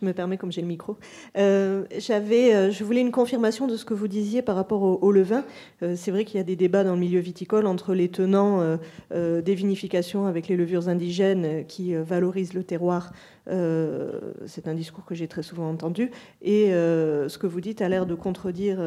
Je 0.01 0.05
me 0.05 0.12
permets 0.12 0.36
comme 0.36 0.51
j'ai 0.51 0.61
le 0.61 0.66
micro. 0.66 0.97
Euh, 1.38 1.84
euh, 2.11 2.70
je 2.70 2.84
voulais 2.84 3.01
une 3.01 3.12
confirmation 3.12 3.68
de 3.68 3.76
ce 3.76 3.84
que 3.84 3.95
vous 3.95 4.09
disiez 4.09 4.42
par 4.42 4.57
rapport 4.57 4.82
au, 4.82 5.12
levain. 5.12 5.45
Euh, 5.82 5.95
c'est 5.97 6.11
vrai 6.11 6.24
qu'il 6.24 6.38
y 6.38 6.40
a 6.40 6.45
des 6.45 6.57
débats 6.57 6.82
dans 6.82 6.95
le 6.95 6.99
milieu 6.99 7.20
viticole 7.20 7.66
entre 7.66 7.95
les 7.95 8.09
tenants 8.09 8.78
des 9.12 9.55
vinifications 9.55 10.26
avec 10.26 10.49
les 10.49 10.57
levures 10.57 10.88
indigènes 10.88 11.64
qui 11.66 11.95
valorisent 11.95 12.55
le 12.55 12.64
terroir. 12.64 13.12
c'est 13.47 14.68
un 14.68 14.74
discours 14.74 15.05
que 15.05 15.14
j'ai 15.14 15.28
très 15.28 15.42
souvent 15.42 15.70
entendu. 15.70 16.11
Et 16.42 16.70
ce 16.70 17.38
que 17.38 17.47
vous 17.47 17.61
dites 17.61 17.82
a 17.82 17.88
l'air 17.88 18.07
de 18.07 18.14
contredire 18.14 18.78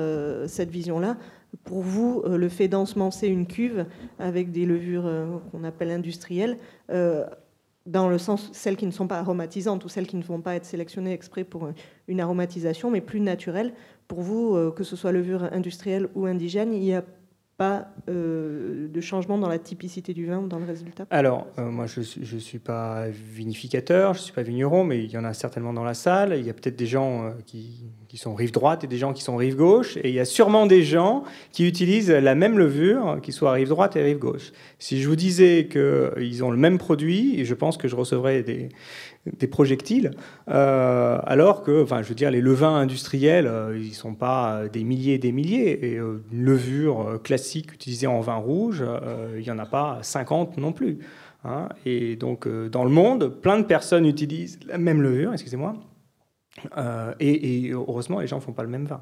cette 0.48 0.70
vision-là. 0.70 1.18
Pour 1.64 1.82
vous, 1.82 2.24
le 2.26 2.50
fait 2.50 2.68
d'ensemencer 2.68 3.28
une 3.28 3.48
cuve 3.48 3.86
avec 4.20 4.52
des 4.52 4.66
levures 4.66 5.10
qu'on 5.52 5.64
appelle 5.64 5.92
industrielles, 5.92 6.58
dans 7.88 8.10
le 8.10 8.18
sens 8.18 8.50
celles 8.52 8.76
qui 8.76 8.86
ne 8.86 8.92
sont 8.92 9.08
pas 9.08 9.18
aromatisantes 9.18 9.84
ou 9.86 9.90
celles 9.90 10.08
qui 10.08 10.18
ne 10.18 10.24
vont 10.24 10.42
pas 10.42 10.56
être 10.56 10.66
sélectionnées 10.66 11.14
exprès 11.14 11.46
pour 11.46 11.70
une 12.08 12.20
aromatisation, 12.20 12.92
mais 12.92 13.02
plus 13.02 13.22
naturelles. 13.22 13.74
Pour 14.08 14.22
vous, 14.22 14.56
euh, 14.56 14.72
que 14.72 14.84
ce 14.84 14.96
soit 14.96 15.12
levure 15.12 15.44
industrielle 15.52 16.10
ou 16.14 16.26
indigène, 16.26 16.74
il 16.74 16.84
y 16.84 16.94
a 16.94 17.04
pas 17.58 17.88
euh, 18.08 18.88
de 18.88 19.02
changement 19.02 19.40
dans 19.40 19.50
la 19.50 19.58
typicité 19.58 20.14
du 20.14 20.28
vin 20.28 20.38
ou 20.38 20.48
dans 20.48 20.60
le 20.60 20.66
résultat? 20.66 21.08
Alors, 21.10 21.48
euh, 21.58 21.72
moi, 21.72 21.88
je 21.88 22.02
ne 22.02 22.40
suis, 22.40 22.60
pas 22.60 23.08
vinificateur, 23.10 24.14
je 24.14 24.20
ne 24.20 24.24
suis 24.26 24.34
pas 24.34 24.44
vigneron, 24.44 24.84
mais 24.84 25.04
il 25.04 25.12
y 25.12 25.18
en 25.18 25.24
a 25.24 25.34
certainement 25.34 25.74
dans 25.74 25.84
la 25.84 25.96
salle. 25.96 26.36
Il 26.38 26.46
y 26.46 26.52
a 26.52 26.54
peut-être 26.54 26.76
des 26.76 26.86
gens 26.86 27.24
euh, 27.24 27.32
qui, 27.48 27.86
qui, 28.08 28.18
sont 28.18 28.36
rive 28.36 28.52
droite 28.52 28.84
et 28.84 28.88
des 28.88 28.98
gens 28.98 29.12
qui 29.12 29.24
sont 29.24 29.36
rive 29.36 29.56
gauche. 29.56 29.98
Et 29.98 30.10
il 30.10 30.14
y 30.14 30.20
a 30.20 30.26
sûrement 30.26 30.68
des 30.68 30.84
gens 30.84 31.24
qui 31.52 31.68
utilisent 31.68 32.12
la 32.12 32.36
même 32.36 32.60
levure, 32.60 33.20
qui 33.24 33.32
soit 33.32 33.54
rive 33.54 33.70
droite 33.70 33.96
et 33.96 34.04
rive 34.04 34.20
gauche. 34.20 34.52
Si 34.78 35.02
je 35.02 35.08
vous 35.08 35.16
disais 35.16 35.68
qu'ils 35.68 36.44
ont 36.44 36.52
le 36.52 36.58
même 36.58 36.78
produit, 36.78 37.44
je 37.44 37.54
pense 37.56 37.78
que 37.78 37.88
je 37.88 37.96
recevrais 37.96 38.44
des, 38.44 38.70
des 39.40 39.48
projectiles, 39.48 40.12
euh, 40.50 41.20
alors 41.24 41.64
que, 41.64 41.84
enfin, 41.84 42.02
je 42.02 42.10
veux 42.10 42.16
dire, 42.16 42.32
les 42.32 42.42
levains 42.42 42.76
industriels, 42.76 43.48
euh, 43.48 43.78
ils 43.78 43.90
ne 43.90 43.94
sont 43.94 44.14
pas 44.14 44.64
des 44.72 44.84
milliers 44.84 45.16
et 45.16 45.18
des 45.20 45.32
milliers. 45.32 45.94
Et 45.94 45.98
euh, 45.98 46.24
une 46.32 46.44
levure 46.44 47.22
classique 47.24 47.74
utilisée 47.74 48.08
en 48.08 48.22
vin 48.22 48.36
rouge, 48.36 48.84
il 49.36 49.44
n'y 49.44 49.52
en 49.52 49.60
a 49.60 49.66
pas 49.66 50.00
50 50.02 50.58
non 50.58 50.72
plus. 50.72 51.00
Hein. 51.44 51.70
Et 51.86 52.16
donc, 52.16 52.48
dans 52.48 52.84
le 52.84 52.90
monde, 52.90 53.30
plein 53.42 53.60
de 53.60 53.66
personnes 53.66 54.06
utilisent 54.06 54.60
la 54.68 54.78
même 54.78 55.02
levure, 55.02 55.34
excusez-moi. 55.34 55.76
Et, 57.20 57.70
heureusement, 57.72 58.20
les 58.20 58.28
gens 58.28 58.38
ne 58.38 58.42
font 58.42 58.54
pas 58.54 58.64
le 58.64 58.70
même 58.70 58.88
vin. 58.88 59.02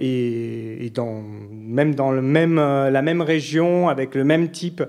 et, 0.00 0.90
dans, 0.94 1.22
même 1.22 1.94
dans 1.94 2.10
la 2.10 2.22
même 3.02 3.22
région, 3.22 3.88
avec 3.88 4.14
le 4.14 4.24
même 4.24 4.50
type 4.50 4.82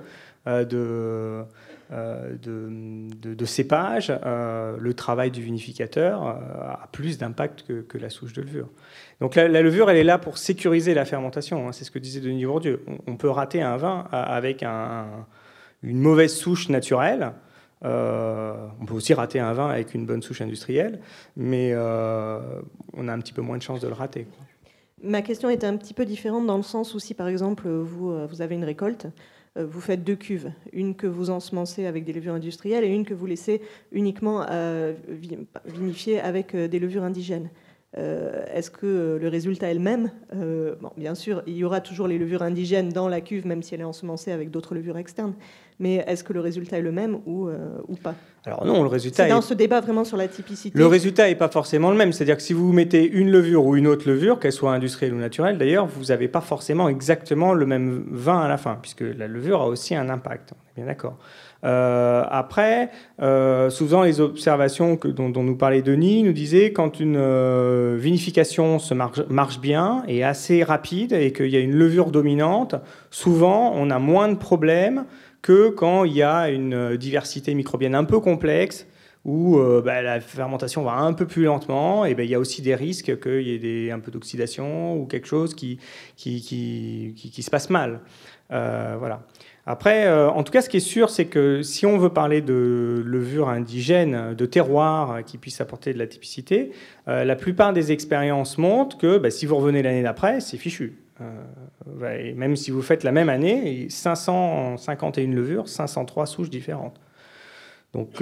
de 0.48 1.46
euh, 1.94 2.36
de, 2.42 3.46
cépage, 3.46 4.12
euh, 4.26 4.78
le 4.80 4.94
travail 4.96 5.30
du 5.30 5.44
vinificateur 5.44 6.26
euh, 6.26 6.32
a 6.32 6.90
plus 6.92 7.20
d'impact 7.20 7.66
que, 7.88 7.98
la 8.00 8.10
souche 8.10 8.34
de 8.34 8.42
levure. 8.42 8.70
Donc 9.22 9.36
la, 9.36 9.62
levure, 9.62 9.92
elle 9.92 9.98
est 9.98 10.04
là 10.04 10.18
pour 10.18 10.40
sécuriser 10.40 10.96
la 10.96 11.06
fermentation. 11.06 11.68
Hein. 11.68 11.72
c'est 11.72 11.84
ce 11.84 11.92
que 11.92 12.00
disait 12.00 12.20
Denis 12.20 12.46
Bourdieu. 12.46 12.84
On, 13.06 13.16
peut 13.16 13.30
rater 13.30 13.62
un 13.62 13.78
vin 13.78 14.08
avec 14.12 14.64
une 14.64 16.00
mauvaise 16.00 16.34
souche 16.34 16.70
naturelle. 16.70 17.34
on 17.84 18.86
peut 18.88 18.94
aussi 18.94 19.14
rater 19.14 19.40
un 19.40 19.54
vin 19.54 19.70
avec 19.70 19.94
une 19.94 20.06
bonne 20.06 20.24
souche 20.24 20.42
industrielle, 20.42 21.00
mais 21.36 21.76
on 21.76 23.08
a 23.08 23.14
un 23.14 23.20
petit 23.20 23.34
peu 23.34 23.42
moins 23.42 23.58
de 23.58 23.64
chances 23.64 23.82
de 23.82 23.88
le 23.88 23.94
rater. 23.94 24.26
Ma 25.04 25.22
question 25.22 25.50
était 25.50 25.68
un 25.68 25.78
petit 25.78 25.94
peu 25.94 26.06
différente 26.06 26.48
dans 26.48 26.58
le 26.58 26.64
sens 26.64 26.96
où 26.96 27.00
si 27.00 27.14
par 27.14 27.28
exemple 27.28 27.68
vous, 27.70 28.42
avez 28.42 28.56
une 28.56 28.64
récolte, 28.64 29.08
vous 29.56 29.82
faites 29.82 30.04
deux 30.04 30.16
cuves, 30.16 30.52
une 30.72 30.96
que 30.96 31.06
vous 31.06 31.30
ensemencez 31.30 31.86
avec 31.86 32.06
des 32.06 32.14
levures 32.14 32.34
industrielles 32.34 32.84
et 32.84 32.88
une 32.88 33.06
que 33.06 33.14
vous 33.14 33.28
laissez 33.28 33.62
uniquement 33.92 34.46
euh, 34.50 34.94
vinifier 35.66 36.20
avec 36.20 36.56
euh, 36.56 36.68
des 36.68 36.80
levures 36.80 37.04
indigènes. 37.04 37.50
Est-ce 37.96 38.72
que 38.72 39.20
le 39.22 39.28
résultat 39.28 39.70
est 39.70 39.74
le 39.76 39.80
même? 39.80 40.10
Bon, 40.82 40.92
Bien 40.98 41.16
sûr, 41.16 41.44
il 41.46 41.56
y 41.56 41.64
aura 41.64 41.82
toujours 41.82 42.08
les 42.08 42.18
levures 42.18 42.42
indigènes 42.42 42.90
dans 42.90 43.08
la 43.08 43.22
cuve, 43.22 43.46
même 43.46 43.62
si 43.62 43.76
elle 43.76 43.82
est 43.82 43.86
ensemencée 43.86 44.32
avec 44.32 44.50
d'autres 44.50 44.74
levures 44.74 44.98
externes. 44.98 45.34
Mais 45.80 46.04
est-ce 46.08 46.24
que 46.24 46.34
le 46.34 46.40
résultat 46.40 46.78
est 46.78 46.82
le 46.82 46.92
même 46.92 47.20
ou, 47.26 47.50
ou 47.88 47.96
pas? 47.96 48.16
Alors 48.46 48.66
non, 48.66 48.84
le 48.84 48.90
résultat. 48.90 49.24
C'est 49.24 49.30
dans 49.30 49.42
ce 49.42 49.54
débat 49.54 49.80
vraiment 49.80 50.04
sur 50.04 50.18
la 50.18 50.28
typicité. 50.28 50.78
Le 50.78 50.86
résultat 50.86 51.28
n'est 51.28 51.36
pas 51.36 51.50
forcément 51.50 51.92
le 51.92 51.98
même. 51.98 52.12
C'est-à-dire 52.12 52.36
que 52.38 52.44
si 52.44 52.54
vous 52.54 52.74
mettez 52.74 53.08
une 53.08 53.32
levure 53.32 53.66
ou 53.66 53.76
une 53.76 53.88
autre 53.88 54.10
levure, 54.10 54.40
qu'elle 54.40 54.52
soit 54.52 54.74
industrielle 54.74 55.14
ou 55.14 55.18
naturelle, 55.18 55.58
d'ailleurs, 55.58 55.86
vous 55.86 56.06
n'avez 56.06 56.28
pas 56.28 56.42
forcément 56.42 56.90
exactement 56.90 57.54
le 57.54 57.66
même 57.66 58.06
vin 58.12 58.40
à 58.40 58.48
la 58.48 58.58
fin, 58.58 58.78
puisque 58.82 59.02
la 59.02 59.28
levure 59.28 59.62
a 59.62 59.68
aussi 59.68 59.96
un 59.96 60.10
impact. 60.10 60.54
On 60.54 60.70
est 60.72 60.84
bien 60.84 60.86
d'accord. 60.86 61.18
Euh, 61.64 62.26
après, 62.30 62.90
euh, 63.22 63.70
souvent 63.70 64.04
les 64.04 64.20
observations 64.20 65.00
dont, 65.04 65.44
nous 65.44 65.56
parlait 65.56 65.82
Denis 65.82 66.24
nous 66.24 66.34
disaient 66.34 66.74
quand 66.74 67.00
une 67.00 67.16
euh, 67.18 67.96
vinification 67.98 68.80
se 68.80 68.94
marche, 68.94 69.60
bien 69.60 70.04
et 70.08 70.24
assez 70.24 70.64
rapide 70.64 71.14
et 71.14 71.32
qu'il 71.32 71.48
y 71.48 71.56
a 71.56 71.60
une 71.60 71.76
levure 71.76 72.12
dominante, 72.12 72.76
souvent 73.12 73.72
on 73.76 73.90
a 73.90 74.00
moins 74.00 74.28
de 74.28 74.36
problèmes 74.36 75.06
que 75.42 75.70
quand 75.70 76.04
il 76.06 76.14
y 76.14 76.24
a 76.24 76.50
une 76.50 76.98
diversité 76.98 77.54
microbienne 77.54 77.96
un 77.96 78.04
peu 78.04 78.20
complexe 78.20 78.88
où 79.26 79.58
bah, 79.86 80.02
la 80.02 80.20
fermentation 80.20 80.84
va 80.84 80.96
un 80.96 81.14
peu 81.14 81.26
plus 81.26 81.44
lentement, 81.44 82.04
et 82.04 82.14
ben, 82.14 82.24
il 82.24 82.30
y 82.30 82.36
a 82.36 82.40
aussi 82.40 82.62
des 82.62 82.76
risques 82.76 83.22
qu'il 83.22 83.48
y 83.48 83.88
ait 83.88 83.92
un 83.92 84.00
peu 84.00 84.12
d'oxydation 84.12 84.98
ou 84.98 85.06
quelque 85.06 85.28
chose 85.28 85.54
qui, 85.54 85.80
se 86.18 87.50
passe 87.50 87.70
mal. 87.70 88.02
voilà. 88.50 89.22
Après, 89.66 90.08
euh, 90.08 90.30
en 90.30 90.44
tout 90.44 90.52
cas, 90.52 90.62
ce 90.62 90.68
qui 90.68 90.78
est 90.78 90.82
sûr, 90.82 91.10
c'est 91.10 91.26
que 91.26 91.62
si 91.62 91.86
on 91.86 91.98
veut 91.98 92.10
parler 92.10 92.42
de 92.42 93.02
levure 93.06 93.48
indigène, 93.48 94.34
de 94.34 94.46
terroir 94.46 95.24
qui 95.24 95.38
puisse 95.38 95.62
apporter 95.62 95.94
de 95.94 96.00
la 96.00 96.08
typicité, 96.08 96.72
euh, 97.08 97.24
la 97.24 97.38
plupart 97.38 97.72
des 97.72 97.94
expériences 97.94 98.58
montrent 98.58 98.98
que 98.98 99.18
bah, 99.18 99.32
si 99.32 99.46
vous 99.46 99.56
revenez 99.56 99.82
l'année 99.82 100.04
d'après, 100.04 100.42
c'est 100.42 100.58
fichu. 100.58 101.00
Euh, 101.22 102.34
même 102.36 102.58
si 102.58 102.72
vous 102.72 102.82
faites 102.82 103.06
la 103.06 103.14
même 103.14 103.30
année, 103.30 103.88
551 103.90 105.28
levures, 105.28 105.70
503 105.70 106.26
souches 106.26 106.50
différentes. 106.50 107.00
Donc, 107.94 108.22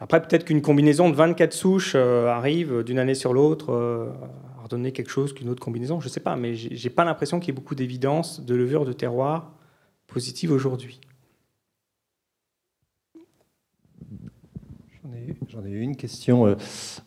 après, 0.00 0.20
peut-être 0.20 0.44
qu'une 0.44 0.60
combinaison 0.60 1.08
de 1.08 1.14
24 1.14 1.52
souches 1.54 1.94
arrive 1.94 2.82
d'une 2.82 2.98
année 2.98 3.14
sur 3.14 3.32
l'autre 3.32 3.72
à 4.58 4.62
redonner 4.62 4.92
quelque 4.92 5.10
chose 5.10 5.32
qu'une 5.32 5.48
autre 5.48 5.62
combinaison, 5.62 6.00
je 6.00 6.06
ne 6.06 6.10
sais 6.10 6.20
pas, 6.20 6.36
mais 6.36 6.54
j'ai 6.54 6.90
pas 6.90 7.04
l'impression 7.04 7.38
qu'il 7.38 7.48
y 7.48 7.52
ait 7.52 7.54
beaucoup 7.54 7.76
d'évidence 7.76 8.44
de 8.44 8.54
levure 8.54 8.84
de 8.84 8.92
terroir 8.92 9.55
positive 10.06 10.52
aujourd'hui 10.52 11.00
J'en 15.48 15.64
ai, 15.64 15.70
une 15.70 15.96
question. 15.96 16.46
Euh, 16.46 16.54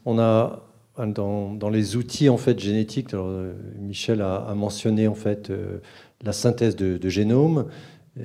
on 0.06 0.20
a 0.20 0.66
dans, 0.98 1.70
les 1.72 1.96
outils 1.96 2.28
en 2.28 2.38
fait 2.38 2.60
génétiques, 2.60 3.14
euh, 3.14 3.54
Michel 3.80 4.22
a, 4.22 4.54
mentionné 4.54 5.08
en 5.08 5.16
fait 5.16 5.50
euh, 5.50 5.80
la 6.24 6.34
synthèse 6.34 6.76
de, 6.76 7.10
génome. 7.10 7.68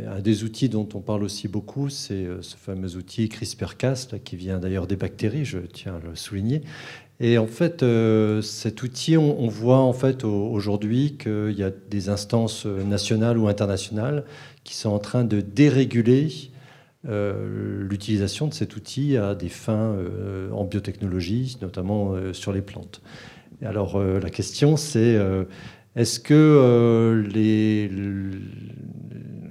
Un 0.09 0.21
des 0.21 0.43
outils 0.43 0.69
dont 0.69 0.89
on 0.95 1.01
parle 1.01 1.23
aussi 1.23 1.47
beaucoup, 1.47 1.89
c'est 1.89 2.27
ce 2.41 2.57
fameux 2.57 2.97
outil 2.97 3.29
CRISPR-Cas, 3.29 4.17
qui 4.25 4.35
vient 4.35 4.59
d'ailleurs 4.59 4.89
des 4.89 4.97
bactéries, 4.97 5.45
je 5.45 5.59
tiens 5.59 5.97
à 5.97 6.01
le 6.01 6.17
souligner. 6.17 6.63
Et 7.21 7.39
en 7.39 7.47
fait, 7.47 7.85
cet 8.43 8.83
outil, 8.83 9.17
on, 9.17 9.47
voit 9.47 9.79
en 9.79 9.93
fait 9.93 10.25
aujourd'hui 10.25 11.17
qu'il 11.17 11.55
y 11.57 11.63
a 11.63 11.71
des 11.71 12.09
instances 12.09 12.67
nationales 12.67 13.39
ou 13.39 13.47
internationales 13.47 14.25
qui 14.65 14.75
sont 14.75 14.91
en 14.91 14.99
train 14.99 15.25
de 15.25 15.41
déréguler 15.41 16.51
euh, 17.07 17.87
l'utilisation 17.87 18.49
de 18.49 18.55
cet 18.55 18.77
outil 18.77 19.19
à 19.19 19.35
des 19.35 19.51
fins 19.51 19.93
euh, 19.93 20.51
en 20.53 20.65
biotechnologie, 20.65 21.59
notamment 21.61 22.15
euh, 22.15 22.33
sur 22.33 22.51
les 22.51 22.63
plantes. 22.63 23.03
alors 23.63 24.03
la 24.03 24.31
question 24.31 24.77
c'est 24.77 25.19
est-ce 25.97 26.19
que 26.19 27.23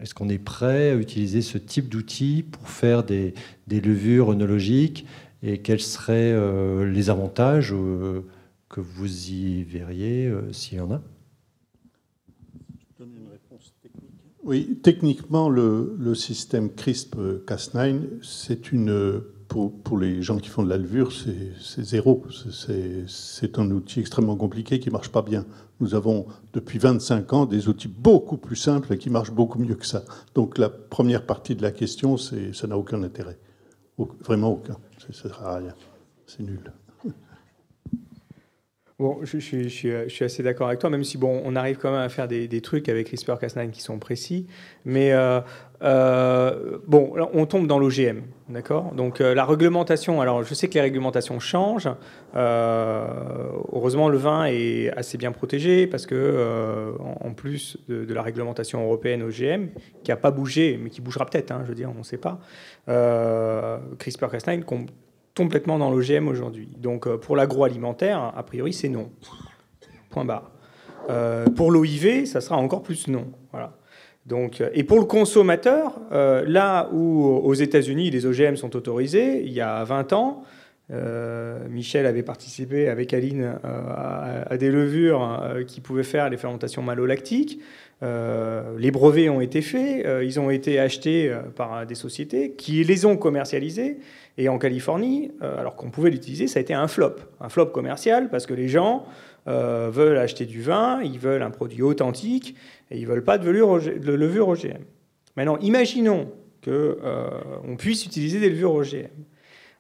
est-ce 0.02 0.14
qu'on 0.14 0.30
est 0.30 0.40
prêt 0.44 0.92
à 0.92 0.96
utiliser 0.96 1.42
ce 1.42 1.58
type 1.58 1.90
d'outil 1.90 2.44
pour 2.44 2.70
faire 2.70 3.04
des, 3.04 3.34
des, 3.68 3.82
levures 3.82 4.32
œnologiques 4.32 5.06
et 5.42 5.60
quels 5.60 5.80
seraient 5.80 6.36
les 6.86 7.10
avantages 7.10 7.74
que 8.70 8.82
vous 8.82 9.30
y 9.30 9.64
verriez 9.64 10.32
s'il 10.52 10.80
y 10.80 10.82
en 10.82 10.92
a? 10.92 11.02
Oui, 14.44 14.78
techniquement, 14.84 15.50
le, 15.50 16.14
système 16.16 16.68
CRISPR-Cas9, 16.68 18.22
c'est 18.22 18.74
une, 18.74 19.22
pour, 19.48 19.72
pour, 19.72 19.98
les 19.98 20.22
gens 20.22 20.38
qui 20.38 20.50
font 20.50 20.64
de 20.64 20.70
la 20.70 20.78
levure, 20.78 21.14
c'est 21.14 21.82
zéro. 21.82 22.26
C'est 23.08 23.58
un 23.60 23.72
outil 23.72 24.02
extrêmement 24.02 24.36
compliqué 24.36 24.82
qui 24.82 24.90
ne 24.90 24.94
marche 24.94 25.10
pas 25.10 25.22
bien. 25.22 25.46
Nous 25.80 25.96
avons 25.96 26.28
depuis 26.52 26.78
25 26.78 27.32
ans 27.34 27.46
des 27.46 27.70
outils 27.70 27.88
beaucoup 27.88 28.38
plus 28.38 28.58
simples 28.58 28.92
et 28.94 28.98
qui 28.98 29.10
marchent 29.10 29.32
beaucoup 29.32 29.60
mieux 29.60 29.76
que 29.76 29.86
ça. 29.86 30.04
Donc 30.36 30.58
la 30.58 30.70
première 30.70 31.26
partie 31.26 31.56
de 31.56 31.62
la 31.62 31.72
question, 31.72 32.18
ça 32.18 32.68
n'a 32.68 32.78
aucun 32.78 33.02
intérêt. 33.02 33.40
Vraiment 34.26 34.52
aucun. 34.52 34.78
Ça 35.00 35.08
ne 35.08 35.14
sert 35.14 35.48
à 35.48 35.58
rien. 35.58 35.74
C'est 36.28 36.44
nul. 36.44 36.74
Je, 39.24 39.38
suis, 39.40 40.24
assez 40.24 40.44
d'accord 40.44 40.68
avec 40.68 40.80
toi, 40.80 40.90
même 40.90 41.04
si 41.04 41.18
bon, 41.18 41.42
on 41.44 41.56
arrive 41.56 41.78
quand 41.78 41.92
même 41.92 42.02
à 42.02 42.10
faire 42.10 42.28
des, 42.28 42.62
trucs 42.62 42.90
avec 42.90 43.12
CRISPR-Cas9 43.12 43.72
qui 43.72 43.82
sont 43.82 44.00
précis. 44.00 44.46
Mais 44.86 45.12
euh, 45.12 45.42
euh, 45.84 46.78
bon, 46.88 47.14
on 47.34 47.46
tombe 47.46 47.68
dans 47.68 47.80
l'OGM, 47.80 48.22
d'accord? 48.50 48.94
Donc 48.94 49.20
euh, 49.20 49.34
la 49.34 49.46
réglementation, 49.46 50.22
alors 50.22 50.44
je 50.44 50.54
sais 50.54 50.68
que 50.68 50.76
les 50.76 50.82
réglementations 50.82 51.40
changent. 51.40 51.90
heureusement, 52.36 54.10
le 54.10 54.18
vin 54.18 54.46
est 54.46 54.92
assez 54.96 55.18
bien 55.18 55.32
protégé 55.32 55.88
parce 55.88 56.06
que, 56.06 56.94
en 57.20 57.34
plus 57.34 57.78
de, 57.90 58.14
la 58.14 58.22
réglementation 58.22 58.84
européenne 58.84 59.24
OGM, 59.24 59.68
qui 60.04 60.12
n'a 60.12 60.18
pas 60.18 60.32
bougé, 60.32 60.80
mais 60.82 60.90
qui 60.90 61.02
bougera 61.02 61.26
peut-être, 61.26 61.52
hein, 61.52 61.62
je 61.64 61.70
veux 61.70 61.76
dire, 61.76 61.92
on 61.94 62.00
ne 62.00 62.04
sait 62.04 62.18
pas, 62.18 62.40
CRISPR-Cas9 62.88 64.64
complètement 65.36 65.80
dans 65.80 65.90
l'OGM 65.90 66.28
aujourd'hui. 66.28 66.70
Donc 66.78 67.08
euh, 67.08 67.18
pour 67.18 67.36
l'agroalimentaire, 67.36 68.34
a 68.36 68.44
priori, 68.44 68.74
c'est 68.74 68.90
non. 68.90 69.10
Point 70.10 70.26
barre. 70.26 70.52
Euh, 71.10 71.46
pour 71.48 71.72
l'OIV, 71.72 72.26
ça 72.26 72.40
sera 72.40 72.58
encore 72.58 72.84
plus 72.84 73.08
non. 73.08 73.26
Voilà. 73.52 73.74
Donc, 74.26 74.62
euh, 74.62 74.70
et 74.74 74.84
pour 74.84 75.00
le 75.00 75.06
consommateur, 75.06 76.00
là 76.12 76.90
où 76.94 77.26
aux 77.26 77.54
États-Unis 77.54 78.10
les 78.10 78.26
OGM 78.26 78.56
sont 78.56 78.76
autorisés, 78.76 79.44
il 79.44 79.52
y 79.52 79.62
a 79.62 79.84
20 79.84 80.14
ans, 80.14 80.44
Michel 81.70 82.06
avait 82.06 82.24
participé 82.24 82.88
avec 82.88 83.14
Aline 83.14 83.56
à, 83.64 84.58
des 84.58 84.70
levures 84.70 85.42
qui 85.66 85.82
pouvaient 85.82 86.04
faire 86.04 86.30
les 86.30 86.38
fermentations 86.38 86.84
malolactiques. 86.84 87.60
Les 88.78 88.92
brevets 88.92 89.30
ont 89.30 89.40
été 89.40 89.62
faits, 89.62 90.06
ils 90.24 90.40
ont 90.40 90.50
été 90.50 90.78
achetés 90.80 91.34
par 91.56 91.86
des 91.86 91.96
sociétés 91.96 92.52
qui 92.52 92.84
les 92.84 93.06
ont 93.06 93.16
commercialisés. 93.16 93.98
Et 94.38 94.50
en 94.50 94.58
Californie, 94.58 95.32
euh, 95.42 95.60
alors 95.60 95.76
qu'on 95.76 95.92
pouvait 95.92 96.10
l'utiliser, 96.10 96.48
ça 96.48 96.60
a 96.60 96.62
été 96.62 96.74
un 96.74 96.88
flop. 96.88 97.16
Un 97.40 97.50
flop 97.50 97.68
commercial 97.68 98.30
parce 98.30 98.46
que 98.46 98.54
les 98.54 98.68
gens 98.68 99.06
euh, 99.48 99.90
veulent 99.92 100.18
acheter 100.18 100.46
du 100.46 100.62
vin, 100.62 101.02
ils 101.04 101.20
veulent 101.20 101.44
un 101.44 101.52
produit 101.52 101.84
authentique 101.84 102.56
et 102.90 102.98
ils 102.98 103.06
veulent 103.06 103.24
pas 103.24 103.38
de, 103.38 103.50
levure 103.50 104.48
OGM. 104.48 104.82
Maintenant, 105.38 105.58
imaginons 105.58 106.32
qu'on 106.64 106.72
euh, 106.72 107.76
puisse 107.78 108.06
utiliser 108.06 108.40
des 108.40 108.50
levures 108.50 108.74
OGM. 108.74 109.10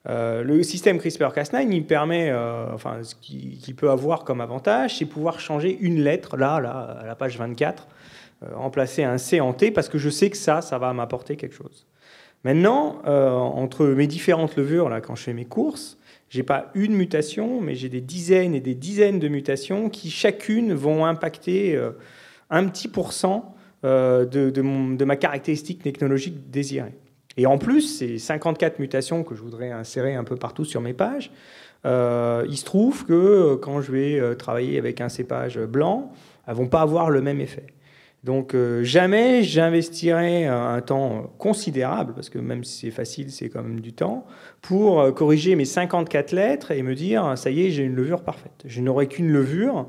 le 0.05 0.61
système 0.61 0.97
CRISPR-Cas9, 0.97 1.71
il 1.71 1.85
permet, 1.85 2.31
enfin, 2.73 3.01
ce 3.01 3.15
qu'il 3.15 3.75
peut 3.75 3.89
avoir 3.89 4.23
comme 4.23 4.41
avantage, 4.41 4.97
c'est 4.99 5.05
pouvoir 5.05 5.39
changer 5.39 5.77
une 5.79 6.03
lettre, 6.03 6.37
là, 6.37 6.59
là, 6.59 6.99
à 7.01 7.05
la 7.07 7.15
page 7.15 7.37
24, 7.37 7.87
remplacer 8.53 9.03
un 9.03 9.17
C 9.17 9.39
en 9.39 9.53
T, 9.53 9.71
parce 9.71 9.89
que 9.89 9.97
je 9.97 10.09
sais 10.09 10.29
que 10.29 10.37
ça, 10.37 10.61
ça 10.61 10.77
va 10.77 10.93
m'apporter 10.93 11.35
quelque 11.35 11.55
chose. 11.55 11.85
Maintenant, 12.43 13.01
euh, 13.07 13.29
entre 13.31 13.85
mes 13.85 14.07
différentes 14.07 14.57
levures, 14.57 14.89
là, 14.89 14.99
quand 14.99 15.15
je 15.15 15.23
fais 15.23 15.33
mes 15.33 15.45
courses, 15.45 15.97
j'ai 16.29 16.43
pas 16.43 16.71
une 16.73 16.93
mutation, 16.93 17.61
mais 17.61 17.75
j'ai 17.75 17.89
des 17.89 18.01
dizaines 18.01 18.53
et 18.53 18.59
des 18.59 18.75
dizaines 18.75 19.19
de 19.19 19.27
mutations 19.29 19.89
qui 19.89 20.09
chacune 20.09 20.73
vont 20.73 21.05
impacter 21.05 21.75
euh, 21.75 21.91
un 22.49 22.67
petit 22.67 22.87
pourcent 22.89 23.55
euh, 23.85 24.25
de, 24.25 24.49
de, 24.49 25.05
ma 25.05 25.15
caractéristique 25.15 25.83
technologique 25.83 26.49
désirée. 26.49 26.95
Et 27.37 27.45
en 27.45 27.57
plus, 27.57 27.81
ces 27.81 28.17
54 28.17 28.79
mutations 28.79 29.23
que 29.23 29.35
je 29.35 29.41
voudrais 29.41 29.71
insérer 29.71 30.15
un 30.15 30.23
peu 30.23 30.35
partout 30.35 30.65
sur 30.65 30.81
mes 30.81 30.93
pages, 30.93 31.31
il 31.85 32.57
se 32.57 32.63
trouve 32.63 33.05
que 33.05 33.55
quand 33.55 33.81
je 33.81 33.91
vais 33.91 34.35
travailler 34.37 34.77
avec 34.77 35.01
un 35.01 35.09
cépage 35.09 35.59
blanc, 35.59 36.13
elles 36.47 36.53
vont 36.53 36.67
pas 36.67 36.81
avoir 36.81 37.09
le 37.09 37.21
même 37.21 37.41
effet. 37.41 37.65
Donc 38.23 38.55
euh, 38.55 38.83
jamais 38.83 39.43
j'investirai 39.43 40.45
un, 40.45 40.79
temps 40.81 41.33
considérable, 41.37 42.13
parce 42.13 42.29
que 42.29 42.39
même 42.39 42.63
si 42.63 42.85
c'est 42.85 42.91
facile, 42.91 43.31
c'est 43.31 43.49
quand 43.49 43.63
même 43.63 43.81
du 43.81 43.91
temps, 43.91 44.25
pour 44.61 45.01
euh, 45.01 45.11
corriger 45.11 45.55
mes 45.55 45.65
54 45.65 46.31
lettres 46.31 46.71
et 46.71 46.81
me 46.83 46.95
dire, 46.95 47.37
ça 47.37 47.51
y 47.51 47.65
est, 47.65 47.69
j'ai 47.69 47.83
une 47.83 47.95
levure 47.95 48.23
parfaite. 48.23 48.63
Je 48.65 48.81
n'aurai 48.81 49.07
qu'une 49.07 49.29
levure 49.29 49.87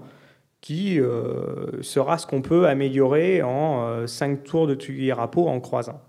qui 0.61 0.99
euh, 0.99 1.81
sera 1.83 2.19
ce 2.19 2.27
qu'on 2.27 2.43
peut 2.43 2.67
améliorer 2.67 3.43
en 3.43 4.07
5 4.07 4.43
tours 4.43 4.67
de 4.67 4.75
tuyau 4.75 5.15
à 5.19 5.31
peau 5.31 5.47
en 5.47 5.61
croisant. 5.61 6.01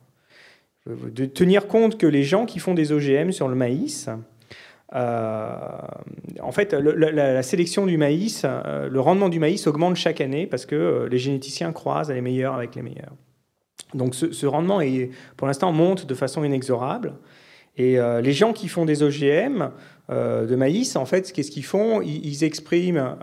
De 0.87 1.25
tenir 1.25 1.67
compte 1.67 1.97
que 1.97 2.07
les 2.07 2.23
gens 2.23 2.45
qui 2.45 2.59
font 2.59 2.73
des 2.73 2.91
OGM 2.91 3.31
sur 3.31 3.47
le 3.47 3.55
maïs, 3.55 4.09
en 4.93 6.51
fait, 6.51 6.73
la, 6.73 7.43
sélection 7.43 7.85
du 7.85 7.97
maïs, 7.97 8.43
euh, 8.45 8.87
le 8.89 8.99
rendement 8.99 9.29
du 9.29 9.39
maïs 9.39 9.65
augmente 9.67 9.95
chaque 9.95 10.21
année 10.21 10.47
parce 10.47 10.65
que 10.65 10.75
euh, 10.75 11.09
les 11.09 11.17
généticiens 11.17 11.71
croisent 11.71 12.11
les 12.11 12.21
meilleurs 12.21 12.53
avec 12.53 12.75
les 12.75 12.81
meilleurs. 12.81 13.13
Donc 13.93 14.13
ce, 14.15 14.45
rendement, 14.45 14.81
est, 14.81 15.09
pour 15.37 15.47
l'instant, 15.47 15.71
monte 15.71 16.05
de 16.05 16.13
façon 16.13 16.43
inexorable. 16.43 17.13
Et 17.77 17.97
les 18.21 18.31
gens 18.31 18.53
qui 18.53 18.69
font 18.69 18.85
des 18.85 19.03
OGM 19.03 19.69
de 20.09 20.55
maïs, 20.55 20.95
en 20.95 21.05
fait, 21.05 21.31
qu'est-ce 21.33 21.51
qu'ils 21.51 21.65
font? 21.65 22.01
Ils, 22.01 22.43
expriment 22.45 23.17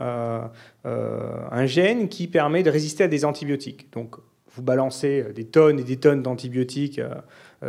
un 0.84 1.66
gène 1.66 2.08
qui 2.08 2.26
permet 2.26 2.62
de 2.62 2.68
résister 2.68 3.04
à 3.04 3.08
des 3.08 3.24
antibiotiques. 3.24 3.90
Donc 3.92 4.16
vous 4.54 4.62
balancez 4.62 5.24
des 5.34 5.44
tonnes 5.44 5.80
et 5.80 5.84
des 5.84 5.96
tonnes 5.96 6.22
d'antibiotiques 6.22 6.98
euh, 6.98 7.14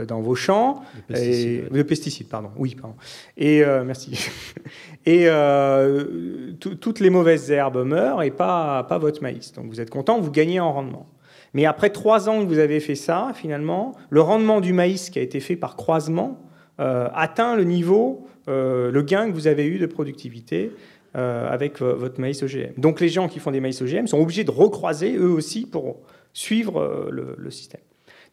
dans 0.07 0.21
vos 0.21 0.35
champs. 0.35 0.83
Le 1.09 1.13
pesticide, 1.13 1.75
et, 1.75 1.83
pesticide 1.83 2.27
pardon. 2.27 2.49
Oui, 2.57 2.75
pardon. 2.79 2.95
Et 3.37 3.63
euh, 3.63 3.83
merci. 3.83 4.27
et 5.05 5.25
euh, 5.27 6.53
toutes 6.59 6.99
les 6.99 7.09
mauvaises 7.09 7.51
herbes 7.51 7.83
meurent 7.85 8.23
et 8.23 8.31
pas, 8.31 8.83
pas 8.83 8.97
votre 8.97 9.21
maïs. 9.21 9.53
Donc 9.53 9.65
vous 9.67 9.81
êtes 9.81 9.89
content, 9.89 10.19
vous 10.19 10.31
gagnez 10.31 10.59
en 10.59 10.73
rendement. 10.73 11.07
Mais 11.53 11.65
après 11.65 11.91
trois 11.91 12.29
ans 12.29 12.39
que 12.43 12.47
vous 12.47 12.59
avez 12.59 12.79
fait 12.79 12.95
ça, 12.95 13.31
finalement, 13.35 13.93
le 14.09 14.21
rendement 14.21 14.59
du 14.59 14.73
maïs 14.73 15.09
qui 15.09 15.19
a 15.19 15.21
été 15.21 15.39
fait 15.39 15.55
par 15.55 15.75
croisement 15.75 16.39
atteint 16.79 17.55
le 17.55 17.63
niveau, 17.63 18.27
le 18.47 19.01
gain 19.03 19.29
que 19.29 19.35
vous 19.35 19.45
avez 19.45 19.67
eu 19.67 19.77
de 19.77 19.85
productivité 19.85 20.71
avec 21.13 21.79
votre 21.79 22.19
maïs 22.19 22.41
OGM. 22.41 22.73
Donc 22.77 22.99
les 22.99 23.09
gens 23.09 23.27
qui 23.27 23.37
font 23.37 23.51
des 23.51 23.59
maïs 23.59 23.79
OGM 23.83 24.07
sont 24.07 24.19
obligés 24.19 24.43
de 24.43 24.49
recroiser 24.49 25.15
eux 25.15 25.29
aussi 25.29 25.67
pour 25.67 25.97
suivre 26.33 27.07
le 27.11 27.51
système. 27.51 27.81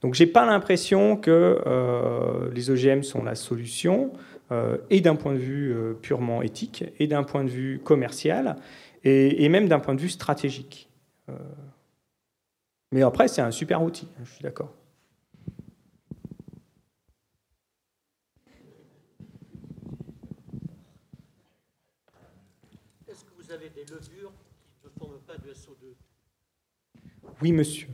Donc 0.00 0.14
j'ai 0.14 0.26
pas 0.26 0.46
l'impression 0.46 1.16
que 1.16 1.62
euh, 1.66 2.50
les 2.52 2.70
OGM 2.70 3.02
sont 3.02 3.22
la 3.22 3.34
solution, 3.34 4.12
euh, 4.50 4.78
et 4.88 5.00
d'un 5.00 5.14
point 5.14 5.34
de 5.34 5.38
vue 5.38 5.72
euh, 5.72 5.92
purement 5.92 6.42
éthique, 6.42 6.84
et 6.98 7.06
d'un 7.06 7.22
point 7.22 7.44
de 7.44 7.50
vue 7.50 7.80
commercial, 7.84 8.56
et, 9.04 9.48
même 9.48 9.68
d'un 9.68 9.78
point 9.78 9.94
de 9.94 10.00
vue 10.00 10.10
stratégique. 10.10 10.88
mais 12.92 13.02
après, 13.02 13.28
c'est 13.28 13.40
un 13.40 13.50
super 13.50 13.82
outil, 13.82 14.08
hein, 14.18 14.22
je 14.24 14.30
suis 14.32 14.42
d'accord. 14.42 14.74
Est-ce 23.08 23.24
que 23.24 23.30
vous 23.38 23.50
avez 23.50 23.70
des 23.70 23.84
levures 23.84 24.32
qui 24.82 24.86
ne 24.86 24.90
forment 24.98 25.20
pas 25.26 25.38
de 25.38 25.52
SO2 25.52 25.94
Oui, 27.40 27.52
monsieur. 27.52 27.88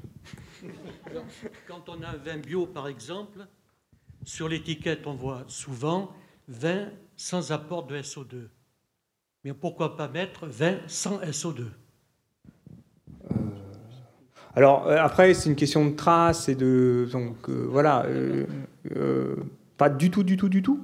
Quand 1.68 1.88
on 1.88 2.02
a 2.02 2.08
un 2.08 2.16
vin 2.16 2.38
bio, 2.38 2.66
par 2.66 2.88
exemple, 2.88 3.46
sur 4.24 4.48
l'étiquette, 4.48 5.06
on 5.06 5.14
voit 5.14 5.44
souvent 5.48 6.10
vin 6.48 6.88
sans 7.16 7.52
apport 7.52 7.86
de 7.86 7.98
SO2. 7.98 8.48
Mais 9.44 9.52
pourquoi 9.52 9.96
pas 9.96 10.08
mettre 10.08 10.46
vin 10.46 10.78
sans 10.86 11.18
SO2 11.20 11.64
euh, 13.30 13.34
alors 14.54 14.88
après, 14.90 15.34
c'est 15.34 15.50
une 15.50 15.56
question 15.56 15.84
de 15.84 15.94
trace 15.94 16.48
et 16.48 16.54
de 16.54 17.06
donc 17.12 17.36
euh, 17.50 17.66
voilà, 17.68 18.06
euh, 18.06 19.36
pas 19.76 19.90
du 19.90 20.10
tout, 20.10 20.22
du 20.22 20.38
tout, 20.38 20.48
du 20.48 20.62
tout. 20.62 20.80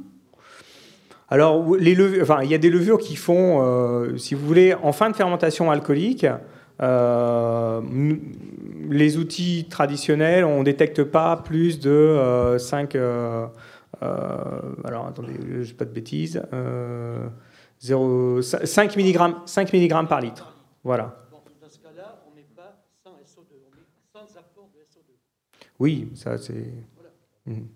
Alors 1.30 1.74
les 1.76 1.94
levures, 1.94 2.22
enfin 2.22 2.42
il 2.42 2.50
y 2.50 2.54
a 2.54 2.58
des 2.58 2.68
levures 2.68 2.98
qui 2.98 3.16
font, 3.16 4.14
si 4.18 4.34
vous 4.34 4.46
voulez, 4.46 4.74
en 4.74 4.92
fin 4.92 5.08
de 5.08 5.16
fermentation 5.16 5.70
alcoolique, 5.70 6.26
les 8.90 9.16
outils 9.16 9.66
traditionnels, 9.68 10.44
on 10.44 10.60
ne 10.60 10.64
détecte 10.64 11.04
pas 11.04 11.36
plus 11.36 11.80
de 11.80 12.56
5. 12.58 12.94
Euh, 12.94 13.00
euh, 13.00 13.48
euh, 14.02 14.74
alors 14.84 15.06
attendez, 15.06 15.34
je 15.62 15.70
ne 15.70 15.76
pas 15.76 15.84
de 15.84 15.90
bêtises. 15.90 16.42
0, 17.80 18.42
5 18.42 18.96
mg, 18.96 19.34
5 19.46 19.72
mg 19.72 20.08
par 20.08 20.20
litre. 20.20 20.56
Voilà. 20.84 21.16
dans 21.30 21.68
ce 21.68 21.78
cas-là, 21.78 22.22
on 22.30 22.34
n'est 22.36 22.42
pas 22.56 22.76
sans 23.04 23.12
SO2, 23.12 23.54
on 23.70 23.76
est 23.76 24.12
sans 24.12 24.36
apport 24.36 24.68
de 24.74 24.80
SO2. 24.80 25.14
Oui, 25.78 26.08
ça 26.14 26.38
c'est. 26.38 26.72
Mhm. 27.46 27.68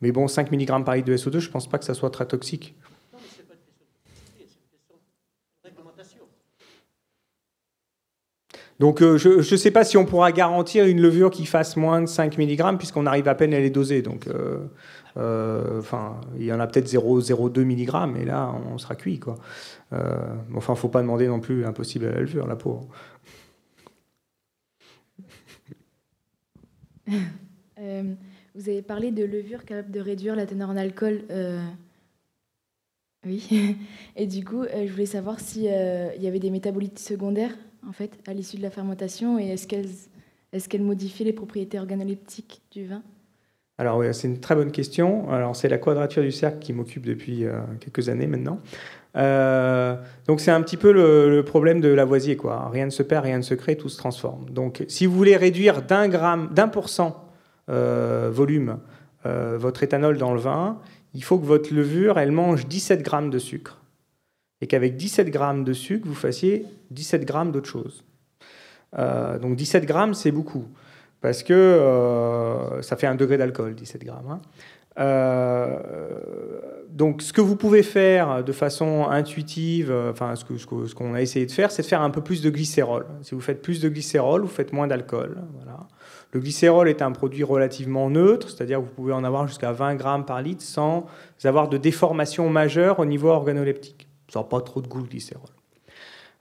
Mais 0.00 0.12
bon, 0.12 0.28
5 0.28 0.50
mg 0.50 0.84
par 0.84 0.94
litre 0.94 1.08
de 1.08 1.16
SO2, 1.16 1.40
je 1.40 1.48
ne 1.48 1.52
pense 1.52 1.68
pas 1.68 1.78
que 1.78 1.84
ça 1.84 1.94
soit 1.94 2.10
très 2.10 2.26
toxique. 2.26 2.74
Donc 8.80 9.02
euh, 9.02 9.18
je 9.18 9.28
ne 9.28 9.56
sais 9.58 9.70
pas 9.70 9.84
si 9.84 9.98
on 9.98 10.06
pourra 10.06 10.32
garantir 10.32 10.86
une 10.86 11.02
levure 11.02 11.30
qui 11.30 11.44
fasse 11.44 11.76
moins 11.76 12.00
de 12.00 12.06
5 12.06 12.38
mg 12.38 12.78
puisqu'on 12.78 13.04
arrive 13.04 13.28
à 13.28 13.34
peine 13.34 13.52
à 13.52 13.60
les 13.60 13.68
doser. 13.68 14.00
Donc 14.00 14.26
euh, 14.26 14.56
euh, 15.18 15.78
enfin, 15.80 16.18
il 16.38 16.44
y 16.44 16.52
en 16.52 16.60
a 16.60 16.66
peut-être 16.66 16.86
0,02 16.86 17.60
mg, 17.60 18.10
mais 18.10 18.24
là 18.24 18.50
on 18.72 18.78
sera 18.78 18.94
cuit. 18.94 19.20
Enfin, 20.56 20.74
faut 20.74 20.88
pas 20.88 21.02
demander 21.02 21.28
non 21.28 21.40
plus 21.40 21.66
impossible 21.66 22.06
à 22.06 22.12
la 22.12 22.20
levure, 22.20 22.46
la 22.46 22.56
pauvre. 22.56 22.88
vous 27.10 28.68
avez 28.68 28.80
parlé 28.80 29.10
de 29.10 29.24
levure 29.24 29.66
capable 29.66 29.90
de 29.90 30.00
réduire 30.00 30.34
la 30.34 30.46
teneur 30.46 30.70
en 30.70 30.78
alcool 30.78 31.24
Oui. 33.26 33.76
Et 34.16 34.26
du 34.26 34.42
coup, 34.42 34.64
je 34.64 34.90
voulais 34.90 35.04
savoir 35.04 35.38
s'il 35.38 35.64
il 35.64 36.22
y 36.22 36.26
avait 36.26 36.38
des 36.38 36.50
métabolites 36.50 36.98
secondaires 36.98 37.52
en 37.86 37.92
fait 37.92 38.12
à 38.26 38.34
l'issue 38.34 38.56
de 38.56 38.62
la 38.62 38.70
fermentation 38.70 39.38
et 39.38 39.48
est-ce 39.48 39.66
qu'elles 39.66 39.88
qu'elles 40.68 40.82
modifient 40.82 41.24
les 41.24 41.32
propriétés 41.32 41.78
organoleptiques 41.78 42.62
du 42.72 42.84
vin? 42.86 43.02
Alors 43.78 44.02
c'est 44.12 44.28
une 44.28 44.40
très 44.40 44.54
bonne 44.54 44.72
question. 44.72 45.30
Alors 45.30 45.56
c'est 45.56 45.68
la 45.68 45.78
quadrature 45.78 46.22
du 46.22 46.32
cercle 46.32 46.58
qui 46.58 46.72
m'occupe 46.72 47.06
depuis 47.06 47.44
quelques 47.80 48.08
années 48.08 48.26
maintenant. 48.26 48.60
Euh, 49.16 49.96
donc 50.26 50.40
c'est 50.40 50.50
un 50.50 50.62
petit 50.62 50.76
peu 50.76 50.92
le, 50.92 51.42
problème 51.42 51.80
de 51.80 51.88
Lavoisier, 51.88 52.36
quoi. 52.36 52.68
Rien 52.70 52.86
ne 52.86 52.90
se 52.90 53.02
perd, 53.02 53.24
rien 53.24 53.38
ne 53.38 53.42
se 53.42 53.54
crée, 53.54 53.76
tout 53.76 53.88
se 53.88 53.98
transforme. 53.98 54.48
Donc 54.50 54.84
si 54.88 55.06
vous 55.06 55.16
voulez 55.16 55.36
réduire 55.36 55.82
d'un 55.82 56.08
gramme, 56.08 56.50
d'un 56.52 56.68
pour 56.68 56.88
cent 56.88 57.28
euh, 57.68 58.30
volume 58.32 58.78
euh, 59.26 59.56
votre 59.58 59.82
éthanol 59.82 60.16
dans 60.18 60.32
le 60.32 60.40
vin, 60.40 60.78
il 61.14 61.24
faut 61.24 61.38
que 61.38 61.46
votre 61.46 61.74
levure, 61.74 62.18
elle 62.18 62.32
mange 62.32 62.66
17 62.66 63.02
grammes 63.02 63.30
de 63.30 63.38
sucre. 63.38 63.79
Et 64.60 64.66
qu'avec 64.66 64.96
17 64.96 65.30
grammes 65.30 65.64
de 65.64 65.72
sucre, 65.72 66.06
vous 66.06 66.14
fassiez 66.14 66.66
17 66.90 67.24
grammes 67.24 67.52
d'autre 67.52 67.68
chose. 67.68 68.04
donc 68.96 69.56
17 69.56 69.86
grammes, 69.86 70.14
c'est 70.14 70.32
beaucoup. 70.32 70.66
Parce 71.20 71.42
que 71.42 72.78
ça 72.82 72.96
fait 72.96 73.06
un 73.06 73.14
degré 73.14 73.38
d'alcool, 73.38 73.74
17 73.74 74.04
grammes. 74.04 74.28
Hein. 74.30 74.40
Euh, 74.98 75.78
donc, 76.90 77.22
ce 77.22 77.32
que 77.32 77.40
vous 77.40 77.56
pouvez 77.56 77.82
faire 77.82 78.42
de 78.44 78.52
façon 78.52 79.06
intuitive, 79.08 79.90
euh, 79.90 80.10
enfin, 80.10 80.34
ce 80.36 80.94
qu'on 80.94 81.14
a 81.14 81.22
essayé 81.22 81.46
de 81.46 81.52
faire, 81.52 81.70
c'est 81.70 81.82
de 81.82 81.86
faire 81.86 82.02
un 82.02 82.10
peu 82.10 82.20
plus 82.20 82.42
de 82.42 82.50
glycérol. 82.50 83.06
Si 83.22 83.34
vous 83.34 83.40
faites 83.40 83.62
plus 83.62 83.80
de 83.80 83.88
glycérol, 83.88 84.42
vous 84.42 84.48
faites 84.48 84.72
moins 84.72 84.86
d'alcool. 84.86 85.36
Le 86.32 86.40
glycérol 86.40 86.88
est 86.88 87.02
un 87.02 87.10
produit 87.10 87.42
relativement 87.42 88.10
neutre, 88.10 88.50
c'est-à-dire 88.50 88.78
que 88.78 88.84
vous 88.84 88.94
pouvez 88.94 89.12
en 89.12 89.24
avoir 89.24 89.48
jusqu'à 89.48 89.72
20 89.72 89.96
grammes 89.96 90.24
par 90.24 90.42
litre 90.42 90.62
sans 90.62 91.06
avoir 91.42 91.68
de 91.68 91.76
déformation 91.76 92.48
majeure 92.48 93.00
au 93.00 93.04
niveau 93.04 93.28
organoleptique. 93.28 94.09
Ça 94.32 94.40
n'a 94.40 94.44
pas 94.44 94.60
trop 94.60 94.80
de 94.80 94.88
goût, 94.88 95.00
le 95.00 95.08
glycérol. 95.08 95.48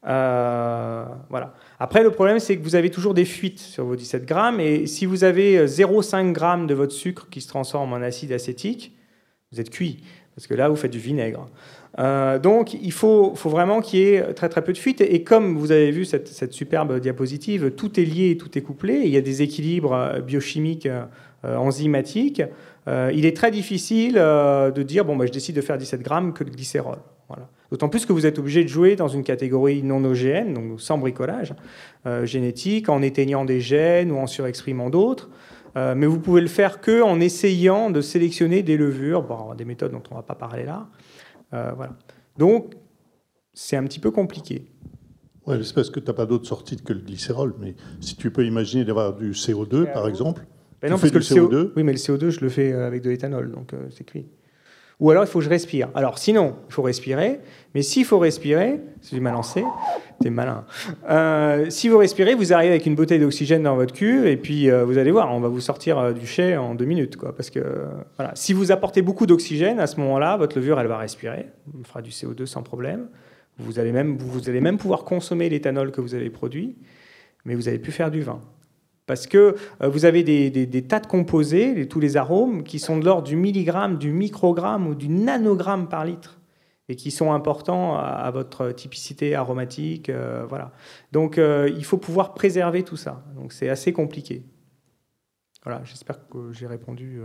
Euh, 0.08 1.06
voilà. 1.30 1.54
Après, 1.80 2.04
le 2.04 2.12
problème, 2.12 2.40
c'est 2.40 2.58
que 2.58 2.64
vous 2.64 2.76
avez 2.76 2.90
toujours 2.90 3.14
des 3.14 3.26
fuites 3.26 3.60
sur 3.60 3.86
vos 3.86 3.96
17 3.96 4.26
grammes. 4.26 4.60
Et 4.60 4.88
si 4.88 5.06
vous 5.06 5.24
avez 5.24 5.66
0,5 5.66 6.32
grammes 6.32 6.68
de 6.68 6.74
votre 6.74 6.94
sucre 6.94 7.28
qui 7.30 7.42
se 7.42 7.48
transforme 7.48 7.94
en 7.94 7.98
acide 7.98 8.32
acétique, 8.32 8.96
vous 9.52 9.60
êtes 9.60 9.70
cuit. 9.70 10.04
Parce 10.36 10.48
que 10.48 10.54
là, 10.54 10.70
vous 10.70 10.76
faites 10.76 10.92
du 10.92 11.00
vinaigre. 11.00 11.48
Euh, 11.98 12.40
donc, 12.40 12.76
il 12.76 12.94
faut, 12.94 13.34
vraiment 13.34 13.82
qu'il 13.82 14.00
y 14.00 14.04
ait 14.04 14.34
très 14.34 14.48
très 14.48 14.64
peu 14.64 14.72
de 14.72 14.78
fuites. 14.78 15.02
Et 15.02 15.24
comme 15.24 15.58
vous 15.58 15.72
avez 15.72 15.92
vu 15.92 16.06
cette, 16.06 16.54
superbe 16.54 17.00
diapositive, 17.00 17.72
tout 17.72 18.00
est 18.00 18.06
lié, 18.06 18.38
tout 18.38 18.58
est 18.58 18.62
couplé. 18.62 19.02
il 19.04 19.10
y 19.10 19.18
a 19.18 19.22
des 19.22 19.42
équilibres 19.42 19.94
euh, 19.94 20.20
biochimiques, 20.22 20.88
enzymatiques. 21.44 22.42
il 22.88 23.26
est 23.26 23.36
très 23.36 23.50
difficile 23.50 24.16
de 24.16 24.84
dire 24.84 25.06
bon, 25.06 25.16
bah, 25.16 25.26
je 25.26 25.32
décide 25.32 25.56
de 25.56 25.62
faire 25.62 25.78
17 25.78 26.02
grammes 26.02 26.34
que 26.34 26.44
de 26.44 26.50
glycérol. 26.50 26.98
Voilà. 27.30 27.48
D'autant 27.72 27.90
plus 27.90 28.06
que 28.06 28.14
vous 28.14 28.26
êtes 28.26 28.40
obligé 28.40 28.64
de 28.64 28.70
jouer 28.70 28.96
dans 28.96 29.08
une 29.08 29.24
catégorie 29.24 29.84
non 29.84 30.04
OGN, 30.04 30.54
donc 30.54 30.82
sans 30.82 30.98
bricolage 30.98 31.54
euh, 32.06 32.26
génétique, 32.26 32.90
en 32.90 33.02
éteignant 33.02 33.46
des 33.46 33.62
gènes 33.62 34.12
ou 34.12 34.18
en 34.18 34.28
surexprimant 34.28 34.90
d'autres. 34.90 35.30
Euh, 35.78 35.94
mais 35.96 36.08
vous 36.08 36.20
pouvez 36.20 36.42
le 36.42 36.48
faire 36.48 36.82
que 36.82 37.04
en 37.04 37.20
essayant 37.20 37.92
de 37.92 38.02
sélectionner 38.02 38.64
des 38.64 38.76
levures, 38.76 39.22
bon, 39.22 39.54
des 39.54 39.66
méthodes 39.66 39.92
dont 39.92 40.02
on 40.10 40.16
ne 40.16 40.20
va 40.20 40.24
pas 40.24 40.36
parler 40.36 40.66
là. 40.66 40.88
Euh, 41.54 41.72
voilà. 41.76 41.96
Donc, 42.38 42.74
c'est 43.54 43.78
un 43.78 43.84
petit 43.84 44.00
peu 44.00 44.10
compliqué. 44.10 44.66
Ouais, 45.46 45.62
c'est 45.64 45.76
parce 45.76 45.92
que 45.92 46.00
tu 46.00 46.08
n'as 46.08 46.14
pas 46.14 46.26
d'autre 46.26 46.48
sortie 46.48 46.78
que 46.78 46.94
le 46.94 47.02
glycérol. 47.02 47.54
Mais 47.60 47.76
si 48.02 48.16
tu 48.16 48.32
peux 48.32 48.46
imaginer 48.46 48.84
d'avoir 48.84 49.14
du 49.14 49.32
CO2, 49.32 49.92
par 49.92 50.08
exemple. 50.08 50.46
Ben 50.82 50.90
non, 50.90 50.98
parce 50.98 51.12
que 51.12 51.18
le 51.18 51.24
CO2. 51.24 51.72
Oui, 51.76 51.84
mais 51.84 51.92
le 51.92 51.98
CO2, 52.00 52.30
je 52.30 52.40
le 52.40 52.50
fais 52.50 52.74
avec 52.74 53.04
de 53.04 53.10
l'éthanol, 53.10 53.52
donc 53.52 53.74
c'est 53.92 54.06
cuit. 54.06 54.26
Ou 55.00 55.12
alors 55.12 55.24
il 55.24 55.28
faut 55.28 55.40
que 55.40 55.46
je 55.46 55.50
respire. 55.50 55.90
Alors 55.96 56.18
sinon, 56.18 56.56
il 56.68 56.74
faut 56.74 56.82
respirer. 56.82 57.40
Mais 57.74 57.84
s'il 57.84 58.04
faut 58.04 58.20
respirer, 58.20 58.82
c'est 59.02 59.16
du 59.16 59.22
mal 59.22 59.34
lancé, 59.34 59.64
t'es 60.22 60.30
malin. 60.30 60.66
Euh, 61.10 61.70
si 61.70 61.88
vous 61.88 61.98
respirez, 61.98 62.34
vous 62.34 62.52
arrivez 62.52 62.72
avec 62.72 62.86
une 62.86 62.96
bouteille 62.96 63.20
d'oxygène 63.20 63.64
dans 63.64 63.76
votre 63.76 63.94
cul 63.94 64.28
et 64.28 64.38
puis 64.38 64.70
euh, 64.70 64.84
vous 64.84 64.98
allez 64.98 65.12
voir, 65.12 65.34
on 65.34 65.40
va 65.40 65.48
vous 65.48 65.62
sortir 65.62 66.00
euh, 66.00 66.12
du 66.12 66.26
chai 66.26 66.58
en 66.58 66.74
deux 66.74 66.86
minutes, 66.86 67.16
quoi. 67.16 67.36
Parce 67.36 67.50
que 67.50 67.64
voilà, 68.18 68.32
si 68.36 68.54
vous 68.54 68.72
apportez 68.72 69.02
beaucoup 69.02 69.26
d'oxygène 69.26 69.80
à 69.80 69.88
ce 69.88 70.00
moment-là, 70.00 70.36
votre 70.36 70.58
levure 70.58 70.80
elle 70.80 70.88
va 70.88 70.98
respirer, 70.98 71.48
on 71.80 71.84
fera 71.84 72.02
du 72.02 72.10
CO2 72.10 72.46
sans 72.46 72.64
problème. 72.64 73.08
Vous 73.60 73.78
allez 73.78 73.92
même, 73.92 74.18
vous 74.18 74.50
allez 74.50 74.62
même 74.62 74.78
pouvoir 74.78 75.04
consommer 75.04 75.48
l'éthanol 75.48 75.92
que 75.92 76.02
vous 76.02 76.16
avez 76.16 76.30
produit, 76.30 76.76
mais 77.46 77.56
vous 77.56 77.64
n'allez 77.64 77.80
plus 77.80 77.92
faire 77.92 78.10
du 78.10 78.22
vin. 78.22 78.42
Parce 79.10 79.26
que 79.26 79.56
euh, 79.82 79.90
vous 79.90 80.06
avez 80.06 80.22
des, 80.22 80.84
tas 80.84 81.00
de 81.00 81.08
composés, 81.08 81.88
tous 81.88 82.00
les 82.00 82.16
arômes, 82.16 82.62
qui 82.62 82.78
sont 82.78 83.00
de 83.00 83.06
l'ordre 83.06 83.24
du 83.24 83.36
milligramme, 83.36 83.98
du 83.98 84.12
microgramme 84.12 84.86
ou 84.86 84.94
du 84.94 85.10
nanogramme 85.10 85.90
par 85.90 86.06
litre 86.06 86.40
et 86.90 86.96
qui 86.96 87.10
sont 87.10 87.34
importants 87.34 87.98
à, 87.98 88.30
votre 88.30 88.72
typicité 88.72 89.34
aromatique. 89.34 90.10
Euh, 90.10 90.46
voilà. 90.48 90.74
Donc 91.12 91.40
euh, 91.40 91.72
il 91.76 91.84
faut 91.86 91.98
pouvoir 91.98 92.36
préserver 92.36 92.84
tout 92.84 92.98
ça. 92.98 93.24
Donc 93.36 93.52
c'est 93.52 93.70
assez 93.70 93.94
compliqué. 93.94 94.44
Voilà, 95.64 95.82
j'espère 95.86 96.28
que 96.30 96.52
j'ai 96.52 96.68
répondu 96.68 97.20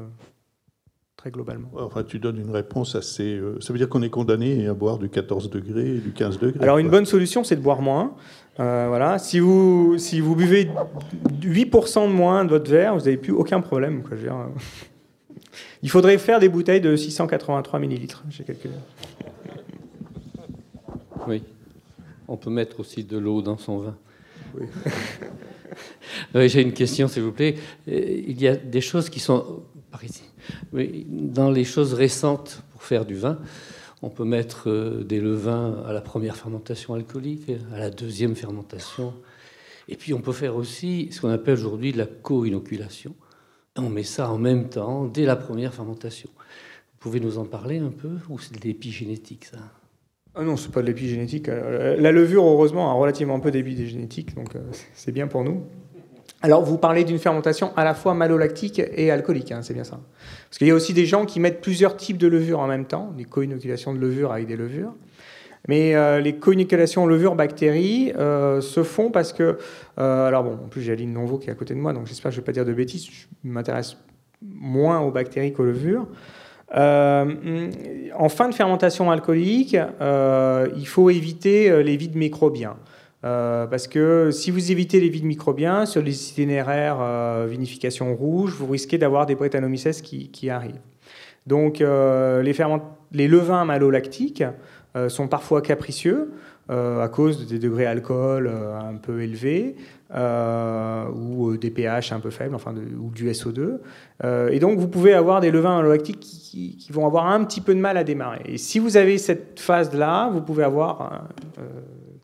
très 1.24 1.30
globalement. 1.30 1.70
Enfin, 1.78 2.02
tu 2.02 2.18
donnes 2.18 2.38
une 2.38 2.50
réponse 2.50 2.94
assez. 2.96 3.40
ça 3.60 3.72
veut 3.72 3.78
dire 3.78 3.88
qu'on 3.88 4.02
est 4.02 4.10
condamné 4.10 4.68
à 4.68 4.74
boire 4.74 4.98
du 4.98 5.08
14 5.08 5.48
degrés 5.48 5.96
et 5.96 5.98
du 5.98 6.12
15 6.12 6.38
degrés. 6.38 6.62
Alors 6.62 6.76
une 6.76 6.90
bonne 6.90 7.06
solution, 7.06 7.44
c'est 7.44 7.56
de 7.56 7.62
boire 7.62 7.80
moins. 7.80 8.14
Euh, 8.60 8.84
voilà. 8.88 9.18
Si 9.18 9.38
vous, 9.40 9.96
si 9.96 10.20
vous 10.20 10.36
buvez 10.36 10.68
8% 11.40 12.08
de 12.08 12.12
moins 12.12 12.44
de 12.44 12.50
votre 12.50 12.70
verre, 12.70 12.92
vous 12.92 13.00
n'avez 13.06 13.16
plus 13.16 13.32
aucun 13.32 13.62
problème. 13.62 14.02
Quoi, 14.02 14.18
je 14.18 14.28
Il 15.82 15.88
faudrait 15.88 16.18
faire 16.18 16.40
des 16.40 16.50
bouteilles 16.50 16.82
de 16.82 16.94
683 16.94 17.78
millilitres. 17.78 18.22
J'ai 18.28 18.44
quelques... 18.44 18.68
Oui. 21.26 21.42
On 22.28 22.36
peut 22.36 22.50
mettre 22.50 22.80
aussi 22.80 23.02
de 23.02 23.16
l'eau 23.16 23.40
dans 23.40 23.56
son 23.56 23.78
vin. 23.78 23.96
Oui. 24.60 24.66
J'ai 26.48 26.60
une 26.60 26.74
question, 26.74 27.08
s'il 27.08 27.22
vous 27.22 27.32
plaît. 27.32 27.54
Euh, 27.88 28.22
il 28.28 28.38
y 28.42 28.46
a 28.46 28.56
des 28.56 28.82
choses 28.82 29.08
qui 29.08 29.20
sont 29.20 29.62
Dans 30.72 31.50
les 31.50 31.64
choses 31.64 31.94
récentes 31.94 32.62
pour 32.72 32.82
faire 32.82 33.04
du 33.04 33.14
vin, 33.14 33.38
on 34.02 34.10
peut 34.10 34.24
mettre 34.24 34.68
euh, 34.68 35.02
des 35.02 35.20
levains 35.20 35.82
à 35.86 35.92
la 35.92 36.00
première 36.00 36.36
fermentation 36.36 36.94
alcoolique, 36.94 37.50
à 37.72 37.78
la 37.78 37.90
deuxième 37.90 38.36
fermentation. 38.36 39.14
Et 39.88 39.96
puis 39.96 40.12
on 40.12 40.20
peut 40.20 40.32
faire 40.32 40.56
aussi 40.56 41.08
ce 41.10 41.20
qu'on 41.20 41.30
appelle 41.30 41.54
aujourd'hui 41.54 41.92
de 41.92 41.98
la 41.98 42.06
co-inoculation. 42.06 43.14
On 43.76 43.88
met 43.88 44.02
ça 44.04 44.30
en 44.30 44.38
même 44.38 44.68
temps 44.68 45.06
dès 45.06 45.24
la 45.24 45.36
première 45.36 45.72
fermentation. 45.74 46.30
Vous 46.36 46.98
pouvez 46.98 47.20
nous 47.20 47.38
en 47.38 47.44
parler 47.44 47.78
un 47.78 47.90
peu 47.90 48.10
Ou 48.28 48.38
c'est 48.38 48.54
de 48.58 48.60
l'épigénétique 48.66 49.46
ça? 49.46 49.58
Ah 50.36 50.42
non, 50.42 50.56
c'est 50.56 50.72
pas 50.72 50.82
de 50.82 50.86
l'épigénétique. 50.86 51.48
Euh, 51.48 51.96
la 51.96 52.10
levure, 52.10 52.44
heureusement, 52.44 52.90
a 52.90 52.94
relativement 52.94 53.38
peu 53.38 53.52
d'épigénétique, 53.52 54.34
donc 54.34 54.56
euh, 54.56 54.62
c'est 54.94 55.12
bien 55.12 55.28
pour 55.28 55.44
nous. 55.44 55.62
Alors, 56.44 56.62
vous 56.62 56.76
parlez 56.76 57.04
d'une 57.04 57.18
fermentation 57.18 57.72
à 57.74 57.84
la 57.84 57.94
fois 57.94 58.12
malolactique 58.12 58.78
et 58.78 59.10
alcoolique, 59.10 59.50
hein, 59.50 59.60
c'est 59.62 59.72
bien 59.72 59.82
ça. 59.82 59.98
Parce 60.46 60.58
qu'il 60.58 60.66
y 60.66 60.70
a 60.70 60.74
aussi 60.74 60.92
des 60.92 61.06
gens 61.06 61.24
qui 61.24 61.40
mettent 61.40 61.62
plusieurs 61.62 61.96
types 61.96 62.18
de 62.18 62.26
levures 62.26 62.60
en 62.60 62.66
même 62.66 62.84
temps, 62.84 63.14
des 63.16 63.24
co-inoculations 63.24 63.94
de 63.94 63.98
levures 63.98 64.30
avec 64.30 64.46
des 64.46 64.56
levures. 64.56 64.92
Mais 65.68 65.94
euh, 65.94 66.20
les 66.20 66.36
co-inoculations 66.36 67.06
levure-bactéries 67.06 68.12
euh, 68.18 68.60
se 68.60 68.82
font 68.82 69.10
parce 69.10 69.32
que. 69.32 69.56
Euh, 69.98 70.28
alors, 70.28 70.44
bon, 70.44 70.52
en 70.52 70.68
plus, 70.68 70.82
j'ai 70.82 70.92
Aline 70.92 71.14
Nonvo 71.14 71.38
qui 71.38 71.48
est 71.48 71.50
à 71.50 71.54
côté 71.54 71.72
de 71.72 71.78
moi, 71.78 71.94
donc 71.94 72.08
j'espère 72.08 72.28
que 72.28 72.34
je 72.34 72.40
ne 72.40 72.42
vais 72.42 72.46
pas 72.46 72.52
dire 72.52 72.66
de 72.66 72.74
bêtises. 72.74 73.06
Je 73.06 73.26
m'intéresse 73.42 73.96
moins 74.42 75.00
aux 75.00 75.10
bactéries 75.10 75.54
qu'aux 75.54 75.64
levures. 75.64 76.06
en 76.74 78.28
fin 78.28 78.50
de 78.50 78.54
fermentation 78.54 79.10
alcoolique, 79.10 79.78
il 80.02 80.86
faut 80.86 81.08
éviter 81.08 81.82
les 81.82 81.96
vides 81.96 82.16
microbiens. 82.16 82.76
Euh, 83.24 83.66
parce 83.66 83.88
que 83.88 84.30
si 84.30 84.50
vous 84.50 84.70
évitez 84.70 85.00
les 85.00 85.08
vides 85.08 85.24
microbiens 85.24 85.86
sur 85.86 86.02
les 86.02 86.30
itinéraires 86.30 86.98
euh, 87.00 87.46
vinification 87.48 88.14
rouge, 88.14 88.52
vous 88.52 88.66
risquez 88.66 88.98
d'avoir 88.98 89.24
des 89.24 89.34
Brettanomyces 89.34 90.02
qui, 90.02 90.50
arrivent. 90.50 90.80
Donc 91.46 91.80
euh, 91.80 92.42
les, 92.42 92.54
les, 93.12 93.28
levains 93.28 93.64
malolactiques 93.64 94.44
sont 95.08 95.26
parfois 95.26 95.60
capricieux 95.60 96.32
à 96.68 97.08
cause 97.08 97.46
des 97.46 97.58
degrés 97.58 97.84
alcool 97.84 98.48
un 98.48 98.94
peu 98.94 99.22
élevés 99.22 99.74
ou 100.14 101.56
des 101.56 101.70
pH 101.70 102.12
un 102.12 102.20
peu 102.20 102.30
faibles, 102.30 102.54
enfin 102.54 102.72
ou 102.74 103.10
du 103.10 103.28
SO2. 103.28 103.78
et 104.50 104.58
donc 104.60 104.78
vous 104.78 104.88
pouvez 104.88 105.12
avoir 105.12 105.40
des 105.40 105.50
levains 105.50 105.76
malolactiques 105.76 106.20
qui, 106.20 106.86
vont 106.90 107.06
avoir 107.06 107.26
un 107.26 107.44
petit 107.44 107.60
peu 107.60 107.74
de 107.74 107.80
mal 107.80 107.96
à 107.96 108.04
démarrer. 108.04 108.42
Et 108.46 108.56
si 108.56 108.78
vous 108.78 108.96
avez 108.96 109.18
cette 109.18 109.58
phase-là, 109.58 110.30
vous 110.32 110.40
pouvez 110.40 110.62
avoir 110.62 111.26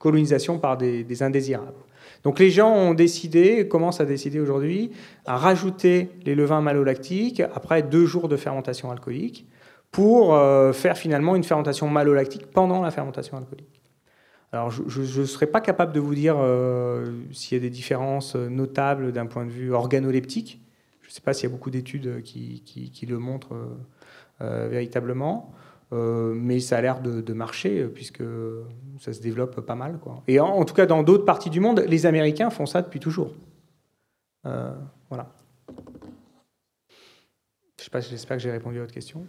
colonisation 0.00 0.58
par 0.58 0.76
des, 0.76 1.22
indésirables. 1.22 1.84
Donc 2.24 2.40
les 2.40 2.50
gens 2.50 2.74
ont 2.74 2.94
décidé, 2.94 3.68
commencent 3.68 4.00
à 4.00 4.04
décider 4.04 4.40
aujourd'hui, 4.40 4.90
à 5.26 5.36
rajouter 5.36 6.10
les 6.24 6.34
levains 6.34 6.60
malolactiques 6.60 7.40
après 7.54 7.82
deux 7.82 8.06
jours 8.06 8.28
de 8.28 8.36
fermentation 8.36 8.90
alcoolique 8.90 9.46
pour 9.92 10.34
euh, 10.34 10.72
faire 10.72 10.98
finalement 10.98 11.36
une 11.36 11.44
fermentation 11.44 11.88
malolactique 11.88 12.46
pendant 12.46 12.82
la 12.82 12.90
fermentation 12.90 13.36
alcoolique. 13.36 13.80
Alors 14.52 14.70
je 14.70 15.20
ne 15.20 15.26
serais 15.26 15.46
pas 15.46 15.60
capable 15.60 15.92
de 15.92 16.00
vous 16.00 16.14
dire 16.14 16.36
euh, 16.38 17.12
s'il 17.30 17.56
y 17.56 17.60
a 17.60 17.62
des 17.62 17.70
différences 17.70 18.34
notables 18.34 19.12
d'un 19.12 19.26
point 19.26 19.44
de 19.44 19.50
vue 19.50 19.72
organoleptique. 19.72 20.60
Je 21.02 21.08
ne 21.08 21.12
sais 21.12 21.20
pas 21.20 21.32
s'il 21.32 21.48
y 21.48 21.52
a 21.52 21.54
beaucoup 21.54 21.70
d'études 21.70 22.22
qui, 22.22 23.06
le 23.08 23.18
montrent 23.18 23.54
euh, 24.40 24.66
véritablement. 24.68 25.52
Mais 25.92 26.60
ça 26.60 26.78
a 26.78 26.80
l'air 26.80 27.00
de, 27.00 27.32
marcher 27.32 27.84
puisque 27.86 28.22
ça 28.98 29.12
se 29.12 29.20
développe 29.20 29.60
pas 29.60 29.74
mal. 29.74 29.98
Et 30.28 30.40
en, 30.40 30.64
tout 30.64 30.74
cas, 30.74 30.86
dans 30.86 31.02
d'autres 31.02 31.24
parties 31.24 31.50
du 31.50 31.60
monde, 31.60 31.84
les 31.86 32.06
Américains 32.06 32.50
font 32.50 32.66
ça 32.66 32.82
depuis 32.82 33.00
toujours. 33.00 33.34
voilà. 34.44 35.32
Sais 37.76 37.90
pas, 37.90 38.00
j'espère 38.00 38.36
que 38.36 38.42
j'ai 38.42 38.50
répondu 38.50 38.78
à 38.78 38.82
votre 38.82 38.92
question. 38.92 39.26